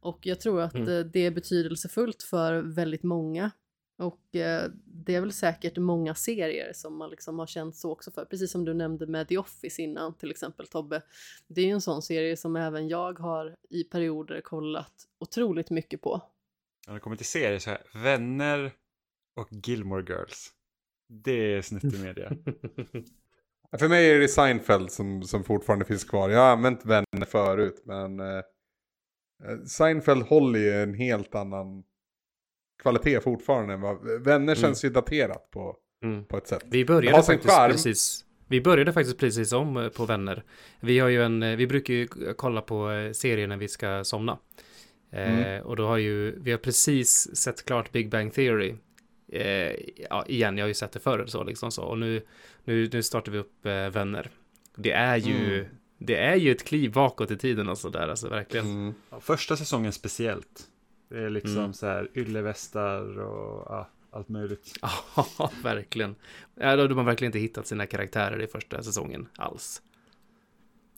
[0.00, 0.88] Och jag tror att mm.
[0.88, 3.50] Eh, det är betydelsefullt för väldigt många.
[3.98, 8.10] Och eh, det är väl säkert många serier som man liksom har känt så också
[8.10, 8.24] för.
[8.24, 11.02] Precis som du nämnde med The Office innan till exempel Tobbe.
[11.48, 16.02] Det är ju en sån serie som även jag har i perioder kollat otroligt mycket
[16.02, 16.22] på.
[16.86, 18.72] När det kommer till serier så här, Vänner
[19.36, 20.52] och Gilmore Girls.
[21.08, 22.32] Det är snuttemedia.
[23.78, 26.30] För mig är det Seinfeld som, som fortfarande finns kvar.
[26.30, 28.42] Jag har använt Vänner förut men eh,
[29.44, 31.84] Eh, Seinfeld håller ju en helt annan
[32.82, 33.76] kvalitet fortfarande.
[34.18, 34.54] Vänner mm.
[34.56, 36.24] känns ju daterat på, mm.
[36.24, 36.64] på ett sätt.
[36.66, 38.22] Vi började faktiskt precis.
[38.48, 40.44] Vi började faktiskt precis om eh, på Vänner.
[40.80, 44.38] Vi har ju en, eh, vi brukar ju kolla på serier när vi ska somna.
[45.12, 45.38] Mm.
[45.38, 48.74] Eh, och då har ju, vi har precis sett klart Big Bang Theory.
[49.28, 49.74] Eh,
[50.10, 51.82] ja, igen, jag har ju sett det förr så liksom så.
[51.82, 52.22] Och nu,
[52.64, 54.30] nu, nu startar vi upp eh, Vänner.
[54.74, 55.66] Det är ju, mm.
[55.98, 58.66] Det är ju ett kliv bakåt i tiden och sådär, alltså verkligen.
[58.66, 58.94] Mm.
[59.10, 60.68] Ja, första säsongen speciellt.
[61.08, 61.72] Det är liksom mm.
[61.72, 64.72] så här yllevästar och ja, allt möjligt.
[65.38, 66.14] Ja, verkligen.
[66.54, 69.82] Ja, de har verkligen inte hittat sina karaktärer i första säsongen alls.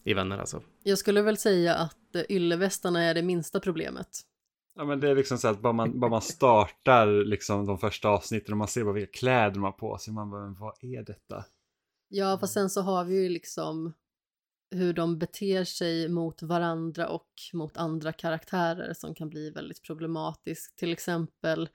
[0.05, 0.62] I Vänner alltså.
[0.82, 4.08] Jag skulle väl säga att eh, yllevästarna är det minsta problemet.
[4.78, 8.08] Ja men det är liksom så att bara man, bara man startar liksom de första
[8.08, 10.15] avsnitten och man ser bara vilka kläder de har på sig.
[10.15, 11.44] Man bara, men vad är detta?
[12.08, 13.92] Ja, fast sen så har vi ju liksom
[14.70, 20.78] hur de beter sig mot varandra och mot andra karaktärer som kan bli väldigt problematiskt.
[20.78, 21.68] Till exempel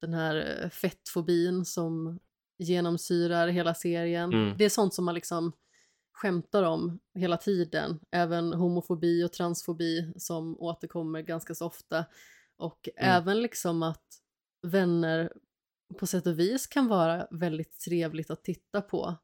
[0.00, 2.18] den här eh, fettfobin som
[2.58, 4.32] genomsyrar hela serien.
[4.32, 4.56] Mm.
[4.58, 5.52] Det är sånt som man liksom
[6.12, 8.00] skämtar om hela tiden.
[8.10, 12.04] Även homofobi och transfobi som återkommer ganska så ofta.
[12.62, 13.10] Och mm.
[13.10, 14.04] även liksom att
[14.62, 15.32] vänner
[15.98, 19.16] på sätt och vis kan vara väldigt trevligt att titta på.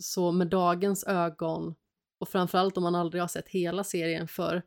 [0.00, 1.74] Så med dagens ögon
[2.18, 4.62] och framförallt om man aldrig har sett hela serien för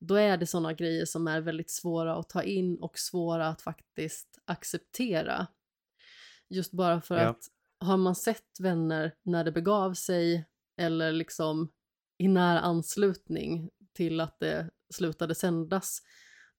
[0.00, 3.62] då är det sådana grejer som är väldigt svåra att ta in och svåra att
[3.62, 5.46] faktiskt acceptera.
[6.48, 7.28] Just bara för ja.
[7.28, 7.42] att
[7.80, 10.44] har man sett vänner när det begav sig
[10.80, 11.72] eller liksom
[12.18, 16.02] i nära anslutning till att det slutade sändas,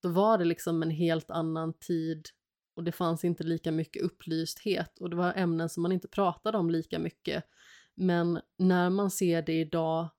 [0.01, 2.27] då var det liksom en helt annan tid
[2.75, 6.57] och det fanns inte lika mycket upplysthet och det var ämnen som man inte pratade
[6.57, 7.43] om lika mycket.
[7.95, 10.09] Men när man ser det idag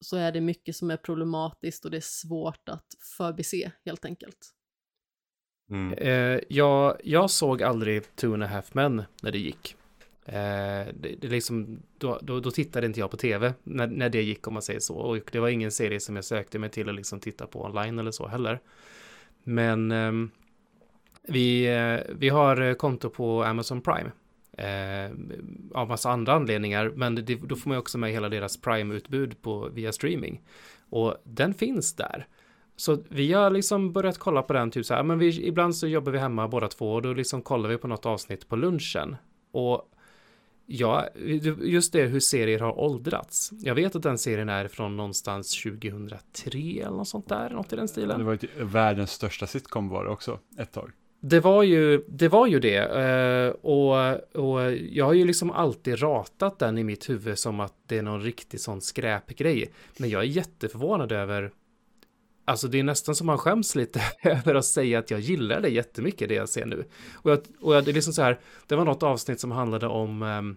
[0.00, 2.86] så är det mycket som är problematiskt och det är svårt att
[3.16, 4.52] förbise helt enkelt.
[5.70, 5.92] Mm.
[5.92, 9.76] Eh, jag, jag såg aldrig Two and a Half Men när det gick.
[10.24, 14.22] Eh, det, det liksom, då, då, då, tittade inte jag på tv när, när det
[14.22, 14.94] gick om man säger så.
[14.94, 17.98] Och det var ingen serie som jag sökte mig till att liksom titta på online
[17.98, 18.60] eller så heller.
[19.44, 20.12] Men eh,
[21.22, 24.10] vi, eh, vi har eh, konto på Amazon Prime.
[24.58, 25.10] Eh,
[25.74, 29.68] av massa andra anledningar, men det, då får man också med hela deras Prime-utbud på,
[29.68, 30.40] via streaming.
[30.90, 32.26] Och den finns där.
[32.76, 35.86] Så vi har liksom börjat kolla på den, typ så här, men vi, ibland så
[35.86, 39.16] jobbar vi hemma båda två och då liksom kollar vi på något avsnitt på lunchen.
[39.52, 39.92] Och
[40.72, 41.08] ja,
[41.62, 43.50] just det hur serier har åldrats.
[43.60, 47.76] Jag vet att den serien är från någonstans 2003 eller något sånt där, något i
[47.76, 48.18] den stilen.
[48.18, 50.90] Det var ju världens största sitcom var det också, ett tag.
[51.20, 52.78] Det var ju det, var ju det.
[52.78, 57.74] Eh, och, och jag har ju liksom alltid ratat den i mitt huvud som att
[57.86, 59.72] det är någon riktig sån skräpgrej.
[59.96, 61.50] Men jag är jätteförvånad över
[62.52, 65.68] Alltså det är nästan som man skäms lite över att säga att jag gillar det
[65.68, 66.84] jättemycket det jag ser nu.
[67.14, 69.86] Och, jag, och jag, det är liksom så här, det var något avsnitt som handlade
[69.86, 70.56] om ehm,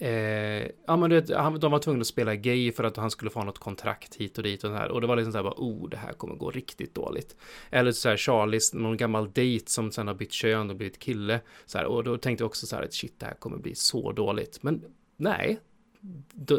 [0.00, 1.26] Eh, ja men du vet,
[1.60, 4.44] de var tvungna att spela gay för att han skulle få något kontrakt hit och
[4.44, 4.88] dit och här.
[4.88, 7.36] Och det var liksom så här bara, oh, det här kommer gå riktigt dåligt.
[7.70, 11.40] Eller så här Charlies, någon gammal dejt som sen har bytt kön och blivit kille.
[11.66, 13.74] Så här, och då tänkte jag också så här att shit, det här kommer bli
[13.74, 14.62] så dåligt.
[14.62, 14.84] Men
[15.16, 15.58] nej,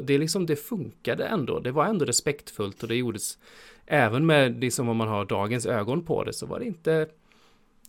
[0.03, 1.59] det, liksom, det funkade ändå.
[1.59, 3.37] Det var ändå respektfullt och det gjordes
[3.89, 7.07] även med liksom om man har dagens ögon på det så var det inte,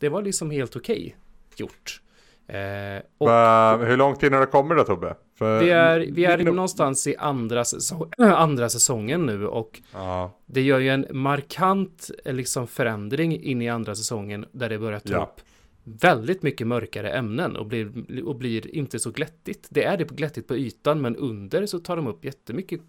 [0.01, 1.13] det var liksom helt okej okay
[1.57, 2.01] gjort.
[2.47, 5.15] Eh, och, Va, hur långt in har det kommit då Tobbe?
[5.39, 10.33] För, vi är, vi är någonstans i andra, säsong, andra säsongen nu och ja.
[10.47, 15.01] det gör ju en markant eh, liksom förändring in i andra säsongen där det börjar
[15.01, 15.23] ta ja.
[15.23, 15.41] upp
[15.85, 17.93] väldigt mycket mörkare ämnen och blir,
[18.25, 19.67] och blir inte så glättigt.
[19.71, 22.81] Det är det glättigt på ytan men under så tar de upp jättemycket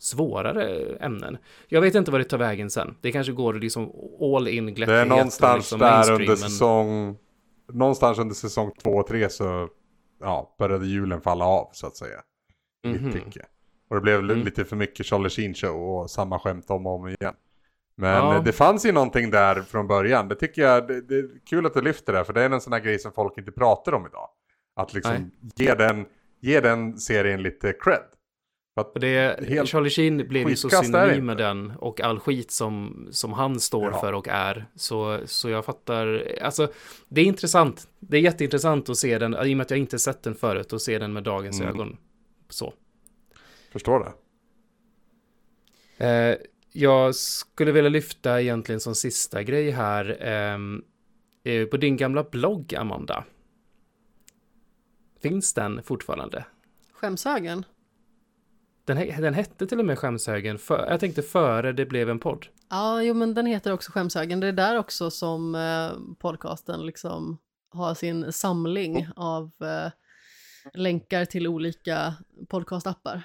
[0.00, 1.38] svårare ämnen.
[1.68, 2.94] Jag vet inte vad det tar vägen sen.
[3.00, 3.92] Det kanske går liksom
[4.34, 4.88] all in glättighet.
[4.88, 7.16] Det är någonstans liksom där under säsong
[7.72, 9.68] någonstans under säsong två och tre så
[10.20, 12.20] ja, började hjulen falla av så att säga.
[12.84, 13.42] Mm -hmm.
[13.88, 14.38] Och det blev mm.
[14.38, 17.34] lite för mycket Charlie Sheen show och samma skämt om och om igen.
[17.94, 18.42] Men ja.
[18.44, 20.28] det fanns ju någonting där från början.
[20.28, 22.60] Det tycker jag, det, det, är kul att du lyfter det, för det är en
[22.60, 24.28] sån här grej som folk inte pratar om idag.
[24.76, 26.06] Att liksom ge den,
[26.40, 28.04] ge den serien lite cred.
[28.74, 33.06] För det, helt Charlie Sheen blev ju så synonym med den och all skit som,
[33.10, 34.00] som han står ja.
[34.00, 34.66] för och är.
[34.74, 36.72] Så, så jag fattar, alltså
[37.08, 37.88] det är intressant.
[37.98, 40.72] Det är jätteintressant att se den, i och med att jag inte sett den förut,
[40.72, 41.74] och se den med dagens mm.
[41.74, 41.96] ögon.
[42.48, 42.74] Så.
[43.72, 44.00] Förstår
[45.98, 46.06] det.
[46.06, 46.36] Eh,
[46.72, 50.84] jag skulle vilja lyfta egentligen som sista grej här, ehm,
[51.44, 53.24] eh, på din gamla blogg, Amanda.
[55.22, 56.44] Finns den fortfarande?
[56.92, 57.64] Skämshögen?
[58.90, 62.46] Den, den hette till och med Skämshögen, för, jag tänkte före det blev en podd.
[62.70, 64.40] Ja, jo men den heter också Skämshögen.
[64.40, 67.38] Det är där också som eh, podcasten liksom
[67.70, 69.92] har sin samling av eh,
[70.74, 72.14] länkar till olika
[72.48, 73.22] podcastappar.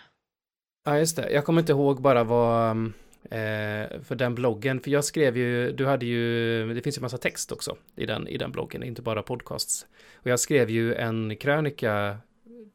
[0.86, 1.32] Ja, just det.
[1.32, 2.78] Jag kommer inte ihåg bara vad,
[3.24, 7.18] eh, för den bloggen, för jag skrev ju, du hade ju, det finns ju massa
[7.18, 9.86] text också i den, i den bloggen, inte bara podcasts.
[10.16, 12.18] Och jag skrev ju en krönika,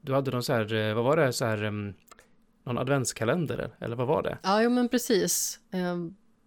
[0.01, 1.95] du hade någon så här, eh, vad var det, så här, mm,
[2.71, 4.39] någon adventskalender eller vad var det?
[4.43, 5.61] Ja, jo, men precis.
[5.73, 5.97] Eh,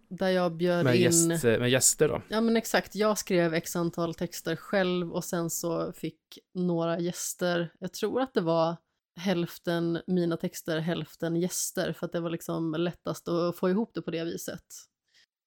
[0.09, 1.01] där jag bjöd med in...
[1.01, 2.21] Gäst, med gäster då?
[2.27, 2.95] Ja, men exakt.
[2.95, 6.19] Jag skrev x antal texter själv och sen så fick
[6.53, 8.75] några gäster, jag tror att det var
[9.19, 14.01] hälften mina texter, hälften gäster, för att det var liksom lättast att få ihop det
[14.01, 14.63] på det viset.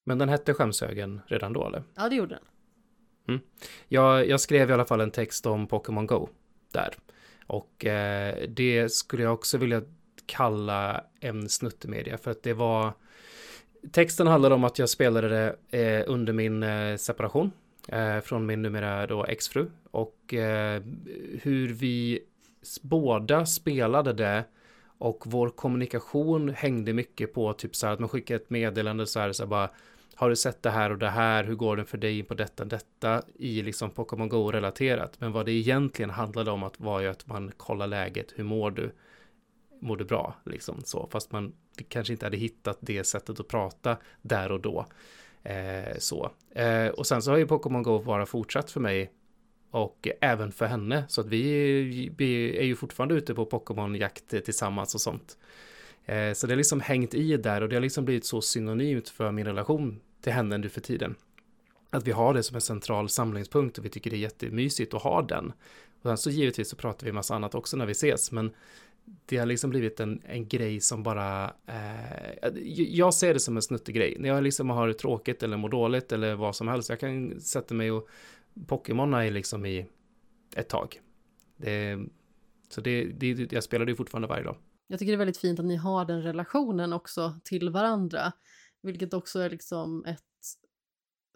[0.05, 1.82] Men den hette Skämshögen redan då, eller?
[1.94, 2.44] Ja, det gjorde den.
[3.28, 3.40] Mm.
[3.88, 6.28] Jag, jag skrev i alla fall en text om Pokémon Go
[6.72, 6.94] där.
[7.46, 9.82] Och eh, det skulle jag också vilja
[10.26, 12.92] kalla en snuttemedia för att det var
[13.92, 17.52] Texten handlade om att jag spelade det eh, under min eh, separation
[17.88, 20.82] eh, från min numera då exfru och eh,
[21.42, 22.20] hur vi
[22.82, 24.44] båda spelade det
[24.98, 29.20] och vår kommunikation hängde mycket på typ så här att man skickar ett meddelande så
[29.20, 29.70] här så här bara
[30.16, 32.64] har du sett det här och det här, hur går det för dig på detta
[32.64, 35.20] detta i liksom Pokémon Go relaterat.
[35.20, 38.70] Men vad det egentligen handlade om att var ju att man kollar läget, hur mår
[38.70, 38.92] du?
[39.86, 41.52] Mådde bra, liksom så, fast man
[41.89, 44.86] kanske inte hade hittat det sättet att prata där och då.
[45.42, 46.31] Eh, så.
[46.50, 49.12] Eh, och sen så har ju Pokémon Go bara fortsatt för mig
[49.70, 54.94] och även för henne, så att vi, vi är ju fortfarande ute på Pokémon-jakt tillsammans
[54.94, 55.39] och sånt.
[56.05, 59.08] Eh, så det har liksom hängt i där och det har liksom blivit så synonymt
[59.08, 61.15] för min relation till henne nu för tiden.
[61.90, 65.02] Att vi har det som en central samlingspunkt och vi tycker det är jättemysigt att
[65.02, 65.52] ha den.
[66.02, 68.50] Och sen så givetvis så pratar vi massa annat också när vi ses, men
[69.26, 73.62] det har liksom blivit en, en grej som bara, eh, jag ser det som en
[73.62, 74.16] snuttegrej.
[74.18, 77.40] När jag liksom har det tråkigt eller mår dåligt eller vad som helst, jag kan
[77.40, 78.08] sätta mig och
[78.66, 79.86] Pokémona är liksom i
[80.56, 81.00] ett tag.
[81.56, 81.98] Det,
[82.68, 84.56] så det, det, jag spelar det fortfarande varje dag.
[84.86, 88.32] Jag tycker det är väldigt fint att ni har den relationen också till varandra,
[88.82, 90.22] vilket också är liksom ett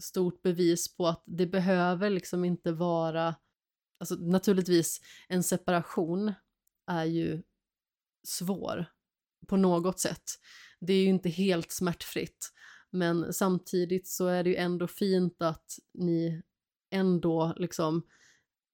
[0.02, 3.34] stort bevis på att det behöver liksom inte vara,
[4.00, 6.32] alltså naturligtvis en separation
[6.86, 7.42] är ju
[8.23, 8.86] svår
[9.47, 10.24] på något sätt.
[10.81, 12.52] Det är ju inte helt smärtfritt,
[12.90, 16.42] men samtidigt så är det ju ändå fint att ni
[16.90, 18.02] ändå liksom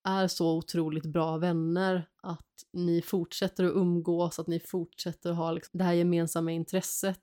[0.04, 5.52] är så otroligt bra vänner att ni fortsätter att umgås, att ni fortsätter att ha
[5.52, 7.22] liksom det här gemensamma intresset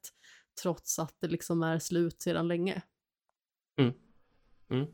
[0.61, 2.81] trots att det liksom är slut sedan länge.
[3.79, 3.93] Mm.
[4.69, 4.87] Mm.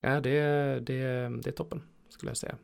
[0.00, 0.40] Ja, det,
[0.80, 2.58] det, det är toppen, skulle jag säga.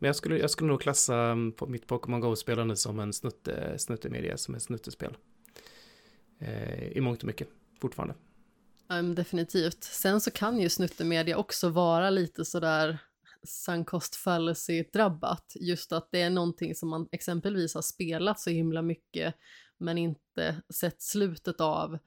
[0.00, 3.52] Men jag skulle, jag skulle nog klassa mm, på mitt Pokémon Go-spelande som en snutte,
[3.52, 5.16] eh, snuttemedia, som ett snuttespel.
[6.38, 7.48] Eh, I mångt och mycket,
[7.80, 8.14] fortfarande.
[8.88, 9.84] Um, definitivt.
[9.84, 12.98] Sen så kan ju snuttemedia också vara lite sådär
[13.42, 15.56] sunkost fallacy-drabbat.
[15.60, 19.34] Just att det är någonting som man exempelvis har spelat så himla mycket
[19.78, 21.98] men inte sett slutet av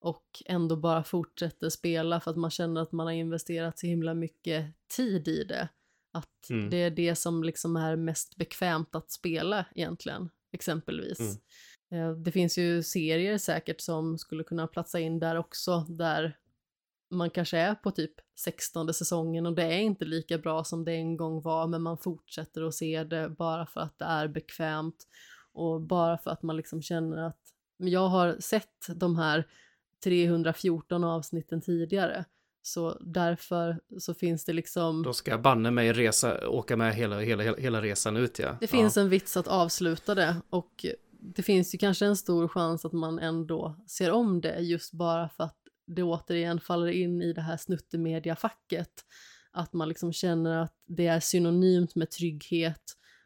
[0.00, 4.14] och ändå bara fortsätter spela för att man känner att man har investerat så himla
[4.14, 5.68] mycket tid i det.
[6.12, 6.70] Att mm.
[6.70, 11.20] det är det som liksom är mest bekvämt att spela egentligen, exempelvis.
[11.20, 12.10] Mm.
[12.10, 16.36] Eh, det finns ju serier säkert som skulle kunna platsa in där också, där
[17.10, 20.92] man kanske är på typ 16 säsongen och det är inte lika bra som det
[20.92, 25.06] en gång var, men man fortsätter att se det bara för att det är bekvämt
[25.52, 27.38] och bara för att man liksom känner att
[27.76, 29.48] jag har sett de här
[30.04, 32.24] 314 avsnitten tidigare.
[32.62, 35.02] Så därför så finns det liksom...
[35.02, 38.56] Då ska jag banne mig resa, åka med hela, hela, hela resan ut ja.
[38.60, 39.02] Det finns ja.
[39.02, 40.86] en vits att avsluta det och
[41.20, 45.28] det finns ju kanske en stor chans att man ändå ser om det just bara
[45.28, 48.90] för att det återigen faller in i det här snuttemediafacket.
[49.52, 52.82] Att man liksom känner att det är synonymt med trygghet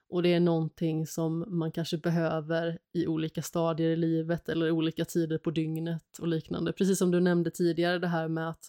[0.08, 5.04] och det är någonting som man kanske behöver i olika stadier i livet eller olika
[5.04, 6.72] tider på dygnet och liknande.
[6.72, 8.64] Precis som du nämnde tidigare det här med att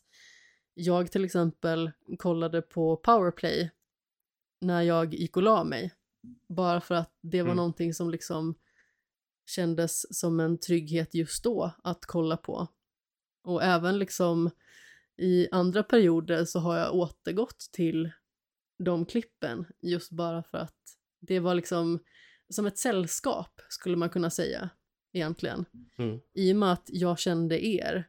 [0.78, 3.72] jag till exempel kollade på powerplay
[4.62, 5.94] när jag gick och la mig.
[6.50, 7.58] Bara för att det var mm.
[7.58, 8.56] någonting som liksom
[9.50, 12.68] kändes som en trygghet just då att kolla på.
[13.44, 14.50] Och även liksom
[15.18, 18.12] i andra perioder så har jag återgått till
[18.80, 20.76] de klippen just bara för att
[21.20, 22.00] det var liksom
[22.50, 24.70] som ett sällskap skulle man kunna säga
[25.14, 25.66] egentligen.
[25.98, 26.20] Mm.
[26.34, 28.08] I och med att jag kände er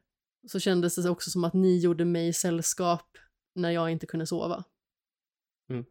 [0.48, 3.18] så kändes det också som att ni gjorde mig sällskap
[3.54, 4.64] när jag inte kunde sova.
[5.70, 5.84] Mm.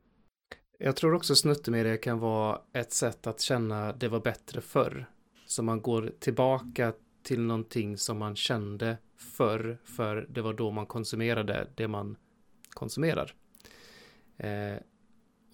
[0.80, 5.10] Jag tror också snuttemedia kan vara ett sätt att känna det var bättre förr.
[5.46, 10.86] Så man går tillbaka till någonting som man kände förr, för det var då man
[10.86, 12.18] konsumerade det man
[12.70, 13.34] konsumerar.
[14.38, 14.78] Eh,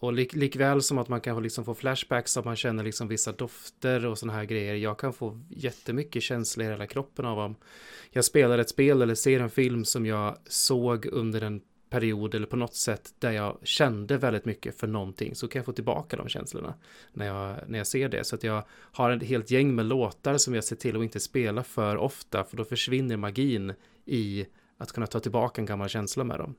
[0.04, 3.32] och lik, likväl som att man kan liksom få flashbacks, att man känner liksom vissa
[3.32, 4.76] dofter och sådana här grejer.
[4.76, 7.56] Jag kan få jättemycket känslor i hela kroppen av om
[8.12, 12.48] jag spelar ett spel eller ser en film som jag såg under en period eller
[12.48, 16.18] på något sätt där jag kände väldigt mycket för någonting så kan jag få tillbaka
[16.18, 16.74] de känslorna
[17.14, 18.24] när jag, när jag ser det.
[18.24, 21.20] Så att jag har ett helt gäng med låtar som jag ser till att inte
[21.20, 23.74] spela för ofta för då försvinner magin
[24.06, 24.46] i
[24.78, 26.56] att kunna ta tillbaka en gammal känsla med dem.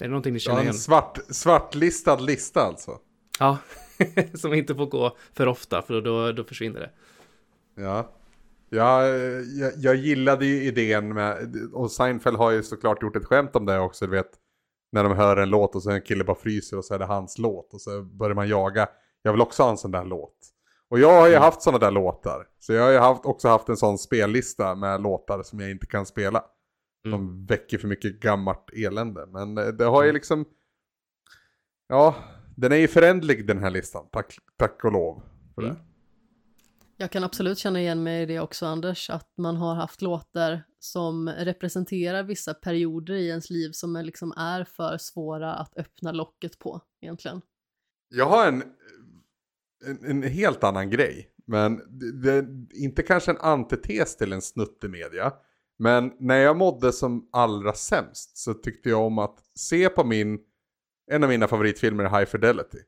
[0.00, 0.68] Är det någonting ni känner igen?
[0.68, 2.98] En svart, svartlistad lista alltså?
[3.38, 3.58] Ja,
[4.34, 6.90] som inte får gå för ofta för då, då försvinner det.
[7.82, 8.14] Ja.
[8.70, 13.56] Ja, jag, jag gillade ju idén med, och Seinfeld har ju såklart gjort ett skämt
[13.56, 14.30] om det också, du vet.
[14.92, 17.04] När de hör en låt och så en kille bara fryser och så är det
[17.04, 18.88] hans låt och så börjar man jaga.
[19.22, 20.36] Jag vill också ha en sån där låt.
[20.88, 21.42] Och jag har ju mm.
[21.42, 22.46] haft sådana där låtar.
[22.58, 25.86] Så jag har ju haft, också haft en sån spellista med låtar som jag inte
[25.86, 26.44] kan spela.
[27.06, 27.18] Mm.
[27.18, 29.26] De väcker för mycket gammalt elände.
[29.26, 30.14] Men det har ju mm.
[30.14, 30.44] liksom...
[31.88, 32.16] Ja,
[32.56, 34.08] den är ju förändlig den här listan.
[34.12, 35.22] Tack, tack och lov
[35.54, 35.68] för det.
[35.68, 35.82] Mm.
[37.00, 40.62] Jag kan absolut känna igen mig i det också Anders, att man har haft låtar
[40.78, 46.12] som representerar vissa perioder i ens liv som är, liksom är för svåra att öppna
[46.12, 47.40] locket på egentligen.
[48.08, 48.62] Jag har en,
[49.86, 55.32] en, en helt annan grej, men det, det, inte kanske en antites till en snuttemedia.
[55.78, 60.38] Men när jag mådde som allra sämst så tyckte jag om att se på min,
[61.10, 62.78] en av mina favoritfilmer, High Fidelity.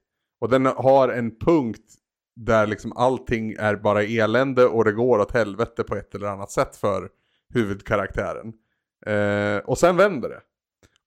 [0.41, 1.94] Och den har en punkt
[2.36, 6.51] där liksom allting är bara elände och det går åt helvete på ett eller annat
[6.51, 7.09] sätt för
[7.55, 8.52] huvudkaraktären.
[9.07, 10.41] Eh, och sen vänder det.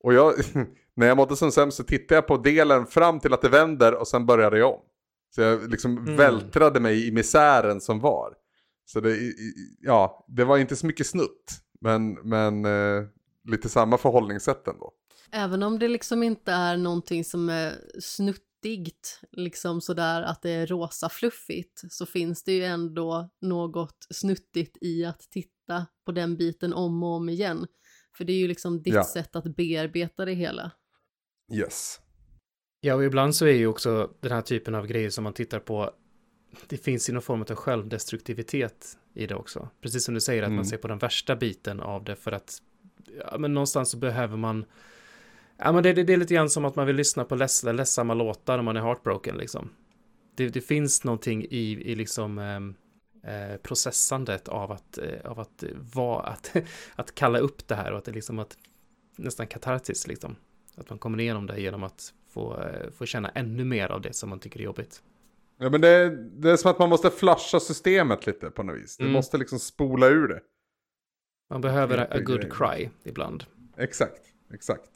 [0.04, 0.34] Och jag,
[0.96, 3.94] när jag mådde som sämst så tittade jag på delen fram till att det vänder
[3.94, 4.82] och sen började jag om.
[5.36, 6.16] Så jag liksom Mm.
[6.16, 8.34] vältrade mig i misären som var.
[8.86, 9.18] Så det,
[9.80, 11.60] ja, det var inte så mycket snutt.
[11.84, 13.04] Men, men eh,
[13.50, 14.92] lite samma förhållningssätt ändå.
[15.32, 20.68] Även om det liksom inte är någonting som är snuttigt, liksom sådär att det är
[20.68, 26.74] rosa fluffigt, så finns det ju ändå något snuttigt i att titta på den biten
[26.74, 27.68] om och om igen.
[28.18, 29.04] För det är ju liksom ditt Ja.
[29.04, 30.72] sätt att bearbeta det hela.
[31.54, 32.00] Yes.
[32.80, 35.60] Ja, och ibland så är ju också den här typen av grejer som man tittar
[35.60, 35.92] på,
[36.68, 39.70] det finns ju någon form av självdestruktivitet i det också.
[39.82, 40.56] Precis som du säger, att Mm.
[40.56, 42.62] man ser på den värsta biten av det för att,
[43.32, 44.66] ja men någonstans så behöver man,
[45.58, 47.64] ja men det, det, det är lite grann som att man vill lyssna på leds,
[47.64, 49.70] ledsamma låtar när man är heartbroken liksom.
[50.36, 52.76] Det, det finns någonting i, i liksom ehm,
[53.24, 56.56] eh, processandet av att, eh, av att vara, att,
[56.96, 58.58] att kalla upp det här och att det liksom att
[59.16, 60.36] nästan katartiskt liksom.
[60.76, 64.14] Att man kommer igenom det genom att få, eh, få känna ännu mer av det
[64.14, 65.02] som man tycker är jobbigt.
[65.64, 66.10] Ja, men det,
[66.42, 68.98] det är som att man måste flasha systemet lite på något vis.
[68.98, 69.14] Du Mm.
[69.14, 70.42] måste liksom spola ur det.
[71.50, 72.50] Man behöver a, a good grejer.
[72.76, 73.44] cry ibland.
[73.78, 74.22] Exakt,
[74.54, 74.90] exakt.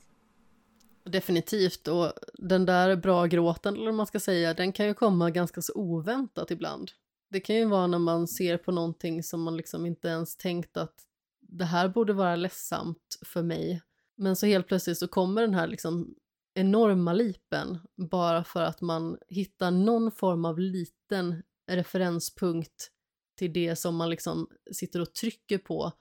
[1.05, 5.29] Definitivt, och den där bra gråten, eller vad man ska säga, den kan ju komma
[5.31, 6.91] ganska så oväntat ibland.
[7.29, 10.77] Det kan ju vara när man ser på någonting som man liksom inte ens tänkt
[10.77, 10.93] att
[11.41, 13.81] det här borde vara ledsamt för mig.
[14.15, 16.15] Men så helt plötsligt så kommer den här liksom
[16.57, 22.91] enorma lipen bara för att man hittar någon form av liten referenspunkt
[23.37, 25.91] till det som man liksom sitter och trycker på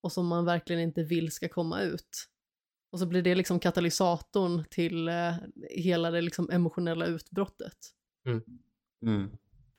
[0.00, 2.28] och som man verkligen inte vill ska komma ut.
[2.92, 5.34] Och så blir det liksom katalysatorn till eh,
[5.70, 7.76] hela det liksom emotionella utbrottet.
[9.06, 9.30] Mm.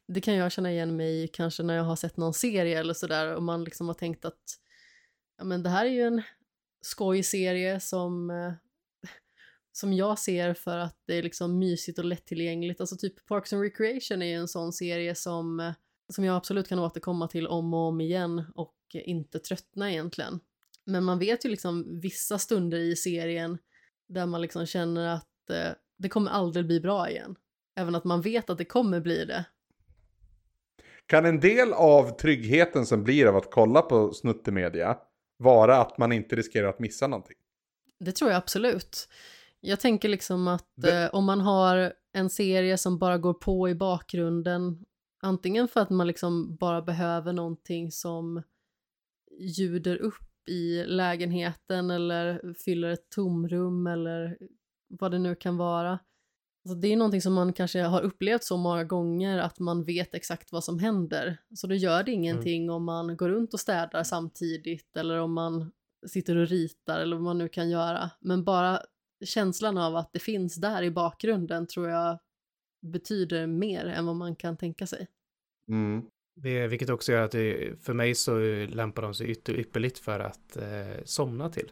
[0.07, 2.93] Det kan jag känna igen mig i kanske när jag har sett någon serie eller
[2.93, 4.59] sådär och man liksom har tänkt att
[5.37, 6.21] ja men det här är ju en
[6.81, 8.53] skojserie som eh,
[9.71, 12.81] som jag ser för att det är liksom mysigt och lättillgängligt.
[12.81, 15.73] Alltså typ Parks and Recreation är ju en sån serie som,
[16.13, 20.39] som jag absolut kan återkomma till om och om igen och inte tröttna egentligen.
[20.85, 23.57] Men man vet ju liksom vissa stunder i serien
[24.07, 27.35] där man liksom känner att eh, det kommer aldrig bli bra igen.
[27.75, 29.45] Även att man vet att det kommer bli det.
[31.05, 34.97] Kan en del av tryggheten som blir av att kolla på snuttemedia
[35.37, 37.37] vara att man inte riskerar att missa någonting?
[37.99, 39.07] Det tror jag absolut.
[39.61, 43.75] Jag tänker liksom att eh, om man har en serie som bara går på i
[43.75, 44.85] bakgrunden,
[45.21, 48.43] antingen för att man liksom bara behöver någonting som
[49.39, 54.37] ljuder upp i lägenheten eller fyller ett tomrum eller
[54.87, 55.99] vad det nu kan vara.
[56.65, 60.15] Alltså det är någonting som man kanske har upplevt så många gånger att man vet
[60.15, 61.37] exakt vad som händer.
[61.55, 65.71] Så då gör det ingenting om man går runt och städar samtidigt eller om man
[66.07, 68.09] sitter och ritar eller vad man nu kan göra.
[68.19, 68.81] Men bara
[69.25, 72.19] känslan av att det finns där i bakgrunden tror jag
[72.81, 75.07] betyder mer än vad man kan tänka sig.
[75.67, 76.05] Mm.
[76.35, 80.19] Det, vilket också gör att det, för mig så lämpar de sig ytter, ypperligt för
[80.19, 81.71] att eh, somna till.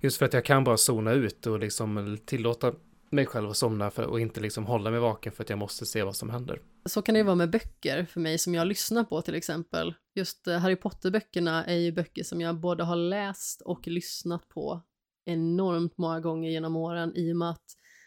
[0.00, 2.74] Just för att jag kan bara zona ut och liksom tillåta
[3.10, 5.86] mig själv att somna för, och inte liksom hålla mig vaken för att jag måste
[5.86, 6.60] se vad som händer.
[6.84, 9.94] Så kan det ju vara med böcker för mig som jag lyssnar på till exempel.
[10.14, 14.82] Just eh, Harry Potter-böckerna är ju böcker som jag både har läst och lyssnat på
[15.28, 17.64] enormt många gånger genom åren i och med att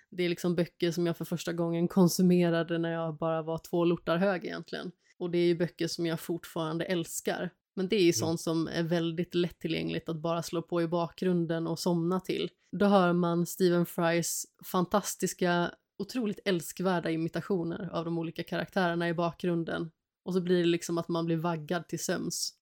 [0.09, 3.85] det är liksom böcker som jag för första gången konsumerade när jag bara var två
[3.85, 4.91] lortar hög egentligen.
[5.17, 7.49] Och det är ju böcker som jag fortfarande älskar.
[7.75, 11.67] Men det är ju sånt som är väldigt lättillgängligt att bara slå på i bakgrunden
[11.67, 12.49] och somna till.
[12.71, 19.91] Då hör man Stephen Frys fantastiska, otroligt älskvärda imitationer av de olika karaktärerna i bakgrunden.
[20.25, 22.53] Och så blir det liksom att man blir vaggad till sömns.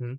[0.00, 0.18] Mm.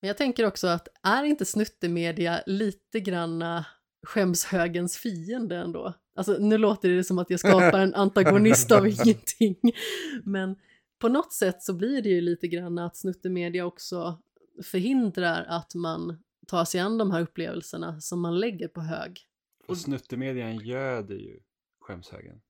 [0.00, 3.66] Men jag tänker också att är inte snuttemedia lite granna
[4.06, 5.94] skämshögens fiende ändå?
[6.14, 9.56] Alltså nu låter det som att jag skapar en antagonist av ingenting.
[10.24, 10.56] Men
[10.98, 14.22] på något sätt så blir det ju lite grann att snuttemedia också
[14.64, 19.20] förhindrar att man tar sig an de här upplevelserna som man lägger på hög.
[19.66, 21.40] Och snuttemedian göder ju
[21.80, 22.40] skämshögen.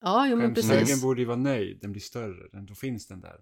[0.00, 1.02] Ja, jo men Skämshögen precis.
[1.02, 3.40] borde ju vara nöjd, den blir större, den, då finns den där.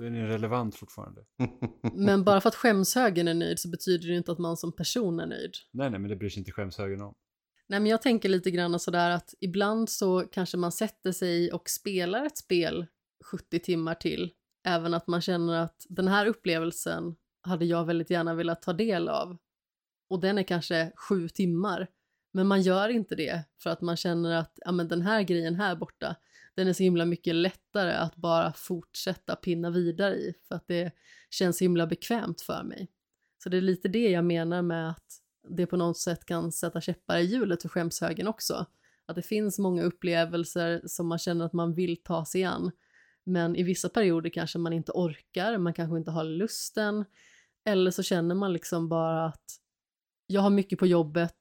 [0.00, 1.24] Då är den relevant fortfarande.
[1.92, 5.20] Men bara för att skämshögen är nöjd så betyder det inte att man som person
[5.20, 5.54] är nöjd.
[5.72, 7.14] Nej, nej, men det bryr sig inte skämshögen om.
[7.68, 11.70] Nej, men jag tänker lite grann sådär att ibland så kanske man sätter sig och
[11.70, 12.86] spelar ett spel
[13.24, 14.32] 70 timmar till.
[14.64, 19.08] Även att man känner att den här upplevelsen hade jag väldigt gärna velat ta del
[19.08, 19.36] av.
[20.10, 21.86] Och den är kanske sju timmar.
[22.32, 25.54] Men man gör inte det för att man känner att ja, men den här grejen
[25.54, 26.16] här borta,
[26.60, 30.92] den är så himla mycket lättare att bara fortsätta pinna vidare i för att det
[31.30, 32.88] känns så himla bekvämt för mig.
[33.42, 35.04] Så det är lite det jag menar med att
[35.48, 38.66] det på något sätt kan sätta käppar i hjulet för skämshögen också.
[39.06, 42.70] Att det finns många upplevelser som man känner att man vill ta sig an.
[43.24, 47.04] Men i vissa perioder kanske man inte orkar, man kanske inte har lusten.
[47.64, 49.44] Eller så känner man liksom bara att
[50.26, 51.38] jag har mycket på jobbet,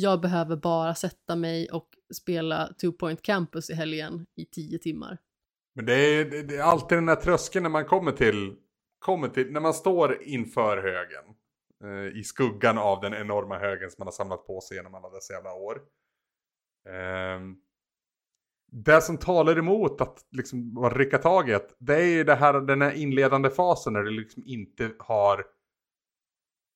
[0.00, 5.18] jag behöver bara sätta mig och spela Two Point Campus i helgen i tio timmar.
[5.74, 8.56] Men det är, det är alltid den där tröskeln när man kommer till,
[8.98, 11.24] kommer till när man står inför högen.
[11.84, 15.10] Eh, I skuggan av den enorma högen som man har samlat på sig genom alla
[15.10, 15.80] dessa jävla år.
[16.88, 17.40] Eh,
[18.72, 22.60] det som talar emot att liksom rycka tag i det, det är ju det här,
[22.60, 25.38] den här inledande fasen när du liksom inte har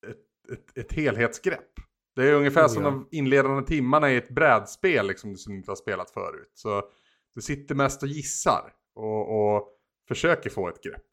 [0.06, 1.70] ett, ett, ett helhetsgrepp.
[2.14, 2.90] Det är ungefär Oh, som ja.
[2.90, 6.50] de inledande timmarna i ett brädspel liksom, som du inte har spelat förut.
[6.54, 6.82] Så
[7.34, 9.68] du sitter mest och gissar och, och
[10.08, 11.08] försöker få ett grepp.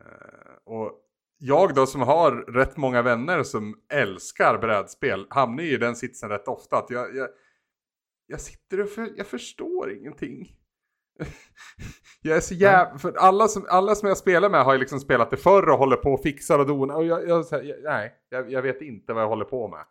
[0.00, 0.92] Eh, och
[1.38, 6.28] jag då som har rätt många vänner som älskar brädspel hamnar ju i den sitsen
[6.28, 6.76] rätt ofta.
[6.76, 7.28] Att jag, jag,
[8.26, 10.56] jag sitter och för, jag förstår ingenting.
[12.22, 12.98] jag är så jävla...
[12.98, 15.78] För alla som, alla som jag spelar med har ju liksom spelat det förr och
[15.78, 16.94] håller på och fixar och donar.
[16.94, 19.84] Och jag, jag, jag nej, jag, jag vet inte vad jag håller på med.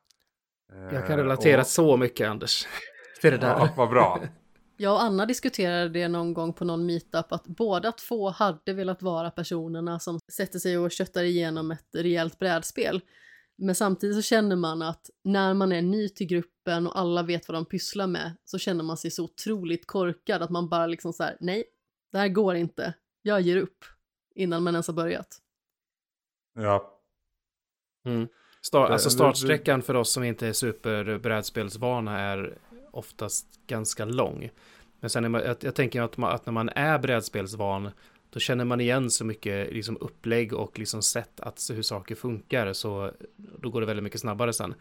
[0.73, 2.67] Jag kan Eh, relatera och- så mycket Anders.
[3.21, 3.47] Till det där.
[3.49, 4.21] Ja, vad bra.
[4.77, 9.01] Jag och Anna diskuterade det någon gång på någon meetup att båda två hade velat
[9.01, 13.01] vara personerna som sätter sig och köttar igenom ett rejält brädspel.
[13.57, 17.47] Men samtidigt så känner man att när man är ny till gruppen och alla vet
[17.47, 21.13] vad de pysslar med så känner man sig så otroligt korkad att man bara liksom
[21.13, 21.63] så här, nej,
[22.11, 23.85] det här går inte, jag ger upp
[24.35, 25.37] innan man ens har börjat.
[26.55, 26.99] Ja.
[28.05, 28.27] Mm.
[28.61, 32.57] Star, alltså startsträckan för oss som inte är superbrädspelsvana är
[32.91, 34.49] oftast ganska lång.
[34.99, 37.89] Men sen man, jag, jag tänker att, man, att när man är brädspelsvan
[38.29, 42.15] då känner man igen så mycket liksom upplägg och liksom sätt att se hur saker
[42.15, 44.73] funkar så då går det väldigt mycket snabbare sen.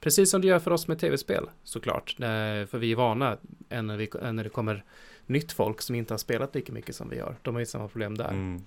[0.00, 2.14] Precis som det gör för oss med tv-spel såklart.
[2.68, 3.36] För vi är vana
[3.68, 4.84] än när, vi, än när det kommer
[5.26, 7.36] nytt folk som inte har spelat lika mycket som vi har.
[7.42, 8.28] De har ju samma problem där.
[8.28, 8.62] Mm.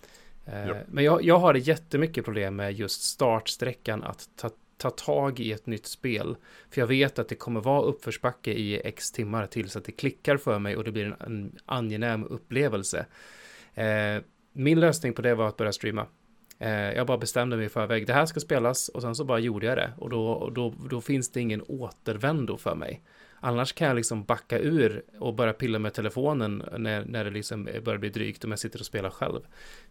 [0.54, 0.78] Eh, Japp.
[0.88, 5.66] Men jag, jag har jättemycket problem med just startsträckan att ta, ta tag i ett
[5.66, 6.36] nytt spel.
[6.70, 10.38] För jag vet att det kommer vara uppförsbacke i x timmar tills att det klickar
[10.38, 13.06] för mig och det blir en, en angenäm upplevelse.
[13.74, 14.22] Eh,
[14.54, 16.06] min lösning på det var att börja streama.
[16.60, 19.40] Eh, jag bara bestämde mig i förväg, det här ska spelas och sen så bara
[19.40, 19.94] gjorde jag det.
[19.98, 23.02] Och då, då, då finns det ingen återvändo för mig.
[23.40, 27.64] Annars kan jag liksom backa ur och börja pilla med telefonen när, när det liksom
[27.64, 29.40] börjar bli drygt om jag sitter och spelar själv.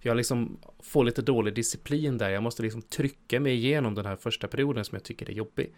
[0.00, 2.30] Jag liksom får lite dålig disciplin där.
[2.30, 5.74] Jag måste liksom trycka mig igenom den här första perioden som jag tycker är jobbig.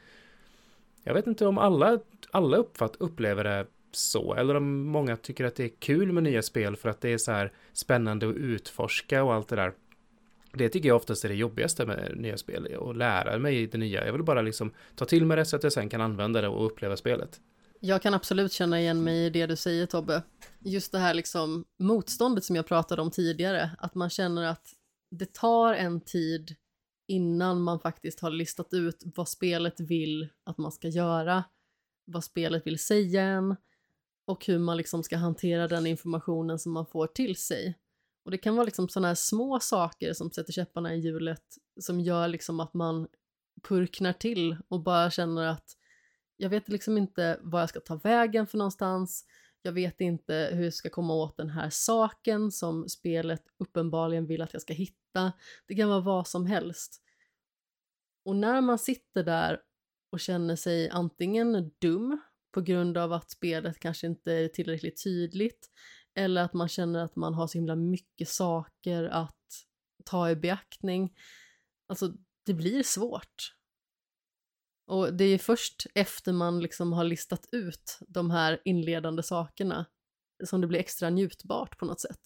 [1.04, 2.00] Jag vet inte om alla,
[2.30, 6.42] alla uppfatt, upplever det så, eller om många tycker att det är kul med nya
[6.42, 9.72] spel för att det är så här spännande att utforska och allt det där.
[10.52, 14.06] Det tycker jag oftast är det jobbigaste med nya spel, att lära mig det nya.
[14.06, 16.48] Jag vill bara liksom ta till mig det så att jag sen kan använda det
[16.48, 17.40] och uppleva spelet.
[17.82, 20.22] Jag kan absolut känna igen mig i det du säger Tobbe.
[20.58, 24.74] Just det här liksom motståndet som jag pratade om tidigare, att man känner att
[25.10, 26.56] det tar en tid
[27.06, 31.44] innan man faktiskt har listat ut vad spelet vill att man ska göra,
[32.04, 33.56] vad spelet vill säga en
[34.24, 37.78] och hur man liksom ska hantera den informationen som man får till sig.
[38.24, 41.44] Och det kan vara liksom sådana här små saker som sätter käpparna i hjulet
[41.80, 43.08] som gör liksom att man
[43.68, 45.76] purknar till och bara känner att
[46.40, 49.24] jag vet liksom inte vad jag ska ta vägen för någonstans.
[49.62, 54.42] Jag vet inte hur jag ska komma åt den här saken som spelet uppenbarligen vill
[54.42, 55.32] att jag ska hitta.
[55.66, 57.02] Det kan vara vad som helst.
[58.24, 59.60] Och när man sitter där
[60.12, 62.20] och känner sig antingen dum
[62.52, 65.70] på grund av att spelet kanske inte är tillräckligt tydligt
[66.14, 69.66] eller att man känner att man har så himla mycket saker att
[70.04, 71.14] ta i beaktning.
[71.86, 72.12] Alltså,
[72.46, 73.59] det blir svårt.
[74.90, 79.86] Och det är först efter man liksom har listat ut de här inledande sakerna
[80.44, 82.20] som det blir extra njutbart på något sätt.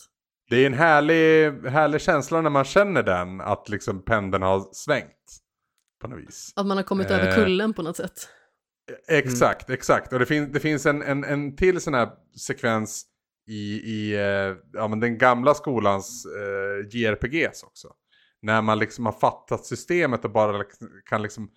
[0.50, 5.40] Det är en härlig, härlig känsla när man känner den, att liksom pendeln har svängt.
[6.00, 6.52] På något vis.
[6.56, 7.34] Att man har kommit över Eh.
[7.34, 8.28] kullen på något sätt.
[9.08, 10.12] Exakt, exakt.
[10.12, 12.10] Och det, fin det finns en, en, en till sån här
[12.46, 13.06] sekvens
[13.48, 17.88] i, i eh, ja, men den gamla skolans eh, JRPGs också.
[18.42, 20.64] När man liksom har fattat systemet och bara
[21.04, 21.50] kan liksom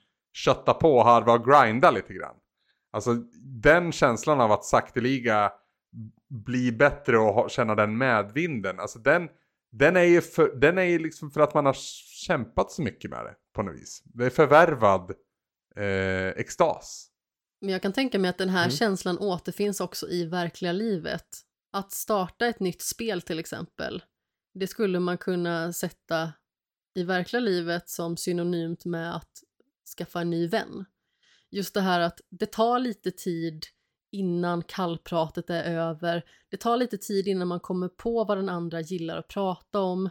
[0.45, 2.35] kötta på, harva och grinda lite grann.
[2.91, 3.13] Alltså
[3.63, 5.51] den känslan av att sakteliga
[6.29, 8.79] bli bättre och ha, känna den medvinden.
[8.79, 9.29] Alltså den,
[9.71, 11.75] den är ju för, den är ju liksom för att man har
[12.27, 14.01] kämpat så mycket med det på något vis.
[14.05, 15.11] Det är förvärvad
[15.75, 17.09] eh, extas.
[17.61, 18.71] Men jag kan tänka mig att den här Mm.
[18.71, 21.27] känslan återfinns också i verkliga livet.
[21.71, 24.03] Att starta ett nytt spel till exempel,
[24.53, 26.33] det skulle man kunna sätta
[26.95, 29.31] i verkliga livet som synonymt med att
[29.97, 30.85] skaffa en ny vän.
[31.49, 33.65] Just det här att det tar lite tid
[34.11, 36.23] innan kallpratet är över.
[36.49, 40.09] Det tar lite tid innan man kommer på vad den andra gillar att prata om.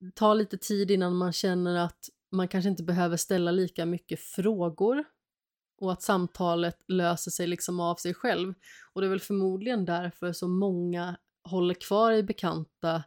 [0.00, 4.20] Det tar lite tid innan man känner att man kanske inte behöver ställa lika mycket
[4.20, 5.04] frågor
[5.80, 8.54] och att samtalet löser sig liksom av sig själv.
[8.92, 13.02] Och det är väl förmodligen därför så många håller kvar i bekanta.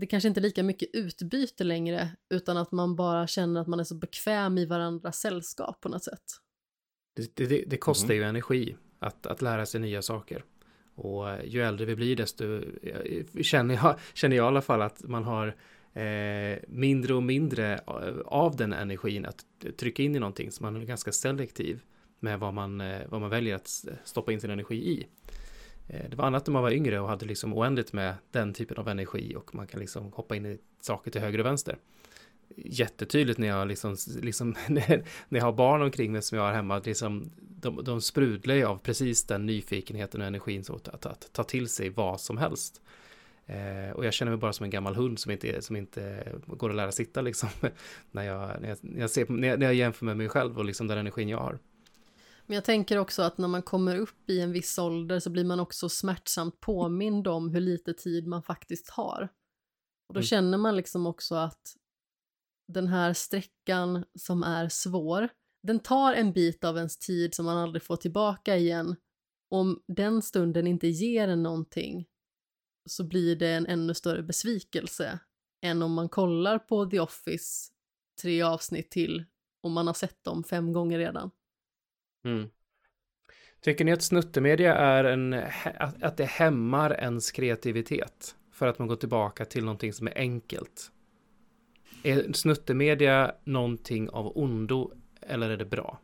[0.00, 3.80] Det kanske inte är lika mycket utbyte längre utan att man bara känner att man
[3.80, 6.22] är så bekväm i varandras sällskap på något sätt.
[7.16, 10.44] Det, det, det kostar ju energi att, att lära sig nya saker.
[10.94, 12.44] Och eh, ju äldre vi blir desto
[12.82, 15.56] eh, känner jag, känner jag i alla fall att man har
[15.92, 17.80] eh, mindre och mindre
[18.24, 19.44] av den energin att
[19.76, 20.52] trycka in i någonting.
[20.52, 21.80] Så man är ganska selektiv
[22.20, 25.06] med vad man, eh, vad man väljer att stoppa in sin energi i.
[25.88, 28.76] Eh, det var annat när man var yngre och hade liksom oändligt med den typen
[28.76, 31.78] av energi och man kan liksom hoppa in i saker till höger och vänster.
[32.56, 36.78] Jättetydligt när jag liksom, liksom när jag har barn omkring mig som jag har hemma,
[36.78, 41.32] liksom, de, de sprudlar ju av precis den nyfikenheten och energin så att, att, att
[41.32, 42.82] ta till sig vad som helst.
[43.46, 46.70] Eh, och jag känner mig bara som en gammal hund som inte, som inte går
[46.70, 47.48] att lära sitta liksom.
[48.10, 50.58] när, jag, när, jag, när, jag ser, när, jag, när jag jämför med mig själv
[50.58, 51.58] och liksom den energin jag har.
[52.48, 55.44] Men jag tänker också att när man kommer upp i en viss ålder så blir
[55.44, 59.28] man också smärtsamt påmind om hur lite tid man faktiskt har.
[60.08, 60.26] Och då mm.
[60.26, 61.76] känner man liksom också att
[62.72, 65.28] den här sträckan som är svår,
[65.62, 68.96] den tar en bit av ens tid som man aldrig får tillbaka igen.
[69.50, 72.06] Om den stunden inte ger en någonting
[72.88, 75.20] så blir det en ännu större besvikelse
[75.62, 77.72] än om man kollar på The Office
[78.22, 79.24] tre avsnitt till
[79.62, 81.30] och man har sett dem fem gånger redan.
[82.24, 82.48] Mm.
[83.60, 85.42] Tycker ni att snuttemedia är en,
[86.00, 88.34] att det hämmar ens kreativitet?
[88.52, 90.90] För att man går tillbaka till någonting som är enkelt.
[92.02, 96.00] Är snuttemedia någonting av ondo eller är det bra?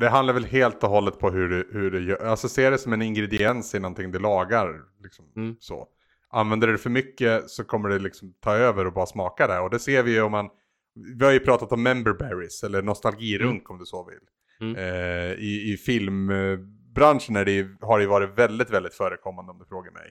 [0.00, 2.24] Det handlar väl helt och hållet på hur du, hur du gör.
[2.24, 4.82] Alltså se det som en ingrediens i någonting du lagar.
[5.02, 5.56] Liksom, mm.
[5.60, 5.88] så.
[6.30, 9.58] Använder du det för mycket så kommer det liksom ta över och bara smaka det.
[9.58, 10.48] Och det ser vi ju om man...
[10.94, 13.70] Vi har ju pratat om memberberries eller nostalgirunk mm.
[13.70, 14.20] om du så vill.
[14.62, 14.76] Mm.
[14.76, 19.92] Eh, i, I filmbranschen är det, har det varit väldigt, väldigt förekommande om du frågar
[19.92, 20.10] mig.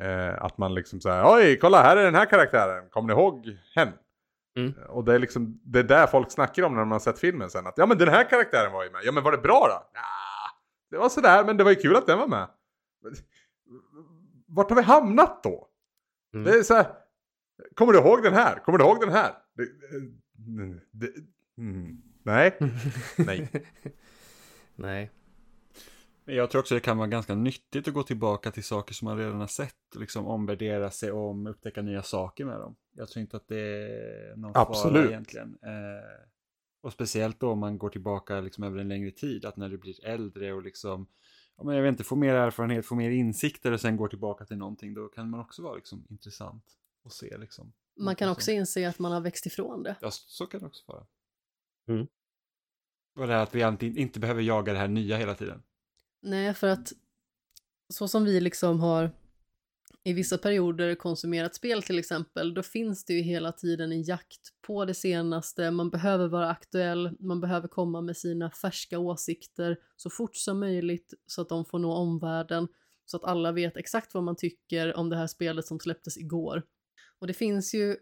[0.00, 3.58] Eh, att man liksom säger oj, kolla här är den här karaktären, kommer ni ihåg
[3.74, 3.92] henne?
[4.56, 4.74] Mm.
[4.78, 7.18] Eh, och det är liksom, det är där folk snackar om när man har sett
[7.18, 7.66] filmen sen.
[7.66, 9.00] Att ja men den här karaktären var ju med.
[9.04, 9.90] Ja men var det bra då?
[9.94, 10.00] Ja,
[10.90, 12.48] det var sådär men det var ju kul att den var med.
[14.46, 15.68] Vart har vi hamnat då?
[16.34, 16.44] Mm.
[16.44, 16.86] Det är så här,
[17.74, 18.58] kommer du ihåg den här?
[18.58, 19.32] Kommer du ihåg den här?
[19.56, 19.66] Det,
[20.92, 21.10] det,
[21.58, 22.02] mm.
[22.24, 22.56] Nej.
[23.18, 23.48] Nej.
[24.74, 25.10] Nej.
[26.24, 29.06] Men jag tror också det kan vara ganska nyttigt att gå tillbaka till saker som
[29.06, 29.76] man redan har sett.
[29.96, 32.76] Liksom omvärdera sig om, upptäcka nya saker med dem.
[32.92, 34.96] Jag tror inte att det är någon Absolut.
[34.96, 35.58] fara egentligen.
[35.62, 36.28] Eh,
[36.82, 39.44] och speciellt då om man går tillbaka liksom över en längre tid.
[39.44, 41.06] Att när du blir äldre och liksom,
[41.56, 44.44] ja, men jag vet inte, får mer erfarenhet, får mer insikter och sen går tillbaka
[44.44, 44.94] till någonting.
[44.94, 46.64] Då kan man också vara liksom intressant
[47.04, 47.72] att se liksom.
[47.96, 49.96] Man kan också inse att man har växt ifrån det.
[50.00, 51.06] Ja, så kan det också vara.
[51.88, 52.06] Mm.
[53.16, 55.62] Och det här att vi inte behöver jaga det här nya hela tiden.
[56.22, 56.92] Nej, för att
[57.88, 59.10] så som vi liksom har
[60.04, 64.40] i vissa perioder konsumerat spel till exempel, då finns det ju hela tiden en jakt
[64.66, 70.10] på det senaste, man behöver vara aktuell, man behöver komma med sina färska åsikter så
[70.10, 72.68] fort som möjligt så att de får nå omvärlden,
[73.04, 76.62] så att alla vet exakt vad man tycker om det här spelet som släpptes igår.
[77.18, 77.96] Och det finns ju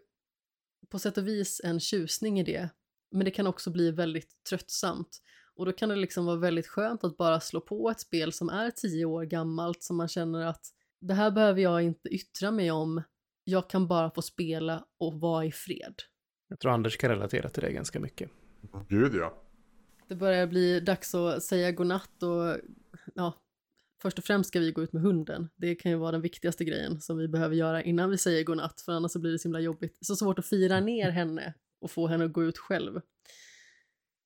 [0.89, 2.69] på sätt och vis en tjusning i det,
[3.13, 5.19] men det kan också bli väldigt tröttsamt.
[5.55, 8.49] Och då kan det liksom vara väldigt skönt att bara slå på ett spel som
[8.49, 10.65] är tio år gammalt som man känner att
[11.01, 13.01] det här behöver jag inte yttra mig om.
[13.43, 15.95] Jag kan bara få spela och vara i fred.
[16.47, 18.29] Jag tror Anders kan relatera till det ganska mycket.
[18.89, 19.43] Gud ja.
[20.07, 22.57] Det börjar bli dags att säga godnatt och
[23.13, 23.33] ja,
[24.01, 25.49] först och främst ska vi gå ut med hunden.
[25.55, 28.81] Det kan ju vara den viktigaste grejen som vi behöver göra innan vi säger godnatt,
[28.81, 29.97] för annars så blir det så himla jobbigt.
[30.01, 31.53] Så svårt att fira ner henne
[31.83, 33.01] och få henne att gå ut själv.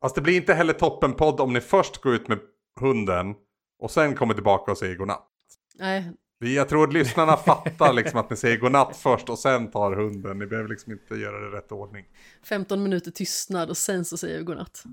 [0.02, 2.40] Fast det blir inte heller toppenpodd om ni först går ut med
[2.80, 3.36] hunden
[3.80, 5.28] och sen kommer tillbaka och säger godnatt.
[5.76, 6.14] Nej.
[6.40, 10.40] Jag tror att lyssnarna fattar liksom att ni säger godnatt först och sen tar hunden.
[10.40, 12.06] Ni behöver liksom inte göra det i rätt ordning.
[12.44, 14.84] 15 minuter tystnad och sen så säger vi godnatt.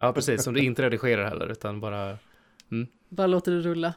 [0.00, 0.42] Ja, precis.
[0.42, 2.18] Som du inte redigerar heller, utan bara...
[2.70, 2.86] Mm.
[3.08, 3.94] Bara låter det rulla.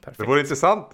[0.00, 0.18] Perfekt.
[0.20, 0.88] Det vore intressant.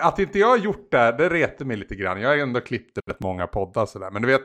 [0.00, 2.20] Att inte jag har gjort det, det retar mig lite grann.
[2.20, 4.10] Jag har ändå klippt rätt många poddar sådär.
[4.10, 4.42] Men du vet,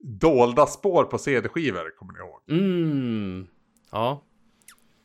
[0.00, 2.40] dolda spår på CD-skivor, kommer ni ihåg?
[2.62, 3.46] Mm.
[3.90, 4.22] Ja.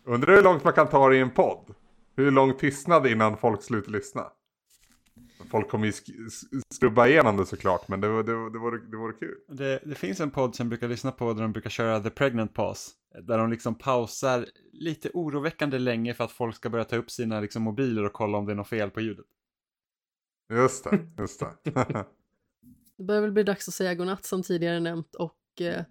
[0.06, 1.74] Undrar hur långt man kan ta det i en podd?
[2.16, 4.26] Hur lång tystnad innan folk slutar lyssna?
[5.52, 5.94] Folk kommer ju
[6.74, 9.36] skrubba igenom det såklart, men det, var- det, var- det, vore, det vore kul.
[9.48, 12.10] Det, det finns en podd som jag brukar lyssna på där de brukar köra The
[12.10, 12.92] Pregnant Pause.
[13.24, 17.40] Där de liksom pausar lite oroväckande länge för att folk ska börja ta upp sina
[17.40, 19.26] liksom, mobiler och kolla om det är något fel på ljudet.
[20.54, 22.06] Just det, just det.
[22.98, 25.84] Det börjar väl bli dags att säga godnatt som tidigare nämnt och eh,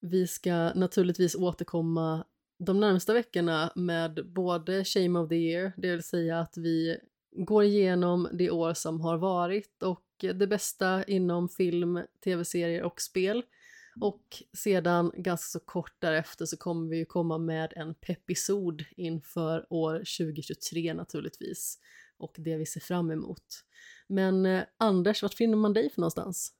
[0.00, 2.24] vi ska naturligtvis återkomma
[2.58, 6.98] de närmsta veckorna med både Shame of the Year, det vill säga att vi
[7.36, 13.42] går igenom det år som har varit och det bästa inom film, tv-serier och spel.
[14.00, 19.66] Och sedan ganska så kort därefter så kommer vi ju komma med en pepisod inför
[19.72, 21.78] år 2023 naturligtvis.
[22.18, 23.44] Och det vi ser fram emot.
[24.08, 26.52] Men eh, Anders, vart finner man dig för någonstans?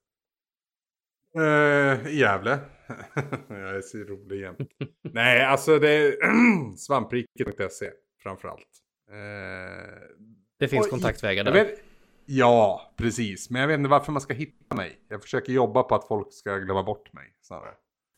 [1.37, 2.59] Eh, I Gävle.
[3.49, 4.59] jag är så rolig jämt.
[5.03, 6.17] Nej, alltså det är
[6.77, 7.91] svampriket.se
[8.23, 8.69] framförallt.
[9.11, 10.17] Eh,
[10.59, 11.53] Det finns Oj, kontaktvägar där.
[11.53, 11.79] vet,
[12.27, 13.51] ja, precis.
[13.51, 15.01] Men jag vet inte varför man ska hitta mig.
[15.09, 17.75] Jag försöker jobba på att folk ska glömma bort mig snarare.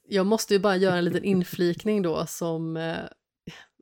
[0.08, 2.96] Jag måste ju bara göra en liten inflikning då som, eh,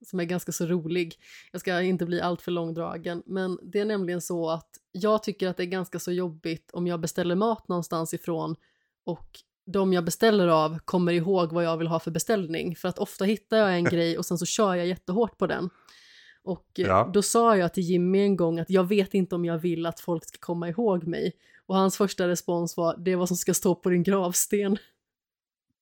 [0.03, 1.15] som är ganska så rolig.
[1.53, 5.57] Jag ska inte bli alltför långdragen, men det är nämligen så att jag tycker att
[5.57, 8.57] det är ganska så jobbigt om jag beställer mat någonstans ifrån
[9.05, 9.29] och
[9.67, 12.77] de jag beställer av kommer ihåg vad jag vill ha för beställning.
[12.77, 15.71] För att ofta hittar jag en grej och sen så kör jag jättehårt på den.
[16.43, 17.11] Och eh, Ja.
[17.15, 20.01] då sa jag till Jimmy en gång att jag vet inte om jag vill att
[20.01, 21.33] folk ska komma ihåg mig.
[21.67, 24.79] Och hans första respons var det är vad som ska stå på din gravsten.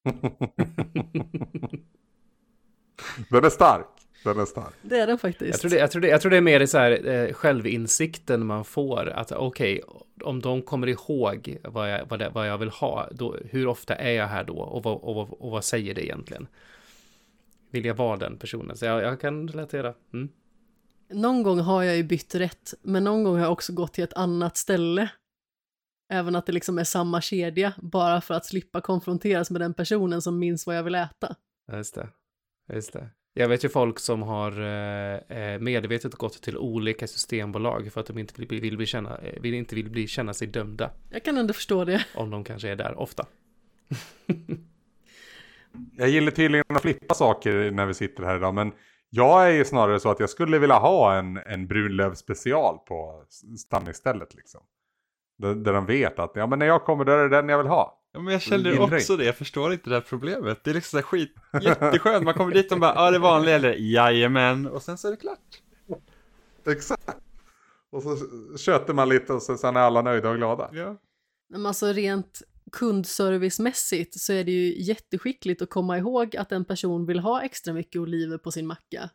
[3.31, 3.94] Den är stark.
[4.25, 4.75] Den är stark.
[4.83, 5.51] Det är den faktiskt.
[5.51, 7.33] Jag tror, det, jag, tror det, jag tror det är mer i så här, eh,
[7.33, 9.09] självinsikten man får.
[9.09, 9.83] Att okej,
[10.23, 13.95] om de kommer ihåg vad jag, vad, det, vad jag vill ha, då, hur ofta
[13.95, 14.57] är jag här då?
[14.57, 16.47] Och vad, och, vad, och vad säger det egentligen?
[17.71, 18.77] Vill jag vara den personen?
[18.77, 19.95] Så jag, jag kan relatera.
[20.13, 20.29] Mm.
[21.09, 24.05] Någon gång har jag ju bytt rätt, men någon gång har jag också gått till
[24.05, 25.11] ett annat ställe.
[26.13, 30.23] Även att det liksom är samma kedja, bara för att slippa konfronteras med den personen
[30.23, 31.37] som minns vad jag vill äta.
[31.67, 32.09] Ja, Just det.
[32.73, 33.09] Just det.
[33.37, 38.07] Jag vet ju folk som har eh, eh, medvetet gått till olika systembolag för att
[38.07, 40.91] de inte vill, vill, bli känna, eh, vill, inte vill bli, känna sig dömda.
[41.11, 42.05] Jag kan ändå förstå det.
[42.15, 43.27] Om de kanske är där ofta.
[45.97, 48.55] Jag gillar tydligen att flippa saker när vi sitter här idag.
[48.55, 48.73] Men
[49.11, 53.25] jag är ju snarare så att jag skulle vilja ha en, en brunlöv special på
[53.59, 54.61] stannistället liksom.
[55.39, 57.59] Där, där de vet att ja, men när jag kommer där är det den jag
[57.59, 58.04] vill ha.
[58.15, 60.65] Ja, men jag känner också det, jag förstår inte det här problemet.
[60.65, 63.21] Det är liksom så här skit, jätteskönt, man kommer dit och bara, ja det är
[63.21, 65.63] vanliga eller jajamän, och sen så är det klart.
[66.67, 67.17] Exakt.
[67.91, 68.17] Och så
[68.59, 70.71] köter man lite och så, sen är alla nöjda och glada.
[70.73, 71.01] Ja.
[71.49, 77.07] Men alltså rent kundservicemässigt så är det ju jätteskickligt att komma ihåg att en person
[77.07, 79.11] vill ha extra mycket oliver på sin macka.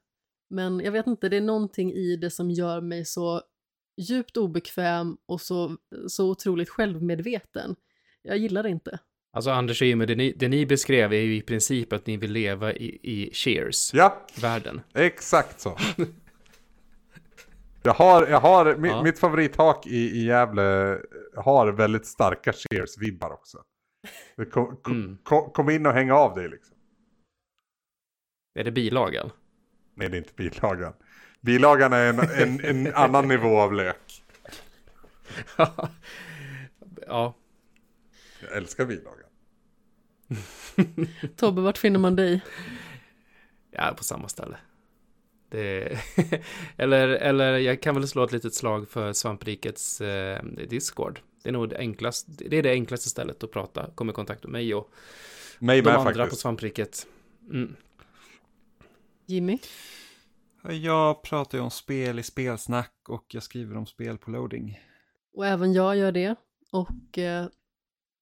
[0.49, 3.41] Men jag vet inte, det är någonting i det som gör mig så
[3.97, 7.75] djupt obekväm och så, så otroligt självmedveten.
[8.21, 8.99] Jag gillar det inte.
[9.33, 12.17] Alltså Anders och Jimmy, det ni, det ni beskrev är ju i princip att ni
[12.17, 14.81] vill leva i, i Cheers-världen.
[14.93, 15.77] Ja, exakt så.
[17.83, 19.03] Jag har, jag har mi, Ja.
[19.03, 20.99] mitt favorithak i, i Gävle
[21.35, 23.57] har väldigt starka Cheers-vibbar också.
[24.51, 25.17] Kom, kom, Mm.
[25.23, 26.75] kom, kom in och häng av dig liksom.
[28.59, 29.31] Är det bilagan?
[29.95, 30.93] Nej, det är inte bilagan.
[31.41, 34.23] Bilagan är en, en, en annan nivå av lök.
[37.07, 37.35] ja,
[38.41, 39.29] Jag älskar bilagan.
[41.35, 42.41] Tobbe, vart finner man dig?
[43.71, 44.57] ja, på samma ställe.
[45.49, 45.97] Det,
[46.77, 51.19] eller, eller jag kan väl slå ett litet slag för Svamprikets eh, Discord.
[51.43, 54.43] Det är nog det enklaste, det är det enklaste stället att prata, komma i kontakt
[54.43, 54.91] med mig och
[55.59, 56.41] Mig de med andra på faktiskt.
[56.41, 57.07] Svampriket.
[57.49, 57.75] Mm.
[59.25, 59.59] Jimmy?
[60.63, 64.79] Jag pratar ju om spel i spelsnack och jag skriver om spel på loading.
[65.33, 66.35] Och även jag gör det.
[66.71, 67.47] Och eh,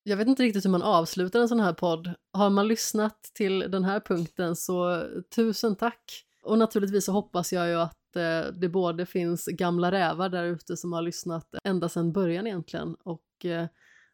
[0.07, 2.13] jag vet inte riktigt hur man avslutar en sån här podd.
[2.33, 6.25] Har man lyssnat till den här punkten så tusen tack.
[6.43, 10.77] Och naturligtvis så hoppas jag ju att eh, det både finns gamla rävar där ute
[10.77, 13.65] som har lyssnat ända sedan början egentligen och eh,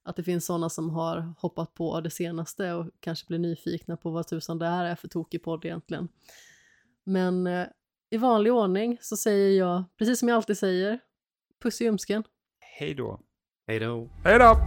[0.04, 4.10] att det finns sådana som har hoppat på det senaste och kanske blir nyfikna på
[4.10, 6.08] vad tusan det här är för tokig podd egentligen.
[7.04, 7.68] Men eh,
[8.10, 11.00] i vanlig ordning så säger jag, precis som jag alltid säger,
[11.64, 12.24] puss i ljumsken.
[12.60, 13.20] Hej då.
[13.68, 14.10] Hej då.
[14.24, 14.58] Hej då!